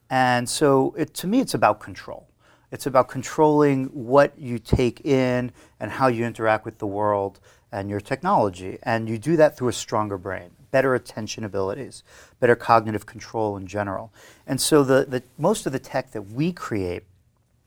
And 0.09 0.47
so 0.47 0.93
it, 0.97 1.13
to 1.15 1.27
me, 1.27 1.39
it's 1.39 1.53
about 1.53 1.79
control. 1.79 2.27
It's 2.71 2.85
about 2.85 3.07
controlling 3.07 3.85
what 3.85 4.37
you 4.37 4.59
take 4.59 5.01
in 5.05 5.51
and 5.79 5.91
how 5.91 6.07
you 6.07 6.25
interact 6.25 6.65
with 6.65 6.77
the 6.77 6.87
world 6.87 7.39
and 7.71 7.89
your 7.89 7.99
technology. 7.99 8.77
And 8.83 9.07
you 9.07 9.17
do 9.17 9.35
that 9.37 9.57
through 9.57 9.69
a 9.69 9.73
stronger 9.73 10.17
brain, 10.17 10.51
better 10.71 10.95
attention 10.95 11.43
abilities, 11.43 12.03
better 12.39 12.55
cognitive 12.55 13.05
control 13.05 13.57
in 13.57 13.67
general. 13.67 14.11
And 14.47 14.59
so 14.59 14.83
the, 14.83 15.05
the, 15.05 15.23
most 15.37 15.65
of 15.65 15.71
the 15.71 15.79
tech 15.79 16.11
that 16.11 16.31
we 16.31 16.51
create 16.51 17.03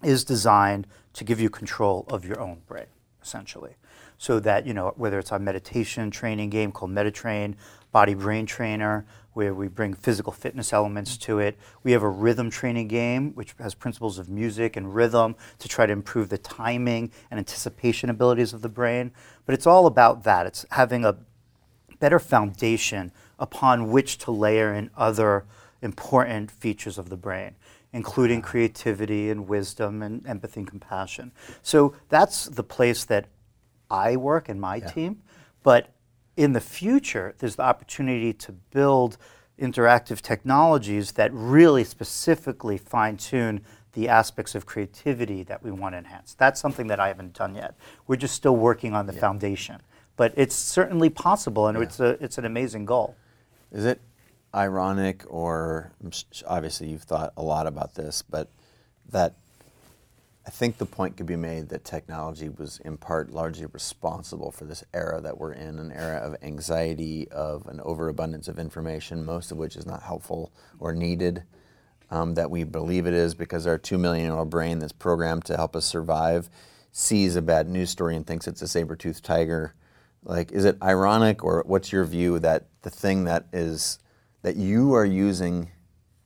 is 0.03 0.25
designed 0.25 0.87
to 1.15 1.25
give 1.25 1.41
you 1.41 1.51
control 1.51 2.07
of 2.09 2.25
your 2.25 2.41
own 2.41 2.63
brain, 2.67 2.87
essentially. 3.23 3.77
So 4.19 4.39
that, 4.41 4.67
you 4.67 4.75
know, 4.75 4.95
whether 4.97 5.19
it's 5.19 5.33
our 5.33 5.39
meditation 5.39 6.11
training 6.11 6.51
game 6.51 6.73
called 6.73 6.93
MediTrain, 6.93 7.55
Body 7.93 8.15
Brain 8.15 8.47
Trainer, 8.47 9.05
where 9.35 9.55
we 9.55 9.69
bring 9.69 9.95
physical 9.95 10.33
fitness 10.33 10.73
elements 10.73 11.17
to 11.19 11.39
it. 11.39 11.57
We 11.83 11.93
have 11.93 12.03
a 12.03 12.09
rhythm 12.09 12.51
training 12.51 12.89
game, 12.89 13.33
which 13.35 13.55
has 13.59 13.75
principles 13.75 14.19
of 14.19 14.29
music 14.29 14.77
and 14.77 14.95
rhythm 14.95 15.37
to 15.59 15.69
try 15.69 15.87
to 15.87 15.93
improve 15.93 16.29
the 16.29 16.39
timing 16.39 17.11
and 17.31 17.39
anticipation 17.39 18.11
abilities 18.11 18.53
of 18.53 18.63
the 18.63 18.69
brain. 18.69 19.13
But 19.47 19.55
it's 19.55 19.67
all 19.67 19.87
about 19.87 20.25
that. 20.25 20.47
It's 20.47 20.67
having 20.71 21.05
a 21.05 21.17
better 21.99 22.19
foundation 22.19 23.13
upon 23.39 23.91
which 23.91 24.19
to 24.19 24.31
layer 24.31 24.75
in 24.75 24.91
other 24.97 25.45
important 25.81 26.51
features 26.51 26.99
of 26.99 27.09
the 27.09 27.17
brain, 27.17 27.55
including 27.93 28.43
creativity 28.43 29.31
and 29.31 29.49
wisdom 29.49 30.03
and 30.03 30.27
empathy 30.27 30.61
and 30.61 30.69
compassion. 30.69 31.33
So 31.63 31.95
that's 32.09 32.47
the 32.47 32.65
place 32.65 33.05
that 33.05 33.27
I 33.91 34.17
work 34.17 34.49
and 34.49 34.61
my 34.61 34.81
team. 34.81 35.23
But 35.63 35.89
in 36.37 36.53
the 36.53 36.61
future, 36.61 37.35
there's 37.39 37.57
the 37.57 37.63
opportunity 37.63 38.33
to 38.33 38.53
build 38.53 39.19
interactive 39.59 40.21
technologies 40.21 41.13
that 41.13 41.31
really 41.33 41.85
specifically 41.85 42.79
fine 42.79 43.17
tune 43.17 43.63
the 43.93 44.09
aspects 44.09 44.55
of 44.55 44.65
creativity 44.65 45.43
that 45.43 45.63
we 45.63 45.71
want 45.71 45.93
to 45.95 45.99
enhance. 45.99 46.35
That's 46.35 46.61
something 46.61 46.87
that 46.87 46.99
I 46.99 47.09
haven't 47.09 47.35
done 47.35 47.55
yet. 47.55 47.75
We're 48.07 48.17
just 48.17 48.35
still 48.35 48.57
working 48.57 48.95
on 48.95 49.07
the 49.07 49.13
foundation. 49.13 49.81
But 50.17 50.33
it's 50.37 50.55
certainly 50.55 51.11
possible, 51.11 51.69
and 51.69 51.79
it's, 51.79 52.01
a, 52.01 52.23
it's 52.23 52.39
an 52.39 52.45
amazing 52.45 52.87
goal. 52.87 53.17
Is 53.71 53.85
it 53.85 54.01
ironic, 54.55 55.25
or 55.29 55.93
obviously 56.47 56.89
you've 56.89 57.03
thought 57.03 57.33
a 57.37 57.43
lot 57.43 57.67
about 57.67 57.95
this, 57.95 58.23
but 58.23 58.49
that 59.11 59.35
I 60.45 60.51
think 60.51 60.79
the 60.79 60.87
point 60.87 61.17
could 61.17 61.27
be 61.27 61.37
made 61.37 61.69
that 61.69 61.85
technology 61.85 62.49
was 62.49 62.81
in 62.85 62.97
part 62.97 63.31
largely 63.31 63.67
responsible 63.67 64.51
for 64.51 64.65
this 64.65 64.83
era 64.93 65.21
that 65.21 65.39
we're 65.39 65.53
in 65.53 65.79
an 65.79 65.93
era 65.93 66.19
of 66.19 66.37
anxiety, 66.43 67.29
of 67.31 67.67
an 67.69 67.81
overabundance 67.81 68.49
of 68.49 68.59
information, 68.59 69.25
most 69.25 69.53
of 69.53 69.59
which 69.59 69.77
is 69.77 69.87
not 69.87 70.03
helpful 70.03 70.53
or 70.81 70.93
needed. 70.93 71.45
Um, 72.11 72.35
that 72.35 72.51
we 72.51 72.65
believe 72.65 73.07
it 73.07 73.15
is 73.15 73.35
because 73.35 73.67
our 73.67 73.79
two 73.79 73.97
million 73.97 74.27
year 74.27 74.35
old 74.35 74.51
brain 74.51 74.81
that's 74.81 74.93
programmed 74.93 75.47
to 75.47 75.57
help 75.57 75.75
us 75.75 75.87
survive 75.87 76.51
sees 76.91 77.37
a 77.37 77.43
bad 77.43 77.69
news 77.69 77.89
story 77.89 78.15
and 78.17 78.27
thinks 78.27 78.47
it's 78.47 78.61
a 78.61 78.69
saber 78.69 78.95
toothed 78.97 79.25
tiger. 79.25 79.75
Like, 80.23 80.53
is 80.53 80.67
it 80.67 80.77
ironic, 80.83 81.43
or 81.43 81.65
what's 81.67 81.91
your 81.91 82.05
view 82.05 82.39
that 82.41 82.67
the 82.83 82.91
thing 82.91 83.25
that 83.25 83.47
is 83.53 83.99
that 84.43 84.57
you 84.57 84.93
are 84.93 85.07
using 85.07 85.71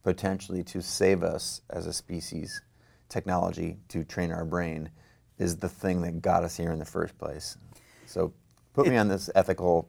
potentially 0.03 0.65
to 0.65 0.83
save 0.83 1.23
us 1.23 1.61
as 1.71 1.87
a 1.87 1.93
species, 1.93 2.63
technology 3.09 3.79
to 3.89 4.05
train 4.05 4.33
our 4.33 4.45
brain, 4.45 4.91
is 5.39 5.57
the 5.57 5.69
thing 5.69 6.03
that 6.03 6.23
got 6.23 6.45
us 6.45 6.57
here 6.57 6.73
in 6.73 6.79
the 6.79 6.85
first 6.85 7.17
place? 7.19 7.57
So, 8.07 8.33
put 8.75 8.87
me 8.87 8.97
on 8.97 9.09
this 9.09 9.31
ethical. 9.35 9.89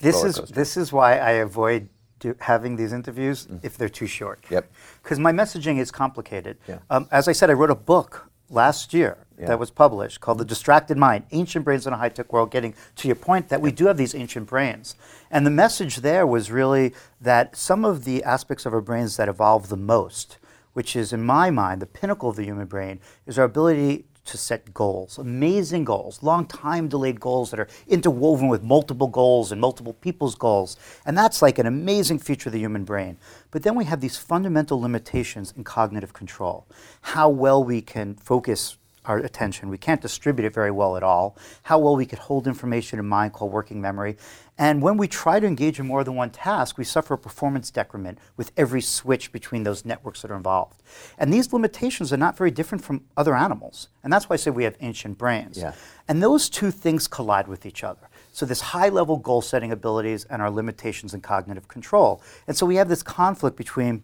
This 0.00 0.22
is 0.22 0.36
this 0.50 0.76
is 0.76 0.92
why 0.92 1.18
I 1.18 1.30
avoid 1.32 1.88
do, 2.18 2.34
having 2.40 2.76
these 2.76 2.92
interviews 2.92 3.48
if 3.62 3.76
they're 3.76 3.88
too 3.88 4.06
short. 4.06 4.42
Mm. 4.42 4.50
Yep. 4.50 4.72
Because 5.02 5.18
my 5.18 5.32
messaging 5.32 5.78
is 5.78 5.90
complicated. 5.90 6.58
Yeah. 6.68 6.78
Um, 6.90 7.08
as 7.10 7.28
I 7.28 7.32
said, 7.32 7.50
I 7.50 7.54
wrote 7.54 7.70
a 7.70 7.74
book 7.74 8.30
last 8.50 8.94
year 8.94 9.26
Yeah. 9.38 9.48
that 9.48 9.58
was 9.58 9.70
published 9.70 10.20
called 10.20 10.38
The 10.38 10.44
Distracted 10.44 10.96
Mind: 10.96 11.24
Ancient 11.32 11.64
Brains 11.64 11.86
in 11.86 11.92
a 11.92 11.96
High-Tech 11.96 12.32
World. 12.32 12.50
Getting 12.50 12.74
to 12.96 13.08
your 13.08 13.14
point 13.14 13.48
that 13.48 13.60
we 13.60 13.70
do 13.70 13.86
have 13.86 13.96
these 13.96 14.14
ancient 14.14 14.46
brains, 14.46 14.94
and 15.30 15.46
the 15.46 15.50
message 15.50 15.96
there 15.96 16.26
was 16.26 16.50
really 16.50 16.94
that 17.20 17.56
some 17.56 17.84
of 17.84 18.04
the 18.04 18.22
aspects 18.24 18.66
of 18.66 18.72
our 18.72 18.80
brains 18.80 19.16
that 19.16 19.28
evolve 19.28 19.68
the 19.68 19.76
most, 19.76 20.38
which 20.78 20.94
is 20.94 21.12
in 21.12 21.24
my 21.24 21.50
mind 21.50 21.82
the 21.82 21.86
pinnacle 21.86 22.30
of 22.30 22.36
the 22.36 22.44
human 22.44 22.68
brain, 22.68 23.00
is 23.26 23.36
our 23.36 23.46
ability 23.46 24.04
to 24.24 24.38
set 24.38 24.72
goals, 24.72 25.18
amazing 25.18 25.84
goals, 25.84 26.22
long 26.22 26.46
time 26.46 26.86
delayed 26.86 27.18
goals 27.18 27.50
that 27.50 27.58
are 27.58 27.66
interwoven 27.88 28.46
with 28.46 28.62
multiple 28.62 29.08
goals 29.08 29.50
and 29.50 29.60
multiple 29.60 29.94
people's 29.94 30.36
goals. 30.36 30.76
And 31.04 31.18
that's 31.18 31.42
like 31.42 31.58
an 31.58 31.66
amazing 31.66 32.20
feature 32.20 32.48
of 32.48 32.52
the 32.52 32.60
human 32.60 32.84
brain. 32.84 33.16
But 33.50 33.64
then 33.64 33.74
we 33.74 33.86
have 33.86 34.00
these 34.00 34.16
fundamental 34.16 34.80
limitations 34.80 35.52
in 35.56 35.64
cognitive 35.64 36.12
control. 36.12 36.64
How 37.00 37.28
well 37.28 37.64
we 37.64 37.80
can 37.80 38.14
focus 38.14 38.76
our 39.08 39.18
attention. 39.18 39.68
We 39.70 39.78
can't 39.78 40.00
distribute 40.00 40.46
it 40.46 40.54
very 40.54 40.70
well 40.70 40.96
at 40.96 41.02
all. 41.02 41.36
How 41.62 41.78
well 41.78 41.96
we 41.96 42.06
could 42.06 42.18
hold 42.18 42.46
information 42.46 42.98
in 42.98 43.06
mind 43.06 43.32
called 43.32 43.52
working 43.52 43.80
memory. 43.80 44.16
And 44.58 44.82
when 44.82 44.96
we 44.96 45.06
try 45.06 45.38
to 45.38 45.46
engage 45.46 45.78
in 45.78 45.86
more 45.86 46.02
than 46.02 46.16
one 46.16 46.30
task, 46.30 46.78
we 46.78 46.84
suffer 46.84 47.14
a 47.14 47.18
performance 47.18 47.70
decrement 47.70 48.18
with 48.36 48.50
every 48.56 48.80
switch 48.80 49.30
between 49.30 49.62
those 49.62 49.84
networks 49.84 50.22
that 50.22 50.32
are 50.32 50.36
involved. 50.36 50.82
And 51.16 51.32
these 51.32 51.52
limitations 51.52 52.12
are 52.12 52.16
not 52.16 52.36
very 52.36 52.50
different 52.50 52.84
from 52.84 53.04
other 53.16 53.36
animals. 53.36 53.88
And 54.02 54.12
that's 54.12 54.28
why 54.28 54.34
I 54.34 54.36
say 54.36 54.50
we 54.50 54.64
have 54.64 54.76
ancient 54.80 55.16
brains. 55.16 55.58
Yeah. 55.58 55.74
And 56.08 56.22
those 56.22 56.48
two 56.48 56.72
things 56.72 57.06
collide 57.06 57.46
with 57.46 57.66
each 57.66 57.84
other. 57.84 58.08
So 58.32 58.46
this 58.46 58.60
high 58.60 58.88
level 58.88 59.16
goal 59.16 59.42
setting 59.42 59.70
abilities 59.70 60.24
and 60.24 60.42
our 60.42 60.50
limitations 60.50 61.14
in 61.14 61.20
cognitive 61.20 61.68
control. 61.68 62.22
And 62.46 62.56
so 62.56 62.66
we 62.66 62.76
have 62.76 62.88
this 62.88 63.02
conflict 63.02 63.56
between 63.56 64.02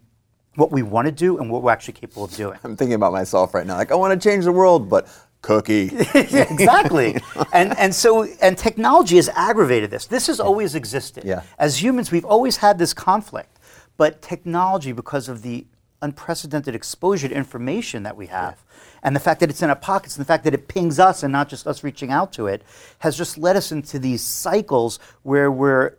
what 0.55 0.71
we 0.71 0.83
want 0.83 1.05
to 1.05 1.11
do 1.11 1.37
and 1.37 1.49
what 1.49 1.61
we're 1.63 1.71
actually 1.71 1.93
capable 1.93 2.25
of 2.25 2.35
doing. 2.35 2.57
I'm 2.63 2.75
thinking 2.75 2.95
about 2.95 3.11
myself 3.11 3.53
right 3.53 3.65
now. 3.65 3.75
Like, 3.75 3.91
I 3.91 3.95
want 3.95 4.19
to 4.19 4.29
change 4.29 4.45
the 4.45 4.51
world, 4.51 4.89
but 4.89 5.07
cookie. 5.41 5.91
Yeah, 5.91 6.07
exactly. 6.51 7.17
and 7.53 7.77
and 7.77 7.93
so 7.93 8.23
and 8.41 8.57
technology 8.57 9.17
has 9.17 9.29
aggravated 9.29 9.91
this. 9.91 10.07
This 10.07 10.27
has 10.27 10.39
always 10.39 10.75
existed. 10.75 11.23
Yeah. 11.23 11.43
As 11.59 11.81
humans, 11.81 12.11
we've 12.11 12.25
always 12.25 12.57
had 12.57 12.79
this 12.79 12.93
conflict. 12.93 13.59
But 13.97 14.21
technology, 14.21 14.91
because 14.91 15.29
of 15.29 15.41
the 15.41 15.65
unprecedented 16.01 16.75
exposure 16.75 17.29
to 17.29 17.35
information 17.35 18.03
that 18.03 18.17
we 18.17 18.27
have, 18.27 18.63
and 19.03 19.15
the 19.15 19.19
fact 19.19 19.39
that 19.39 19.49
it's 19.49 19.61
in 19.61 19.69
our 19.69 19.75
pockets, 19.75 20.17
and 20.17 20.21
the 20.21 20.27
fact 20.27 20.43
that 20.43 20.53
it 20.53 20.67
pings 20.67 20.99
us 20.99 21.23
and 21.23 21.31
not 21.31 21.47
just 21.47 21.65
us 21.65 21.83
reaching 21.83 22.11
out 22.11 22.33
to 22.33 22.47
it, 22.47 22.63
has 22.99 23.17
just 23.17 23.37
led 23.37 23.55
us 23.55 23.71
into 23.71 23.99
these 23.99 24.21
cycles 24.21 24.99
where 25.23 25.49
we're 25.49 25.95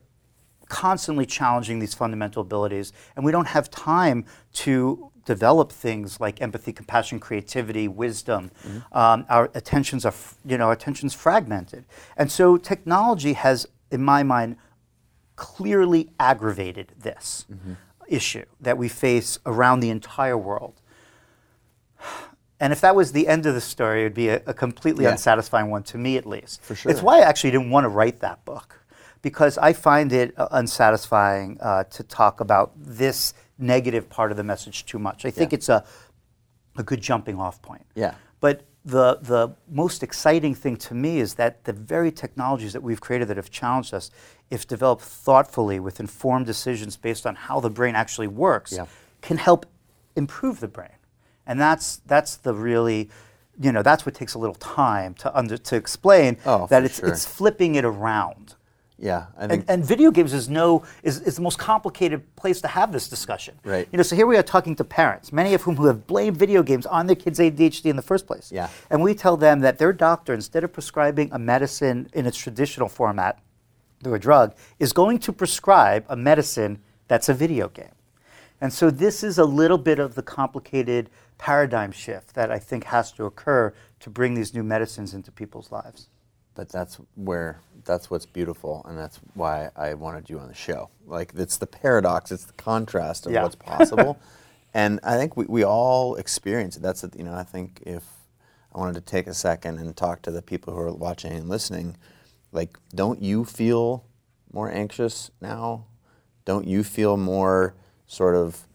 constantly 0.68 1.24
challenging 1.24 1.78
these 1.78 1.94
fundamental 1.94 2.42
abilities, 2.42 2.92
and 3.14 3.24
we 3.24 3.32
don't 3.32 3.46
have 3.46 3.70
time 3.70 4.24
to 4.64 5.10
develop 5.24 5.72
things 5.72 6.20
like 6.20 6.40
empathy, 6.40 6.72
compassion, 6.72 7.18
creativity, 7.18 7.88
wisdom. 7.88 8.50
Um, 8.92 9.26
our 9.28 9.50
attentions 9.54 10.04
are, 10.06 10.14
you 10.44 10.56
know, 10.58 10.66
our 10.66 10.72
attention's 10.72 11.14
fragmented, 11.14 11.84
and 12.16 12.30
so 12.30 12.56
technology 12.56 13.32
has, 13.34 13.66
in 13.90 14.02
my 14.02 14.22
mind, 14.22 14.56
clearly 15.36 16.08
aggravated 16.18 16.92
this 16.98 17.44
issue 18.08 18.44
that 18.60 18.78
we 18.78 18.88
face 18.88 19.38
around 19.44 19.80
the 19.80 19.90
entire 19.90 20.38
world. 20.38 20.80
And 22.58 22.72
if 22.72 22.80
that 22.80 22.96
was 22.96 23.12
the 23.12 23.28
end 23.28 23.44
of 23.44 23.54
the 23.54 23.60
story, 23.60 24.00
it 24.00 24.04
would 24.04 24.14
be 24.14 24.28
a, 24.28 24.40
a 24.46 24.54
completely 24.54 25.04
Yeah. 25.04 25.10
unsatisfying 25.12 25.68
one 25.70 25.82
to 25.84 25.98
me, 25.98 26.16
at 26.16 26.24
least. 26.24 26.62
For 26.62 26.74
sure. 26.74 26.90
It's 26.90 27.02
why 27.02 27.18
I 27.18 27.22
actually 27.22 27.50
didn't 27.50 27.68
want 27.70 27.84
to 27.84 27.90
write 27.90 28.20
that 28.20 28.44
book, 28.46 28.80
because 29.20 29.58
I 29.58 29.74
find 29.74 30.10
it 30.12 30.32
uh, 30.38 30.48
unsatisfying 30.52 31.58
uh, 31.60 31.84
to 31.84 32.02
talk 32.02 32.40
about 32.40 32.72
this 32.76 33.34
negative 33.58 34.08
part 34.08 34.30
of 34.30 34.36
the 34.36 34.44
message 34.44 34.84
too 34.86 34.98
much. 34.98 35.24
I 35.24 35.30
think 35.30 35.52
Yeah. 35.52 35.56
it's 35.56 35.68
a, 35.68 35.84
a 36.76 36.82
good 36.82 37.00
jumping 37.00 37.38
off 37.38 37.60
point. 37.62 37.86
Yeah. 37.94 38.14
But 38.40 38.64
the, 38.84 39.18
the 39.22 39.54
most 39.70 40.02
exciting 40.02 40.54
thing 40.54 40.76
to 40.76 40.94
me 40.94 41.18
is 41.18 41.34
that 41.34 41.64
the 41.64 41.72
very 41.72 42.12
technologies 42.12 42.72
that 42.72 42.82
we've 42.82 43.00
created 43.00 43.28
that 43.28 43.36
have 43.36 43.50
challenged 43.50 43.92
us, 43.94 44.10
if 44.50 44.66
developed 44.68 45.02
thoughtfully 45.02 45.80
with 45.80 45.98
informed 46.00 46.46
decisions 46.46 46.96
based 46.96 47.26
on 47.26 47.34
how 47.34 47.60
the 47.60 47.70
brain 47.70 47.94
actually 47.94 48.28
works, 48.28 48.72
Yeah. 48.72 48.86
can 49.22 49.38
help 49.38 49.66
improve 50.14 50.60
the 50.60 50.68
brain. 50.68 50.90
And 51.46 51.60
that's, 51.60 51.96
that's 52.06 52.36
the 52.36 52.52
really, 52.54 53.08
you 53.60 53.72
know, 53.72 53.82
that's 53.82 54.04
what 54.04 54.14
takes 54.14 54.34
a 54.34 54.38
little 54.38 54.54
time 54.56 55.14
to, 55.14 55.34
under, 55.36 55.56
to 55.56 55.76
explain 55.76 56.36
Oh, 56.44 56.66
that 56.66 56.84
it's, 56.84 56.98
sure. 57.00 57.08
it's 57.08 57.24
flipping 57.24 57.74
it 57.76 57.84
around. 57.84 58.54
Yeah, 58.98 59.26
I 59.36 59.44
And, 59.44 59.64
and 59.68 59.84
video 59.84 60.10
games 60.10 60.32
is 60.32 60.48
no 60.48 60.82
is, 61.02 61.20
is 61.20 61.36
the 61.36 61.42
most 61.42 61.58
complicated 61.58 62.34
place 62.36 62.62
to 62.62 62.68
have 62.68 62.92
this 62.92 63.08
discussion. 63.08 63.58
Right. 63.62 63.86
You 63.92 63.98
know, 63.98 64.02
so 64.02 64.16
here 64.16 64.26
we 64.26 64.36
are 64.38 64.42
talking 64.42 64.74
to 64.76 64.84
parents, 64.84 65.32
many 65.32 65.52
of 65.52 65.62
whom 65.62 65.76
who 65.76 65.86
have 65.86 66.06
blamed 66.06 66.36
video 66.36 66.62
games 66.62 66.86
on 66.86 67.06
their 67.06 67.16
kids' 67.16 67.38
ADHD 67.38 67.86
in 67.86 67.96
the 67.96 68.02
first 68.02 68.26
place. 68.26 68.50
Yeah. 68.50 68.68
And 68.88 69.02
we 69.02 69.14
tell 69.14 69.36
them 69.36 69.60
that 69.60 69.78
their 69.78 69.92
doctor, 69.92 70.32
instead 70.32 70.64
of 70.64 70.72
prescribing 70.72 71.28
a 71.32 71.38
medicine 71.38 72.08
in 72.14 72.24
its 72.26 72.38
traditional 72.38 72.88
format 72.88 73.38
through 74.02 74.14
a 74.14 74.18
drug, 74.18 74.54
is 74.78 74.92
going 74.94 75.18
to 75.20 75.32
prescribe 75.32 76.06
a 76.08 76.16
medicine 76.16 76.80
that's 77.08 77.28
a 77.28 77.34
video 77.34 77.68
game. 77.68 77.92
And 78.62 78.72
so 78.72 78.90
this 78.90 79.22
is 79.22 79.36
a 79.36 79.44
little 79.44 79.78
bit 79.78 79.98
of 79.98 80.14
the 80.14 80.22
complicated 80.22 81.10
paradigm 81.36 81.92
shift 81.92 82.34
that 82.34 82.50
I 82.50 82.58
think 82.58 82.84
has 82.84 83.12
to 83.12 83.26
occur 83.26 83.74
to 84.00 84.10
bring 84.10 84.32
these 84.32 84.54
new 84.54 84.62
medicines 84.62 85.12
into 85.12 85.30
people's 85.30 85.70
lives. 85.70 86.08
But 86.56 86.70
that's 86.70 86.98
where 87.14 87.60
that's 87.84 88.10
what's 88.10 88.26
beautiful, 88.26 88.84
and 88.88 88.98
that's 88.98 89.20
why 89.34 89.70
I 89.76 89.94
wanted 89.94 90.28
you 90.28 90.40
on 90.40 90.48
the 90.48 90.54
show. 90.54 90.88
Like 91.06 91.32
it's 91.36 91.58
the 91.58 91.66
paradox, 91.66 92.32
it's 92.32 92.44
the 92.44 92.54
contrast 92.54 93.26
of 93.26 93.32
Yeah. 93.32 93.42
what's 93.44 93.54
possible, 93.54 94.18
and 94.74 94.98
I 95.04 95.16
think 95.16 95.36
we, 95.36 95.44
we 95.46 95.64
all 95.64 96.16
experience 96.16 96.76
it. 96.76 96.82
That's 96.82 97.04
it, 97.04 97.14
you 97.16 97.24
know 97.24 97.34
I 97.34 97.44
think 97.44 97.82
if 97.86 98.02
I 98.74 98.78
wanted 98.78 98.94
to 98.94 99.02
take 99.02 99.26
a 99.28 99.34
second 99.34 99.78
and 99.78 99.94
talk 99.96 100.22
to 100.22 100.30
the 100.32 100.42
people 100.42 100.72
who 100.74 100.80
are 100.80 100.92
watching 100.92 101.32
and 101.32 101.48
listening, 101.48 101.96
like 102.52 102.78
don't 102.94 103.22
you 103.22 103.44
feel 103.44 104.04
more 104.52 104.70
anxious 104.72 105.30
now? 105.40 105.84
Don't 106.46 106.66
you 106.66 106.82
feel 106.82 107.16
more 107.18 107.74
sort 108.06 108.34
of 108.34 108.66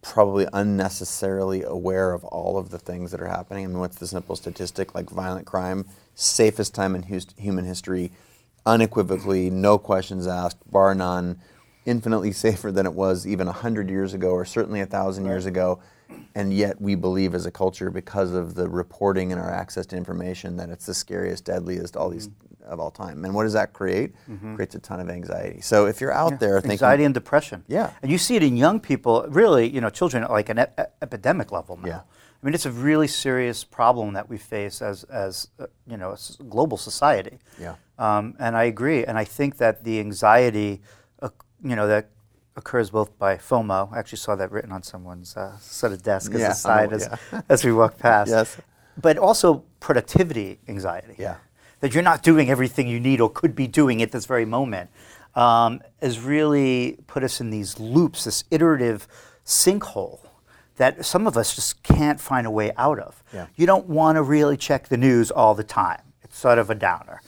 probably 0.00 0.46
unnecessarily 0.52 1.62
aware 1.64 2.12
of 2.12 2.24
all 2.24 2.56
of 2.56 2.70
the 2.70 2.78
things 2.78 3.10
that 3.10 3.20
are 3.20 3.26
happening. 3.26 3.64
I 3.64 3.66
mean, 3.66 3.78
what's 3.80 3.96
the 3.96 4.06
simple 4.06 4.36
statistic? 4.36 4.94
Like 4.94 5.10
violent 5.10 5.46
crime, 5.46 5.84
safest 6.16 6.74
time 6.74 6.96
in 6.96 7.04
hus- 7.04 7.26
human 7.36 7.64
history, 7.64 8.10
unequivocally, 8.64 9.50
no 9.50 9.78
questions 9.78 10.26
asked, 10.26 10.68
bar 10.68 10.94
none, 10.94 11.38
infinitely 11.84 12.32
safer 12.46 12.72
than 12.72 12.86
it 12.86 12.94
was 12.94 13.26
even 13.26 13.46
100 13.46 13.88
years 13.88 14.14
ago 14.14 14.30
or 14.30 14.44
certainly 14.44 14.80
1,000 14.80 15.24
years 15.24 15.46
ago. 15.46 15.78
And 16.34 16.52
yet 16.52 16.80
we 16.80 16.94
believe 16.94 17.34
as 17.34 17.46
a 17.46 17.50
culture, 17.50 17.90
because 17.90 18.32
of 18.32 18.54
the 18.54 18.68
reporting 18.68 19.32
and 19.32 19.40
our 19.40 19.52
access 19.52 19.86
to 19.86 19.96
information, 19.96 20.56
that 20.56 20.70
it's 20.70 20.86
the 20.86 20.94
scariest, 20.94 21.44
deadliest, 21.44 21.96
all 21.96 22.10
these 22.10 22.28
mm-hmm. 22.28 22.70
of 22.70 22.78
all 22.78 22.92
time. 22.92 23.24
And 23.24 23.34
what 23.34 23.42
does 23.42 23.54
that 23.54 23.72
create? 23.72 24.14
Mm-hmm. 24.30 24.54
Creates 24.54 24.74
a 24.76 24.78
ton 24.78 25.00
of 25.00 25.10
anxiety. 25.10 25.60
So 25.60 25.86
if 25.86 26.00
you're 26.00 26.12
out 26.12 26.38
there 26.38 26.60
thinking, 26.60 26.72
anxiety 26.72 27.04
and 27.04 27.12
depression. 27.12 27.64
Yeah. 27.66 27.92
and 28.02 28.10
you 28.10 28.18
see 28.18 28.36
it 28.36 28.42
in 28.42 28.56
young 28.56 28.78
people. 28.78 29.26
Really, 29.28 29.68
you 29.68 29.80
know, 29.80 29.90
children 29.90 30.22
at 30.22 30.30
like 30.30 30.48
an 30.48 30.58
ep- 30.58 30.94
epidemic 31.02 31.50
level 31.50 31.76
now. 31.76 31.88
Yeah. 31.88 32.00
I 32.42 32.46
mean, 32.46 32.54
it's 32.54 32.66
a 32.66 32.70
really 32.70 33.08
serious 33.08 33.64
problem 33.64 34.14
that 34.14 34.28
we 34.28 34.38
face 34.38 34.82
as 34.82 35.04
as 35.04 35.48
uh, 35.58 35.66
you 35.86 35.96
know, 35.96 36.10
a 36.10 36.14
s- 36.14 36.36
global 36.48 36.76
society. 36.76 37.38
Yeah. 37.60 37.74
Um, 37.98 38.34
and 38.38 38.56
I 38.56 38.64
agree. 38.64 39.04
And 39.04 39.16
I 39.18 39.24
think 39.24 39.56
that 39.56 39.84
the 39.84 39.98
anxiety, 40.00 40.82
uh, 41.22 41.30
you 41.64 41.74
know, 41.76 41.86
that 41.88 42.08
occurs 42.56 42.90
both 42.90 43.18
by 43.18 43.36
FOMO. 43.36 43.92
I 43.92 43.98
actually 43.98 44.18
saw 44.18 44.36
that 44.36 44.50
written 44.52 44.70
on 44.72 44.82
someone's 44.82 45.36
uh, 45.36 45.56
set 45.60 45.92
of 45.92 46.02
desk 46.02 46.32
as 46.34 46.40
Yeah, 46.40 46.72
a 46.72 46.84
on 46.86 46.92
as, 46.94 47.08
yeah. 47.32 47.40
as 47.48 47.64
we 47.64 47.72
walk 47.72 47.98
past. 47.98 48.30
Yes. 48.30 48.56
But 49.00 49.18
also 49.18 49.64
productivity 49.80 50.58
anxiety 50.68 51.16
Yeah. 51.18 51.36
that 51.80 51.92
you're 51.94 52.02
not 52.12 52.22
doing 52.22 52.48
everything 52.50 52.86
you 52.88 53.00
need 53.00 53.20
or 53.20 53.28
could 53.30 53.54
be 53.54 53.66
doing 53.66 54.02
at 54.02 54.10
this 54.12 54.24
very 54.26 54.44
moment 54.46 54.90
um, 55.34 55.80
has 56.00 56.18
really 56.20 56.98
put 57.06 57.22
us 57.22 57.40
in 57.42 57.50
these 57.50 57.78
loops, 57.78 58.24
this 58.24 58.44
iterative 58.50 59.06
sinkhole 59.44 60.20
that 60.76 61.04
some 61.04 61.26
of 61.26 61.36
us 61.36 61.54
just 61.54 61.82
can't 61.82 62.20
find 62.20 62.46
a 62.46 62.50
way 62.50 62.72
out 62.76 62.98
of. 62.98 63.22
Yeah. 63.32 63.46
You 63.56 63.66
don't 63.66 63.86
want 63.88 64.16
to 64.16 64.22
really 64.22 64.56
check 64.56 64.88
the 64.88 64.96
news 64.96 65.30
all 65.30 65.54
the 65.54 65.64
time. 65.64 66.00
It's 66.22 66.38
sort 66.38 66.58
of 66.58 66.70
a 66.70 66.74
downer, 66.74 67.20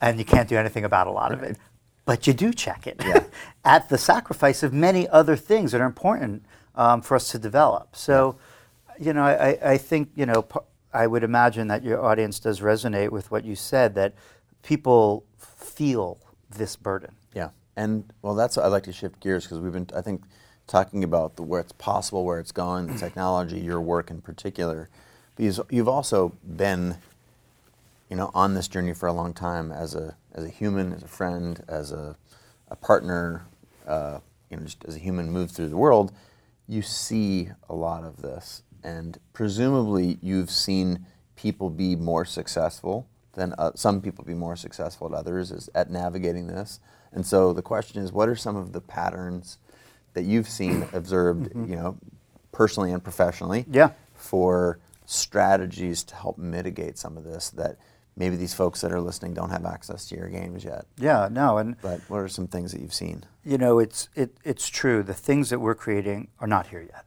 and 0.00 0.18
you 0.18 0.24
can't 0.24 0.48
do 0.48 0.56
anything 0.56 0.84
about 0.84 1.06
a 1.06 1.10
lot 1.10 1.32
of 1.32 1.42
it. 1.42 1.58
But 2.06 2.26
you 2.26 2.32
do 2.34 2.52
check 2.52 2.86
it 2.86 2.96
Yeah. 3.04 3.24
at 3.64 3.88
the 3.88 3.98
sacrifice 3.98 4.62
of 4.62 4.72
many 4.72 5.08
other 5.08 5.36
things 5.36 5.72
that 5.72 5.80
are 5.80 5.86
important 5.86 6.44
um, 6.74 7.00
for 7.02 7.14
us 7.14 7.30
to 7.30 7.38
develop. 7.38 7.94
So, 7.96 8.36
you 9.00 9.12
know, 9.12 9.22
I, 9.24 9.58
I- 9.72 9.78
think, 9.78 10.10
you 10.14 10.26
know, 10.26 10.46
I 10.92 11.06
would 11.06 11.24
imagine 11.24 11.68
that 11.68 11.82
your 11.82 12.04
audience 12.04 12.38
does 12.38 12.60
resonate 12.60 13.10
with 13.10 13.30
what 13.30 13.44
you 13.44 13.56
said, 13.56 13.94
that 13.96 14.14
people 14.62 15.24
feel 15.38 16.18
this 16.50 16.76
burden. 16.76 17.16
Yeah, 17.34 17.48
and 17.76 18.12
well, 18.22 18.34
that's 18.34 18.56
I'd 18.56 18.68
like 18.68 18.84
to 18.84 18.92
shift 18.92 19.18
gears 19.20 19.44
because 19.44 19.58
we've 19.60 19.72
been, 19.72 19.88
I 19.96 20.00
think, 20.02 20.22
talking 20.66 21.04
about 21.04 21.36
the 21.36 21.42
where 21.42 21.60
it's 21.60 21.72
possible, 21.72 22.24
where 22.24 22.40
it's 22.40 22.52
going, 22.52 22.86
the 22.86 22.98
technology, 22.98 23.60
your 23.60 23.80
work 23.80 24.10
in 24.10 24.20
particular. 24.20 24.88
Because 25.36 25.60
you've 25.70 25.88
also 25.88 26.32
been, 26.44 26.96
you 28.08 28.16
know, 28.16 28.30
on 28.34 28.54
this 28.54 28.68
journey 28.68 28.94
for 28.94 29.08
a 29.08 29.12
long 29.12 29.32
time 29.34 29.72
as 29.72 29.94
a 29.94 30.16
as 30.34 30.44
a 30.44 30.48
human, 30.48 30.92
as 30.92 31.02
a 31.02 31.08
friend, 31.08 31.62
as 31.68 31.92
a, 31.92 32.16
a 32.68 32.76
partner, 32.76 33.46
uh, 33.86 34.18
you 34.50 34.56
know, 34.56 34.64
just 34.64 34.84
as 34.84 34.96
a 34.96 34.98
human 34.98 35.30
move 35.30 35.50
through 35.50 35.68
the 35.68 35.76
world. 35.76 36.12
You 36.66 36.82
see 36.82 37.50
a 37.68 37.74
lot 37.74 38.04
of 38.04 38.22
this, 38.22 38.62
and 38.82 39.18
presumably 39.32 40.18
you've 40.22 40.50
seen 40.50 41.06
people 41.36 41.68
be 41.70 41.94
more 41.94 42.24
successful 42.24 43.06
than 43.34 43.52
uh, 43.58 43.72
some 43.74 44.00
people 44.00 44.24
be 44.24 44.34
more 44.34 44.56
successful 44.56 45.08
at 45.08 45.12
others 45.12 45.50
is 45.50 45.68
at 45.74 45.90
navigating 45.90 46.46
this. 46.46 46.80
And 47.12 47.26
so 47.26 47.52
the 47.52 47.62
question 47.62 48.02
is, 48.02 48.12
what 48.12 48.28
are 48.28 48.36
some 48.36 48.56
of 48.56 48.72
the 48.72 48.80
patterns 48.80 49.58
that 50.14 50.24
you've 50.24 50.48
seen, 50.48 50.82
mm-hmm. 50.82 50.96
observed, 50.96 51.50
mm-hmm. 51.50 51.70
you 51.70 51.76
know, 51.76 51.98
personally 52.52 52.92
and 52.92 53.02
professionally, 53.02 53.66
Yeah. 53.70 53.90
for 54.14 54.78
strategies 55.06 56.02
to 56.04 56.14
help 56.14 56.38
mitigate 56.38 56.96
some 56.98 57.16
of 57.16 57.24
this 57.24 57.50
that 57.50 57.76
maybe 58.16 58.36
these 58.36 58.54
folks 58.54 58.80
that 58.80 58.92
are 58.92 59.00
listening 59.00 59.34
don't 59.34 59.50
have 59.50 59.66
access 59.66 60.06
to 60.08 60.16
your 60.16 60.28
games 60.28 60.64
yet. 60.64 60.86
Yeah, 60.96 61.28
no, 61.30 61.58
and 61.58 61.76
But 61.82 62.00
what 62.08 62.18
are 62.18 62.28
some 62.28 62.46
things 62.46 62.72
that 62.72 62.80
you've 62.80 62.94
seen? 62.94 63.24
you 63.44 63.58
know, 63.58 63.78
it's 63.78 64.08
it, 64.14 64.36
it's 64.44 64.68
true. 64.68 65.02
The 65.02 65.12
things 65.14 65.50
that 65.50 65.58
we're 65.58 65.74
creating 65.74 66.28
are 66.40 66.46
not 66.46 66.68
here 66.68 66.80
yet. 66.80 67.04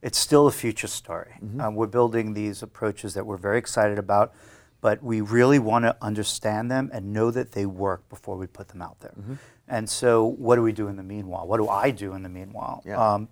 It's 0.00 0.16
still 0.18 0.46
a 0.46 0.52
future 0.52 0.86
story. 0.86 1.32
Um, 1.58 1.74
we're 1.74 1.88
building 1.88 2.34
these 2.34 2.62
approaches 2.62 3.14
that 3.14 3.26
we're 3.26 3.36
very 3.36 3.58
excited 3.58 3.98
about, 3.98 4.32
but 4.80 5.02
we 5.02 5.20
really 5.20 5.58
want 5.58 5.84
to 5.86 5.96
understand 6.00 6.70
them 6.70 6.88
and 6.92 7.12
know 7.12 7.32
that 7.32 7.50
they 7.50 7.66
work 7.66 8.08
before 8.08 8.36
we 8.36 8.46
put 8.46 8.68
them 8.68 8.80
out 8.80 9.00
there. 9.00 9.14
And 9.68 9.88
so, 9.88 10.24
what 10.24 10.56
do 10.56 10.62
we 10.62 10.72
do 10.72 10.88
in 10.88 10.96
the 10.96 11.02
meanwhile? 11.02 11.46
What 11.46 11.58
do 11.58 11.68
I 11.68 11.90
do 11.90 12.14
in 12.14 12.22
the 12.22 12.28
meanwhile? 12.28 12.82
Yeah. 12.86 12.96
Um, 12.96 13.28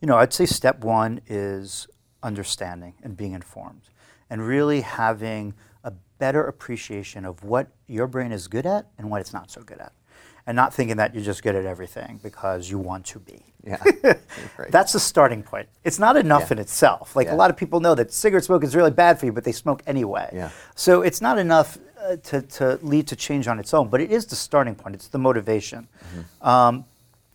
you 0.00 0.06
know, 0.08 0.16
I'd 0.16 0.32
say 0.32 0.46
step 0.46 0.80
one 0.80 1.20
is 1.26 1.86
understanding 2.22 2.94
and 3.02 3.16
being 3.16 3.32
informed, 3.32 3.82
and 4.30 4.46
really 4.46 4.80
having 4.80 5.54
a 5.84 5.92
better 6.18 6.44
appreciation 6.44 7.24
of 7.24 7.44
what 7.44 7.68
your 7.86 8.06
brain 8.06 8.32
is 8.32 8.48
good 8.48 8.66
at 8.66 8.86
and 8.98 9.10
what 9.10 9.20
it's 9.20 9.32
not 9.32 9.50
so 9.50 9.62
good 9.62 9.78
at, 9.78 9.92
and 10.46 10.56
not 10.56 10.74
thinking 10.74 10.96
that 10.96 11.14
you're 11.14 11.24
just 11.24 11.42
good 11.42 11.54
at 11.54 11.64
everything 11.64 12.18
because 12.22 12.68
you 12.68 12.78
want 12.78 13.06
to 13.06 13.20
be. 13.20 13.44
Yeah, 13.64 13.82
right. 14.58 14.70
That's 14.70 14.92
the 14.92 15.00
starting 15.00 15.42
point. 15.42 15.68
It's 15.84 15.98
not 15.98 16.16
enough 16.16 16.44
Yeah. 16.50 16.54
in 16.54 16.58
itself. 16.60 17.14
Like 17.14 17.26
Yeah. 17.26 17.34
a 17.34 17.36
lot 17.36 17.50
of 17.50 17.56
people 17.56 17.80
know 17.80 17.94
that 17.96 18.12
cigarette 18.12 18.44
smoke 18.44 18.64
is 18.64 18.74
really 18.74 18.90
bad 18.92 19.18
for 19.20 19.26
you, 19.26 19.32
but 19.32 19.44
they 19.44 19.52
smoke 19.52 19.82
anyway. 19.86 20.30
Yeah. 20.32 20.50
So 20.74 21.02
it's 21.02 21.20
not 21.20 21.38
enough 21.38 21.76
uh, 22.02 22.16
to, 22.16 22.42
to 22.42 22.78
lead 22.82 23.06
to 23.08 23.16
change 23.16 23.48
on 23.48 23.58
its 23.58 23.74
own, 23.74 23.88
but 23.88 24.00
it 24.00 24.10
is 24.10 24.26
the 24.26 24.36
starting 24.36 24.74
point. 24.74 24.94
It's 24.94 25.08
the 25.08 25.18
motivation. 25.18 25.88
Mm-hmm. 26.14 26.48
Um, 26.48 26.84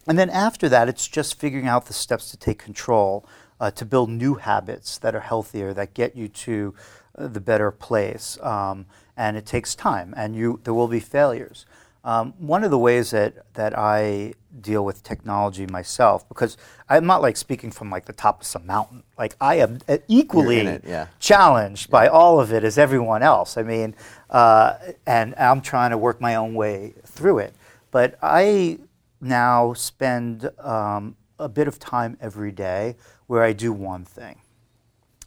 and 0.07 0.17
then 0.17 0.29
after 0.29 0.67
that, 0.69 0.89
it's 0.89 1.07
just 1.07 1.39
figuring 1.39 1.67
out 1.67 1.85
the 1.85 1.93
steps 1.93 2.31
to 2.31 2.37
take 2.37 2.59
control, 2.59 3.25
uh, 3.59 3.71
to 3.71 3.85
build 3.85 4.09
new 4.09 4.35
habits 4.35 4.97
that 4.97 5.15
are 5.15 5.21
healthier, 5.21 5.73
that 5.73 5.93
get 5.93 6.15
you 6.15 6.27
to 6.27 6.73
uh, 7.17 7.27
the 7.27 7.39
better 7.39 7.71
place. 7.71 8.37
Um, 8.41 8.85
and 9.15 9.37
it 9.37 9.45
takes 9.45 9.75
time, 9.75 10.13
and 10.17 10.35
you 10.35 10.59
there 10.63 10.73
will 10.73 10.87
be 10.87 10.99
failures. 10.99 11.65
Um, 12.03 12.33
one 12.37 12.63
of 12.63 12.71
the 12.71 12.79
ways 12.79 13.11
that, 13.11 13.53
that 13.53 13.77
I 13.77 14.33
deal 14.61 14.85
with 14.85 15.03
technology 15.03 15.65
myself, 15.65 16.27
because 16.27 16.57
I'm 16.89 17.05
not 17.05 17.21
like 17.21 17.37
speaking 17.37 17.71
from 17.71 17.89
like 17.89 18.05
the 18.05 18.13
top 18.13 18.41
of 18.41 18.47
some 18.47 18.65
mountain. 18.65 19.03
Like 19.17 19.35
I 19.41 19.55
am 19.55 19.79
uh, 19.87 19.97
equally 20.07 20.59
it, 20.59 20.83
yeah. 20.85 21.07
challenged 21.19 21.89
by 21.89 22.07
all 22.07 22.39
of 22.39 22.53
it 22.53 22.63
as 22.63 22.77
everyone 22.77 23.23
else. 23.23 23.57
I 23.57 23.63
mean, 23.63 23.95
uh, 24.29 24.75
and 25.05 25.33
I'm 25.37 25.61
trying 25.61 25.91
to 25.91 25.97
work 25.97 26.21
my 26.21 26.35
own 26.35 26.53
way 26.53 26.93
through 27.05 27.39
it. 27.39 27.55
But 27.91 28.17
I 28.21 28.79
now 29.21 29.73
spend 29.73 30.49
um, 30.59 31.15
a 31.39 31.49
bit 31.49 31.67
of 31.67 31.79
time 31.79 32.17
every 32.21 32.51
day 32.51 32.95
where 33.27 33.43
I 33.43 33.53
do 33.53 33.71
one 33.71 34.05
thing. 34.05 34.39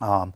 Um, 0.01 0.35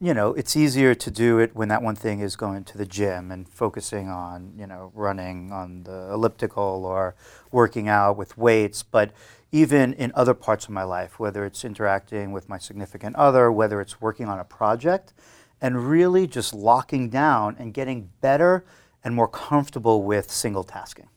you 0.00 0.12
know, 0.12 0.34
it's 0.34 0.56
easier 0.56 0.94
to 0.94 1.10
do 1.10 1.38
it 1.38 1.56
when 1.56 1.68
that 1.68 1.82
one 1.82 1.96
thing 1.96 2.20
is 2.20 2.36
going 2.36 2.64
to 2.64 2.76
the 2.76 2.84
gym 2.84 3.30
and 3.30 3.48
focusing 3.48 4.08
on, 4.08 4.52
you 4.58 4.66
know, 4.66 4.92
running 4.94 5.50
on 5.52 5.84
the 5.84 6.12
elliptical 6.12 6.84
or 6.84 7.14
working 7.50 7.88
out 7.88 8.16
with 8.16 8.36
weights. 8.36 8.82
But 8.82 9.12
even 9.52 9.94
in 9.94 10.12
other 10.14 10.34
parts 10.34 10.66
of 10.66 10.70
my 10.70 10.82
life, 10.82 11.18
whether 11.18 11.46
it's 11.46 11.64
interacting 11.64 12.32
with 12.32 12.48
my 12.48 12.58
significant 12.58 13.16
other, 13.16 13.50
whether 13.50 13.80
it's 13.80 14.00
working 14.00 14.28
on 14.28 14.38
a 14.38 14.44
project, 14.44 15.14
and 15.62 15.88
really 15.88 16.26
just 16.26 16.52
locking 16.52 17.08
down 17.08 17.56
and 17.58 17.72
getting 17.72 18.10
better 18.20 18.66
and 19.02 19.14
more 19.14 19.28
comfortable 19.28 20.02
with 20.02 20.30
single 20.30 20.64
tasking. 20.64 21.08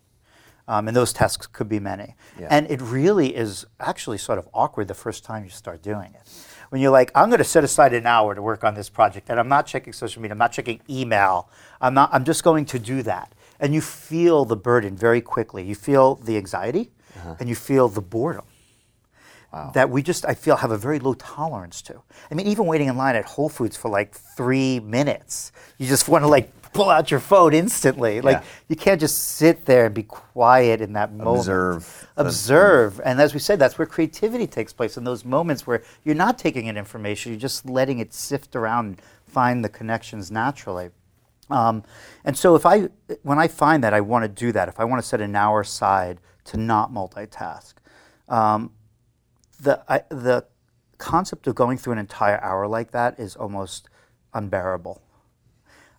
Um, 0.70 0.88
and 0.88 0.96
those 0.96 1.12
tasks 1.12 1.48
could 1.48 1.68
be 1.68 1.80
many. 1.80 2.16
Yeah. 2.40 2.48
And 2.52 2.70
it 2.70 2.80
really 2.80 3.36
is 3.36 3.66
actually 3.80 4.20
sort 4.20 4.38
of 4.38 4.48
awkward 4.54 4.88
the 4.88 4.94
first 4.94 5.26
time 5.26 5.44
you 5.44 5.50
start 5.50 5.82
doing 5.82 6.14
it. 6.14 6.30
When 6.70 6.82
you're 6.82 6.92
like, 6.92 7.12
I'm 7.16 7.30
going 7.30 7.40
to 7.40 7.44
set 7.44 7.64
aside 7.64 7.94
an 7.94 8.06
hour 8.06 8.36
to 8.36 8.42
work 8.42 8.64
on 8.64 8.76
this 8.76 8.90
project, 8.90 9.30
and 9.30 9.40
I'm 9.40 9.48
not 9.48 9.66
checking 9.66 9.92
social 9.94 10.22
media, 10.22 10.34
I'm 10.34 10.38
not 10.38 10.52
checking 10.52 10.82
email, 10.90 11.50
I'm 11.82 11.94
not. 11.94 12.10
I'm 12.14 12.24
just 12.24 12.44
going 12.44 12.66
to 12.66 12.80
do 12.80 13.02
that, 13.04 13.34
and 13.60 13.74
you 13.74 13.82
feel 13.82 14.46
the 14.46 14.56
burden 14.56 14.96
very 14.96 15.22
quickly. 15.22 15.64
You 15.64 15.76
feel 15.76 16.16
the 16.16 16.38
anxiety, 16.38 16.92
uh-huh. 17.16 17.36
and 17.40 17.50
you 17.50 17.56
feel 17.56 17.90
the 17.90 18.02
boredom 18.02 18.46
that 19.74 19.90
we 19.90 20.02
just 20.04 20.26
I 20.26 20.34
feel 20.34 20.58
have 20.58 20.72
a 20.72 20.78
very 20.78 21.00
low 21.00 21.14
tolerance 21.16 21.82
to. 21.84 22.02
I 22.30 22.36
mean, 22.36 22.48
even 22.48 22.66
waiting 22.66 22.88
in 22.88 22.98
line 22.98 23.16
at 23.16 23.26
Whole 23.26 23.50
Foods 23.50 23.76
for 23.76 23.90
like 23.90 24.14
three 24.14 24.80
minutes, 24.80 25.52
you 25.78 25.88
just 25.88 26.08
want 26.08 26.24
to 26.24 26.28
like 26.28 26.59
pull 26.74 26.90
out 26.90 27.12
your 27.12 27.20
phone 27.20 27.54
instantly. 27.54 28.22
Like 28.22 28.38
Yeah. 28.38 28.44
you 28.68 28.76
can't 28.76 29.00
just 29.00 29.36
sit 29.36 29.66
there 29.66 29.86
and 29.88 29.96
be 29.96 30.04
quiet 30.04 30.82
in 30.82 30.94
that 30.94 31.12
moment. 31.12 31.38
Observe 31.40 32.08
Observe. 32.18 33.02
And 33.04 33.20
as 33.22 33.34
we 33.34 33.40
said, 33.40 33.60
that's 33.60 33.78
where 33.78 33.86
creativity 33.86 34.46
takes 34.48 34.74
place 34.74 34.98
in 34.98 35.04
those 35.04 35.24
moments 35.26 35.66
where 35.66 35.82
you're 36.04 36.16
not 36.16 36.38
taking 36.38 36.66
in 36.68 36.78
information, 36.78 37.32
you're 37.32 37.40
just 37.40 37.66
letting 37.66 38.00
it 38.00 38.14
sift 38.14 38.56
around 38.56 38.86
and 38.86 39.02
find 39.26 39.64
the 39.64 39.70
connections 39.70 40.30
naturally. 40.32 40.90
Um, 41.50 41.84
and 42.26 42.38
so 42.38 42.56
if 42.56 42.66
I, 42.66 42.90
when 43.24 43.40
I 43.40 43.48
find 43.48 43.84
that 43.84 43.94
I 43.94 44.02
want 44.02 44.24
to 44.24 44.30
do 44.30 44.52
that, 44.52 44.68
if 44.70 44.80
I 44.80 44.84
want 44.86 45.02
to 45.02 45.08
set 45.08 45.22
an 45.22 45.36
hour 45.36 45.62
aside 45.62 46.20
to 46.46 46.58
not 46.58 46.92
multitask, 46.92 47.74
um, 48.28 48.72
the 49.60 49.84
I, 49.90 50.02
the 50.10 50.46
concept 50.98 51.48
of 51.48 51.56
going 51.56 51.78
through 51.78 51.94
an 51.94 52.00
entire 52.00 52.40
hour 52.44 52.68
like 52.68 52.92
that 52.92 53.20
is 53.20 53.36
almost 53.36 53.90
unbearable. 54.34 55.02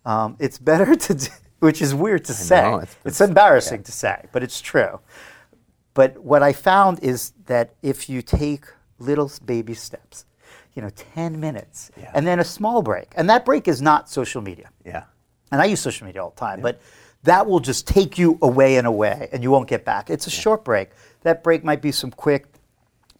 Um, 0.05 0.35
it's 0.39 0.57
better 0.57 0.95
to, 0.95 1.13
do, 1.13 1.27
which 1.59 1.81
is 1.81 1.93
weird 1.93 2.25
to 2.25 2.33
say. 2.33 2.61
know, 2.61 2.79
it's, 2.79 2.95
it's- 3.05 3.21
embarrassing 3.21 3.83
to 3.83 3.91
say, 3.91 4.25
but 4.31 4.43
it's 4.43 4.61
true. 4.61 4.99
But 5.93 6.17
what 6.19 6.41
I 6.41 6.53
found 6.53 7.03
is 7.03 7.33
that 7.47 7.73
if 7.81 8.09
you 8.09 8.21
take 8.21 8.65
little 8.97 9.29
baby 9.45 9.73
steps, 9.73 10.25
you 10.73 10.81
know, 10.81 10.89
10 11.15 11.39
minutes, 11.39 11.91
Yeah. 11.97 12.11
and 12.13 12.25
then 12.25 12.39
a 12.39 12.43
small 12.45 12.81
break, 12.81 13.11
and 13.17 13.29
that 13.29 13.43
break 13.43 13.67
is 13.67 13.81
not 13.81 14.09
social 14.09 14.41
media 14.41 14.69
Yeah. 14.85 15.03
and 15.51 15.61
I 15.61 15.65
use 15.65 15.81
social 15.81 16.07
media 16.07 16.23
all 16.23 16.29
the 16.29 16.39
time, 16.39 16.61
but 16.61 16.81
that 17.23 17.45
will 17.45 17.59
just 17.59 17.85
take 17.85 18.17
you 18.17 18.39
away 18.41 18.77
and 18.77 18.87
away, 18.87 19.27
and 19.33 19.43
you 19.43 19.51
won't 19.51 19.67
get 19.67 19.83
back. 19.85 20.09
It's 20.09 20.27
a 20.27 20.31
short 20.31 20.63
break. 20.63 20.91
That 21.21 21.43
break 21.43 21.63
might 21.63 21.81
be 21.81 21.91
some 21.91 22.09
quick 22.09 22.47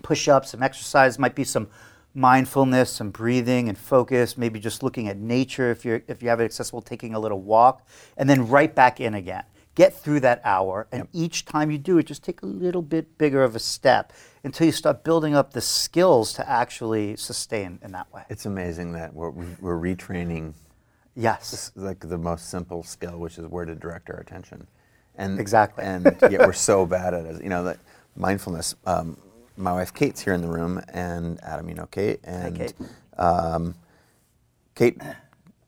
push 0.02 0.28
ups, 0.30 0.52
some 0.52 0.64
exercise, 0.64 1.20
might 1.20 1.36
be 1.36 1.44
some 1.44 1.68
mindfulness, 2.14 2.92
some 2.92 3.10
breathing 3.12 3.70
and 3.70 3.78
focus, 3.78 4.38
maybe 4.38 4.60
just 4.60 4.84
looking 4.84 5.08
at 5.08 5.18
nature 5.18 5.72
if, 5.72 5.86
you're, 5.86 6.02
if 6.08 6.22
you 6.22 6.30
have 6.30 6.40
it 6.42 6.46
accessible, 6.46 6.82
taking 6.82 7.14
a 7.14 7.20
little 7.20 7.42
walk, 7.42 7.88
and 8.18 8.30
then 8.30 8.48
right 8.48 8.74
back 8.74 9.00
in 9.00 9.14
again. 9.14 9.44
Get 9.74 9.94
through 9.94 10.20
that 10.22 10.42
hour, 10.44 10.88
and 10.92 11.08
each 11.14 11.46
time 11.46 11.72
you 11.72 11.78
do 11.78 11.98
it, 11.98 12.04
just 12.04 12.24
take 12.24 12.42
a 12.42 12.46
little 12.46 12.82
bit 12.82 13.18
bigger 13.18 13.42
of 13.42 13.56
a 13.56 13.60
step 13.60 14.12
until 14.44 14.66
you 14.66 14.74
start 14.74 15.06
building 15.06 15.34
up 15.34 15.54
the 15.54 15.62
skills 15.62 16.34
to 16.34 16.50
actually 16.50 17.16
sustain 17.16 17.80
in 17.82 17.94
that 17.94 18.12
way. 18.14 18.24
It's 18.30 18.46
amazing 18.46 18.92
that 18.94 19.14
we're, 19.14 19.30
we're 19.30 19.80
retraining 19.80 20.54
Yes. 21.16 21.72
like 21.76 22.00
the 22.08 22.18
most 22.18 22.50
simple 22.50 22.84
skill, 22.84 23.18
which 23.18 23.38
is 23.38 23.46
where 23.48 23.66
to 23.66 23.76
direct 23.76 24.10
our 24.10 24.18
attention. 24.18 24.68
And 25.16 25.40
Exactly. 25.40 25.84
And 25.84 26.18
yet 26.30 26.40
we're 26.42 26.54
so 26.54 26.86
bad 26.86 27.14
at 27.14 27.26
it. 27.26 27.44
You 27.44 27.50
know 27.50 27.64
that 27.66 27.78
mindfulness. 28.16 28.76
Um, 28.86 29.18
my 29.62 29.72
wife 29.74 29.94
Kate's 29.94 30.22
here 30.22 30.34
in 30.34 30.42
the 30.42 30.48
room, 30.48 30.82
and 30.94 31.40
Adam, 31.44 31.70
you 31.70 31.76
know 31.76 31.86
Kate, 31.88 32.20
and 32.24 32.56
Kate. 32.58 32.74
Um, 33.18 33.76
Kate. 34.76 34.98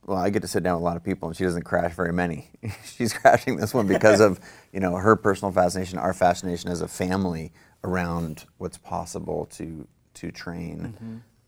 Well, 0.05 0.17
I 0.17 0.29
get 0.31 0.41
to 0.41 0.49
sit 0.49 0.63
down 0.63 0.75
with 0.75 0.81
a 0.81 0.85
lot 0.85 0.97
of 0.97 1.03
people, 1.03 1.29
and 1.29 1.37
she 1.37 1.45
doesn't 1.45 1.63
crash 1.63 1.93
very 1.93 2.11
many. 2.11 2.49
She's 2.85 3.13
crashing 3.13 3.55
this 3.55 3.73
one 3.73 3.87
because 3.87 4.19
of 4.19 4.39
you 4.73 4.79
know 4.79 4.95
her 4.95 5.15
personal 5.15 5.51
fascination, 5.51 5.97
our 5.97 6.13
fascination 6.13 6.69
as 6.69 6.81
a 6.81 6.87
family 6.87 7.51
around 7.83 8.45
what's 8.57 8.77
possible 8.77 9.45
to 9.51 9.87
to 10.15 10.31
train 10.31 10.95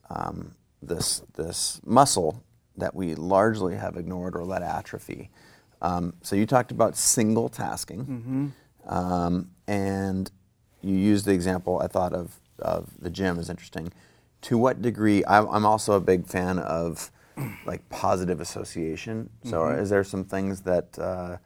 um, 0.10 0.56
this 0.82 1.22
this 1.36 1.82
muscle 1.86 2.44
that 2.78 2.94
we 2.96 3.16
largely 3.16 3.76
have 3.76 3.98
ignored 3.98 4.36
or 4.36 4.44
let 4.46 4.62
atrophy. 4.62 5.30
Um, 5.82 6.14
so 6.22 6.36
you 6.36 6.46
talked 6.46 6.72
about 6.72 6.96
single 6.96 7.50
tasking, 7.50 8.54
um, 8.88 9.52
and 9.68 10.32
you 10.86 10.96
used 10.96 11.26
the 11.26 11.34
example 11.34 11.80
I 11.84 11.88
thought 11.88 12.14
of 12.14 12.40
of 12.60 12.90
the 13.00 13.10
gym 13.10 13.40
is 13.40 13.50
interesting. 13.50 13.92
To 14.44 14.58
what 14.58 14.82
degree? 14.82 15.24
I'm, 15.28 15.48
I'm 15.50 15.66
also 15.66 15.94
a 15.94 16.00
big 16.00 16.28
fan 16.28 16.60
of 16.60 17.12
like 17.66 17.88
positive 17.90 18.40
association. 18.40 19.30
So 19.44 19.68
is 19.68 19.90
there 19.90 20.04
some 20.04 20.24
things 20.24 20.62
that 20.62 20.98
uh, 20.98 21.38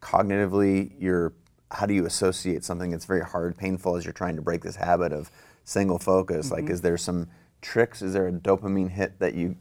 cognitively 0.00 0.92
you're 0.98 1.32
how 1.72 1.84
do 1.84 1.94
you 1.94 2.06
associate 2.06 2.64
something 2.64 2.90
that's 2.90 3.04
very 3.06 3.24
hard, 3.24 3.56
painful 3.56 3.96
as 3.96 4.04
you're 4.04 4.12
trying 4.12 4.36
to 4.36 4.42
break 4.42 4.62
this 4.62 4.76
habit 4.76 5.12
of 5.12 5.30
single 5.64 5.98
focus? 5.98 6.52
Like, 6.52 6.70
is 6.70 6.80
there 6.80 6.96
some 6.96 7.28
tricks? 7.60 8.02
Is 8.02 8.12
there 8.12 8.28
a 8.28 8.32
dopamine 8.32 8.90
hit 8.90 9.18
that 9.18 9.34
you? 9.34 9.56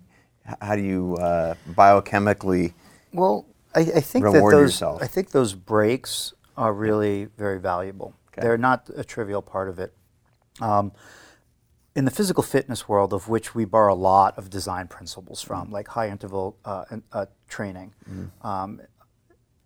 How 0.62 0.76
do 0.76 0.84
you 0.84 1.16
uh, 1.18 1.56
biochemically? 1.72 2.74
Well, 3.12 3.48
I, 3.74 3.80
I 3.80 4.02
think 4.02 4.24
that 4.26 4.34
Reward 4.34 4.54
those 4.54 4.62
yourself. 4.62 5.02
I 5.02 5.08
think 5.08 5.32
those 5.32 5.56
breaks 5.56 6.34
are 6.56 6.72
really 6.72 7.26
very 7.38 7.60
valuable. 7.60 8.14
Okay. 8.38 8.42
They're 8.46 8.58
not 8.58 8.90
a 8.96 9.04
trivial 9.04 9.42
part 9.42 9.70
of 9.70 9.80
it. 9.80 9.94
Um, 10.62 10.92
in 11.96 12.04
the 12.04 12.12
physical 12.12 12.44
fitness 12.44 12.90
world, 12.90 13.14
of 13.14 13.30
which 13.30 13.56
we 13.56 13.64
borrow 13.64 13.94
a 13.94 13.96
lot 13.96 14.38
of 14.38 14.50
design 14.50 14.88
principles 14.88 15.42
from, 15.42 15.72
like 15.72 15.88
high 15.88 16.10
interval 16.10 16.58
uh, 16.66 16.84
uh, 17.14 17.26
training, 17.48 17.94
um, 18.42 18.82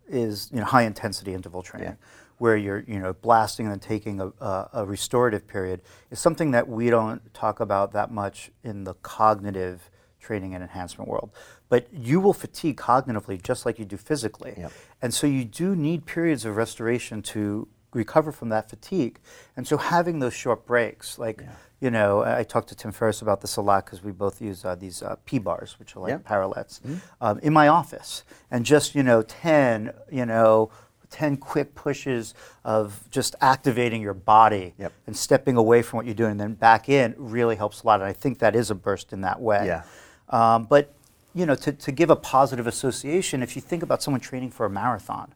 is 0.07 0.49
you 0.53 0.59
know 0.59 0.65
high 0.65 0.83
intensity 0.83 1.33
interval 1.33 1.63
training, 1.63 1.97
where 2.37 2.55
you're 2.55 2.83
you 2.87 2.99
know 2.99 3.13
blasting 3.13 3.65
and 3.65 3.71
then 3.73 3.79
taking 3.79 4.21
a, 4.21 4.27
a, 4.39 4.69
a 4.73 4.85
restorative 4.85 5.47
period, 5.47 5.81
is 6.11 6.19
something 6.19 6.51
that 6.51 6.67
we 6.67 6.89
don't 6.91 7.33
talk 7.33 7.59
about 7.59 7.93
that 7.93 8.11
much 8.11 8.51
in 8.63 8.83
the 8.83 8.93
cognitive 8.95 9.89
training 10.19 10.53
and 10.53 10.61
enhancement 10.61 11.09
world. 11.09 11.31
But 11.67 11.87
you 11.91 12.19
will 12.19 12.33
fatigue 12.33 12.77
cognitively 12.77 13.41
just 13.41 13.65
like 13.65 13.79
you 13.79 13.85
do 13.85 13.97
physically, 13.97 14.53
Yep. 14.57 14.71
and 15.01 15.13
so 15.13 15.25
you 15.25 15.45
do 15.45 15.75
need 15.75 16.05
periods 16.05 16.45
of 16.45 16.57
restoration 16.57 17.21
to 17.23 17.67
recover 17.93 18.31
from 18.31 18.49
that 18.49 18.69
fatigue. 18.69 19.19
And 19.57 19.67
so 19.67 19.77
having 19.77 20.19
those 20.19 20.33
short 20.33 20.65
breaks, 20.65 21.17
like 21.19 21.43
you 21.81 21.89
know, 21.89 22.21
I 22.23 22.39
I 22.39 22.43
talked 22.43 22.69
to 22.69 22.75
Tim 22.75 22.91
Ferriss 22.91 23.21
about 23.21 23.41
this 23.41 23.55
a 23.55 23.61
lot 23.61 23.85
because 23.85 24.03
we 24.03 24.11
both 24.11 24.41
use 24.41 24.65
uh, 24.65 24.75
these 24.75 25.01
uh, 25.01 25.15
P 25.25 25.39
bars, 25.39 25.77
which 25.79 25.95
are 25.95 26.01
like 26.01 26.09
Yeah. 26.11 26.17
parallettes, 26.19 26.81
um, 27.21 27.39
in 27.39 27.53
my 27.53 27.67
office, 27.67 28.23
and 28.51 28.65
just 28.65 28.95
you 28.95 29.03
know, 29.03 29.21
ten, 29.21 29.93
you 30.11 30.25
know. 30.25 30.69
10 31.11 31.37
quick 31.37 31.73
pushes 31.73 32.35
of 32.63 33.03
just 33.09 33.33
activating 33.41 33.99
your 33.99 34.13
body 34.13 34.75
Yep. 34.77 34.93
and 35.07 35.17
stepping 35.17 35.55
away 35.57 35.81
from 35.81 35.97
what 35.97 36.05
you're 36.05 36.13
doing 36.13 36.29
and 36.33 36.39
then 36.39 36.53
back 36.53 36.87
in 36.87 37.15
really 37.17 37.55
helps 37.55 37.81
a 37.81 37.87
lot. 37.87 37.99
And 37.99 38.07
I 38.07 38.13
think 38.13 38.37
that 38.37 38.55
is 38.55 38.69
a 38.69 38.75
burst 38.75 39.11
in 39.11 39.21
that 39.21 39.41
way. 39.41 39.65
Yeah. 39.65 39.81
Um, 40.29 40.65
but, 40.65 40.93
you 41.33 41.47
know, 41.47 41.55
to, 41.55 41.71
to 41.71 41.91
give 41.91 42.11
a 42.11 42.15
positive 42.15 42.67
association, 42.67 43.41
if 43.41 43.55
you 43.55 43.61
think 43.63 43.81
about 43.81 44.03
someone 44.03 44.21
training 44.21 44.51
for 44.51 44.67
a 44.67 44.69
marathon, 44.69 45.33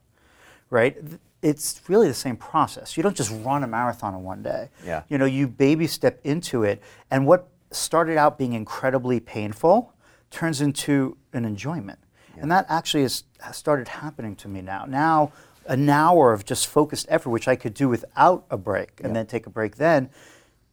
right? 0.70 0.96
It's 1.44 1.82
really 1.88 2.08
the 2.08 2.14
same 2.14 2.38
process. 2.38 2.98
You 2.98 3.04
don't 3.04 3.16
just 3.16 3.32
run 3.44 3.64
a 3.64 3.68
marathon 3.68 4.16
in 4.16 4.24
one 4.24 4.42
day. 4.42 4.70
Yeah. 4.86 5.04
You 5.10 5.18
know, 5.18 5.26
you 5.26 5.48
baby 5.48 5.88
step 5.88 6.20
into 6.24 6.64
it, 6.64 6.82
and 7.12 7.28
what 7.28 7.50
started 7.70 8.18
out 8.18 8.38
being 8.38 8.54
incredibly 8.54 9.20
painful 9.20 9.94
turns 10.32 10.62
into 10.62 11.18
an 11.34 11.46
enjoyment. 11.46 12.00
And 12.38 12.52
that 12.52 12.66
actually 12.70 13.04
has, 13.04 13.24
has 13.42 13.58
started 13.58 13.88
happening 13.88 14.36
to 14.38 14.48
me 14.48 14.62
now. 14.62 14.86
Now, 14.86 15.32
an 15.68 15.88
hour 15.90 16.34
of 16.34 16.46
just 16.46 16.68
focused 16.68 17.06
effort, 17.10 17.30
which 17.30 17.48
I 17.48 17.56
could 17.56 17.74
do 17.74 17.88
without 17.88 18.46
a 18.50 18.58
break 18.58 19.00
and 19.04 19.16
then 19.16 19.28
take 19.28 19.46
a 19.46 19.50
break 19.50 19.78
then, 19.78 20.10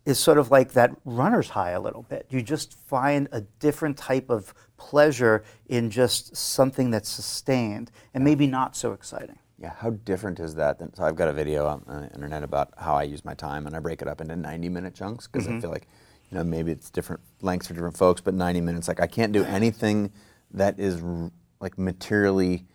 is 0.06 0.18
sort 0.18 0.38
of 0.38 0.50
like 0.50 0.72
that 0.72 0.96
runner's 1.04 1.50
high 1.50 1.70
a 1.70 1.80
little 1.80 2.02
bit. 2.02 2.26
You 2.30 2.42
just 2.42 2.74
find 2.74 3.28
a 3.32 3.42
different 3.42 3.96
type 3.96 4.30
of 4.30 4.54
pleasure 4.78 5.44
in 5.68 5.90
just 5.90 6.34
something 6.34 6.90
that's 6.90 7.08
sustained 7.08 7.90
and 8.14 8.24
maybe 8.24 8.46
not 8.46 8.74
so 8.74 8.92
exciting. 8.92 9.38
Yeah, 9.60 9.74
how 9.76 9.90
different 9.90 10.40
is 10.40 10.54
that? 10.54 10.78
Than, 10.78 10.94
so 10.94 11.04
I've 11.04 11.16
got 11.16 11.28
a 11.28 11.32
video 11.34 11.66
on 11.66 11.82
the 11.86 12.10
internet 12.14 12.42
about 12.42 12.72
how 12.78 12.94
I 12.94 13.02
use 13.02 13.24
my 13.24 13.34
time, 13.34 13.66
and 13.66 13.76
I 13.76 13.78
break 13.78 14.00
it 14.00 14.08
up 14.08 14.20
into 14.22 14.34
90-minute 14.34 14.94
chunks 14.94 15.26
because 15.26 15.46
I 15.46 15.50
mm-hmm. 15.50 15.60
feel 15.60 15.70
like, 15.70 15.86
you 16.30 16.38
know, 16.38 16.44
maybe 16.44 16.72
it's 16.72 16.90
different 16.90 17.20
lengths 17.42 17.66
for 17.66 17.74
different 17.74 17.96
folks, 17.96 18.22
but 18.22 18.32
90 18.32 18.62
minutes, 18.62 18.88
like 18.88 19.00
I 19.00 19.06
can't 19.06 19.32
do 19.32 19.44
anything 19.44 20.12
that 20.52 20.80
is 20.80 21.02
r- 21.02 21.30
like 21.60 21.78
materially 21.78 22.66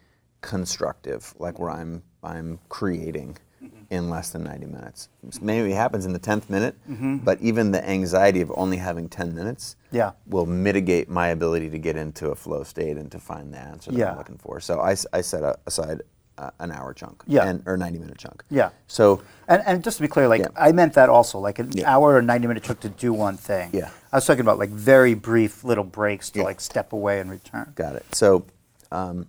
constructive, 0.42 1.34
like 1.40 1.58
where 1.58 1.72
I'm 1.72 2.04
I'm 2.22 2.60
creating 2.70 3.38
mm-hmm. 3.64 3.84
in 3.90 4.10
less 4.10 4.30
than 4.32 4.44
90 4.44 4.68
minutes. 4.68 5.10
Maybe 5.42 5.72
it 5.72 5.76
happens 5.76 6.06
in 6.06 6.14
the 6.14 6.20
10th 6.20 6.50
minute, 6.50 6.76
mm-hmm. 6.90 7.18
but 7.18 7.40
even 7.42 7.72
the 7.72 7.88
anxiety 7.88 8.42
of 8.42 8.52
only 8.56 8.78
having 8.78 9.10
10 9.10 9.34
minutes 9.34 9.76
Yeah. 9.92 10.12
will 10.28 10.46
mitigate 10.46 11.10
my 11.10 11.28
ability 11.30 11.70
to 11.70 11.78
get 11.80 11.96
into 11.96 12.30
a 12.30 12.36
flow 12.36 12.64
state 12.64 12.98
and 12.98 13.12
to 13.12 13.20
find 13.20 13.54
the 13.54 13.60
answer 13.60 13.92
that 13.92 13.98
Yeah. 13.98 14.12
I'm 14.12 14.18
looking 14.18 14.38
for. 14.38 14.60
So 14.60 14.80
I, 14.80 14.96
I 15.14 15.22
set 15.22 15.44
aside 15.66 16.02
uh, 16.38 16.50
an 16.60 16.72
hour 16.72 16.94
chunk, 16.94 17.24
Yeah. 17.28 17.48
and, 17.48 17.64
or 17.66 17.78
90 17.78 18.00
minute 18.00 18.18
chunk. 18.18 18.44
Yeah. 18.50 18.70
So 18.88 19.22
And, 19.48 19.62
and 19.66 19.84
just 19.84 19.98
to 19.98 20.02
be 20.02 20.08
clear, 20.08 20.28
like 20.28 20.42
Yeah. 20.42 20.48
I 20.58 20.72
meant 20.72 20.94
that 20.96 21.10
also, 21.10 21.40
like 21.40 21.60
an 21.60 21.70
Yeah. 21.74 21.90
hour 21.94 22.16
or 22.16 22.22
ninety 22.22 22.48
minute 22.48 22.64
chunk 22.64 22.80
to 22.82 22.90
do 22.90 23.14
one 23.14 23.38
thing. 23.38 23.70
Yeah. 23.74 23.90
I 24.12 24.18
was 24.18 24.26
talking 24.26 24.42
about 24.42 24.60
like 24.60 24.70
very 24.70 25.14
brief 25.14 25.64
little 25.64 25.84
breaks 25.84 26.30
to 26.32 26.40
Yeah. 26.40 26.46
like 26.46 26.60
step 26.60 26.92
away 26.94 27.20
and 27.20 27.30
return. 27.32 27.72
Got 27.76 27.96
it. 27.96 28.06
So 28.14 28.46
um, 28.92 29.28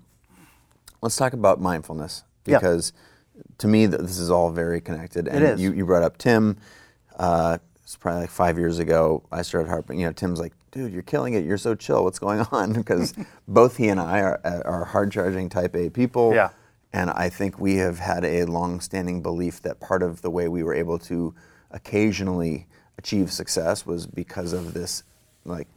let's 1.02 1.16
talk 1.16 1.32
about 1.32 1.61
mindfulness 1.61 2.24
because 2.44 2.92
to 3.59 3.68
me, 3.68 3.86
th- 3.86 4.00
this 4.00 4.18
is 4.18 4.30
all 4.30 4.50
very 4.50 4.80
connected. 4.80 5.28
And 5.28 5.44
is. 5.44 5.61
You, 5.61 5.72
you 5.72 5.84
brought 5.86 6.02
up 6.02 6.18
Tim. 6.18 6.57
Uh, 7.18 7.59
it's 7.82 7.96
probably 7.96 8.22
like 8.22 8.30
five 8.30 8.59
years 8.59 8.78
ago. 8.78 9.22
I 9.30 9.42
started 9.42 9.68
harping. 9.68 10.00
You 10.00 10.07
know, 10.07 10.12
Tim's 10.12 10.40
like, 10.40 10.52
"Dude, 10.72 10.92
you're 10.92 11.02
killing 11.02 11.34
it. 11.34 11.44
You're 11.44 11.59
so 11.59 11.74
chill. 11.76 12.02
What's 12.02 12.18
going 12.18 12.40
on?" 12.52 12.72
Because 12.82 13.14
both 13.48 13.76
he 13.76 13.88
and 13.88 14.00
I 14.00 14.20
are, 14.22 14.40
are 14.64 14.84
hard 14.86 15.12
charging 15.12 15.48
Type 15.48 15.76
A 15.76 15.88
people. 15.90 16.34
Yeah. 16.34 16.50
And 16.97 17.11
I 17.11 17.28
think 17.28 17.61
we 17.61 17.76
have 17.76 17.99
had 17.99 18.24
a 18.24 18.47
long-standing 18.47 19.20
belief 19.20 19.61
that 19.62 19.80
part 19.80 20.03
of 20.03 20.22
the 20.22 20.30
way 20.30 20.49
we 20.49 20.62
were 20.62 20.74
able 20.74 20.99
to 21.01 21.34
occasionally 21.70 22.66
achieve 22.97 23.30
success 23.30 23.84
was 23.84 24.07
because 24.07 24.55
of 24.55 24.72
this, 24.72 25.03
like, 25.44 25.68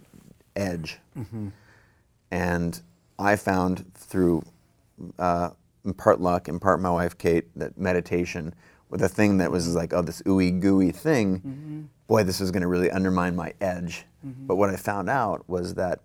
edge. 0.56 1.00
Mm-hmm. 1.18 1.50
And 2.32 2.82
I 3.18 3.36
found 3.36 3.94
through 3.96 4.44
uh, 5.18 5.50
in 5.84 5.94
part 5.94 6.22
luck, 6.22 6.48
in 6.48 6.58
part 6.58 6.80
my 6.80 6.90
wife 6.90 7.18
Kate, 7.18 7.48
that 7.58 7.78
meditation 7.78 8.54
with 8.90 9.02
a 9.02 9.10
thing 9.10 9.40
that 9.40 9.52
was 9.52 9.76
like, 9.76 9.92
oh, 9.94 10.02
this 10.02 10.22
ooey 10.22 10.58
gooey 10.58 10.92
thing. 10.94 11.40
Mm-hmm. 11.40 11.82
Boy, 12.08 12.24
this 12.24 12.40
is 12.40 12.50
going 12.52 12.62
to 12.62 12.68
really 12.68 12.92
undermine 12.92 13.36
my 13.36 13.54
edge. 13.60 14.06
Mm-hmm. 14.26 14.48
But 14.48 14.56
what 14.56 14.70
I 14.70 14.78
found 14.78 15.10
out 15.10 15.48
was 15.50 15.74
that 15.76 16.00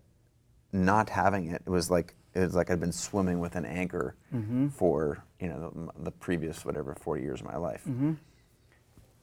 not 0.72 1.08
having 1.08 1.46
it 1.46 1.62
was 1.66 1.88
like 1.88 2.14
it 2.34 2.40
was 2.40 2.54
like 2.54 2.70
I'd 2.70 2.80
been 2.80 2.92
swimming 2.92 3.38
with 3.40 3.54
an 3.56 3.64
anchor 3.64 4.14
for 4.74 5.22
you 5.40 5.48
know 5.48 5.90
the, 5.96 6.04
the 6.04 6.10
previous 6.10 6.64
whatever 6.64 6.94
40 6.94 7.22
years 7.22 7.40
of 7.40 7.46
my 7.46 7.56
life. 7.56 7.86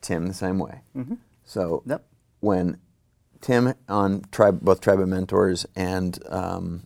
Tim 0.02 0.28
the 0.28 0.34
same 0.34 0.58
way. 0.60 0.82
So 1.44 1.84
Yep. 1.86 2.06
when 2.40 2.78
Tim 3.42 3.74
on 3.90 4.24
tribe, 4.32 4.62
both 4.62 4.82
Tribe 4.82 5.00
of 5.00 5.08
Mentors 5.10 5.66
and 5.76 6.18
um, 6.30 6.84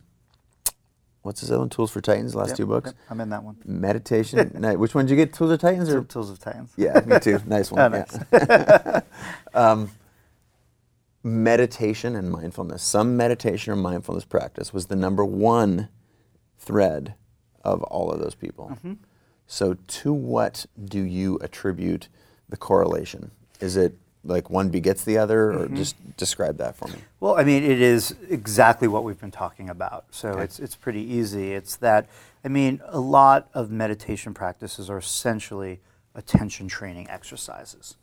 what's 1.21 1.41
his 1.41 1.51
other 1.51 1.59
one? 1.59 1.69
Tools 1.69 1.91
for 1.91 2.01
Titans, 2.01 2.31
the 2.33 2.37
last 2.39 2.49
Yep, 2.49 2.57
two 2.57 2.65
books. 2.65 2.87
yep, 2.89 2.95
I'm 3.09 3.19
in 3.21 3.29
that 3.29 3.43
one. 3.43 3.57
Meditation. 3.65 4.51
no, 4.59 4.75
which 4.77 4.95
one 4.95 5.05
did 5.05 5.11
you 5.11 5.17
get? 5.17 5.33
Tools 5.33 5.51
of 5.51 5.59
Titans 5.59 5.89
or? 5.89 6.03
Tools 6.03 6.29
of 6.29 6.39
Titans. 6.39 6.71
Yeah, 6.77 6.99
me 7.05 7.19
too. 7.19 7.39
Nice 7.45 7.71
one. 7.71 7.93
Oh, 7.93 8.05
yeah. 8.31 9.01
um, 9.53 9.89
meditation 11.23 12.15
and 12.15 12.31
mindfulness. 12.31 12.83
Some 12.83 13.17
meditation 13.17 13.73
or 13.73 13.75
mindfulness 13.75 14.25
practice 14.25 14.73
was 14.73 14.87
the 14.87 14.95
number 14.95 15.25
one 15.25 15.89
thread 16.65 17.13
of 17.63 17.81
all 17.83 18.11
of 18.11 18.19
those 18.19 18.35
people. 18.35 18.69
Mm-hmm. 18.73 18.93
So, 19.47 19.75
to 19.87 20.13
what 20.13 20.65
do 20.83 20.99
you 21.01 21.37
attribute 21.41 22.07
the 22.49 22.57
correlation? 22.57 23.31
Is 23.59 23.77
it 23.77 23.95
like 24.23 24.49
one 24.49 24.69
begets 24.69 25.03
the 25.03 25.17
other, 25.19 25.51
or 25.51 25.65
Mm-hmm. 25.65 25.75
just 25.75 25.95
describe 26.17 26.57
that 26.57 26.75
for 26.75 26.87
me? 26.87 26.95
Well, 27.19 27.37
I 27.37 27.43
mean, 27.43 27.63
it 27.63 27.79
is 27.79 28.15
exactly 28.29 28.87
what 28.87 29.03
we've 29.03 29.19
been 29.19 29.31
talking 29.31 29.69
about. 29.69 30.05
So 30.11 30.29
Okay. 30.29 30.43
it's 30.45 30.59
it's 30.59 30.75
pretty 30.75 31.01
easy. 31.01 31.53
It's 31.53 31.75
that 31.77 32.07
I 32.43 32.47
mean, 32.47 32.81
a 32.87 32.99
lot 32.99 33.49
of 33.53 33.69
meditation 33.71 34.33
practices 34.33 34.89
are 34.89 34.97
essentially 34.99 35.79
attention 36.15 36.67
training 36.67 37.09
exercises. 37.09 37.97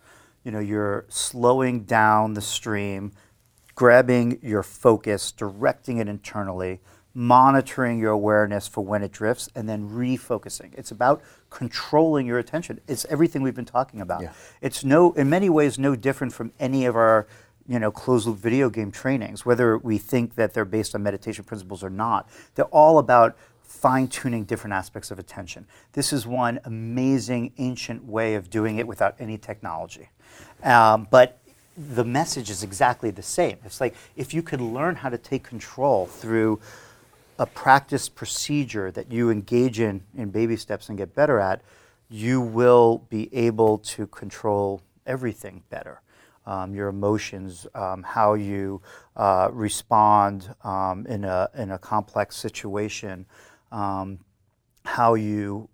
You 0.45 0.51
know, 0.53 0.59
you're 0.61 1.05
slowing 1.09 1.85
down 1.85 2.35
the 2.35 2.41
stream, 2.41 3.13
grabbing 3.75 4.39
your 4.43 4.63
focus, 4.63 5.33
directing 5.33 5.99
it 5.99 6.09
internally, 6.09 6.81
monitoring 7.15 7.99
your 7.99 8.13
awareness 8.13 8.67
for 8.67 8.83
when 8.85 9.03
it 9.03 9.13
drifts, 9.13 9.49
and 9.55 9.69
then 9.69 9.89
refocusing. 9.89 10.71
It's 10.77 10.91
about 10.91 11.23
controlling 11.51 12.27
your 12.27 12.39
attention. 12.39 12.81
It's 12.89 13.05
everything 13.07 13.43
we've 13.43 13.55
been 13.55 13.65
talking 13.65 14.01
about. 14.01 14.23
Yeah. 14.23 14.33
It's 14.61 14.85
no, 14.85 15.13
in 15.13 15.29
many 15.29 15.51
ways, 15.51 15.79
no 15.79 15.95
different 15.95 16.33
from 16.33 16.53
any 16.59 16.87
of 16.87 16.97
our, 16.97 17.27
you 17.69 17.79
know, 17.79 17.91
closed 17.91 18.27
loop 18.27 18.39
video 18.39 18.71
game 18.71 18.91
trainings, 18.91 19.45
whether 19.45 19.77
we 19.79 19.99
think 19.99 20.35
that 20.37 20.55
they're 20.55 20.65
based 20.65 20.95
on 20.95 21.03
meditation 21.03 21.45
principles 21.45 21.85
or 21.85 21.91
not. 21.91 22.29
They're 22.55 22.65
all 22.67 22.99
about 22.99 23.37
fine 23.63 24.07
tuning 24.07 24.45
different 24.45 24.75
aspects 24.75 25.11
of 25.11 25.19
attention. 25.19 25.67
This 25.93 26.13
is 26.13 26.27
one 26.27 26.61
amazing 26.65 27.53
ancient 27.59 28.05
way 28.05 28.35
of 28.35 28.51
doing 28.51 28.79
it 28.79 28.87
without 28.87 29.17
any 29.19 29.39
technology. 29.39 30.09
Um, 30.63 31.09
but 31.11 31.39
the 31.77 32.05
message 32.05 32.51
is 32.51 32.63
exactly 32.63 33.11
the 33.11 33.23
same. 33.23 33.57
It's 33.65 33.81
like 33.81 33.95
if 34.15 34.35
you 34.35 34.43
could 34.43 34.61
learn 34.61 34.97
how 34.97 35.09
to 35.09 35.19
take 35.19 35.43
control 35.43 36.07
through 36.07 36.61
a 37.39 37.47
practice 37.47 38.09
procedure 38.09 38.91
that 38.91 39.11
you 39.11 39.31
engage 39.31 39.81
in 39.81 40.03
in 40.17 40.31
baby 40.31 40.57
steps 40.57 40.89
and 40.89 40.99
get 40.99 41.15
better 41.15 41.39
at, 41.39 41.63
you 42.09 42.41
will 42.41 43.07
be 43.09 43.35
able 43.35 43.79
to 43.79 44.07
control 44.07 44.83
everything 45.07 45.63
better. 45.71 46.03
Um, 46.45 46.75
your 46.75 46.89
emotions, 46.89 47.67
um, 47.75 48.03
how 48.03 48.35
you 48.35 48.83
uh, 49.17 49.49
respond 49.53 50.55
um, 50.65 51.07
in, 51.07 51.25
a, 51.25 51.49
in 51.57 51.71
a 51.71 51.79
complex 51.79 52.37
situation, 52.37 53.27
um, 53.71 54.19
how 54.85 55.15
you 55.15 55.69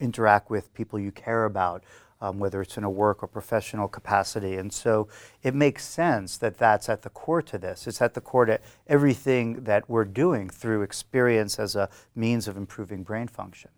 interact 0.00 0.50
with 0.50 0.72
people 0.74 0.98
you 0.98 1.12
care 1.12 1.44
about, 1.44 1.84
um, 2.20 2.38
whether 2.38 2.60
it's 2.60 2.76
in 2.76 2.84
a 2.84 2.90
work 2.90 3.22
or 3.22 3.26
professional 3.26 3.88
capacity. 3.88 4.56
And 4.56 4.72
so 4.72 5.08
it 5.42 5.54
makes 5.54 5.84
sense 5.84 6.36
that 6.38 6.58
that's 6.58 6.88
at 6.88 7.02
the 7.02 7.10
core 7.10 7.42
to 7.42 7.58
this. 7.58 7.86
It's 7.86 8.02
at 8.02 8.14
the 8.14 8.20
core 8.20 8.46
to 8.46 8.60
everything 8.86 9.64
that 9.64 9.88
we're 9.88 10.04
doing 10.04 10.48
through 10.48 10.82
experience 10.82 11.58
as 11.58 11.76
a 11.76 11.88
means 12.14 12.48
of 12.48 12.56
improving 12.56 13.02
brain 13.02 13.28
function. 13.28 13.70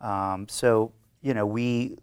Um, 0.00 0.48
so, 0.48 0.92
you 1.22 1.34
know, 1.34 1.46
we, 1.46 1.96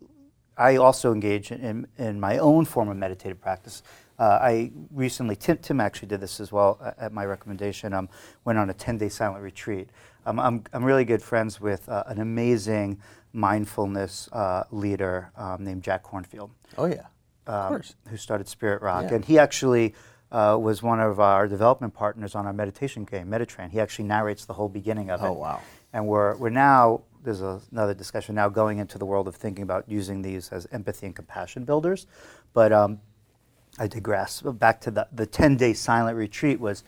I 0.57 0.77
also 0.77 1.13
engage 1.13 1.51
in, 1.51 1.87
in 1.97 2.19
my 2.19 2.37
own 2.37 2.65
form 2.65 2.89
of 2.89 2.97
meditative 2.97 3.41
practice. 3.41 3.83
Uh, 4.19 4.39
I 4.41 4.71
recently, 4.91 5.35
Tim, 5.35 5.57
Tim 5.57 5.81
actually 5.81 6.07
did 6.07 6.21
this 6.21 6.39
as 6.39 6.51
well 6.51 6.77
uh, 6.81 6.91
at 6.97 7.11
my 7.13 7.25
recommendation, 7.25 7.93
um, 7.93 8.09
went 8.45 8.59
on 8.59 8.69
a 8.69 8.73
10 8.73 8.97
day 8.97 9.09
silent 9.09 9.43
retreat. 9.43 9.89
Um, 10.25 10.39
I'm, 10.39 10.63
I'm 10.71 10.83
really 10.85 11.03
good 11.05 11.21
friends 11.21 11.59
with 11.59 11.89
uh, 11.89 12.03
an 12.07 12.19
amazing 12.21 12.99
mindfulness 13.33 14.29
uh, 14.31 14.63
leader 14.71 15.31
um, 15.35 15.63
named 15.63 15.83
Jack 15.83 16.03
Kornfield 16.03 16.51
Oh 16.77 16.85
yeah, 16.85 17.07
of 17.47 17.53
um, 17.53 17.69
course. 17.69 17.95
who 18.09 18.17
started 18.17 18.47
Spirit 18.47 18.81
Rock, 18.81 19.05
Yeah. 19.09 19.15
and 19.15 19.25
he 19.25 19.37
actually 19.39 19.93
uh, 20.31 20.57
was 20.59 20.81
one 20.81 20.99
of 20.99 21.19
our 21.19 21.47
development 21.47 21.93
partners 21.93 22.35
on 22.35 22.45
our 22.45 22.53
meditation 22.53 23.03
game, 23.03 23.27
MediTrain. 23.27 23.69
He 23.71 23.79
actually 23.79 24.05
narrates 24.05 24.45
the 24.45 24.53
whole 24.53 24.69
beginning 24.69 25.09
of 25.11 25.21
it. 25.21 25.27
Oh, 25.27 25.33
wow. 25.33 25.61
And 25.91 26.07
we're 26.07 26.35
we're 26.37 26.49
now 26.49 27.01
there's 27.23 27.41
a, 27.41 27.61
another 27.71 27.93
discussion 27.93 28.35
now 28.35 28.49
going 28.49 28.79
into 28.79 28.97
the 28.97 29.05
world 29.05 29.27
of 29.27 29.35
thinking 29.35 29.63
about 29.63 29.87
using 29.87 30.21
these 30.21 30.49
as 30.49 30.67
empathy 30.71 31.05
and 31.05 31.15
compassion 31.15 31.63
builders, 31.65 32.07
but 32.53 32.71
um, 32.73 32.99
I 33.79 33.87
digress. 33.87 34.41
Back 34.41 34.81
to 34.81 34.91
the 34.91 35.07
the 35.11 35.25
ten 35.25 35.57
day 35.57 35.73
silent 35.73 36.17
retreat 36.17 36.59
was. 36.59 36.83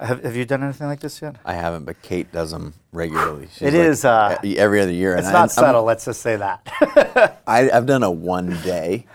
Have, 0.00 0.22
have 0.22 0.36
you 0.36 0.44
done 0.44 0.62
anything 0.62 0.86
like 0.86 1.00
this 1.00 1.20
yet? 1.20 1.34
I 1.44 1.54
haven't, 1.54 1.84
but 1.84 2.00
Kate 2.02 2.30
does 2.30 2.52
them 2.52 2.72
regularly. 2.92 3.48
She's 3.52 3.62
It 3.62 3.74
like 3.76 3.88
is, 3.88 4.04
uh, 4.04 4.38
every 4.44 4.80
other 4.80 4.92
year. 4.92 5.16
It's 5.16 5.24
and 5.26 5.32
not 5.32 5.40
I'm- 5.40 5.48
subtle. 5.48 5.82
let's 5.82 6.04
just 6.04 6.22
say 6.22 6.36
that. 6.36 7.40
I, 7.48 7.68
I've 7.68 7.86
done 7.86 8.04
a 8.04 8.10
one 8.10 8.50
day. 8.62 9.06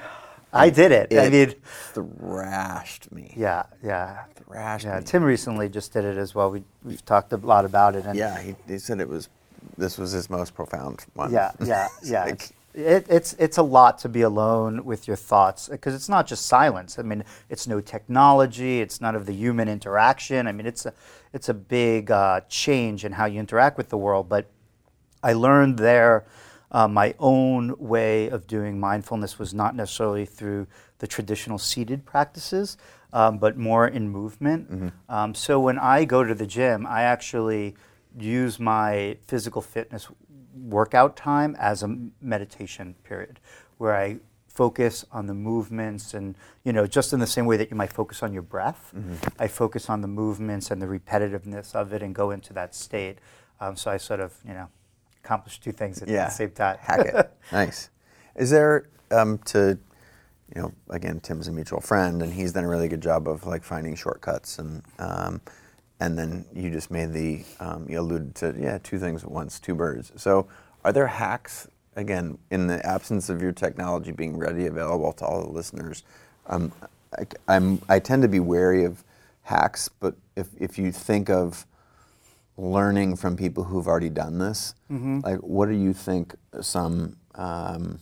I 0.52 0.70
did 0.70 0.92
it. 0.92 1.08
I 1.14 1.28
It 1.28 1.32
mean, 1.32 1.56
thrashed 1.94 3.12
me. 3.14 3.34
yeah, 3.38 3.64
yeah. 3.82 4.26
Thrashed 4.46 4.84
Yeah, 4.86 5.00
me. 5.00 5.06
Tim 5.06 5.24
recently 5.24 5.70
just 5.70 5.94
did 5.94 6.04
it 6.04 6.18
as 6.18 6.36
well. 6.36 6.52
We, 6.52 6.64
we've 6.84 7.04
talked 7.06 7.32
a 7.32 7.38
lot 7.38 7.64
about 7.64 7.96
it. 7.96 8.06
And 8.06 8.18
Yeah, 8.18 8.38
he, 8.42 8.54
he 8.68 8.78
said 8.78 9.00
it 9.00 9.08
was. 9.08 9.30
This 9.78 9.98
was 9.98 10.12
his 10.12 10.30
most 10.30 10.54
profound 10.54 11.06
one. 11.14 11.32
yeah, 11.32 11.52
yeah, 11.64 11.88
yeah. 12.04 12.26
like- 12.26 12.50
it, 12.74 13.06
it's 13.10 13.34
it's 13.34 13.58
a 13.58 13.64
lot 13.64 13.98
to 14.00 14.10
be 14.10 14.22
alone 14.22 14.84
with 14.84 15.08
your 15.08 15.16
thoughts 15.16 15.70
because 15.70 15.94
it's 15.94 16.10
not 16.10 16.28
just 16.28 16.46
silence. 16.46 16.98
I 16.98 17.04
mean, 17.04 17.24
it's 17.50 17.68
no 17.68 17.82
technology. 17.82 18.82
It's 18.82 19.00
none 19.00 19.16
of 19.16 19.26
the 19.26 19.34
human 19.34 19.70
interaction. 19.70 20.48
I 20.48 20.52
mean, 20.52 20.66
it's 20.66 20.86
a 20.86 20.94
it's 21.34 21.50
a 21.50 21.54
big 21.54 22.12
uh, 22.12 22.42
change 22.50 23.06
in 23.06 23.14
how 23.14 23.26
you 23.26 23.40
interact 23.40 23.78
with 23.78 23.90
the 23.90 23.98
world. 23.98 24.30
But 24.30 24.48
I 25.22 25.34
learned 25.34 25.78
there 25.78 26.26
uh, 26.72 26.88
my 26.88 27.14
own 27.20 27.76
way 27.78 28.28
of 28.30 28.48
doing 28.48 28.80
mindfulness 28.80 29.38
was 29.38 29.54
not 29.54 29.76
necessarily 29.76 30.26
through 30.26 30.66
the 30.98 31.08
traditional 31.08 31.60
seated 31.60 32.06
practices, 32.06 32.78
um, 33.14 33.38
but 33.38 33.58
more 33.58 33.88
in 33.88 34.10
movement. 34.10 34.68
Um, 35.08 35.36
so 35.36 35.60
when 35.60 35.78
I 35.78 36.06
go 36.06 36.24
to 36.24 36.34
the 36.34 36.48
gym, 36.48 36.88
I 36.88 37.04
actually 37.04 37.76
use 38.18 38.60
my 38.60 39.18
physical 39.28 39.62
fitness 39.62 40.08
workout 40.56 41.16
time 41.16 41.56
as 41.60 41.84
a 41.84 41.98
meditation 42.22 42.96
period 43.04 43.40
where 43.78 43.96
I 43.96 44.20
focus 44.48 45.04
on 45.12 45.26
the 45.26 45.34
movements 45.34 46.14
and 46.14 46.36
you 46.64 46.72
know 46.72 46.86
just 46.86 47.12
in 47.12 47.20
the 47.20 47.26
same 47.26 47.48
way 47.48 47.58
that 47.58 47.72
you 47.72 47.76
might 47.76 47.92
focus 47.92 48.22
on 48.22 48.32
your 48.32 48.44
breath 48.44 48.94
i 49.40 49.48
focus 49.48 49.90
on 49.90 50.02
the 50.02 50.08
movements 50.08 50.70
and 50.70 50.80
the 50.80 50.86
repetitiveness 50.86 51.74
of 51.74 51.92
it 51.92 52.04
and 52.04 52.14
go 52.14 52.30
into 52.30 52.54
that 52.54 52.76
state 52.76 53.18
um, 53.62 53.76
so 53.76 53.90
i 53.90 53.98
sort 53.98 54.20
of 54.20 54.32
you 54.48 54.54
know 54.54 54.70
accomplish 55.24 55.60
two 55.60 55.72
things 55.72 56.02
at 56.02 56.08
yeah. 56.08 56.26
the 56.26 56.32
same 56.32 56.52
time 56.52 56.78
Hack 56.80 57.00
it. 57.00 57.34
nice. 57.52 57.90
Is 58.36 58.50
there 58.50 58.90
um, 59.12 59.38
to, 59.46 59.78
you 60.56 60.62
know, 60.62 60.74
again, 60.90 61.20
Tim's 61.20 61.48
a 61.48 61.52
mutual 61.52 61.82
friend, 61.82 62.22
and 62.22 62.34
he's 62.34 62.54
done 62.54 62.64
a 62.64 62.68
really 62.68 62.88
good 62.88 63.02
job 63.02 63.28
of 63.28 63.46
like 63.46 63.64
finding 63.64 63.96
shortcuts, 63.96 64.60
and 64.60 64.84
um, 65.00 65.42
and 66.04 66.18
then 66.18 66.46
you 66.54 66.70
just 66.70 66.92
made 66.92 67.14
the 67.14 67.46
um, 67.62 67.86
you 67.90 67.98
alluded 67.98 68.36
to 68.36 68.54
yeah 68.60 68.78
two 68.84 69.00
things 69.00 69.24
at 69.24 69.32
once, 69.32 69.58
two 69.58 69.74
birds. 69.74 70.12
So 70.18 70.48
are 70.84 70.92
there 70.92 71.08
hacks 71.08 71.68
again 71.96 72.38
in 72.52 72.68
the 72.68 72.86
absence 72.86 73.30
of 73.30 73.42
your 73.42 73.54
technology 73.54 74.12
being 74.12 74.38
ready 74.38 74.66
available 74.66 75.14
to 75.14 75.26
all 75.26 75.42
the 75.42 75.50
listeners? 75.50 76.04
Um, 76.48 76.74
I, 77.18 77.24
I'm 77.48 77.82
I 77.88 78.00
tend 78.00 78.22
to 78.24 78.28
be 78.28 78.42
wary 78.42 78.84
of 78.84 79.02
hacks, 79.44 79.88
but 79.88 80.16
if 80.36 80.50
if 80.60 80.78
you 80.78 80.92
think 80.92 81.30
of 81.30 81.66
learning 82.58 83.16
from 83.16 83.38
people 83.38 83.64
who've 83.64 83.88
already 83.88 84.10
done 84.10 84.40
this, 84.40 84.76
like 85.24 85.40
what 85.40 85.70
do 85.70 85.76
you 85.76 85.94
think 85.94 86.36
some 86.62 87.16
um, 87.36 88.00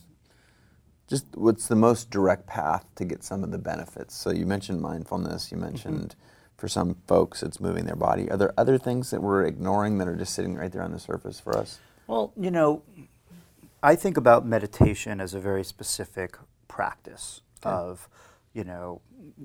just 1.08 1.26
what's 1.34 1.68
the 1.68 1.76
most 1.76 2.10
direct 2.10 2.46
path 2.48 2.84
to 2.96 3.04
get 3.04 3.22
some 3.22 3.44
of 3.44 3.52
the 3.52 3.58
benefits? 3.58 4.16
So 4.16 4.30
you 4.32 4.44
mentioned 4.44 4.80
mindfulness. 4.80 5.52
You 5.52 5.58
mentioned 5.58 6.16
for 6.62 6.68
some 6.68 6.94
folks 7.08 7.42
it's 7.42 7.58
moving 7.58 7.86
their 7.86 7.96
body. 7.96 8.30
Are 8.30 8.36
there 8.36 8.54
other 8.56 8.78
things 8.78 9.10
that 9.10 9.20
we're 9.20 9.42
ignoring 9.42 9.98
that 9.98 10.06
are 10.06 10.14
just 10.14 10.32
sitting 10.32 10.54
right 10.54 10.70
there 10.70 10.84
on 10.84 10.92
the 10.92 11.00
surface 11.00 11.40
for 11.40 11.58
us? 11.58 11.80
Well, 12.06 12.32
you 12.36 12.52
know, 12.52 12.84
I 13.82 13.96
think 13.96 14.16
about 14.16 14.46
meditation 14.46 15.20
as 15.20 15.34
a 15.34 15.40
very 15.40 15.64
specific 15.64 16.38
practice 16.68 17.40
of 17.64 18.08
you 18.54 18.62
know, 18.62 19.00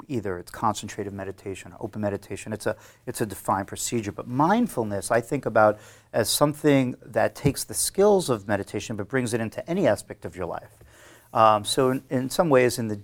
either 0.07 0.38
it's 0.38 0.51
concentrated 0.51 1.11
meditation 1.11 1.72
or 1.72 1.86
open 1.86 2.01
meditation. 2.01 2.53
It's 2.53 2.68
a, 2.68 2.76
it's 3.07 3.22
a 3.22 3.26
defined 3.26 3.68
procedure. 3.68 4.11
But 4.11 4.28
mindfulness, 4.28 5.09
I 5.09 5.22
think 5.22 5.45
about 5.47 5.80
as 6.13 6.30
something 6.30 6.95
that 7.03 7.34
takes 7.34 7.63
the 7.63 7.74
skills 7.74 8.30
of 8.30 8.47
meditation 8.47 8.95
but 8.95 9.07
brings 9.07 9.34
it 9.34 9.39
into 9.39 9.68
any 9.68 9.88
aspect 9.88 10.26
of 10.26 10.36
your 10.36 10.45
life. 10.45 10.84
Um, 11.34 11.63
so, 11.63 11.91
in, 11.91 12.03
in 12.09 12.30
some 12.30 12.49
ways, 12.49 12.78
in 12.80 12.89
the 12.89 12.99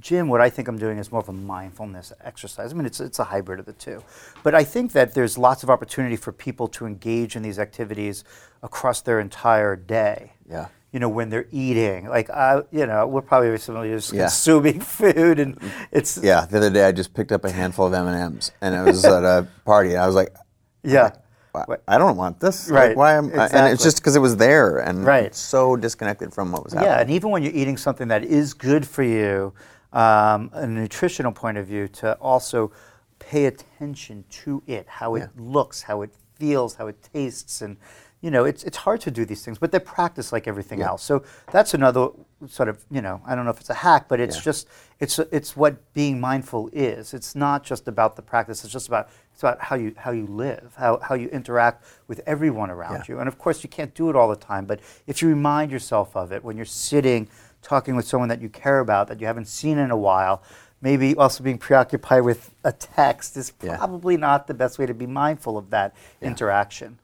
gym, 0.00 0.28
what 0.28 0.40
I 0.40 0.50
think 0.50 0.68
I'm 0.68 0.78
doing 0.78 0.98
is 0.98 1.10
more 1.10 1.20
of 1.20 1.28
a 1.28 1.32
mindfulness 1.32 2.12
exercise. 2.22 2.72
I 2.72 2.76
mean, 2.76 2.86
it's, 2.86 3.00
it's 3.00 3.18
a 3.18 3.24
hybrid 3.24 3.60
of 3.60 3.66
the 3.66 3.72
two. 3.72 4.02
But 4.42 4.54
I 4.54 4.64
think 4.64 4.92
that 4.92 5.14
there's 5.14 5.36
lots 5.38 5.62
of 5.62 5.70
opportunity 5.70 6.16
for 6.16 6.32
people 6.32 6.68
to 6.68 6.86
engage 6.86 7.36
in 7.36 7.42
these 7.42 7.58
activities 7.58 8.24
across 8.62 9.00
their 9.02 9.20
entire 9.20 9.76
day. 9.76 10.32
Yeah. 10.48 10.68
You 10.92 11.00
know, 11.00 11.08
when 11.08 11.28
they're 11.28 11.46
eating, 11.52 12.08
like 12.08 12.30
I, 12.30 12.62
you 12.72 12.86
know, 12.86 13.06
we're 13.06 13.20
probably 13.20 13.50
recently 13.50 13.90
just 13.90 14.12
Yeah. 14.12 14.22
consuming 14.22 14.80
food, 14.98 15.38
and 15.38 15.58
it's 15.92 16.16
Yeah, 16.22 16.46
the 16.46 16.56
other 16.56 16.70
day 16.70 16.84
I 16.84 16.92
just 16.92 17.12
picked 17.12 17.30
up 17.30 17.44
a 17.44 17.50
handful 17.50 17.86
of 17.86 17.92
M 17.92 18.06
and 18.06 18.16
M's, 18.16 18.52
and 18.62 18.74
it 18.74 18.82
was 18.82 19.04
at 19.04 19.22
a 19.22 19.46
party, 19.66 19.90
and 19.90 19.98
I 20.00 20.06
was 20.06 20.14
like, 20.14 20.34
yeah, 20.82 21.10
"Why- 21.52 21.76
I 21.86 21.98
don't 21.98 22.16
want 22.16 22.40
this. 22.40 22.70
Like, 22.70 22.80
Right, 22.88 22.96
why 22.96 23.12
am? 23.14 23.30
And 23.38 23.68
it's 23.72 23.82
just 23.82 23.98
because 23.98 24.16
it 24.16 24.20
was 24.20 24.36
there, 24.38 24.78
and 24.78 25.04
Right. 25.04 25.34
so 25.34 25.76
disconnected 25.76 26.32
from 26.32 26.52
what 26.52 26.64
was 26.64 26.72
happening. 26.72 26.90
Yeah, 26.90 27.00
and 27.00 27.10
even 27.10 27.30
when 27.30 27.42
you're 27.42 27.52
eating 27.54 27.76
something 27.76 28.08
that 28.08 28.24
is 28.24 28.54
good 28.54 28.86
for 28.86 29.02
you, 29.02 29.52
um, 29.92 30.50
a 30.52 30.66
nutritional 30.66 31.32
point 31.32 31.58
of 31.58 31.66
view, 31.66 31.88
to 31.88 32.14
also 32.20 32.70
pay 33.18 33.46
attention 33.46 34.24
to 34.30 34.62
it, 34.66 34.86
how 34.88 35.14
it 35.14 35.20
Yeah. 35.20 35.26
looks, 35.36 35.82
how 35.82 36.02
it 36.02 36.10
feels, 36.34 36.74
how 36.76 36.86
it 36.86 36.96
tastes, 37.12 37.62
and 37.62 37.76
you 38.20 38.32
know, 38.32 38.44
it's 38.44 38.64
it's 38.64 38.78
hard 38.78 39.00
to 39.00 39.12
do 39.12 39.24
these 39.24 39.44
things, 39.44 39.58
but 39.58 39.70
they're 39.70 39.78
practiced 39.78 40.32
like 40.32 40.48
everything 40.48 40.80
Yeah. 40.80 40.88
else. 40.88 41.04
So 41.04 41.22
that's 41.52 41.72
another 41.72 42.08
sort 42.48 42.68
of 42.68 42.84
you 42.90 43.00
know, 43.00 43.20
I 43.24 43.34
don't 43.36 43.44
know 43.44 43.52
if 43.52 43.60
it's 43.60 43.70
a 43.70 43.74
hack, 43.74 44.06
but 44.08 44.18
it's 44.18 44.36
Yeah. 44.36 44.42
just 44.42 44.68
it's 44.98 45.18
it's 45.20 45.56
what 45.56 45.92
being 45.94 46.20
mindful 46.20 46.68
is. 46.72 47.14
It's 47.14 47.36
not 47.36 47.62
just 47.62 47.86
about 47.86 48.16
the 48.16 48.22
practice. 48.22 48.64
It's 48.64 48.72
just 48.72 48.88
about 48.88 49.08
it's 49.32 49.42
about 49.44 49.60
how 49.60 49.76
you 49.76 49.94
how 49.96 50.10
you 50.10 50.26
live, 50.26 50.74
how 50.76 50.98
how 50.98 51.14
you 51.14 51.28
interact 51.28 51.84
with 52.08 52.20
everyone 52.26 52.70
around 52.72 52.94
Yeah. 53.08 53.14
you. 53.14 53.18
And 53.20 53.28
of 53.28 53.38
course, 53.38 53.62
you 53.62 53.68
can't 53.70 53.94
do 53.94 54.10
it 54.10 54.16
all 54.16 54.28
the 54.28 54.36
time, 54.36 54.64
but 54.66 54.80
if 55.06 55.22
you 55.22 55.28
remind 55.28 55.70
yourself 55.70 56.16
of 56.16 56.32
it 56.32 56.42
when 56.42 56.56
you're 56.56 56.66
sitting 56.66 57.28
talking 57.62 57.96
with 57.96 58.06
someone 58.06 58.28
that 58.28 58.40
you 58.40 58.48
care 58.48 58.80
about 58.80 59.08
that 59.08 59.20
you 59.20 59.26
haven't 59.26 59.46
seen 59.48 59.78
in 59.78 59.90
a 59.90 59.96
while, 59.96 60.42
maybe 60.80 61.14
also 61.16 61.42
being 61.42 61.58
preoccupied 61.58 62.22
with 62.22 62.54
a 62.64 62.72
text 62.72 63.36
is 63.36 63.52
Yeah. 63.62 63.76
probably 63.76 64.16
not 64.16 64.46
the 64.46 64.54
best 64.54 64.78
way 64.78 64.86
to 64.86 64.94
be 64.94 65.06
mindful 65.06 65.58
of 65.58 65.70
that 65.70 65.94
interaction. 66.22 66.98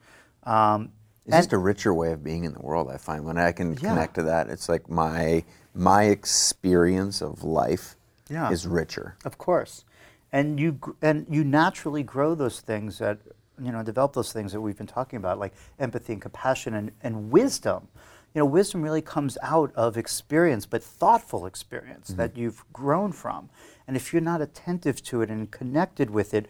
Um, 0.45 0.93
It's 1.27 1.37
just 1.37 1.53
a 1.55 1.59
richer 1.59 1.93
way 1.95 2.13
of 2.13 2.23
being 2.23 2.45
in 2.45 2.53
the 2.53 2.61
world. 2.61 2.91
I 2.91 2.99
find 2.99 3.25
when 3.25 3.39
I 3.39 3.51
can 3.53 3.73
Yeah. 3.73 3.89
connect 3.89 4.15
to 4.17 4.23
that, 4.25 4.49
it's 4.49 4.69
like 4.69 4.89
my 4.89 5.45
my 5.77 6.05
experience 6.05 7.21
of 7.21 7.43
life 7.43 7.97
Yeah. 8.29 8.51
is 8.51 8.65
richer. 8.67 9.17
Of 9.25 9.39
course, 9.39 9.85
and 10.33 10.61
you 10.61 10.79
and 11.03 11.27
you 11.29 11.43
naturally 11.43 12.03
grow 12.05 12.35
those 12.37 12.61
things 12.61 12.99
that 12.99 13.19
you 13.61 13.73
know 13.73 13.83
develop 13.83 14.13
those 14.13 14.33
things 14.33 14.53
that 14.53 14.61
we've 14.61 14.77
been 14.77 14.87
talking 14.87 15.17
about, 15.17 15.39
like 15.39 15.53
empathy 15.81 16.13
and 16.13 16.23
compassion 16.23 16.75
and, 16.75 16.93
and 17.03 17.31
wisdom. 17.33 17.89
You 18.35 18.41
know, 18.41 18.47
wisdom 18.47 18.83
really 18.83 19.03
comes 19.03 19.39
out 19.43 19.73
of 19.75 19.97
experience, 19.97 20.67
but 20.67 20.83
thoughtful 20.83 21.47
experience 21.47 22.09
that 22.09 22.37
you've 22.37 22.65
grown 22.73 23.13
from. 23.13 23.49
And 23.87 23.97
if 23.97 24.13
you're 24.13 24.23
not 24.23 24.43
attentive 24.43 25.03
to 25.05 25.23
it 25.23 25.31
and 25.31 25.51
connected 25.51 26.11
with 26.11 26.35
it, 26.35 26.47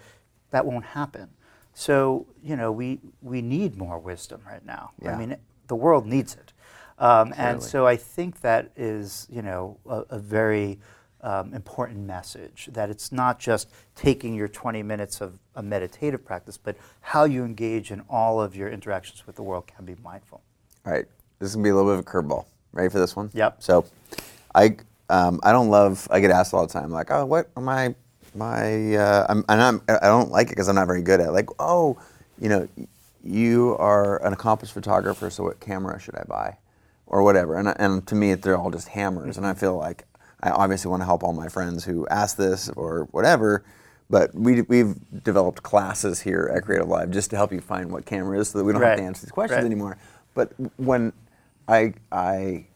that 0.51 0.65
won't 0.65 0.87
happen. 0.87 1.31
So 1.75 2.27
you 2.43 2.57
know, 2.57 2.73
we 2.73 3.01
we 3.21 3.43
need 3.43 3.77
more 3.77 3.99
wisdom 3.99 4.41
right 4.47 4.65
now. 4.65 4.93
Yeah. 5.03 5.15
I 5.15 5.19
mean, 5.19 5.37
the 5.67 5.77
world 5.77 6.07
needs 6.07 6.35
it. 6.35 6.53
Um, 6.99 7.35
and 7.37 7.63
so 7.63 7.87
I 7.87 7.97
think 7.97 8.41
that 8.43 8.71
is, 8.77 9.27
you 9.31 9.43
know, 9.43 9.79
a, 9.89 10.05
a 10.11 10.19
very 10.19 10.79
um, 11.23 11.55
important 11.55 12.01
message 12.01 12.69
that 12.73 12.91
it's 12.91 13.11
not 13.11 13.41
just 13.41 13.69
taking 13.97 14.35
your 14.35 14.47
20 14.47 14.83
minutes 14.83 15.21
of 15.21 15.41
a 15.57 15.63
meditative 15.63 16.25
practice, 16.25 16.57
but 16.57 16.77
how 17.01 17.25
you 17.25 17.45
engage 17.45 17.91
in 17.91 18.03
all 18.09 18.41
of 18.41 18.55
your 18.55 18.69
interactions 18.69 19.27
with 19.27 19.37
the 19.37 19.43
world 19.43 19.67
can 19.67 19.85
be 19.85 19.97
mindful. 20.03 20.43
All 20.87 20.93
right, 20.93 21.07
this 21.45 21.51
is 21.51 21.57
gonna 21.57 21.65
be 21.65 21.71
a 21.71 21.75
little 21.75 21.91
bit 21.93 21.99
of 21.99 22.07
a 22.07 22.11
curveball. 22.11 22.47
Ready 22.73 22.89
for 22.89 22.99
this 22.99 23.15
one? 23.15 23.31
Yep. 23.35 23.63
So, 23.63 23.85
I 24.55 24.77
um, 25.11 25.41
I 25.43 25.53
don't 25.53 25.69
love. 25.69 26.09
I 26.11 26.21
get 26.21 26.31
asked 26.31 26.55
all 26.55 26.67
the 26.67 26.73
time, 26.73 26.91
like, 26.91 27.11
oh, 27.11 27.27
what 27.27 27.51
am 27.57 27.69
I? 27.69 27.95
My 28.35 28.97
uh, 28.97 29.27
I'm, 29.29 29.45
and 29.49 29.61
I'm 29.63 29.83
I 29.89 30.07
don't 30.07 30.31
like 30.31 30.47
it 30.49 30.51
because 30.51 30.69
I'm 30.69 30.75
not 30.75 30.87
very 30.87 31.03
good 31.03 31.21
at. 31.21 31.29
it. 31.29 31.33
Like, 31.33 31.51
oh, 31.59 31.99
you 32.41 32.49
know, 32.49 32.67
you 33.23 33.77
are 33.79 34.25
an 34.27 34.33
accomplished 34.33 34.73
photographer, 34.73 35.31
so 35.31 35.45
what 35.45 35.61
camera 35.61 36.01
should 36.01 36.17
I 36.17 36.25
buy, 36.27 36.57
or 37.07 37.23
whatever. 37.23 37.57
And 37.57 37.69
and 37.79 38.07
to 38.09 38.15
me, 38.15 38.35
they're 38.35 38.57
all 38.57 38.71
just 38.71 38.89
hammers, 38.89 39.37
and 39.37 39.47
I 39.47 39.55
feel 39.55 39.77
like 39.77 40.05
I 40.43 40.51
obviously 40.51 40.91
want 40.91 41.03
to 41.03 41.07
help 41.07 41.23
all 41.23 41.33
my 41.35 41.49
friends 41.49 41.85
who 41.85 42.09
ask 42.09 42.37
this 42.37 42.71
or 42.71 43.07
whatever. 43.13 43.63
But 44.11 44.35
we, 44.35 44.61
we've 44.63 44.97
developed 45.25 45.63
classes 45.63 46.21
here 46.21 46.53
at 46.55 46.65
CreativeLive 46.65 47.11
just 47.11 47.31
to 47.31 47.37
help 47.37 47.53
you 47.53 47.61
find 47.63 47.91
what 47.91 48.05
camera 48.05 48.39
is 48.39 48.51
so 48.51 48.59
that 48.59 48.65
we 48.65 48.73
don't 48.75 48.83
have 48.83 48.99
to 48.99 49.03
answer 49.03 49.25
these 49.25 49.33
questions 49.33 49.59
Right. 49.59 49.65
anymore. 49.65 49.97
But 50.35 50.53
when 50.77 51.13
I, 51.69 51.95
I 52.13 52.67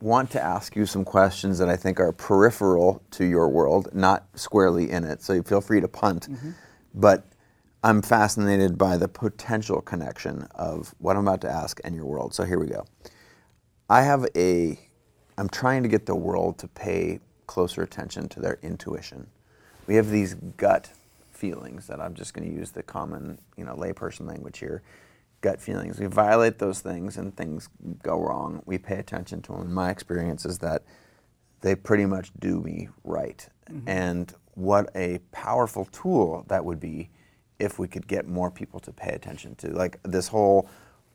want 0.00 0.30
to 0.30 0.42
ask 0.42 0.76
you 0.76 0.86
some 0.86 1.04
questions 1.04 1.58
that 1.58 1.68
I 1.68 1.76
think 1.76 1.98
are 1.98 2.12
peripheral 2.12 3.02
to 3.12 3.24
your 3.24 3.48
world, 3.48 3.88
not 3.92 4.26
squarely 4.34 4.90
in 4.90 5.04
it, 5.04 5.22
so 5.22 5.32
you 5.32 5.42
feel 5.42 5.60
free 5.60 5.80
to 5.80 5.88
punt. 5.88 6.30
Mm-hmm. 6.30 6.50
But 6.94 7.24
I'm 7.82 8.02
fascinated 8.02 8.76
by 8.76 8.96
the 8.96 9.08
potential 9.08 9.80
connection 9.80 10.46
of 10.54 10.94
what 10.98 11.16
I'm 11.16 11.26
about 11.26 11.40
to 11.42 11.50
ask 11.50 11.80
and 11.84 11.94
your 11.94 12.04
world. 12.04 12.34
So 12.34 12.44
here 12.44 12.58
we 12.58 12.66
go. 12.66 12.84
I 13.88 14.02
have 14.02 14.26
a, 14.36 14.78
I'm 15.36 15.48
trying 15.48 15.82
to 15.82 15.88
get 15.88 16.06
the 16.06 16.14
world 16.14 16.58
to 16.58 16.68
pay 16.68 17.20
closer 17.46 17.82
attention 17.82 18.28
to 18.30 18.40
their 18.40 18.58
intuition. 18.62 19.28
We 19.86 19.94
have 19.94 20.10
these 20.10 20.34
gut 20.34 20.90
feelings 21.32 21.86
that 21.86 22.00
I'm 22.00 22.14
just 22.14 22.34
going 22.34 22.48
to 22.48 22.54
use 22.54 22.72
the 22.72 22.82
common, 22.82 23.38
you 23.56 23.64
know, 23.64 23.74
layperson 23.74 24.28
language 24.28 24.58
here. 24.58 24.82
Gut 25.40 25.60
feelings. 25.60 25.98
We 25.98 26.06
violate 26.06 26.58
those 26.58 26.80
things 26.80 27.16
and 27.16 27.36
things 27.36 27.68
go 28.02 28.18
wrong. 28.20 28.62
We 28.66 28.78
pay 28.78 28.96
attention 28.96 29.42
to 29.42 29.52
them. 29.52 29.60
And 29.62 29.74
my 29.74 29.90
experience 29.90 30.44
is 30.44 30.58
that 30.58 30.82
they 31.60 31.74
pretty 31.74 32.06
much 32.06 32.30
do 32.38 32.60
me 32.60 32.88
right. 33.04 33.48
Mm-hmm. 33.70 33.88
And 33.88 34.34
what 34.54 34.90
a 34.94 35.18
powerful 35.30 35.84
tool 35.86 36.44
that 36.48 36.64
would 36.64 36.80
be 36.80 37.10
if 37.58 37.78
we 37.78 37.88
could 37.88 38.06
get 38.06 38.26
more 38.26 38.50
people 38.50 38.80
to 38.80 38.92
pay 38.92 39.10
attention 39.10 39.54
to. 39.56 39.68
Like 39.70 40.00
this 40.02 40.28
whole, 40.28 40.68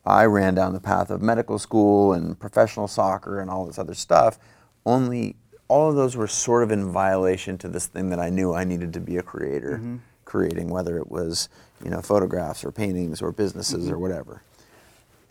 I 0.06 0.26
ran 0.26 0.56
down 0.56 0.74
the 0.74 0.80
path 0.80 1.10
of 1.10 1.22
medical 1.22 1.58
school 1.58 2.14
and 2.14 2.38
professional 2.40 2.88
soccer 2.88 3.40
and 3.40 3.50
all 3.50 3.66
this 3.66 3.80
other 3.80 3.94
stuff. 3.94 4.38
Only 4.86 5.38
all 5.68 5.90
of 5.90 5.96
those 5.96 6.16
were 6.16 6.28
sort 6.28 6.64
of 6.64 6.72
in 6.72 6.92
violation 6.92 7.58
to 7.60 7.68
this 7.68 7.88
thing 7.88 8.10
that 8.10 8.20
I 8.20 8.30
knew 8.30 8.54
I 8.54 8.64
needed 8.64 8.94
to 8.94 9.00
be 9.00 9.18
a 9.18 9.24
creator, 9.24 9.78
mm-hmm. 9.78 9.98
Creating 10.34 10.68
whether 10.70 10.98
it 10.98 11.10
was 11.10 11.48
you 11.84 11.92
know 11.92 12.02
photographs 12.02 12.64
or 12.66 12.72
paintings 12.72 13.22
or 13.22 13.32
businesses 13.32 13.88
or 13.88 13.94
mm-hmm. 13.94 14.02
whatever 14.02 14.42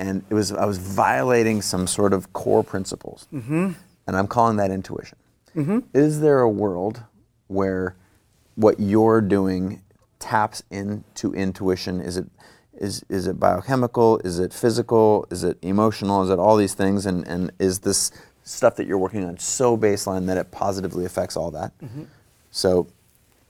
and 0.02 0.24
it 0.30 0.34
was 0.34 0.52
I 0.52 0.64
was 0.64 0.78
violating 0.78 1.62
some 1.62 1.86
sort 1.86 2.12
of 2.12 2.32
core 2.32 2.64
principles, 2.64 3.28
mm-hmm. 3.32 3.72
and 4.06 4.16
I'm 4.16 4.26
calling 4.26 4.56
that 4.56 4.70
intuition. 4.70 5.16
Mm-hmm. 5.56 5.78
Is 5.94 6.20
there 6.20 6.40
a 6.40 6.50
world 6.50 7.02
where 7.46 7.94
what 8.56 8.80
you're 8.80 9.20
doing 9.20 9.82
taps 10.18 10.62
into 10.70 11.32
intuition? 11.34 12.00
Is 12.00 12.16
it 12.16 12.26
is 12.74 13.04
is 13.08 13.28
it 13.28 13.38
biochemical? 13.38 14.18
Is 14.24 14.40
it 14.40 14.52
physical? 14.52 15.26
Is 15.30 15.44
it 15.44 15.56
emotional? 15.62 16.22
Is 16.24 16.30
it 16.30 16.38
all 16.38 16.56
these 16.56 16.74
things? 16.74 17.06
And 17.06 17.26
and 17.28 17.52
is 17.60 17.80
this 17.80 18.10
stuff 18.42 18.74
that 18.76 18.88
you're 18.88 18.98
working 18.98 19.24
on 19.24 19.38
so 19.38 19.76
baseline 19.76 20.26
that 20.26 20.36
it 20.36 20.50
positively 20.50 21.04
affects 21.04 21.36
all 21.36 21.52
that? 21.52 21.78
Mm-hmm. 21.78 22.04
So, 22.50 22.88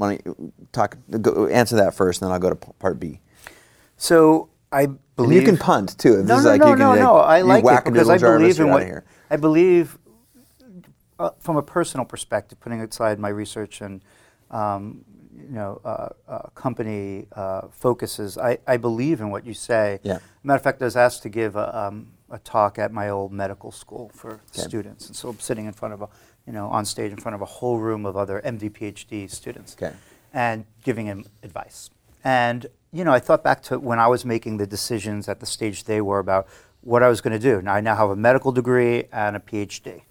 why 0.02 0.16
don't 0.16 0.26
you 0.26 0.52
talk? 0.72 0.98
Go, 1.20 1.46
answer 1.46 1.76
that 1.76 1.94
first, 1.94 2.20
and 2.20 2.26
then 2.26 2.32
I'll 2.32 2.40
go 2.40 2.50
to 2.50 2.56
part 2.56 2.98
B. 2.98 3.20
So 3.96 4.48
I 4.72 4.82
And 4.82 4.98
believe 5.14 5.42
you 5.42 5.46
can 5.46 5.56
punt 5.56 5.96
too. 5.96 6.18
If 6.18 6.26
No, 6.26 6.40
no, 6.40 6.48
like 6.50 6.60
no, 6.60 6.66
you 6.70 6.72
can, 6.72 6.78
no, 6.80 6.90
like, 6.90 7.00
no. 7.00 7.14
I 7.18 7.42
like 7.42 7.64
it 7.64 7.84
because 7.84 8.10
I 8.10 8.18
believe 8.18 8.58
in 8.58 8.68
what 8.68 8.82
here. 8.82 9.04
I 9.30 9.36
believe. 9.36 9.96
Uh, 11.20 11.30
from 11.38 11.56
a 11.56 11.62
personal 11.62 12.04
perspective, 12.04 12.58
putting 12.58 12.80
aside 12.80 13.20
my 13.20 13.28
research 13.28 13.80
and 13.80 14.02
um, 14.50 15.04
you 15.36 15.54
know 15.54 15.80
uh, 15.84 16.08
uh, 16.26 16.38
company 16.56 17.26
uh, 17.36 17.68
focuses, 17.70 18.36
I, 18.38 18.58
I 18.66 18.76
believe 18.76 19.20
in 19.20 19.30
what 19.30 19.46
you 19.46 19.54
say. 19.54 20.00
Yeah. 20.02 20.18
Matter 20.42 20.56
of 20.56 20.62
fact, 20.64 20.82
I 20.82 20.86
was 20.86 20.96
asked 20.96 21.22
to 21.22 21.28
give 21.28 21.54
a, 21.54 21.78
um, 21.78 22.08
a 22.28 22.38
talk 22.40 22.76
at 22.80 22.90
my 22.92 23.08
old 23.10 23.30
medical 23.30 23.70
school 23.70 24.10
for 24.12 24.32
Okay. 24.32 24.62
students, 24.62 25.06
and 25.06 25.14
so 25.14 25.28
I'm 25.28 25.38
sitting 25.38 25.66
in 25.66 25.72
front 25.72 25.94
of 25.94 26.02
a 26.02 26.08
you 26.46 26.52
know 26.52 26.68
on 26.68 26.84
stage 26.84 27.12
in 27.12 27.18
front 27.18 27.34
of 27.34 27.40
a 27.40 27.44
whole 27.46 27.78
room 27.78 28.04
of 28.06 28.16
other 28.16 28.40
MD 28.44 28.70
PhD 28.70 29.30
students 29.30 29.74
Okay. 29.80 29.94
and 30.32 30.64
giving 30.84 31.06
him 31.06 31.24
advice. 31.42 31.90
And 32.24 32.66
you 32.92 33.04
know, 33.04 33.12
I 33.12 33.20
thought 33.20 33.42
back 33.42 33.62
to 33.64 33.78
when 33.78 33.98
I 33.98 34.06
was 34.06 34.24
making 34.24 34.58
the 34.58 34.66
decisions 34.66 35.28
at 35.28 35.40
the 35.40 35.46
stage 35.46 35.84
they 35.84 36.00
were 36.00 36.18
about 36.18 36.46
what 36.82 37.02
I 37.02 37.08
was 37.08 37.20
going 37.20 37.32
to 37.32 37.38
do. 37.38 37.62
Now 37.62 37.74
I 37.74 37.80
now 37.80 37.96
have 37.96 38.10
a 38.10 38.16
medical 38.16 38.52
degree 38.52 39.04
and 39.12 39.36
a 39.36 39.40
PhD. 39.40 40.02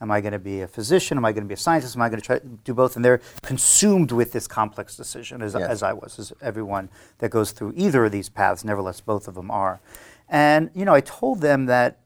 Am 0.00 0.10
I 0.10 0.20
going 0.20 0.32
to 0.32 0.38
be 0.40 0.60
a 0.60 0.66
physician? 0.66 1.16
Am 1.16 1.24
I 1.24 1.32
going 1.32 1.44
to 1.44 1.48
be 1.48 1.54
a 1.54 1.56
scientist? 1.56 1.94
Am 1.96 2.02
I 2.02 2.08
going 2.08 2.20
to 2.20 2.26
try 2.26 2.38
to 2.40 2.46
do 2.46 2.74
both? 2.74 2.96
And 2.96 3.04
they're 3.04 3.20
consumed 3.42 4.10
with 4.10 4.32
this 4.32 4.46
complex 4.48 4.96
decision, 4.96 5.40
as, 5.40 5.54
Yes. 5.54 5.70
as 5.70 5.82
I 5.82 5.92
was, 5.92 6.18
as 6.18 6.32
everyone 6.42 6.90
that 7.18 7.30
goes 7.30 7.52
through 7.52 7.72
either 7.76 8.04
of 8.04 8.12
these 8.12 8.28
paths, 8.28 8.64
nevertheless, 8.64 9.00
both 9.00 9.28
of 9.28 9.34
them 9.34 9.50
are. 9.50 9.80
And 10.28 10.70
you 10.74 10.84
know, 10.84 10.92
I 10.92 11.00
told 11.00 11.40
them 11.40 11.66
that 11.66 12.00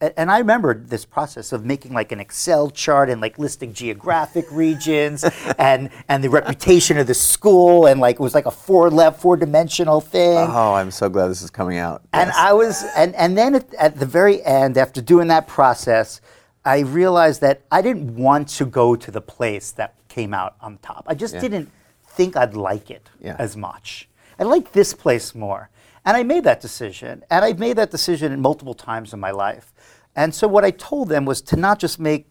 and 0.00 0.30
I 0.30 0.38
remember 0.38 0.74
this 0.74 1.04
process 1.04 1.52
of 1.52 1.64
making 1.64 1.92
like 1.92 2.12
an 2.12 2.20
Excel 2.20 2.70
chart 2.70 3.10
and 3.10 3.20
like 3.20 3.38
listing 3.38 3.72
geographic 3.72 4.46
regions 4.52 5.24
and 5.58 5.90
and 6.08 6.22
the 6.22 6.30
reputation 6.30 6.98
of 6.98 7.06
the 7.06 7.14
school 7.14 7.86
and 7.86 8.00
like 8.00 8.16
it 8.16 8.20
was 8.20 8.34
like 8.34 8.46
a 8.46 8.50
four 8.50 8.90
left 8.90 9.20
four 9.20 9.36
dimensional 9.36 10.00
thing. 10.00 10.36
Oh, 10.38 10.74
I'm 10.74 10.90
so 10.90 11.08
glad 11.08 11.28
this 11.28 11.42
is 11.42 11.50
coming 11.50 11.78
out. 11.78 12.02
And 12.12 12.28
Yes. 12.28 12.36
I 12.38 12.52
was, 12.52 12.84
and, 12.96 13.14
and 13.16 13.36
then 13.36 13.56
at, 13.56 13.74
at 13.74 13.98
the 13.98 14.06
very 14.06 14.42
end, 14.44 14.76
after 14.78 15.00
doing 15.00 15.28
that 15.28 15.46
process, 15.48 16.20
I 16.64 16.80
realized 16.80 17.40
that 17.40 17.62
I 17.70 17.82
didn't 17.82 18.14
want 18.16 18.48
to 18.50 18.66
go 18.66 18.94
to 18.94 19.10
the 19.10 19.20
place 19.20 19.72
that 19.72 19.94
came 20.08 20.32
out 20.34 20.54
on 20.60 20.78
top. 20.78 21.04
I 21.08 21.14
just 21.14 21.34
Yeah. 21.34 21.40
didn't 21.40 21.70
think 22.06 22.36
I'd 22.36 22.54
like 22.54 22.90
it 22.90 23.08
Yeah. 23.20 23.36
as 23.38 23.56
much. 23.56 24.08
I 24.38 24.44
like 24.44 24.72
this 24.72 24.94
place 24.94 25.34
more. 25.34 25.70
And 26.08 26.16
I 26.16 26.22
made 26.22 26.44
that 26.44 26.62
decision. 26.62 27.22
And 27.30 27.44
I've 27.44 27.58
made 27.58 27.76
that 27.76 27.90
decision 27.90 28.40
multiple 28.40 28.72
times 28.72 29.12
in 29.12 29.20
my 29.20 29.30
life. 29.30 29.74
And 30.16 30.34
so 30.34 30.48
what 30.48 30.64
I 30.64 30.70
told 30.70 31.10
them 31.10 31.26
was 31.26 31.42
to 31.42 31.56
not 31.56 31.78
just 31.78 32.00
make 32.00 32.28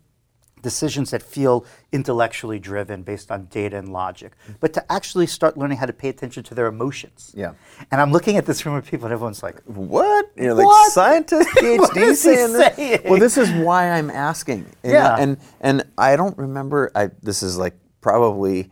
decisions 0.63 1.11
that 1.11 1.21
feel 1.21 1.63
intellectually 1.91 2.57
driven 2.57 3.03
based 3.03 3.29
on 3.31 3.45
data 3.45 3.77
and 3.77 3.93
logic, 3.93 4.33
mm-hmm. 4.43 4.53
but 4.59 4.73
to 4.73 4.91
actually 4.91 5.27
start 5.27 5.59
learning 5.59 5.77
how 5.77 5.85
to 5.85 5.93
pay 5.93 6.09
attention 6.09 6.43
to 6.45 6.55
their 6.55 6.65
emotions. 6.65 7.31
Yeah. 7.37 7.53
And 7.91 8.01
I'm 8.01 8.11
looking 8.11 8.35
at 8.37 8.47
this 8.47 8.65
room 8.65 8.73
of 8.73 8.83
people, 8.83 9.05
and 9.05 9.13
everyone's 9.13 9.43
like, 9.43 9.61
What? 9.65 10.31
You're 10.35 10.55
like 10.55 10.65
What? 10.65 10.91
scientist, 10.91 11.47
PhD 11.57 12.15
saying 12.15 12.53
this? 12.53 12.75
saying? 12.75 13.01
Well, 13.05 13.19
this 13.19 13.37
is 13.37 13.51
why 13.63 13.91
I'm 13.91 14.09
asking. 14.09 14.65
And, 14.83 14.91
Yeah. 14.91 15.15
And 15.19 15.37
and 15.61 15.83
I 15.99 16.15
don't 16.15 16.37
remember. 16.39 16.91
I 16.95 17.11
this 17.21 17.43
is 17.43 17.59
like 17.59 17.75
probably 18.01 18.71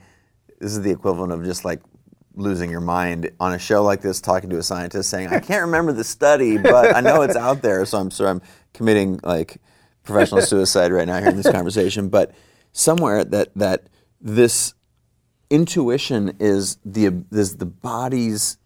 this 0.59 0.71
is 0.71 0.81
the 0.81 0.89
equivalent 0.89 1.31
of 1.31 1.43
just 1.43 1.63
like 1.63 1.81
losing 2.35 2.69
your 2.69 2.81
mind 2.81 3.31
on 3.39 3.53
a 3.53 3.59
show 3.59 3.83
like 3.83 4.01
this, 4.01 4.21
talking 4.21 4.49
to 4.49 4.57
a 4.57 4.63
scientist, 4.63 5.09
saying 5.09 5.29
I 5.29 5.39
can't 5.39 5.61
remember 5.61 5.91
the 5.93 6.03
study, 6.03 6.57
but 6.57 6.95
I 6.95 7.01
know 7.01 7.21
it's 7.21 7.35
out 7.35 7.61
there, 7.61 7.85
so 7.85 7.97
I'm 7.97 8.09
sure 8.09 8.27
I'm 8.27 8.41
committing 8.73 9.19
like 9.23 9.61
professional 10.03 10.41
suicide 10.43 10.91
right 10.91 11.07
now 11.07 11.19
here 11.19 11.29
in 11.29 11.37
this 11.37 11.49
conversation. 11.49 12.09
But 12.09 12.31
somewhere 12.71 13.23
that 13.23 13.55
that 13.55 13.87
this 14.21 14.73
intuition 15.49 16.35
is 16.39 16.77
the 16.85 17.23
is 17.31 17.57
the 17.57 17.65
body's 17.65 18.57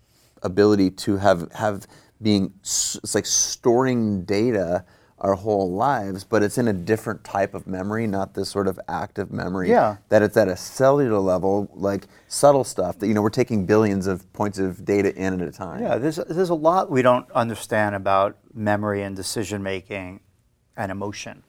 ability 0.41 0.91
to 0.91 1.17
have 1.17 1.51
have 1.53 1.87
being 2.21 2.53
it's 2.61 3.15
like 3.15 3.25
storing 3.25 4.23
data 4.23 4.85
our 5.21 5.33
whole 5.35 5.71
lives 5.71 6.23
but 6.23 6.41
it's 6.43 6.57
in 6.57 6.67
a 6.67 6.73
different 6.73 7.23
type 7.23 7.53
of 7.53 7.67
memory 7.67 8.07
not 8.07 8.33
this 8.33 8.49
sort 8.49 8.67
of 8.67 8.79
active 8.87 9.31
memory 9.31 9.69
Yeah. 9.69 9.97
that 10.09 10.21
it's 10.21 10.37
at 10.37 10.47
a 10.47 10.55
cellular 10.55 11.19
level 11.19 11.69
like 11.73 12.07
subtle 12.27 12.63
stuff 12.63 12.99
that 12.99 13.07
you 13.07 13.13
know 13.13 13.21
we're 13.21 13.29
taking 13.29 13.65
billions 13.65 14.07
of 14.07 14.31
points 14.33 14.59
of 14.59 14.85
data 14.85 15.13
in 15.15 15.41
at 15.41 15.47
a 15.47 15.51
time 15.51 15.81
Yeah, 15.81 15.97
there's, 15.97 16.15
there's 16.17 16.49
a 16.49 16.55
lot 16.55 16.89
we 16.89 17.01
don't 17.01 17.29
understand 17.31 17.95
about 17.95 18.37
memory 18.53 19.03
and 19.03 19.15
decision 19.15 19.61
making 19.63 20.21
and 20.77 20.91
emotion. 20.91 21.43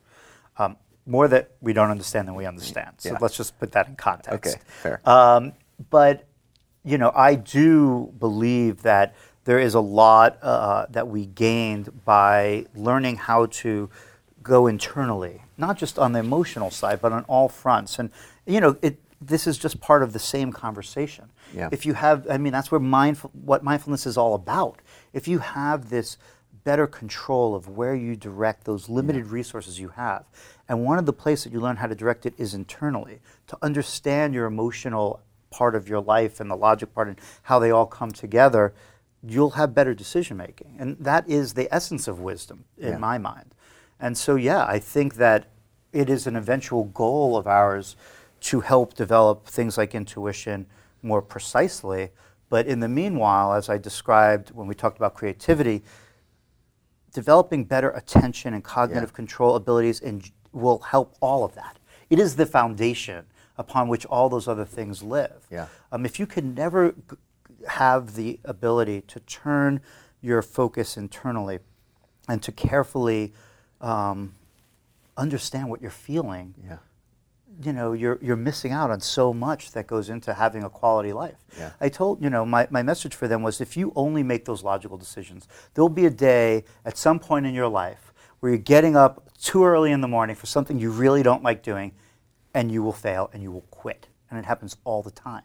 Um, 0.59 0.77
more 1.07 1.29
that 1.29 1.53
we 1.61 1.73
don't 1.73 1.91
understand 1.91 2.29
than 2.29 2.35
we 2.35 2.47
understand. 2.47 2.95
So 2.99 3.11
Yeah. 3.13 3.19
let's 3.21 3.37
just 3.37 3.59
put 3.59 3.73
that 3.73 3.89
in 3.89 3.97
context. 3.97 4.57
Okay, 4.57 4.61
fair. 4.83 5.01
Um, 5.09 5.53
but, 5.91 6.25
you 6.85 6.99
know, 6.99 7.11
I 7.15 7.37
do 7.37 8.13
believe 8.19 8.83
that 8.83 9.15
there 9.51 9.59
is 9.59 9.75
a 9.75 9.81
lot 9.81 10.39
uh, 10.43 10.87
that 10.91 11.09
we 11.09 11.27
gained 11.27 12.05
by 12.05 12.65
learning 12.77 13.17
how 13.17 13.47
to 13.47 13.91
go 14.45 14.69
internally, 14.69 15.43
not 15.59 15.77
just 15.77 15.99
on 15.99 16.13
the 16.13 16.21
emotional 16.21 16.71
side, 16.71 17.01
but 17.03 17.11
on 17.11 17.25
all 17.25 17.49
fronts. 17.49 17.99
And, 17.99 18.13
you 18.47 18.61
know, 18.61 18.77
it, 18.81 19.01
this 19.21 19.49
is 19.49 19.59
just 19.59 19.81
part 19.81 20.05
of 20.05 20.13
the 20.13 20.21
same 20.21 20.53
conversation. 20.53 21.31
Yeah. 21.53 21.69
If 21.73 21.85
you 21.85 21.95
have, 21.95 22.31
I 22.31 22.39
mean, 22.39 22.53
that's 22.53 22.71
where 22.71 22.79
mindful, 22.79 23.33
what 23.35 23.65
mindfulness 23.65 24.07
is 24.07 24.17
all 24.17 24.35
about. 24.35 24.79
If 25.13 25.27
you 25.27 25.41
have 25.41 25.91
this 25.91 26.17
better 26.63 26.87
control 26.87 27.57
of 27.57 27.67
where 27.67 27.97
you 27.97 28.15
direct 28.15 28.67
those 28.67 28.89
limited 28.89 29.27
resources 29.27 29.81
you 29.81 29.89
have, 29.89 30.27
and 30.69 30.85
one 30.85 30.97
of 30.97 31.07
the 31.07 31.13
places 31.13 31.47
that 31.47 31.53
you 31.53 31.59
learn 31.59 31.79
how 31.79 31.89
to 31.89 31.97
direct 31.97 32.25
it 32.25 32.35
is 32.39 32.55
internally, 32.55 33.19
to 33.49 33.59
understand 33.63 34.33
your 34.33 34.47
emotional 34.47 35.23
part 35.51 35.75
of 35.75 35.89
your 35.89 36.01
life 36.01 36.39
and 36.39 36.49
the 36.49 36.57
logic 36.57 36.95
part 36.95 37.09
and 37.09 37.21
how 37.43 37.59
they 37.59 37.73
all 37.73 37.87
come 37.87 38.13
together, 38.13 38.73
you'll 39.23 39.51
have 39.51 39.75
better 39.75 39.95
decision 39.95 40.37
making. 40.37 40.77
And 40.79 40.97
that 40.99 41.29
is 41.29 41.55
the 41.55 41.69
essence 41.75 42.09
of 42.09 42.21
wisdom 42.21 42.65
in 42.79 42.93
Yeah. 42.93 42.99
my 42.99 43.19
mind. 43.19 43.55
And 43.99 44.17
so, 44.17 44.37
yeah, 44.37 44.65
I 44.67 44.79
think 44.79 45.17
that 45.17 45.47
it 45.93 46.09
is 46.09 46.27
an 46.27 46.37
eventual 46.37 46.85
goal 46.85 47.37
of 47.37 47.47
ours 47.47 47.97
to 48.41 48.61
help 48.61 48.95
develop 48.95 49.47
things 49.47 49.77
like 49.77 49.95
intuition 49.95 50.67
more 51.03 51.21
precisely. 51.21 52.11
But 52.49 52.67
in 52.67 52.81
the 52.81 52.89
meanwhile, 52.89 53.53
as 53.53 53.69
I 53.69 53.77
described 53.79 54.51
when 54.53 54.67
we 54.67 54.75
talked 54.75 54.97
about 54.97 55.15
creativity, 55.15 55.83
developing 57.13 57.65
better 57.65 57.91
attention 57.91 58.55
and 58.55 58.63
cognitive 58.65 59.11
Yeah. 59.11 59.17
control 59.17 59.57
abilities 59.57 60.01
and 60.01 60.31
will 60.53 60.79
help 60.79 61.15
all 61.21 61.45
of 61.45 61.55
that. 61.55 61.79
It 62.09 62.19
is 62.19 62.37
the 62.37 62.47
foundation 62.47 63.27
upon 63.59 63.89
which 63.89 64.07
all 64.07 64.29
those 64.29 64.49
other 64.49 64.65
things 64.65 65.03
live. 65.03 65.47
Yeah. 65.51 65.67
Um, 65.93 66.07
if 66.07 66.19
you 66.19 66.27
can 66.27 66.55
never 66.55 66.95
have 67.69 68.15
the 68.15 68.41
ability 68.45 69.03
to 69.03 69.21
turn 69.21 69.81
your 70.21 70.43
focus 70.43 70.97
internally 70.97 71.59
and 72.29 72.43
to 72.43 72.53
carefully 72.53 73.33
um, 73.81 74.35
understand 75.17 75.69
what 75.69 75.81
you're 75.81 75.91
feeling, 75.91 76.55
yeah 76.65 76.79
you 77.63 77.73
know, 77.73 77.93
you're, 77.93 78.19
you're 78.23 78.37
missing 78.37 78.73
out 78.73 78.91
on 78.91 79.01
so 79.01 79.33
much 79.33 79.73
that 79.73 79.87
goes 79.87 80.09
into 80.09 80.33
having 80.35 80.65
a 80.65 80.71
quality 80.71 81.13
life. 81.13 81.37
Yeah. 81.59 81.71
I 81.81 81.89
told, 81.89 82.23
you 82.23 82.31
know, 82.31 82.47
my, 82.47 82.67
my 82.71 82.83
message 82.83 83.15
for 83.15 83.29
them 83.29 83.43
was 83.43 83.61
if 83.61 83.77
you 83.77 83.93
only 83.97 84.23
make 84.23 84.45
those 84.45 84.63
logical 84.63 84.97
decisions, 84.97 85.47
there'll 85.75 85.89
be 85.89 86.07
a 86.07 86.11
day 86.11 86.65
at 86.85 86.97
some 86.97 87.19
point 87.19 87.47
in 87.47 87.55
your 87.55 87.69
life 87.69 88.13
where 88.41 88.53
you're 88.53 88.59
getting 88.59 88.97
up 88.97 89.29
too 89.39 89.65
early 89.65 89.93
in 89.93 90.01
the 90.01 90.09
morning 90.09 90.37
for 90.37 90.47
something 90.47 90.79
you 90.79 90.91
really 90.91 91.23
don't 91.23 91.43
like 91.43 91.63
doing 91.63 91.93
and 92.55 92.73
you 92.73 92.83
will 92.83 92.93
fail 92.93 93.31
and 93.33 93.43
you 93.43 93.53
will 93.53 93.67
quit. 93.71 94.07
And 94.31 94.39
it 94.39 94.45
happens 94.45 94.77
all 94.85 95.03
the 95.03 95.11
time. 95.11 95.43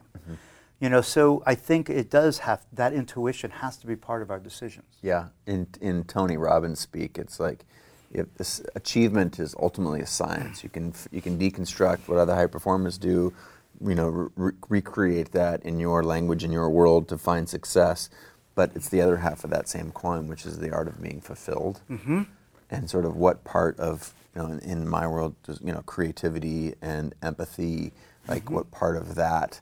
You 0.79 0.89
know, 0.89 1.01
so 1.01 1.41
I 1.45 1.55
think 1.55 1.89
it 1.89 2.09
does 2.09 2.39
have, 2.39 2.65
that 2.73 2.91
intuition 2.91 3.49
has 3.49 3.77
to 3.77 3.87
be 3.87 3.95
part 3.95 4.21
of 4.21 4.29
our 4.29 4.39
decisions. 4.39 4.85
Yeah, 5.01 5.29
in 5.47 5.67
in 5.79 6.03
Tony 6.03 6.35
Robbins 6.35 6.79
speak, 6.79 7.17
it's 7.17 7.39
like 7.39 7.65
if 8.11 8.33
this 8.35 8.61
achievement 8.75 9.39
is 9.39 9.55
ultimately 9.59 10.01
a 10.01 10.07
science. 10.07 10.63
You 10.63 10.69
can 10.69 10.93
you 11.11 11.21
can 11.21 11.37
deconstruct 11.37 12.07
what 12.07 12.17
other 12.17 12.35
high 12.35 12.47
performers 12.47 12.97
do, 12.97 13.33
you 13.81 13.95
know, 13.95 14.09
re- 14.09 14.29
re- 14.35 14.51
recreate 14.69 15.31
that 15.31 15.63
in 15.63 15.79
your 15.79 16.03
language 16.03 16.43
in 16.43 16.51
your 16.51 16.69
world 16.69 17.07
to 17.09 17.17
find 17.17 17.47
success. 17.47 18.09
But 18.53 18.71
it's 18.75 18.89
the 18.89 19.01
other 19.01 19.17
half 19.17 19.43
of 19.43 19.49
that 19.49 19.67
same 19.67 19.91
coin, 19.91 20.27
which 20.27 20.45
is 20.45 20.59
the 20.59 20.71
art 20.71 20.87
of 20.87 21.01
being 21.01 21.19
fulfilled, 21.19 21.81
mm-hmm. 21.89 22.23
and 22.71 22.89
sort 22.89 23.05
of 23.05 23.15
what 23.17 23.43
part 23.43 23.77
of 23.79 24.13
you 24.35 24.41
know 24.41 24.47
in, 24.49 24.59
in 24.59 24.87
my 24.87 25.07
world, 25.07 25.35
does, 25.43 25.59
you 25.61 25.73
know, 25.73 25.81
creativity 25.85 26.73
and 26.81 27.13
empathy, 27.21 27.91
like 28.27 28.49
what 28.49 28.71
part 28.71 28.95
of 28.95 29.15
that 29.15 29.59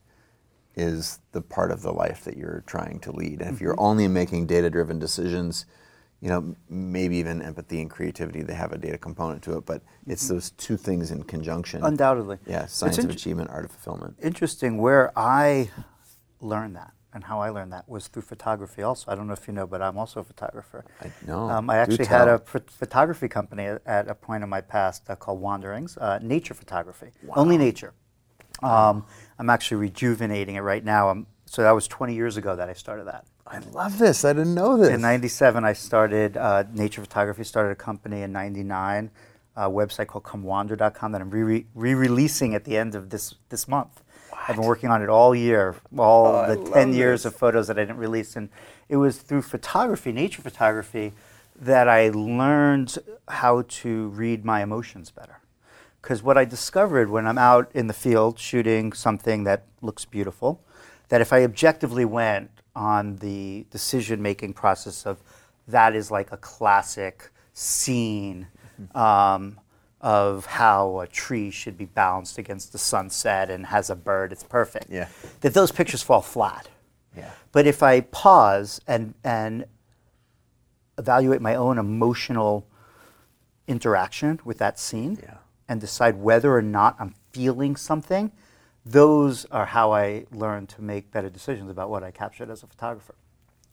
is 0.75 1.19
the 1.31 1.41
part 1.41 1.71
of 1.71 1.81
the 1.81 1.91
life 1.91 2.23
that 2.23 2.37
you're 2.37 2.63
trying 2.65 2.99
to 3.01 3.11
lead. 3.11 3.41
And 3.41 3.53
if 3.53 3.61
you're 3.61 3.79
only 3.79 4.07
making 4.07 4.47
data 4.47 4.69
driven 4.69 4.99
decisions, 4.99 5.65
you 6.19 6.29
know, 6.29 6.55
maybe 6.69 7.17
even 7.17 7.41
empathy 7.41 7.81
and 7.81 7.89
creativity, 7.89 8.41
they 8.41 8.53
have 8.53 8.71
a 8.71 8.77
data 8.77 8.97
component 8.97 9.41
to 9.43 9.57
it, 9.57 9.65
but 9.65 9.81
it's 10.07 10.27
those 10.27 10.51
two 10.51 10.77
things 10.77 11.11
in 11.11 11.23
conjunction. 11.23 11.83
Undoubtedly. 11.83 12.37
Yeah, 12.47 12.65
science 12.65 12.97
of 12.99 13.09
achievement, 13.09 13.49
art 13.49 13.65
of 13.65 13.71
fulfillment. 13.71 14.15
interesting 14.21 14.77
where 14.77 15.11
I 15.17 15.69
learned 16.39 16.75
that 16.75 16.93
and 17.13 17.25
how 17.25 17.39
I 17.39 17.49
learned 17.49 17.71
that 17.73 17.87
was 17.87 18.07
through 18.07 18.23
photography 18.23 18.81
also. 18.81 19.11
I 19.11 19.15
don't 19.15 19.27
know 19.27 19.33
if 19.33 19.47
you 19.47 19.53
know, 19.53 19.67
but 19.67 19.81
I'm 19.81 19.97
also 19.97 20.21
a 20.21 20.23
photographer. 20.23 20.83
I 21.01 21.11
know. 21.27 21.49
Um, 21.49 21.69
I 21.69 21.77
actually 21.77 22.05
had 22.05 22.27
a 22.27 22.39
ph- 22.39 22.63
photography 22.69 23.27
company 23.27 23.65
at, 23.65 23.81
at 23.85 24.07
a 24.07 24.15
point 24.15 24.43
in 24.43 24.49
my 24.49 24.61
past 24.61 25.09
uh, 25.09 25.15
called 25.15 25.39
Wanderings, 25.39 25.97
uh, 25.97 26.19
nature 26.21 26.53
photography, 26.53 27.11
only 27.35 27.57
nature. 27.57 27.93
Um, 28.63 29.05
I'm 29.39 29.49
actually 29.49 29.77
rejuvenating 29.77 30.55
it 30.55 30.61
right 30.61 30.83
now. 30.83 31.09
Um 31.09 31.27
so 31.45 31.61
that 31.61 31.71
was 31.71 31.87
20 31.87 32.15
years 32.15 32.35
ago 32.37 32.55
that 32.55 32.67
I 32.69 32.73
started 32.73 33.05
that. 33.07 33.25
I 33.45 33.59
love 33.59 33.99
this. 33.99 34.25
I 34.25 34.33
didn't 34.33 34.55
know 34.55 34.77
this. 34.77 34.89
In 34.89 35.01
'97, 35.01 35.63
I 35.63 35.73
started 35.73 36.35
uh, 36.37 36.63
Nature 36.73 37.01
Photography. 37.01 37.43
Started 37.43 37.71
a 37.71 37.75
company 37.75 38.21
in 38.23 38.31
'99, 38.31 39.11
a 39.57 39.69
website 39.69 40.07
called 40.07 40.23
ComeWander.com 40.23 41.11
that 41.11 41.21
I'm 41.21 41.29
re- 41.29 41.65
re-releasing 41.75 42.55
at 42.55 42.63
the 42.63 42.75
end 42.77 42.95
of 42.95 43.09
this 43.11 43.35
this 43.49 43.67
month. 43.67 44.01
I've 44.47 44.55
been 44.55 44.65
working 44.65 44.89
on 44.89 45.03
it 45.03 45.09
all 45.09 45.35
year, 45.35 45.75
all 45.97 46.27
Oh, 46.27 46.47
the 46.47 46.55
love 46.61 46.73
10 46.73 46.93
years 46.93 47.23
this. 47.23 47.33
of 47.33 47.39
photos 47.39 47.67
that 47.67 47.77
I 47.77 47.81
didn't 47.81 47.97
release, 47.97 48.35
and 48.35 48.49
it 48.89 48.95
was 48.97 49.17
through 49.21 49.43
photography, 49.43 50.11
nature 50.11 50.41
photography, 50.41 51.11
that 51.59 51.87
I 51.87 52.09
learned 52.09 52.97
how 53.27 53.63
to 53.67 54.07
read 54.07 54.43
my 54.45 54.63
emotions 54.63 55.11
better. 55.11 55.37
Because 56.03 56.21
what 56.21 56.37
I 56.37 56.43
discovered 56.43 57.09
when 57.09 57.25
I'm 57.25 57.37
out 57.37 57.71
in 57.73 57.87
the 57.87 57.93
field 57.93 58.37
shooting 58.37 58.91
something 58.91 59.45
that 59.45 59.63
looks 59.81 60.03
beautiful, 60.03 60.61
that 61.07 61.21
if 61.21 61.31
I 61.31 61.45
objectively 61.45 62.03
went 62.03 62.51
on 62.75 63.15
the 63.17 63.65
decision 63.71 64.21
making 64.21 64.53
process 64.53 65.05
of 65.05 65.23
that 65.65 65.95
is 65.95 66.11
like 66.11 66.33
a 66.33 66.37
classic 66.37 67.31
scene 67.53 68.47
um, 68.93 69.61
of 70.01 70.45
how 70.45 70.99
a 70.99 71.07
tree 71.07 71.49
should 71.49 71.77
be 71.77 71.85
balanced 71.85 72.37
against 72.37 72.73
the 72.73 72.77
sunset 72.77 73.49
and 73.49 73.67
has 73.67 73.89
a 73.89 73.95
bird, 73.95 74.33
it's 74.33 74.43
perfect. 74.43 74.87
Yeah. 74.89 75.07
That 75.39 75.53
those 75.53 75.71
pictures 75.71 76.03
fall 76.03 76.21
flat. 76.21 76.67
Yeah. 77.15 77.31
But 77.53 77.65
if 77.65 77.81
I 77.81 78.01
pause 78.01 78.81
and, 78.87 79.13
and 79.23 79.67
evaluate 80.97 81.41
my 81.41 81.55
own 81.55 81.77
emotional 81.77 82.67
interaction 83.69 84.41
with 84.43 84.57
that 84.57 84.77
scene 84.77 85.17
Yeah. 85.23 85.37
And 85.67 85.79
decide 85.79 86.17
whether 86.17 86.55
or 86.55 86.61
not 86.61 86.95
I'm 86.99 87.15
feeling 87.31 87.75
something, 87.75 88.31
those 88.85 89.45
are 89.45 89.65
how 89.65 89.93
I 89.93 90.25
learn 90.31 90.67
to 90.67 90.81
make 90.81 91.11
better 91.11 91.29
decisions 91.29 91.69
about 91.69 91.89
what 91.89 92.03
I 92.03 92.11
captured 92.11 92.49
as 92.49 92.63
a 92.63 92.67
photographer. 92.67 93.15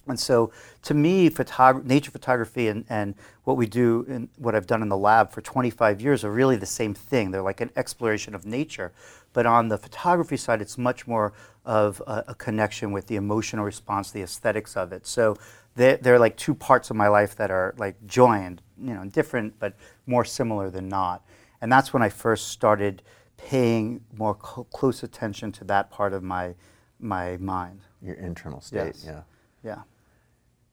And 0.07 0.19
so, 0.19 0.51
to 0.83 0.95
me, 0.95 1.29
photog- 1.29 1.85
nature 1.85 2.11
photography 2.11 2.69
and, 2.69 2.85
and 2.89 3.15
what 3.45 3.57
we 3.57 3.67
do 3.67 4.07
and 4.09 4.29
what 4.39 4.55
I've 4.55 4.67
done 4.67 4.83
in 4.83 4.89
the 4.89 4.97
lab 4.97 5.31
for 5.31 5.43
25 5.43 6.01
years 6.01 6.25
are 6.25 6.31
really 6.31 6.57
the 6.57 6.67
same 6.67 6.95
thing. 6.95 7.31
They're 7.31 7.43
like 7.43 7.61
an 7.61 7.71
exploration 7.77 8.35
of 8.35 8.47
nature. 8.47 8.93
But 9.33 9.47
on 9.47 9.69
the 9.69 9.77
photography 9.77 10.37
side, 10.37 10.63
it's 10.63 10.79
much 10.79 11.07
more 11.07 11.33
of 11.65 12.03
a, 12.07 12.25
a 12.29 12.35
connection 12.35 12.93
with 12.93 13.09
the 13.09 13.17
emotional 13.17 13.65
response, 13.65 14.11
the 14.11 14.23
aesthetics 14.23 14.77
of 14.77 14.93
it. 14.93 15.07
So, 15.07 15.37
they're, 15.77 15.99
they're 15.99 16.19
like 16.19 16.37
two 16.37 16.55
parts 16.55 16.91
of 16.91 16.97
my 16.97 17.09
life 17.09 17.37
that 17.37 17.51
are 17.51 17.75
like 17.79 17.95
joined, 18.07 18.63
you 18.81 18.95
know, 18.95 19.05
different 19.05 19.59
but 19.59 19.75
more 20.07 20.25
similar 20.25 20.71
than 20.71 20.89
not. 20.89 21.25
And 21.61 21.71
that's 21.71 21.93
when 21.93 22.03
I 22.03 22.09
first 22.09 22.49
started 22.49 23.03
paying 23.37 24.03
more 24.17 24.37
cl- 24.41 24.65
close 24.65 25.03
attention 25.03 25.53
to 25.53 25.65
that 25.65 25.91
part 25.91 26.13
of 26.13 26.23
my, 26.23 26.55
my 26.99 27.37
mind. 27.39 27.81
Your 28.03 28.17
internal 28.17 28.61
state. 28.61 28.97
Yes. 28.97 29.05
Yeah. 29.07 29.23
Yeah. 29.63 29.83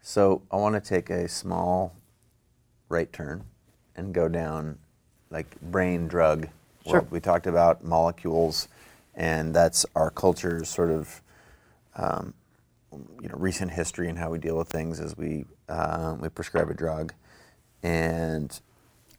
So 0.01 0.41
I 0.51 0.55
want 0.55 0.75
to 0.75 0.81
take 0.81 1.09
a 1.09 1.27
small 1.27 1.93
right 2.89 3.11
turn 3.11 3.43
and 3.95 4.13
go 4.13 4.27
down 4.27 4.77
like 5.29 5.59
brain 5.61 6.07
drug. 6.07 6.47
Sure. 6.85 7.05
We 7.09 7.19
talked 7.19 7.47
about 7.47 7.83
molecules, 7.83 8.69
and 9.15 9.53
that's 9.53 9.85
our 9.95 10.09
culture's 10.09 10.69
sort 10.69 10.89
of 10.89 11.21
um, 11.97 12.33
you 13.21 13.27
know 13.27 13.35
recent 13.35 13.71
history 13.71 14.07
and 14.07 14.17
how 14.17 14.29
we 14.29 14.37
deal 14.39 14.57
with 14.57 14.69
things 14.69 15.01
as 15.01 15.17
we 15.17 15.45
um, 15.67 16.21
we 16.21 16.29
prescribe 16.29 16.69
a 16.69 16.73
drug, 16.73 17.13
and 17.83 18.61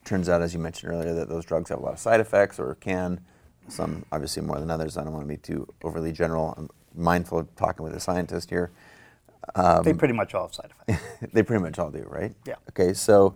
turns 0.08 0.28
out, 0.28 0.42
as 0.42 0.54
you 0.54 0.58
mentioned 0.60 0.92
earlier, 0.92 1.14
that 1.14 1.28
those 1.28 1.44
drugs 1.44 1.68
have 1.70 1.78
a 1.78 1.82
lot 1.82 1.92
of 1.92 1.98
side 1.98 2.20
effects 2.20 2.58
or 2.58 2.74
can. 2.76 3.20
Some 3.68 4.04
obviously 4.10 4.42
more 4.42 4.58
than 4.58 4.70
others. 4.70 4.96
I 4.96 5.04
don't 5.04 5.12
want 5.12 5.24
to 5.24 5.28
be 5.28 5.36
too 5.36 5.68
overly 5.84 6.12
general. 6.12 6.54
I'm 6.56 6.70
mindful 6.94 7.40
of 7.40 7.54
talking 7.56 7.84
with 7.84 7.94
a 7.94 8.00
scientist 8.00 8.48
here. 8.48 8.70
they 9.84 9.92
pretty 9.92 10.14
much 10.14 10.34
all 10.34 10.46
have 10.46 10.54
side 10.54 10.70
effects. 10.88 11.04
they 11.32 11.42
pretty 11.42 11.62
much 11.62 11.78
all 11.78 11.90
do, 11.90 12.04
right? 12.08 12.34
Yeah. 12.46 12.54
Okay, 12.70 12.94
so 12.94 13.34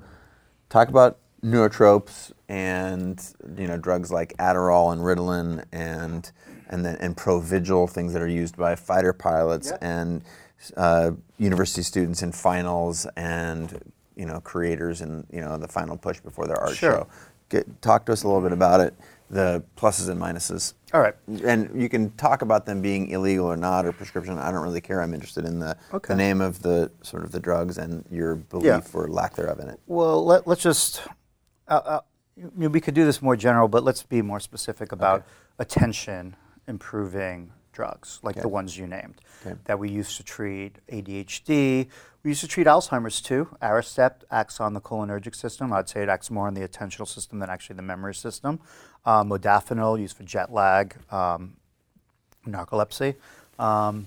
talk 0.70 0.88
about 0.88 1.18
nootropics 1.44 2.32
and 2.48 3.20
you 3.58 3.66
know 3.66 3.76
drugs 3.76 4.10
like 4.12 4.34
Adderall 4.38 4.92
and 4.92 5.02
Ritalin 5.02 5.64
and 5.72 6.30
and 6.68 6.84
then 6.84 6.96
and 6.96 7.16
Provigil, 7.16 7.88
things 7.90 8.12
that 8.14 8.22
are 8.22 8.28
used 8.28 8.56
by 8.56 8.74
fighter 8.74 9.12
pilots 9.12 9.70
Yeah. 9.70 9.78
and 9.82 10.24
uh, 10.76 11.10
university 11.38 11.82
students 11.82 12.22
in 12.22 12.32
finals 12.32 13.06
and 13.16 13.92
you 14.16 14.26
know 14.26 14.40
creators 14.40 15.00
and 15.00 15.26
you 15.30 15.40
know 15.40 15.56
the 15.56 15.68
final 15.68 15.96
push 15.96 16.20
before 16.20 16.46
their 16.46 16.60
art 16.60 16.76
Sure. 16.76 16.92
show. 16.92 17.08
Get, 17.48 17.82
talk 17.82 18.06
to 18.06 18.12
us 18.12 18.22
a 18.22 18.26
little 18.26 18.40
bit 18.40 18.52
about 18.52 18.80
it, 18.80 18.94
the 19.28 19.62
pluses 19.76 20.08
and 20.08 20.18
minuses. 20.18 20.72
All 20.94 21.02
right. 21.02 21.14
And 21.44 21.70
you 21.80 21.90
can 21.90 22.10
talk 22.12 22.40
about 22.40 22.64
them 22.64 22.80
being 22.80 23.08
illegal 23.10 23.44
or 23.44 23.58
not 23.58 23.84
or 23.84 23.92
prescription. 23.92 24.38
I 24.38 24.50
don't 24.50 24.62
really 24.62 24.80
care. 24.80 25.02
I'm 25.02 25.12
interested 25.12 25.44
in 25.44 25.58
the, 25.58 25.76
Okay. 25.92 26.14
the 26.14 26.16
name 26.16 26.40
of 26.40 26.62
the 26.62 26.90
sort 27.02 27.24
of 27.24 27.30
the 27.30 27.38
drugs 27.40 27.76
and 27.76 28.06
your 28.10 28.36
belief 28.36 28.64
Yeah. 28.66 28.80
or 28.94 29.06
lack 29.08 29.34
thereof 29.36 29.60
in 29.60 29.68
it. 29.68 29.78
Well, 29.86 30.24
let, 30.24 30.46
let's 30.46 30.62
just, 30.62 31.02
uh, 31.68 31.74
uh, 31.84 32.00
we 32.56 32.80
could 32.80 32.94
do 32.94 33.04
this 33.04 33.20
more 33.20 33.36
general, 33.36 33.68
but 33.68 33.84
let's 33.84 34.02
be 34.02 34.22
more 34.22 34.40
specific 34.40 34.90
about 34.90 35.20
Okay. 35.20 35.26
attention 35.58 36.36
improving 36.66 37.52
drugs, 37.72 38.20
like 38.22 38.34
Okay. 38.36 38.42
the 38.42 38.48
ones 38.48 38.76
you 38.76 38.86
named, 38.86 39.20
Okay. 39.44 39.58
that 39.64 39.78
we 39.78 39.88
used 39.90 40.16
to 40.18 40.22
treat 40.22 40.76
ADHD. 40.88 41.88
We 42.22 42.30
used 42.30 42.40
to 42.42 42.48
treat 42.48 42.66
Alzheimer's 42.66 43.20
too. 43.20 43.48
Aricept 43.60 44.22
acts 44.30 44.60
on 44.60 44.74
the 44.74 44.80
cholinergic 44.80 45.34
system. 45.34 45.72
I'd 45.72 45.88
say 45.88 46.02
it 46.02 46.08
acts 46.08 46.30
more 46.30 46.46
on 46.46 46.54
the 46.54 46.66
attentional 46.66 47.08
system 47.08 47.38
than 47.40 47.50
actually 47.50 47.76
the 47.76 47.82
memory 47.82 48.14
system. 48.14 48.60
Uh, 49.04 49.24
modafinil, 49.24 49.98
used 50.00 50.16
for 50.16 50.22
jet 50.22 50.52
lag, 50.52 50.94
um, 51.10 51.56
narcolepsy. 52.46 53.16
Um, 53.58 54.06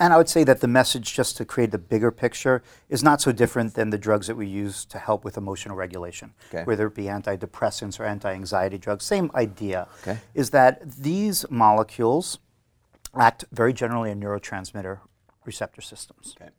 and 0.00 0.12
I 0.12 0.16
would 0.16 0.28
say 0.28 0.44
that 0.44 0.60
the 0.60 0.68
message, 0.68 1.12
just 1.14 1.36
to 1.38 1.44
create 1.44 1.70
the 1.72 1.78
bigger 1.78 2.10
picture, 2.10 2.62
is 2.88 3.02
not 3.02 3.20
so 3.20 3.32
different 3.32 3.74
than 3.74 3.90
the 3.90 3.98
drugs 3.98 4.26
that 4.28 4.36
we 4.36 4.46
use 4.46 4.84
to 4.86 4.98
help 4.98 5.24
with 5.24 5.36
emotional 5.36 5.76
regulation, 5.76 6.34
Okay. 6.50 6.64
whether 6.64 6.86
it 6.86 6.94
be 6.94 7.04
antidepressants 7.04 7.98
or 7.98 8.04
anti-anxiety 8.04 8.78
drugs. 8.78 9.04
Same 9.04 9.30
idea. 9.34 9.88
Okay. 10.02 10.18
Is 10.34 10.50
that 10.50 10.88
these 10.92 11.44
molecules 11.50 12.38
act 13.18 13.44
very 13.50 13.72
generally 13.72 14.10
in 14.10 14.20
neurotransmitter 14.20 15.00
receptor 15.44 15.80
systems 15.80 16.36
Okay. 16.40 16.50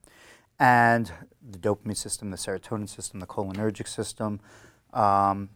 and 0.60 1.12
the 1.42 1.58
dopamine 1.60 1.96
system, 1.96 2.32
the 2.32 2.38
serotonin 2.38 2.90
system, 2.90 3.20
the 3.22 3.28
cholinergic 3.28 3.88
system. 3.88 4.40
Um, 4.94 5.50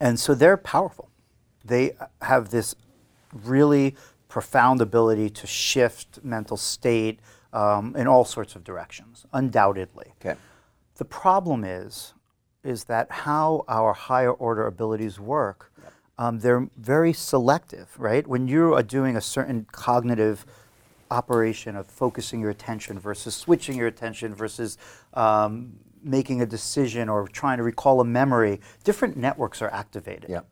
and 0.00 0.18
so 0.18 0.34
they're 0.34 0.56
powerful. 0.56 1.08
They 1.64 1.96
have 2.22 2.50
this 2.50 2.74
really 3.32 3.94
profound 4.28 4.80
ability 4.80 5.30
to 5.30 5.46
shift 5.46 6.20
mental 6.22 6.56
state 6.56 7.18
um, 7.52 7.96
in 7.96 8.06
all 8.06 8.24
sorts 8.24 8.54
of 8.54 8.62
directions, 8.62 9.26
undoubtedly. 9.32 10.12
Okay. 10.20 10.38
The 10.96 11.04
problem 11.04 11.64
is, 11.64 12.14
is 12.62 12.84
that 12.84 13.10
how 13.10 13.64
our 13.68 13.94
higher 13.94 14.32
order 14.32 14.66
abilities 14.66 15.18
work, 15.18 15.72
um, 16.18 16.40
they're 16.40 16.68
very 16.76 17.12
selective, 17.12 17.88
right? 17.98 18.26
When 18.26 18.48
you 18.48 18.74
are 18.74 18.82
doing 18.82 19.16
a 19.16 19.20
certain 19.20 19.66
cognitive 19.70 20.44
operation 21.10 21.76
of 21.76 21.86
focusing 21.86 22.40
your 22.40 22.50
attention 22.50 22.98
versus 22.98 23.34
switching 23.34 23.76
your 23.76 23.86
attention 23.86 24.34
versus 24.34 24.76
um, 25.14 25.78
making 26.02 26.42
a 26.42 26.46
decision 26.46 27.08
or 27.08 27.26
trying 27.28 27.58
to 27.58 27.62
recall 27.62 28.00
a 28.00 28.04
memory, 28.04 28.60
different 28.84 29.16
networks 29.16 29.62
are 29.62 29.70
activated. 29.70 30.28
Yep. 30.28 30.46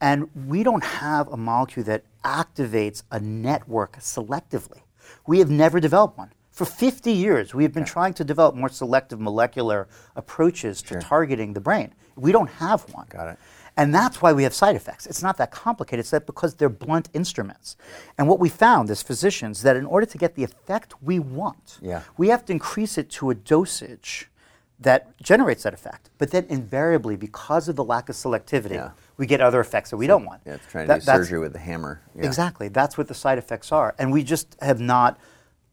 And 0.00 0.28
we 0.46 0.62
don't 0.62 0.84
have 0.84 1.28
a 1.28 1.36
molecule 1.36 1.84
that 1.86 2.04
activates 2.24 3.02
a 3.10 3.18
network 3.20 3.96
selectively. 3.98 4.80
We 5.26 5.38
have 5.40 5.50
never 5.50 5.80
developed 5.80 6.18
one. 6.18 6.32
For 6.50 6.64
50 6.64 7.12
years, 7.12 7.54
we 7.54 7.62
have 7.62 7.72
been 7.72 7.84
trying 7.84 8.14
to 8.14 8.24
develop 8.24 8.54
more 8.54 8.68
selective 8.68 9.20
molecular 9.20 9.88
approaches 10.16 10.82
to 10.82 11.00
targeting 11.00 11.52
the 11.52 11.60
brain. 11.60 11.94
We 12.16 12.32
don't 12.32 12.50
have 12.50 12.82
one. 12.92 13.06
Got 13.10 13.28
it. 13.28 13.38
And 13.76 13.94
that's 13.94 14.20
why 14.20 14.32
we 14.32 14.42
have 14.42 14.52
side 14.52 14.74
effects. 14.74 15.06
It's 15.06 15.22
not 15.22 15.36
that 15.36 15.52
complicated. 15.52 16.00
It's 16.00 16.10
that 16.10 16.26
because 16.26 16.54
they're 16.54 16.68
blunt 16.68 17.08
instruments. 17.14 17.76
And 18.18 18.26
what 18.26 18.40
we 18.40 18.48
found 18.48 18.90
as 18.90 19.02
physicians 19.02 19.62
that 19.62 19.76
in 19.76 19.86
order 19.86 20.04
to 20.04 20.18
get 20.18 20.34
the 20.34 20.42
effect 20.42 21.00
we 21.00 21.20
want, 21.20 21.78
Yeah. 21.80 22.02
we 22.16 22.26
have 22.28 22.44
to 22.46 22.52
increase 22.52 22.98
it 22.98 23.08
to 23.10 23.30
a 23.30 23.36
dosage 23.36 24.28
that 24.80 25.16
generates 25.22 25.62
that 25.62 25.74
effect. 25.74 26.10
But 26.18 26.32
then 26.32 26.46
invariably, 26.48 27.14
because 27.14 27.68
of 27.68 27.76
the 27.76 27.84
lack 27.84 28.08
of 28.08 28.16
selectivity, 28.16 28.72
Yeah. 28.74 28.90
We 29.18 29.26
get 29.26 29.40
other 29.42 29.60
effects 29.60 29.90
that 29.90 29.96
we 29.98 30.06
don't 30.06 30.24
want. 30.24 30.40
Yeah, 30.46 30.54
it's 30.54 30.66
trying 30.70 30.88
to 30.88 30.94
do 30.94 31.00
surgery 31.00 31.38
with 31.40 31.54
a 31.54 31.58
hammer. 31.58 32.00
Yeah. 32.16 32.24
Exactly. 32.24 32.68
That's 32.68 32.96
what 32.96 33.08
the 33.08 33.14
side 33.14 33.36
effects 33.38 33.70
are, 33.72 33.94
and 33.98 34.10
we 34.12 34.22
just 34.22 34.56
have 34.62 34.80
not 34.80 35.18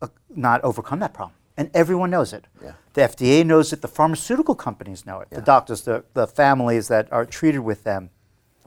uh, 0.02 0.08
not 0.36 0.62
overcome 0.64 1.00
that 1.00 1.14
problem. 1.14 1.36
And 1.58 1.72
everyone 1.74 2.10
knows 2.10 2.34
it. 2.34 2.48
Yeah. 2.62 2.74
The 2.94 3.02
FDA 3.02 3.46
knows 3.46 3.72
it. 3.72 3.82
The 3.82 3.88
pharmaceutical 3.88 4.56
companies 4.56 5.06
know 5.06 5.22
it. 5.22 5.30
Yeah. 5.32 5.40
The 5.40 5.46
doctors, 5.46 5.84
the, 5.84 6.04
the 6.14 6.28
families 6.28 6.90
that 6.90 7.10
are 7.14 7.26
treated 7.26 7.60
with 7.62 7.86
them. 7.86 8.10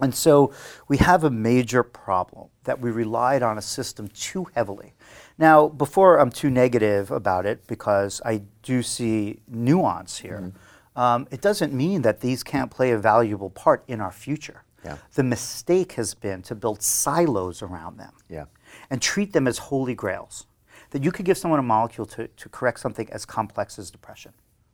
And 0.01 0.15
so 0.15 0.55
we 0.89 0.97
have 0.99 1.23
a 1.23 1.29
major 1.31 1.83
problem 1.83 2.49
that 2.65 2.81
we 2.81 2.91
relied 2.91 3.43
on 3.43 3.59
a 3.59 3.63
system 3.63 4.09
too 4.09 4.47
heavily. 4.55 4.95
Now, 5.37 5.69
before 5.69 6.19
I'm 6.19 6.31
too 6.31 6.49
negative 6.49 7.11
about 7.11 7.45
it, 7.45 7.67
because 7.67 8.23
I 8.25 8.43
do 8.63 8.83
see 8.83 9.41
nuance 9.47 10.19
here, 10.19 10.41
Mm-hmm. 10.41 10.99
um, 11.01 11.27
it 11.31 11.43
doesn't 11.43 11.75
mean 11.75 12.03
that 12.03 12.21
these 12.21 12.43
can't 12.43 12.71
play 12.71 12.93
a 12.93 12.99
valuable 12.99 13.51
part 13.51 13.85
in 13.87 14.01
our 14.01 14.13
future. 14.13 14.63
Yeah. 14.85 14.97
The 15.15 15.25
mistake 15.25 15.93
has 15.93 16.15
been 16.15 16.43
to 16.43 16.55
build 16.55 16.83
silos 16.83 17.63
around 17.63 17.99
them 17.99 18.13
Yeah. 18.29 18.45
and 18.91 19.03
treat 19.03 19.33
them 19.33 19.47
as 19.49 19.59
holy 19.59 19.95
grails. 19.95 20.47
That 20.91 21.05
you 21.05 21.13
could 21.13 21.27
give 21.27 21.37
someone 21.37 21.61
a 21.61 21.63
molecule 21.63 22.07
to, 22.07 22.29
to 22.29 22.49
correct 22.49 22.81
something 22.81 23.11
as 23.11 23.27
complex 23.27 23.79
as 23.79 23.91
depression 23.91 24.33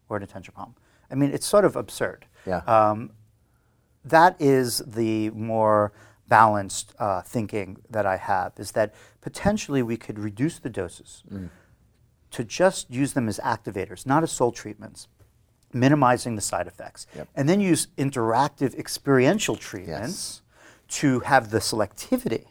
or 0.09 0.17
an 0.17 0.23
attention 0.23 0.55
problem. 0.55 0.77
I 1.11 1.15
mean, 1.17 1.31
it's 1.33 1.47
sort 1.47 1.65
of 1.65 1.75
absurd. 1.77 2.27
Yeah. 2.47 2.59
Um, 2.67 3.11
that 4.05 4.37
is 4.39 4.79
the 4.87 5.31
more 5.31 5.93
balanced 6.29 6.95
uh, 6.99 7.23
thinking 7.23 7.79
that 7.91 8.07
I 8.07 8.17
have, 8.17 8.53
is 8.59 8.73
that 8.73 8.95
potentially 9.23 9.83
we 9.83 9.97
could 9.97 10.19
reduce 10.19 10.59
the 10.59 10.71
doses 10.71 11.23
to 12.31 12.45
just 12.45 12.91
use 12.91 13.13
them 13.15 13.29
as 13.29 13.39
activators, 13.41 14.07
not 14.07 14.23
as 14.23 14.31
sole 14.33 14.53
treatments, 14.53 15.09
minimizing 15.75 16.37
the 16.37 16.43
side 16.43 16.67
effects, 16.67 17.07
Yep. 17.17 17.29
and 17.35 17.49
then 17.49 17.61
use 17.61 17.89
interactive 17.99 18.75
experiential 18.77 19.57
treatments 19.57 20.43
to 20.89 21.21
have 21.21 21.51
the 21.51 21.59
selectivity 21.59 22.45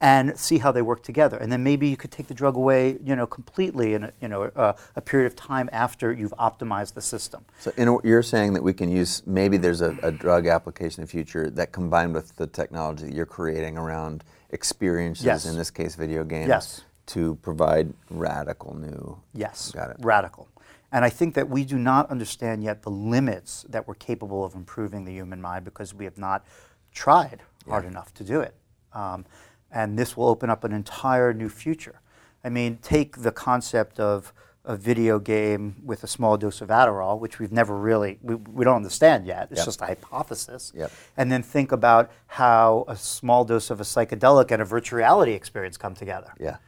and 0.00 0.36
see 0.36 0.58
how 0.58 0.72
they 0.72 0.82
work 0.82 1.02
together. 1.04 1.36
And 1.36 1.52
then 1.52 1.62
maybe 1.62 1.86
you 1.88 1.96
could 1.96 2.10
take 2.10 2.26
the 2.26 2.34
drug 2.34 2.56
away, 2.56 2.98
you 3.04 3.14
know, 3.14 3.24
completely 3.26 3.94
in 3.94 4.02
a, 4.04 4.12
you 4.20 4.26
know, 4.26 4.50
a, 4.56 4.74
a 4.96 5.00
period 5.00 5.28
of 5.28 5.36
time 5.36 5.70
after 5.72 6.12
you've 6.12 6.34
optimized 6.40 6.94
the 6.94 7.00
system. 7.00 7.44
So 7.60 7.70
in 7.76 7.86
a, 7.86 7.96
you're 8.04 8.24
saying 8.24 8.54
that 8.54 8.64
we 8.64 8.72
can 8.72 8.90
use 8.90 9.22
maybe 9.26 9.58
there's 9.58 9.80
a, 9.80 9.96
a 10.02 10.10
drug 10.10 10.48
application 10.48 11.02
in 11.02 11.06
the 11.06 11.10
future 11.10 11.48
that 11.50 11.70
combined 11.70 12.14
with 12.14 12.34
the 12.34 12.48
technology 12.48 13.04
that 13.06 13.14
you're 13.14 13.26
creating 13.26 13.78
around 13.78 14.24
experiences, 14.50 15.24
Yes. 15.24 15.46
in 15.46 15.56
this 15.56 15.70
case 15.70 15.94
video 15.94 16.24
games, 16.24 16.48
Yes. 16.48 16.80
to 17.06 17.36
provide 17.36 17.92
radical 18.10 18.74
new. 18.74 19.18
Yes. 19.34 19.70
Got 19.70 19.90
it. 19.90 19.96
Radical. 20.00 20.48
And 20.92 21.04
I 21.04 21.08
think 21.08 21.34
that 21.34 21.48
we 21.48 21.64
do 21.64 21.78
not 21.78 22.10
understand 22.10 22.62
yet 22.62 22.82
the 22.82 22.90
limits 22.90 23.64
that 23.70 23.88
we're 23.88 23.94
capable 23.94 24.44
of 24.44 24.54
improving 24.54 25.04
the 25.06 25.12
human 25.12 25.40
mind 25.40 25.64
because 25.64 25.94
we 25.94 26.04
have 26.04 26.18
not 26.18 26.44
tried 26.92 27.42
hard 27.66 27.86
enough 27.86 28.12
to 28.14 28.24
do 28.24 28.40
it. 28.40 28.54
Um, 28.92 29.24
and 29.70 29.98
this 29.98 30.16
will 30.16 30.28
open 30.28 30.50
up 30.50 30.64
an 30.64 30.72
entire 30.72 31.32
new 31.32 31.48
future. 31.48 32.00
I 32.44 32.50
mean, 32.50 32.78
take 32.82 33.22
the 33.22 33.32
concept 33.32 33.98
of 33.98 34.34
a 34.64 34.76
video 34.76 35.18
game 35.18 35.76
with 35.84 36.04
a 36.04 36.06
small 36.06 36.36
dose 36.36 36.60
of 36.60 36.68
Adderall, 36.68 37.18
which 37.18 37.38
we've 37.38 37.50
never 37.50 37.76
really, 37.76 38.18
we, 38.22 38.34
we 38.34 38.64
don't 38.64 38.76
understand 38.76 39.26
yet. 39.26 39.48
It's 39.50 39.58
Yep. 39.60 39.64
just 39.66 39.80
a 39.80 39.86
hypothesis. 39.86 40.72
Yep. 40.74 40.92
And 41.16 41.32
then 41.32 41.42
think 41.42 41.72
about 41.72 42.10
how 42.26 42.84
a 42.86 42.94
small 42.96 43.44
dose 43.44 43.70
of 43.70 43.80
a 43.80 43.84
psychedelic 43.84 44.50
and 44.50 44.60
a 44.62 44.64
virtual 44.64 44.98
reality 44.98 45.32
experience 45.32 45.76
come 45.76 45.94
together. 45.94 46.32
Yeah. 46.38 46.58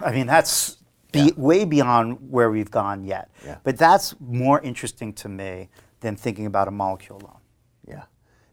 I 0.00 0.10
mean, 0.12 0.26
that's 0.26 0.78
be, 1.12 1.32
way 1.36 1.64
beyond 1.64 2.30
where 2.30 2.50
we've 2.50 2.70
gone 2.70 3.04
yet. 3.04 3.30
Yeah. 3.44 3.58
But 3.64 3.78
that's 3.78 4.14
more 4.20 4.60
interesting 4.60 5.12
to 5.14 5.28
me 5.28 5.68
than 6.00 6.16
thinking 6.16 6.46
about 6.46 6.68
a 6.68 6.70
molecule 6.70 7.18
alone. 7.18 7.40
Yeah, 7.86 8.04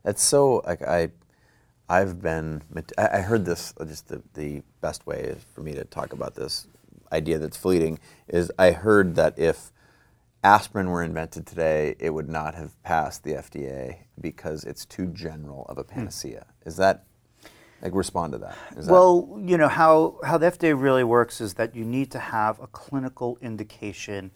that's 0.03 0.23
so 0.23 0.61
like 0.65 0.81
I, 0.81 1.09
I've 1.89 2.21
been. 2.21 2.61
I 2.97 3.19
heard 3.21 3.45
this. 3.45 3.73
uh, 3.80 3.85
Just 3.85 4.07
the 4.07 4.21
the 4.34 4.63
best 4.81 5.05
way 5.05 5.35
for 5.53 5.61
me 5.61 5.73
to 5.73 5.84
talk 5.85 6.13
about 6.13 6.35
this 6.35 6.67
idea 7.11 7.38
that's 7.38 7.57
fleeting 7.57 7.99
is 8.27 8.51
I 8.57 8.71
heard 8.71 9.15
that 9.15 9.38
if 9.38 9.71
aspirin 10.43 10.89
were 10.89 11.03
invented 11.03 11.45
today, 11.45 11.95
it 11.99 12.11
would 12.11 12.30
not 12.30 12.55
have 12.55 12.81
passed 12.84 13.23
the 13.23 13.34
FDA 13.34 13.99
because 14.19 14.63
it's 14.63 14.85
too 14.85 15.07
general 15.07 15.65
of 15.69 15.77
a 15.77 15.84
panacea. 15.84 16.45
Is 16.65 16.77
that 16.77 17.05
like 17.84 17.93
respond 17.93 18.31
to 18.31 18.39
that? 18.39 18.57
Is 18.77 18.85
that- 18.88 18.91
Well, 18.91 19.38
you 19.39 19.57
know 19.57 19.68
how 19.68 20.18
how 20.23 20.38
the 20.38 20.47
FDA 20.47 20.73
really 20.73 21.03
works 21.03 21.41
is 21.41 21.55
that 21.55 21.76
you 21.76 21.84
need 21.84 22.10
to 22.11 22.19
have 22.19 22.60
a 22.60 22.68
clinical 22.68 23.38
indication, 23.41 24.31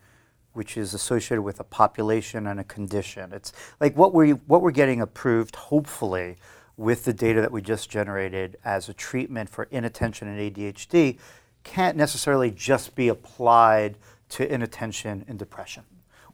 which 0.53 0.77
is 0.77 0.93
associated 0.93 1.41
with 1.41 1.59
a 1.59 1.63
population 1.63 2.45
and 2.45 2.59
a 2.59 2.63
condition. 2.63 3.31
It's 3.31 3.53
like 3.79 3.95
what 3.97 4.13
we 4.13 4.31
what 4.31 4.61
we're 4.61 4.71
getting 4.71 5.01
approved, 5.01 5.55
hopefully, 5.55 6.37
with 6.75 7.05
the 7.05 7.13
data 7.13 7.41
that 7.41 7.51
we 7.51 7.61
just 7.61 7.89
generated 7.89 8.57
as 8.65 8.89
a 8.89 8.93
treatment 8.93 9.49
for 9.49 9.63
inattention 9.71 10.27
and 10.27 10.39
ADHD, 10.39 11.17
can't 11.63 11.97
necessarily 11.97 12.51
just 12.51 12.95
be 12.95 13.07
applied 13.07 13.97
to 14.29 14.53
inattention 14.53 15.23
and 15.27 15.39
depression. 15.39 15.83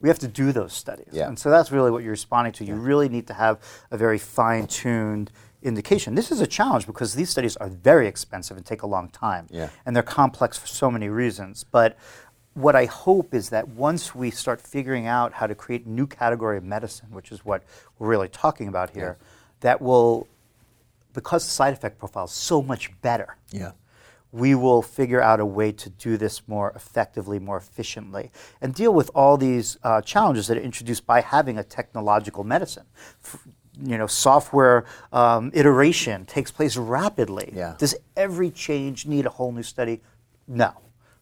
We 0.02 0.10
have 0.10 0.20
to 0.20 0.28
do 0.28 0.52
those 0.52 0.74
studies, 0.74 1.08
Yeah. 1.14 1.28
and 1.28 1.40
so 1.40 1.50
that's 1.50 1.72
really 1.72 1.90
what 1.92 2.04
you're 2.04 2.12
responding 2.12 2.52
to. 2.54 2.66
You 2.66 2.76
really 2.76 3.08
need 3.08 3.26
to 3.28 3.34
have 3.34 3.60
a 3.90 3.96
very 3.98 4.18
fine-tuned 4.18 5.32
indication. 5.64 6.16
This 6.16 6.32
is 6.32 6.42
a 6.42 6.48
challenge 6.48 6.86
because 6.86 7.16
these 7.16 7.30
studies 7.30 7.56
are 7.58 7.70
very 7.70 8.08
expensive 8.08 8.58
and 8.58 8.66
take 8.66 8.82
a 8.82 8.88
long 8.88 9.10
time. 9.10 9.48
Yeah. 9.50 9.70
And 9.86 9.96
they're 9.96 10.04
complex 10.04 10.58
for 10.58 10.68
so 10.68 10.92
many 10.92 11.10
reasons. 11.10 11.64
But 11.64 11.98
what 12.54 12.76
I 12.76 12.86
hope 12.86 13.34
is 13.34 13.50
that 13.50 13.68
once 13.70 14.14
we 14.14 14.30
start 14.30 14.62
figuring 14.62 15.08
out 15.08 15.34
how 15.34 15.48
to 15.48 15.56
create 15.56 15.86
a 15.86 15.90
new 15.90 16.06
category 16.06 16.58
of 16.58 16.64
medicine, 16.64 17.08
which 17.12 17.32
is 17.32 17.44
what 17.44 17.64
we're 17.98 18.08
really 18.08 18.30
talking 18.30 18.68
about 18.68 18.92
here, 18.92 19.18
that 19.62 19.82
will, 19.82 20.28
because 21.14 21.44
the 21.46 21.52
side 21.52 21.74
effect 21.74 21.98
profile 21.98 22.26
is 22.26 22.32
so 22.32 22.62
much 22.62 22.92
better, 23.02 23.38
yeah. 23.52 23.72
we 24.32 24.54
will 24.54 24.82
figure 24.82 25.22
out 25.22 25.40
a 25.40 25.46
way 25.46 25.72
to 25.72 25.90
do 25.90 26.18
this 26.18 26.48
more 26.48 26.72
effectively, 26.76 27.40
more 27.40 27.58
efficiently, 27.58 28.32
and 28.62 28.76
deal 28.76 28.94
with 28.94 29.10
all 29.16 29.38
these 29.38 29.78
uh, 29.84 30.02
challenges 30.02 30.48
that 30.48 30.58
are 30.58 30.62
introduced 30.62 31.06
by 31.08 31.22
having 31.22 31.58
a 31.58 31.64
technological 31.64 32.44
medicine. 32.44 32.86
F- 33.24 33.48
you 33.86 33.98
know, 33.98 34.08
software 34.08 34.86
um, 35.12 35.52
iteration 35.54 36.26
takes 36.26 36.52
place 36.52 36.78
rapidly. 36.78 37.52
Yeah. 37.54 37.76
Does 37.78 37.96
every 38.16 38.50
change 38.50 39.06
need 39.06 39.26
a 39.26 39.30
whole 39.30 39.52
new 39.52 39.64
study? 39.64 40.02
No. 40.48 40.74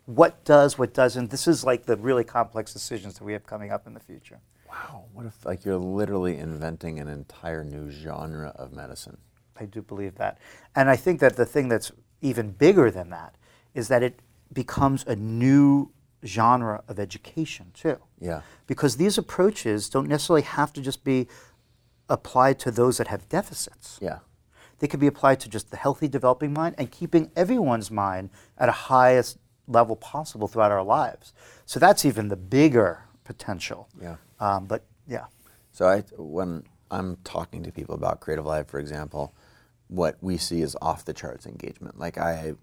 What 0.06 0.44
does, 0.46 0.78
what 0.78 0.94
doesn't? 0.94 1.32
This 1.32 1.48
is 1.48 1.64
like 1.64 1.86
the 1.86 1.98
really 1.98 2.24
complex 2.24 2.74
decisions 2.74 3.18
that 3.18 3.24
we 3.24 3.34
have 3.34 3.46
coming 3.46 3.72
up 3.72 3.88
in 3.88 3.94
the 3.94 4.00
future. 4.00 4.40
Wow. 4.70 5.06
What 5.14 5.26
if 5.26 5.46
like 5.46 5.66
you're 5.66 5.78
literally 5.78 6.38
inventing 6.38 7.00
an 7.00 7.08
entire 7.08 7.64
new 7.64 7.90
genre 7.90 8.50
of 8.56 8.74
medicine? 8.74 9.18
I 9.60 9.66
do 9.66 9.82
believe 9.82 10.16
that. 10.16 10.38
And 10.76 10.90
I 10.90 10.96
think 10.96 11.20
that 11.20 11.36
the 11.36 11.46
thing 11.46 11.68
that's 11.68 11.92
even 12.22 12.52
bigger 12.52 12.92
than 12.92 13.10
that 13.10 13.36
is 13.74 13.88
that 13.88 14.04
it 14.04 14.20
becomes 14.54 15.04
a 15.08 15.16
new 15.16 15.92
genre 16.24 16.84
of 16.88 17.00
education, 17.00 17.72
too. 17.74 17.98
Yeah. 18.20 18.42
Because 18.68 18.98
these 18.98 19.18
approaches 19.18 19.90
don't 19.90 20.08
necessarily 20.08 20.44
have 20.44 20.72
to 20.74 20.82
just 20.82 21.04
be 21.04 21.28
applied 22.12 22.60
to 22.60 22.72
those 22.72 22.98
that 22.98 23.08
have 23.08 23.28
deficits. 23.30 23.98
Yeah. 24.02 24.20
They 24.80 24.88
could 24.88 25.00
be 25.00 25.08
applied 25.08 25.40
to 25.42 25.50
just 25.50 25.72
the 25.72 25.78
healthy 25.78 26.08
developing 26.08 26.54
mind 26.54 26.76
and 26.78 26.92
keeping 26.92 27.32
everyone's 27.36 27.90
mind 27.90 28.30
at 28.58 28.68
a 28.68 28.74
highest 28.74 29.38
level 29.68 29.96
possible 29.96 30.48
throughout 30.48 30.72
our 30.72 30.84
lives. 30.84 31.34
So 31.66 31.80
that's 31.80 32.04
even 32.04 32.28
the 32.28 32.36
bigger 32.36 33.06
potential. 33.24 33.88
Yeah. 34.02 34.18
Um, 34.40 34.66
but 34.66 34.84
yeah. 35.08 35.26
So 35.72 35.88
I, 35.88 36.02
when 36.18 36.64
I'm 36.90 37.18
talking 37.24 37.64
to 37.64 37.72
people 37.72 37.96
about 37.96 38.20
Creative 38.20 38.46
Live, 38.46 38.68
for 38.68 38.80
example, 38.80 39.34
what 39.88 40.18
we 40.22 40.38
see 40.38 40.62
is 40.62 40.76
off 40.82 41.06
the 41.06 41.14
charts 41.14 41.46
engagement. 41.46 42.00
Like 42.00 42.18
I, 42.18 42.56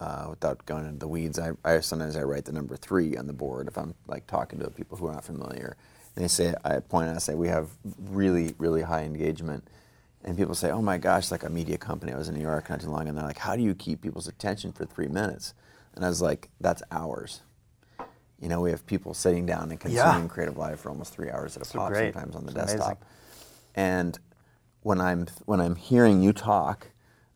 uh, 0.00 0.26
without 0.30 0.64
going 0.64 0.86
into 0.86 0.98
the 0.98 1.08
weeds, 1.08 1.38
I, 1.38 1.50
I 1.64 1.80
sometimes 1.80 2.16
I 2.16 2.22
write 2.22 2.44
the 2.44 2.52
number 2.52 2.76
three 2.76 3.16
on 3.16 3.26
the 3.26 3.32
board 3.32 3.68
if 3.68 3.76
I'm 3.76 3.94
like 4.06 4.26
talking 4.26 4.60
to 4.60 4.70
people 4.70 4.96
who 4.96 5.06
are 5.06 5.12
not 5.12 5.24
familiar. 5.24 5.76
And 6.18 6.24
they 6.24 6.28
say 6.28 6.52
I 6.64 6.80
point 6.80 7.08
out, 7.08 7.14
I 7.14 7.18
say 7.20 7.36
we 7.36 7.46
have 7.46 7.68
really 8.10 8.52
really 8.58 8.82
high 8.82 9.04
engagement, 9.04 9.68
and 10.24 10.36
people 10.36 10.56
say, 10.56 10.68
oh 10.72 10.82
my 10.82 10.98
gosh, 10.98 11.30
like 11.30 11.44
a 11.44 11.48
media 11.48 11.78
company. 11.78 12.12
I 12.12 12.16
was 12.18 12.28
in 12.28 12.34
New 12.34 12.40
York 12.40 12.68
not 12.68 12.80
too 12.80 12.90
long, 12.90 13.06
and 13.06 13.16
they're 13.16 13.24
like, 13.24 13.38
how 13.38 13.54
do 13.54 13.62
you 13.62 13.72
keep 13.72 14.02
people's 14.02 14.26
attention 14.26 14.72
for 14.72 14.84
three 14.84 15.06
minutes? 15.06 15.54
And 15.94 16.04
I 16.04 16.08
was 16.08 16.20
like, 16.20 16.48
that's 16.60 16.82
hours. 16.90 17.42
You 18.40 18.48
know, 18.48 18.60
we 18.60 18.70
have 18.72 18.84
people 18.84 19.14
sitting 19.14 19.46
down 19.46 19.70
and 19.70 19.80
Yeah. 19.84 20.10
consuming 20.18 20.28
CreativeLive 20.28 20.78
for 20.78 20.88
almost 20.90 21.12
three 21.12 21.30
hours 21.30 21.54
at 21.56 21.62
a 21.62 21.64
So 21.64 21.78
pop, 21.78 21.92
great. 21.92 22.12
sometimes 22.14 22.34
on 22.34 22.46
the 22.46 22.50
It's 22.50 22.56
amazing. 22.62 22.78
desktop. 22.78 23.04
And 23.76 24.18
when 24.82 25.00
I'm 25.00 25.28
when 25.46 25.60
I'm 25.60 25.76
hearing 25.76 26.20
you 26.20 26.32
talk 26.32 26.88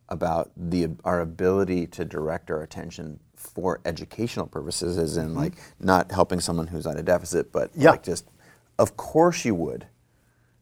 about 0.09 0.51
the 0.57 0.89
our 1.05 1.21
ability 1.21 1.87
to 1.87 2.05
direct 2.05 2.51
our 2.51 2.63
attention 2.63 3.21
for 3.37 3.81
educational 3.85 4.49
purposes, 4.49 4.99
as 4.99 5.17
in 5.17 5.37
like 5.37 5.53
not 5.79 6.11
helping 6.11 6.41
someone 6.41 6.67
who's 6.67 6.85
at 6.89 6.99
a 6.99 7.03
deficit, 7.05 7.53
but 7.53 7.71
Mm-hmm. 7.71 7.81
Yeah. 7.83 7.91
like 7.93 8.03
just, 8.03 8.25
of 8.79 8.97
course 8.97 9.45
you 9.45 9.55
would. 9.55 9.87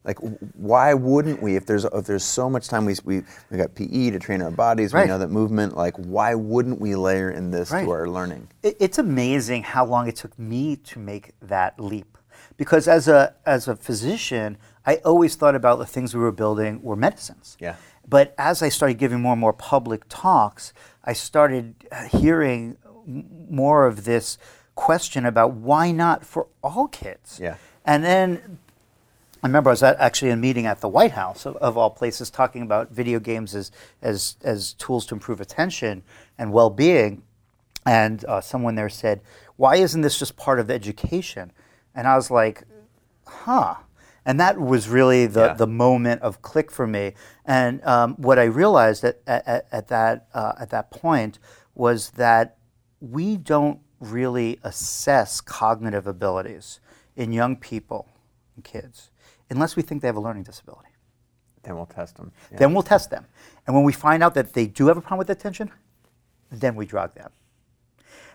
Like, 0.02 0.18
why 0.54 0.94
wouldn't 0.94 1.42
we? 1.42 1.56
If 1.56 1.66
there's 1.66 1.84
if 1.84 2.06
there's 2.06 2.24
so 2.24 2.48
much 2.48 2.68
time 2.68 2.86
we 2.86 2.96
we 3.04 3.22
we 3.50 3.58
got 3.58 3.74
PE 3.74 4.10
to 4.10 4.18
train 4.18 4.40
our 4.40 4.50
bodies, 4.50 4.94
Right. 4.94 5.02
we 5.04 5.08
know 5.08 5.18
that 5.18 5.30
movement. 5.30 5.76
Like, 5.76 5.94
why 5.96 6.34
wouldn't 6.34 6.80
we 6.80 6.94
layer 6.94 7.30
in 7.30 7.50
this 7.50 7.70
Right. 7.70 7.84
to 7.84 7.90
our 7.90 8.08
learning? 8.08 8.48
It, 8.62 8.76
it's 8.80 8.98
amazing 8.98 9.62
how 9.64 9.84
long 9.84 10.08
it 10.08 10.16
took 10.16 10.38
me 10.38 10.76
to 10.76 10.98
make 10.98 11.32
that 11.42 11.78
leap. 11.78 12.16
Because 12.56 12.88
as 12.88 13.08
a, 13.08 13.34
as 13.44 13.68
a 13.68 13.76
physician, 13.76 14.56
I 14.86 14.96
always 15.04 15.34
thought 15.34 15.54
about 15.54 15.78
the 15.78 15.86
things 15.86 16.14
we 16.14 16.20
were 16.20 16.32
building 16.32 16.82
were 16.82 16.96
medicines. 16.96 17.56
Yeah. 17.60 17.76
But 18.08 18.34
as 18.38 18.62
I 18.62 18.70
started 18.70 18.94
giving 18.98 19.20
more 19.20 19.32
and 19.32 19.40
more 19.40 19.52
public 19.52 20.04
talks, 20.08 20.72
I 21.04 21.12
started 21.12 21.74
uh, 21.92 22.04
hearing 22.08 22.76
more 23.06 23.86
of 23.86 24.04
this 24.04 24.38
question 24.74 25.26
about 25.26 25.52
why 25.54 25.90
not 25.92 26.24
for 26.24 26.46
all 26.62 26.88
kids? 26.88 27.38
Yeah. 27.40 27.56
And 27.84 28.04
then 28.04 28.58
I 29.42 29.46
remember 29.46 29.70
I 29.70 29.72
was 29.72 29.82
at 29.82 29.98
actually 29.98 30.30
in 30.30 30.38
a 30.38 30.40
meeting 30.40 30.66
at 30.66 30.80
the 30.80 30.88
White 30.88 31.12
House, 31.12 31.46
of, 31.46 31.56
of 31.56 31.78
all 31.78 31.90
places, 31.90 32.28
talking 32.30 32.62
about 32.62 32.90
video 32.90 33.18
games 33.18 33.54
as, 33.54 33.70
as, 34.02 34.36
as 34.42 34.74
tools 34.74 35.06
to 35.06 35.14
improve 35.14 35.40
attention 35.40 36.02
and 36.38 36.52
well 36.52 36.70
being. 36.70 37.22
And 37.86 38.22
uh, 38.26 38.42
someone 38.42 38.74
there 38.74 38.90
said, 38.90 39.22
Why 39.56 39.76
isn't 39.76 40.02
this 40.02 40.18
just 40.18 40.36
part 40.36 40.60
of 40.60 40.66
the 40.66 40.74
education? 40.74 41.52
And 41.94 42.06
I 42.06 42.16
was 42.16 42.30
like, 42.30 42.64
Huh. 43.26 43.76
And 44.26 44.38
that 44.38 44.60
was 44.60 44.88
really 44.88 45.26
the, 45.26 45.46
Yeah. 45.46 45.54
the 45.54 45.66
moment 45.66 46.20
of 46.20 46.42
click 46.42 46.70
for 46.70 46.86
me. 46.86 47.14
And 47.46 47.82
um, 47.86 48.14
what 48.16 48.38
I 48.38 48.44
realized 48.44 49.02
at, 49.04 49.20
at, 49.26 49.66
at, 49.72 49.88
that, 49.88 50.26
uh, 50.34 50.52
at 50.60 50.68
that 50.70 50.90
point 50.90 51.38
was 51.74 52.10
that 52.10 52.58
we 53.00 53.38
don't 53.38 53.80
really 53.98 54.58
assess 54.62 55.40
cognitive 55.40 56.06
abilities 56.06 56.80
in 57.20 57.32
young 57.32 57.54
people 57.54 58.08
and 58.56 58.64
kids 58.64 59.10
unless 59.50 59.76
we 59.76 59.82
think 59.82 60.00
they 60.00 60.08
have 60.08 60.16
a 60.16 60.20
learning 60.20 60.42
disability. 60.42 60.88
Then 61.62 61.76
we'll 61.76 61.86
test 61.86 62.16
them. 62.16 62.32
Yeah. 62.50 62.58
Then 62.58 62.72
we'll 62.72 62.82
test 62.82 63.10
them. 63.10 63.26
And 63.66 63.76
when 63.76 63.84
we 63.84 63.92
find 63.92 64.22
out 64.22 64.34
that 64.34 64.54
they 64.54 64.66
do 64.66 64.86
have 64.86 64.96
a 64.96 65.00
problem 65.02 65.18
with 65.18 65.30
attention, 65.30 65.70
then 66.50 66.74
we 66.74 66.86
drug 66.86 67.14
them. 67.14 67.30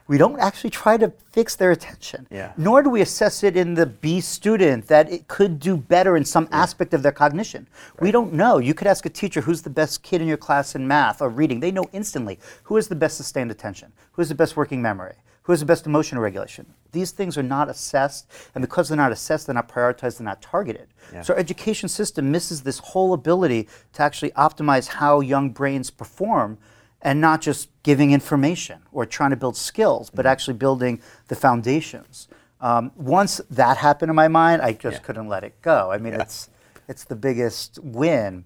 We 0.08 0.20
don't 0.20 0.40
actually 0.40 0.70
try 0.70 0.98
to 0.98 1.12
fix 1.32 1.56
their 1.56 1.72
attention. 1.72 2.28
Yeah. 2.30 2.54
Nor 2.58 2.84
do 2.84 2.92
we 2.92 3.02
assess 3.02 3.44
it 3.44 3.58
in 3.58 3.74
the 3.74 3.88
B 3.88 4.22
student 4.22 4.86
that 4.86 5.12
it 5.12 5.28
could 5.28 5.60
do 5.60 5.76
better 5.76 6.16
in 6.16 6.24
some 6.24 6.48
aspect 6.52 6.94
of 6.94 7.02
their 7.02 7.12
cognition. 7.12 7.68
We 8.00 8.12
don't 8.12 8.32
know. 8.34 8.60
You 8.60 8.76
could 8.76 8.86
ask 8.86 9.08
a 9.08 9.10
teacher 9.10 9.42
who's 9.42 9.64
the 9.64 9.72
best 9.72 10.04
kid 10.04 10.22
in 10.22 10.28
your 10.28 10.38
class 10.38 10.76
in 10.76 10.88
math 10.88 11.24
or 11.24 11.30
reading. 11.30 11.60
They 11.60 11.72
know 11.72 11.86
instantly 11.92 12.38
who 12.64 12.76
has 12.76 12.88
the 12.88 12.96
best 12.96 13.18
sustained 13.18 13.50
attention, 13.50 13.94
who 14.12 14.22
has 14.22 14.30
the 14.30 14.36
best 14.36 14.56
working 14.56 14.80
memory, 14.80 15.16
who 15.46 15.54
has 15.54 15.60
the 15.60 15.66
best 15.66 15.86
emotional 15.86 16.24
regulation. 16.24 16.66
These 16.92 17.12
things 17.12 17.38
are 17.38 17.44
not 17.44 17.70
assessed, 17.70 18.26
and 18.56 18.64
because 18.64 18.88
they're 18.90 18.98
not 18.98 19.12
assessed, 19.12 19.46
they're 19.46 19.54
not 19.54 19.70
prioritized, 19.70 20.18
they're 20.18 20.26
not 20.26 20.42
targeted. 20.42 20.88
Yeah. 21.14 21.22
So 21.22 21.34
our 21.36 21.40
education 21.40 21.88
system 21.88 22.32
misses 22.32 22.64
this 22.64 22.80
whole 22.80 23.14
ability 23.14 23.68
to 23.94 24.02
actually 24.02 24.32
optimize 24.32 24.88
how 24.88 25.20
young 25.20 25.52
brains 25.52 25.92
perform 25.92 26.58
and 27.00 27.22
not 27.22 27.42
just 27.42 27.70
giving 27.84 28.12
information 28.12 28.80
or 28.92 29.06
trying 29.06 29.30
to 29.30 29.36
build 29.36 29.56
skills, 29.56 30.10
but 30.10 30.26
actually 30.26 30.56
building 30.56 31.00
the 31.28 31.36
foundations. 31.36 32.28
Um, 32.60 32.92
once 32.96 33.40
that 33.52 33.78
happened 33.78 34.10
in 34.10 34.16
my 34.16 34.28
mind, 34.28 34.64
I 34.64 34.74
just 34.74 34.98
Yeah. 34.98 35.04
couldn't 35.04 35.28
let 35.28 35.44
it 35.44 35.62
go. 35.62 35.92
I 35.92 36.00
mean, 36.00 36.14
Yeah. 36.14 36.22
it's 36.24 36.50
it's 36.88 37.04
the 37.04 37.16
biggest 37.16 37.78
win, 37.84 38.46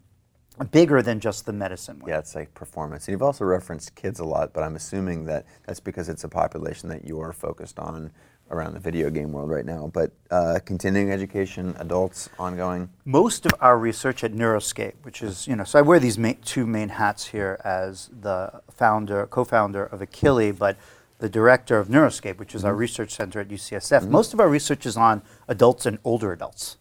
bigger 0.65 1.02
than 1.02 1.19
just 1.19 1.45
the 1.45 1.53
medicine 1.53 1.99
win. 1.99 2.10
Yeah, 2.10 2.19
it's 2.19 2.36
like 2.36 2.53
performance. 2.53 3.07
And 3.07 3.14
you've 3.14 3.23
also 3.23 3.45
referenced 3.45 3.95
kids 3.95 4.19
a 4.19 4.26
lot, 4.26 4.53
but 4.53 4.64
I'm 4.64 4.76
assuming 4.76 5.26
that 5.26 5.45
that's 5.65 5.80
because 5.80 6.10
it's 6.10 6.23
a 6.23 6.30
population 6.30 6.90
that 6.90 7.06
you 7.06 7.19
are 7.22 7.34
focused 7.34 7.80
on 7.80 8.11
around 8.52 8.73
the 8.73 8.80
video 8.80 9.10
game 9.10 9.31
world 9.31 9.49
right 9.49 9.65
now. 9.65 9.90
But 9.94 10.11
uh, 10.31 10.60
continuing 10.65 11.11
education, 11.11 11.76
adults, 11.80 12.30
ongoing. 12.40 12.90
most 13.06 13.45
of 13.45 13.53
our 13.60 13.77
research 13.77 14.23
at 14.23 14.34
Neuroscape, 14.34 14.94
which 15.03 15.22
is, 15.22 15.48
you 15.48 15.56
know, 15.56 15.64
so 15.64 15.80
I 15.80 15.81
wear 15.81 15.99
these 15.99 16.18
ma- 16.18 16.34
two 16.44 16.65
main 16.65 16.90
hats 16.90 17.27
here 17.27 17.60
as 17.64 18.10
the 18.22 18.61
founder, 18.72 19.27
co-founder 19.27 19.84
of 19.86 19.99
Akili, 19.99 20.57
but 20.57 20.77
the 21.19 21.30
director 21.30 21.77
of 21.77 21.90
Neuroscape, 21.90 22.38
which 22.38 22.56
is 22.56 22.64
our 22.64 22.73
research 22.73 23.11
center 23.11 23.40
at 23.41 23.49
UCSF. 23.49 24.07
Most 24.07 24.34
of 24.34 24.40
our 24.40 24.49
research 24.49 24.86
is 24.86 24.98
on 24.98 25.22
adults 25.48 25.86
and 25.86 25.99
older 26.03 26.31
adults. 26.31 26.77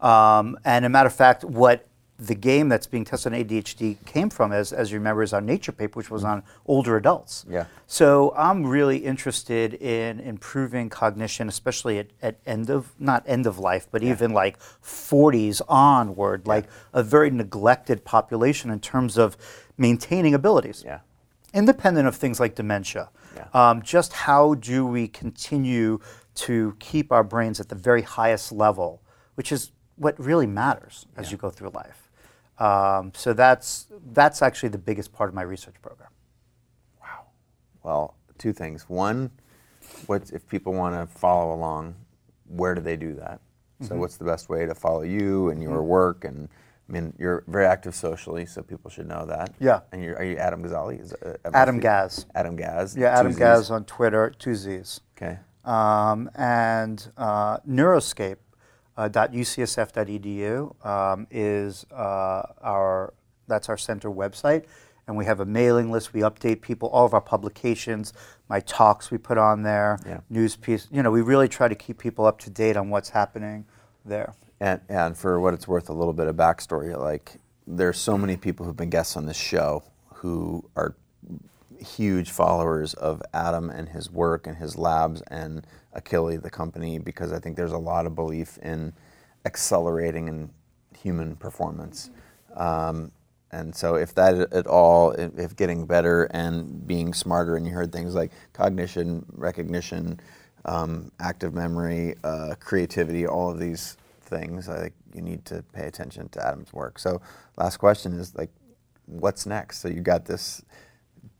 Um, 0.00 0.58
and 0.64 0.84
a 0.84 0.88
matter 0.88 1.08
of 1.08 1.14
fact, 1.14 1.42
what 1.42 1.87
the 2.20 2.34
game 2.34 2.68
that's 2.68 2.86
being 2.88 3.04
tested 3.04 3.32
on 3.32 3.38
ADHD 3.38 4.04
came 4.04 4.28
from, 4.28 4.52
as, 4.52 4.72
as 4.72 4.90
you 4.90 4.98
remember, 4.98 5.22
is 5.22 5.32
our 5.32 5.40
Nature 5.40 5.70
paper, 5.70 5.98
which 5.98 6.10
was 6.10 6.24
on 6.24 6.42
older 6.66 6.96
adults. 6.96 7.46
Yeah. 7.48 7.66
So 7.86 8.34
I'm 8.36 8.66
really 8.66 8.98
interested 8.98 9.74
in 9.74 10.18
improving 10.18 10.88
cognition, 10.90 11.48
especially 11.48 11.98
at, 12.00 12.08
at 12.20 12.38
end 12.44 12.70
of 12.70 12.92
not 12.98 13.22
end 13.26 13.46
of 13.46 13.58
life, 13.60 13.86
but 13.90 14.02
even 14.02 14.32
like 14.32 14.58
40s 14.82 15.62
onward, 15.68 16.46
like 16.46 16.64
a 16.92 17.04
very 17.04 17.30
neglected 17.30 18.04
population 18.04 18.70
in 18.70 18.80
terms 18.80 19.16
of 19.16 19.36
maintaining 19.76 20.34
abilities, 20.34 20.82
Yeah. 20.84 21.00
independent 21.54 22.08
of 22.08 22.16
things 22.16 22.40
like 22.40 22.56
dementia. 22.56 23.10
Yeah. 23.36 23.46
Um, 23.54 23.82
just 23.82 24.12
how 24.12 24.54
do 24.54 24.84
we 24.84 25.06
continue 25.06 26.00
to 26.34 26.74
keep 26.80 27.12
our 27.12 27.22
brains 27.22 27.60
at 27.60 27.68
the 27.68 27.76
very 27.76 28.02
highest 28.02 28.50
level, 28.50 29.02
which 29.36 29.52
is 29.52 29.70
what 29.94 30.18
really 30.18 30.46
matters 30.46 31.06
as 31.16 31.30
you 31.30 31.38
go 31.38 31.50
through 31.50 31.70
life. 31.70 32.07
Um, 32.58 33.12
so 33.14 33.32
that's 33.32 33.86
that's 34.12 34.42
actually 34.42 34.70
the 34.70 34.78
biggest 34.78 35.12
part 35.12 35.28
of 35.28 35.34
my 35.34 35.42
research 35.42 35.76
program. 35.82 36.10
Wow. 37.00 37.26
Well, 37.82 38.14
two 38.38 38.52
things. 38.52 38.88
One, 38.88 39.30
what's 40.06 40.30
if 40.30 40.46
people 40.48 40.72
want 40.72 40.94
to 40.94 41.18
follow 41.18 41.54
along, 41.54 41.94
where 42.46 42.74
do 42.74 42.80
they 42.80 42.96
do 42.96 43.14
that? 43.14 43.40
So, 43.80 43.90
Mm-hmm. 43.90 44.00
what's 44.00 44.16
the 44.16 44.24
best 44.24 44.48
way 44.48 44.66
to 44.66 44.74
follow 44.74 45.02
you 45.02 45.50
and 45.50 45.62
your 45.62 45.82
work? 45.84 46.24
And 46.24 46.48
I 46.88 46.92
mean, 46.92 47.12
you're 47.16 47.44
very 47.46 47.64
active 47.66 47.94
socially, 47.94 48.44
so 48.44 48.60
people 48.60 48.90
should 48.90 49.06
know 49.06 49.24
that. 49.26 49.54
Yeah. 49.60 49.80
And 49.92 50.02
you're, 50.02 50.16
are 50.16 50.24
you 50.24 50.36
Adam 50.36 50.64
Gazzaley? 50.64 51.00
Is, 51.00 51.12
uh, 51.12 51.36
Adam 51.54 51.78
Gaz. 51.78 52.26
Adam 52.34 52.56
Gaz. 52.56 52.96
Yeah, 52.96 53.16
Adam? 53.16 53.32
Gaz 53.34 53.70
on 53.70 53.84
Twitter, 53.84 54.30
two 54.36 54.56
Z's. 54.56 55.00
Okay. 55.16 55.38
Um, 55.64 56.28
and 56.34 57.06
uh, 57.16 57.58
Neuroscape. 57.68 58.38
Uh, 58.98 59.08
.ucsf.edu 59.08 60.84
um, 60.84 61.26
is 61.30 61.86
uh, 61.92 62.42
our 62.60 63.14
that's 63.46 63.68
our 63.68 63.76
center 63.78 64.10
website, 64.10 64.64
and 65.06 65.16
we 65.16 65.24
have 65.24 65.38
a 65.38 65.44
mailing 65.46 65.90
list. 65.92 66.12
We 66.12 66.20
update 66.22 66.60
people, 66.62 66.88
all 66.88 67.06
of 67.06 67.14
our 67.14 67.20
publications, 67.20 68.12
my 68.48 68.58
talks 68.58 69.12
we 69.12 69.16
put 69.18 69.38
on 69.38 69.62
there, 69.62 70.00
Yeah. 70.04 70.18
news 70.28 70.56
piece. 70.56 70.88
You 70.90 71.04
know, 71.04 71.12
we 71.12 71.22
really 71.22 71.48
try 71.48 71.68
to 71.68 71.76
keep 71.76 71.98
people 71.98 72.26
up 72.26 72.40
to 72.40 72.50
date 72.50 72.76
on 72.76 72.90
what's 72.90 73.10
happening 73.10 73.64
there. 74.04 74.34
And, 74.60 74.80
and 74.88 75.16
for 75.16 75.38
what 75.38 75.54
it's 75.54 75.68
worth, 75.68 75.88
a 75.88 75.92
little 75.92 76.12
bit 76.12 76.26
of 76.26 76.34
backstory. 76.34 76.98
Like, 76.98 77.36
there's 77.68 77.98
so 77.98 78.18
many 78.18 78.36
people 78.36 78.66
who've 78.66 78.76
been 78.76 78.90
guests 78.90 79.16
on 79.16 79.26
this 79.26 79.36
show 79.36 79.84
who 80.14 80.68
are 80.74 80.96
huge 81.80 82.30
followers 82.30 82.94
of 82.94 83.22
Adam 83.32 83.70
and 83.70 83.88
his 83.88 84.10
work 84.10 84.46
and 84.46 84.56
his 84.56 84.76
labs 84.76 85.22
and 85.30 85.66
Akili, 85.96 86.40
the 86.40 86.50
company, 86.50 86.98
because 86.98 87.32
I 87.32 87.38
think 87.38 87.56
there's 87.56 87.72
a 87.72 87.78
lot 87.78 88.06
of 88.06 88.14
belief 88.14 88.58
in 88.58 88.92
accelerating 89.44 90.28
in 90.28 90.50
human 90.96 91.36
performance. 91.36 92.10
Um, 92.54 93.12
and 93.50 93.74
so, 93.74 93.94
if 93.94 94.14
that 94.14 94.52
at 94.52 94.66
all, 94.66 95.12
if, 95.12 95.56
getting 95.56 95.86
better 95.86 96.24
and 96.24 96.86
being 96.86 97.14
smarter, 97.14 97.56
and 97.56 97.66
you 97.66 97.72
heard 97.72 97.92
things 97.92 98.14
like 98.14 98.30
cognition, 98.52 99.24
recognition, 99.32 100.20
um, 100.66 101.10
active 101.18 101.54
memory, 101.54 102.14
uh, 102.24 102.54
creativity, 102.60 103.26
all 103.26 103.50
of 103.50 103.58
these 103.58 103.96
things, 104.22 104.68
I 104.68 104.80
think 104.80 104.94
you 105.14 105.22
need 105.22 105.46
to 105.46 105.62
pay 105.72 105.86
attention 105.86 106.28
to 106.30 106.46
Adam's 106.46 106.74
work. 106.74 106.98
So, 106.98 107.22
last 107.56 107.78
question 107.78 108.12
is 108.12 108.34
like, 108.34 108.50
what's 109.08 109.46
next? 109.46 109.80
So 109.80 109.88
you 109.88 110.00
got 110.00 110.26
this 110.26 110.62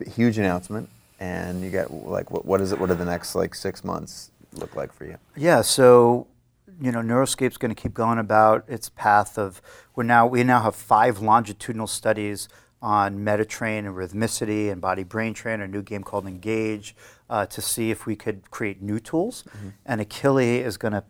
huge 0.06 0.38
announcement, 0.38 0.88
and 1.20 1.62
you 1.62 1.70
got 1.70 1.92
like, 1.92 2.30
what, 2.30 2.44
what 2.44 2.60
is 2.60 2.72
it? 2.72 2.78
What 2.78 2.90
are 2.90 2.94
the 2.94 3.04
next 3.04 3.34
like 3.34 3.54
six 3.54 3.84
months 3.84 4.30
look 4.54 4.76
like 4.76 4.92
for 4.92 5.04
you? 5.04 5.16
Yeah, 5.36 5.62
so 5.62 6.26
you 6.80 6.92
know, 6.92 7.00
Neuroscape's 7.00 7.56
going 7.56 7.74
to 7.74 7.80
keep 7.80 7.94
going 7.94 8.18
about 8.18 8.64
its 8.68 8.88
path 8.88 9.38
of 9.38 9.60
we're 9.94 10.04
now 10.04 10.26
we 10.26 10.44
now 10.44 10.62
have 10.62 10.76
five 10.76 11.20
longitudinal 11.20 11.86
studies 11.86 12.48
on 12.80 13.18
MediTrain 13.18 13.80
and 13.80 13.88
rhythmicity 13.88 14.70
and 14.70 14.80
body 14.80 15.02
brain 15.02 15.34
train, 15.34 15.60
a 15.60 15.66
new 15.66 15.82
game 15.82 16.04
called 16.04 16.26
Engage, 16.26 16.94
uh, 17.28 17.44
to 17.46 17.60
see 17.60 17.90
if 17.90 18.06
we 18.06 18.14
could 18.14 18.50
create 18.50 18.80
new 18.80 19.00
tools. 19.00 19.44
And 19.84 20.00
Akili 20.00 20.64
is 20.64 20.76
going 20.76 20.92
to 20.92 21.02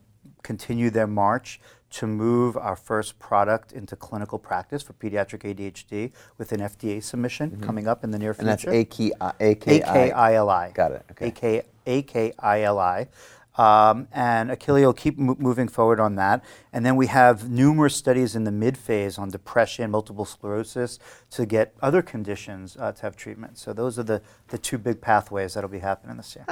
continue 0.43 0.89
their 0.89 1.07
march 1.07 1.61
to 1.91 2.07
move 2.07 2.57
our 2.57 2.77
first 2.77 3.19
product 3.19 3.73
into 3.73 3.97
clinical 3.97 4.39
practice 4.39 4.83
for 4.83 4.93
pediatric 4.95 5.41
ADHD 5.55 6.13
with 6.37 6.53
an 6.53 6.61
FDA 6.61 7.03
submission 7.03 7.61
coming 7.61 7.89
up 7.89 8.05
in 8.05 8.11
the 8.11 8.19
near 8.19 8.31
And 8.31 8.39
future. 8.41 8.51
that's 8.51 8.65
A-K-I- 8.67 9.33
A-K-I- 9.41 9.77
A-K-I-L-I. 9.79 10.71
Got 10.73 10.93
it, 10.93 11.07
okay. 11.13 11.29
A-K- 11.29 11.63
A-K-I-L-I. 11.87 13.09
Um, 13.57 14.07
and 14.13 14.51
Akili 14.51 14.83
will 14.83 14.93
keep 14.93 15.19
mo- 15.19 15.35
moving 15.37 15.67
forward 15.67 15.99
on 15.99 16.15
that. 16.15 16.45
And 16.73 16.87
then 16.87 16.95
we 16.95 17.09
have 17.09 17.51
numerous 17.51 17.97
studies 17.97 18.37
in 18.37 18.45
the 18.45 18.53
mid 18.53 18.79
phase 18.79 19.19
on 19.19 19.31
depression, 19.31 19.91
multiple 19.91 20.25
sclerosis, 20.25 21.01
to 21.31 21.45
get 21.45 21.75
other 21.83 22.01
conditions 22.01 22.77
uh, 22.79 22.93
to 22.93 23.03
have 23.03 23.17
treatment. 23.17 23.59
So 23.59 23.73
those 23.73 23.99
are 23.99 24.05
the, 24.05 24.23
the 24.49 24.59
two 24.59 24.79
big 24.79 25.01
pathways 25.01 25.55
that'll 25.55 25.69
be 25.71 25.81
happening 25.81 26.19
this 26.19 26.37
year. 26.37 26.47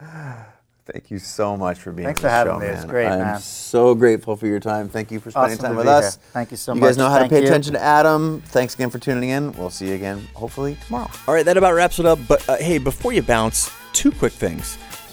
Thank 0.86 1.10
you 1.10 1.18
so 1.18 1.56
much 1.56 1.80
for 1.80 1.90
being 1.90 2.06
here. 2.06 2.14
Thanks 2.14 2.20
on 2.20 2.22
for 2.22 2.26
the 2.28 2.30
having 2.30 2.52
show, 2.52 2.58
me. 2.60 2.66
It's 2.66 2.80
man. 2.82 2.88
great, 2.88 3.04
man. 3.08 3.20
I'm 3.20 3.26
man. 3.26 3.40
so 3.40 3.94
grateful 3.96 4.36
for 4.36 4.46
your 4.46 4.60
time. 4.60 4.88
Thank 4.88 5.10
you 5.10 5.18
for 5.18 5.32
spending 5.32 5.54
Awesome 5.54 5.66
time 5.66 5.76
with 5.76 5.88
us. 5.88 6.14
here. 6.14 6.22
Thank 6.32 6.50
you 6.52 6.56
so 6.56 6.74
much. 6.74 6.80
You 6.80 6.86
guys 6.88 6.96
know 6.96 7.08
how 7.08 7.18
Thank 7.18 7.30
to 7.30 7.34
pay 7.34 7.40
you. 7.42 7.48
attention 7.48 7.72
to 7.72 7.82
Adam. 7.82 8.40
Thanks 8.46 8.74
again 8.74 8.90
for 8.90 9.00
tuning 9.00 9.30
in. 9.30 9.52
We'll 9.54 9.70
see 9.70 9.88
you 9.88 9.94
again, 9.94 10.28
hopefully 10.34 10.76
tomorrow. 10.86 11.10
All 11.26 11.34
right, 11.34 11.44
that 11.44 11.56
about 11.56 11.74
wraps 11.74 11.98
it 11.98 12.06
up. 12.06 12.20
But 12.28 12.48
uh, 12.48 12.56
hey, 12.58 12.78
before 12.78 13.12
you 13.12 13.22
bounce, 13.22 13.68
two 13.92 14.12
quick 14.12 14.32
things. 14.32 14.78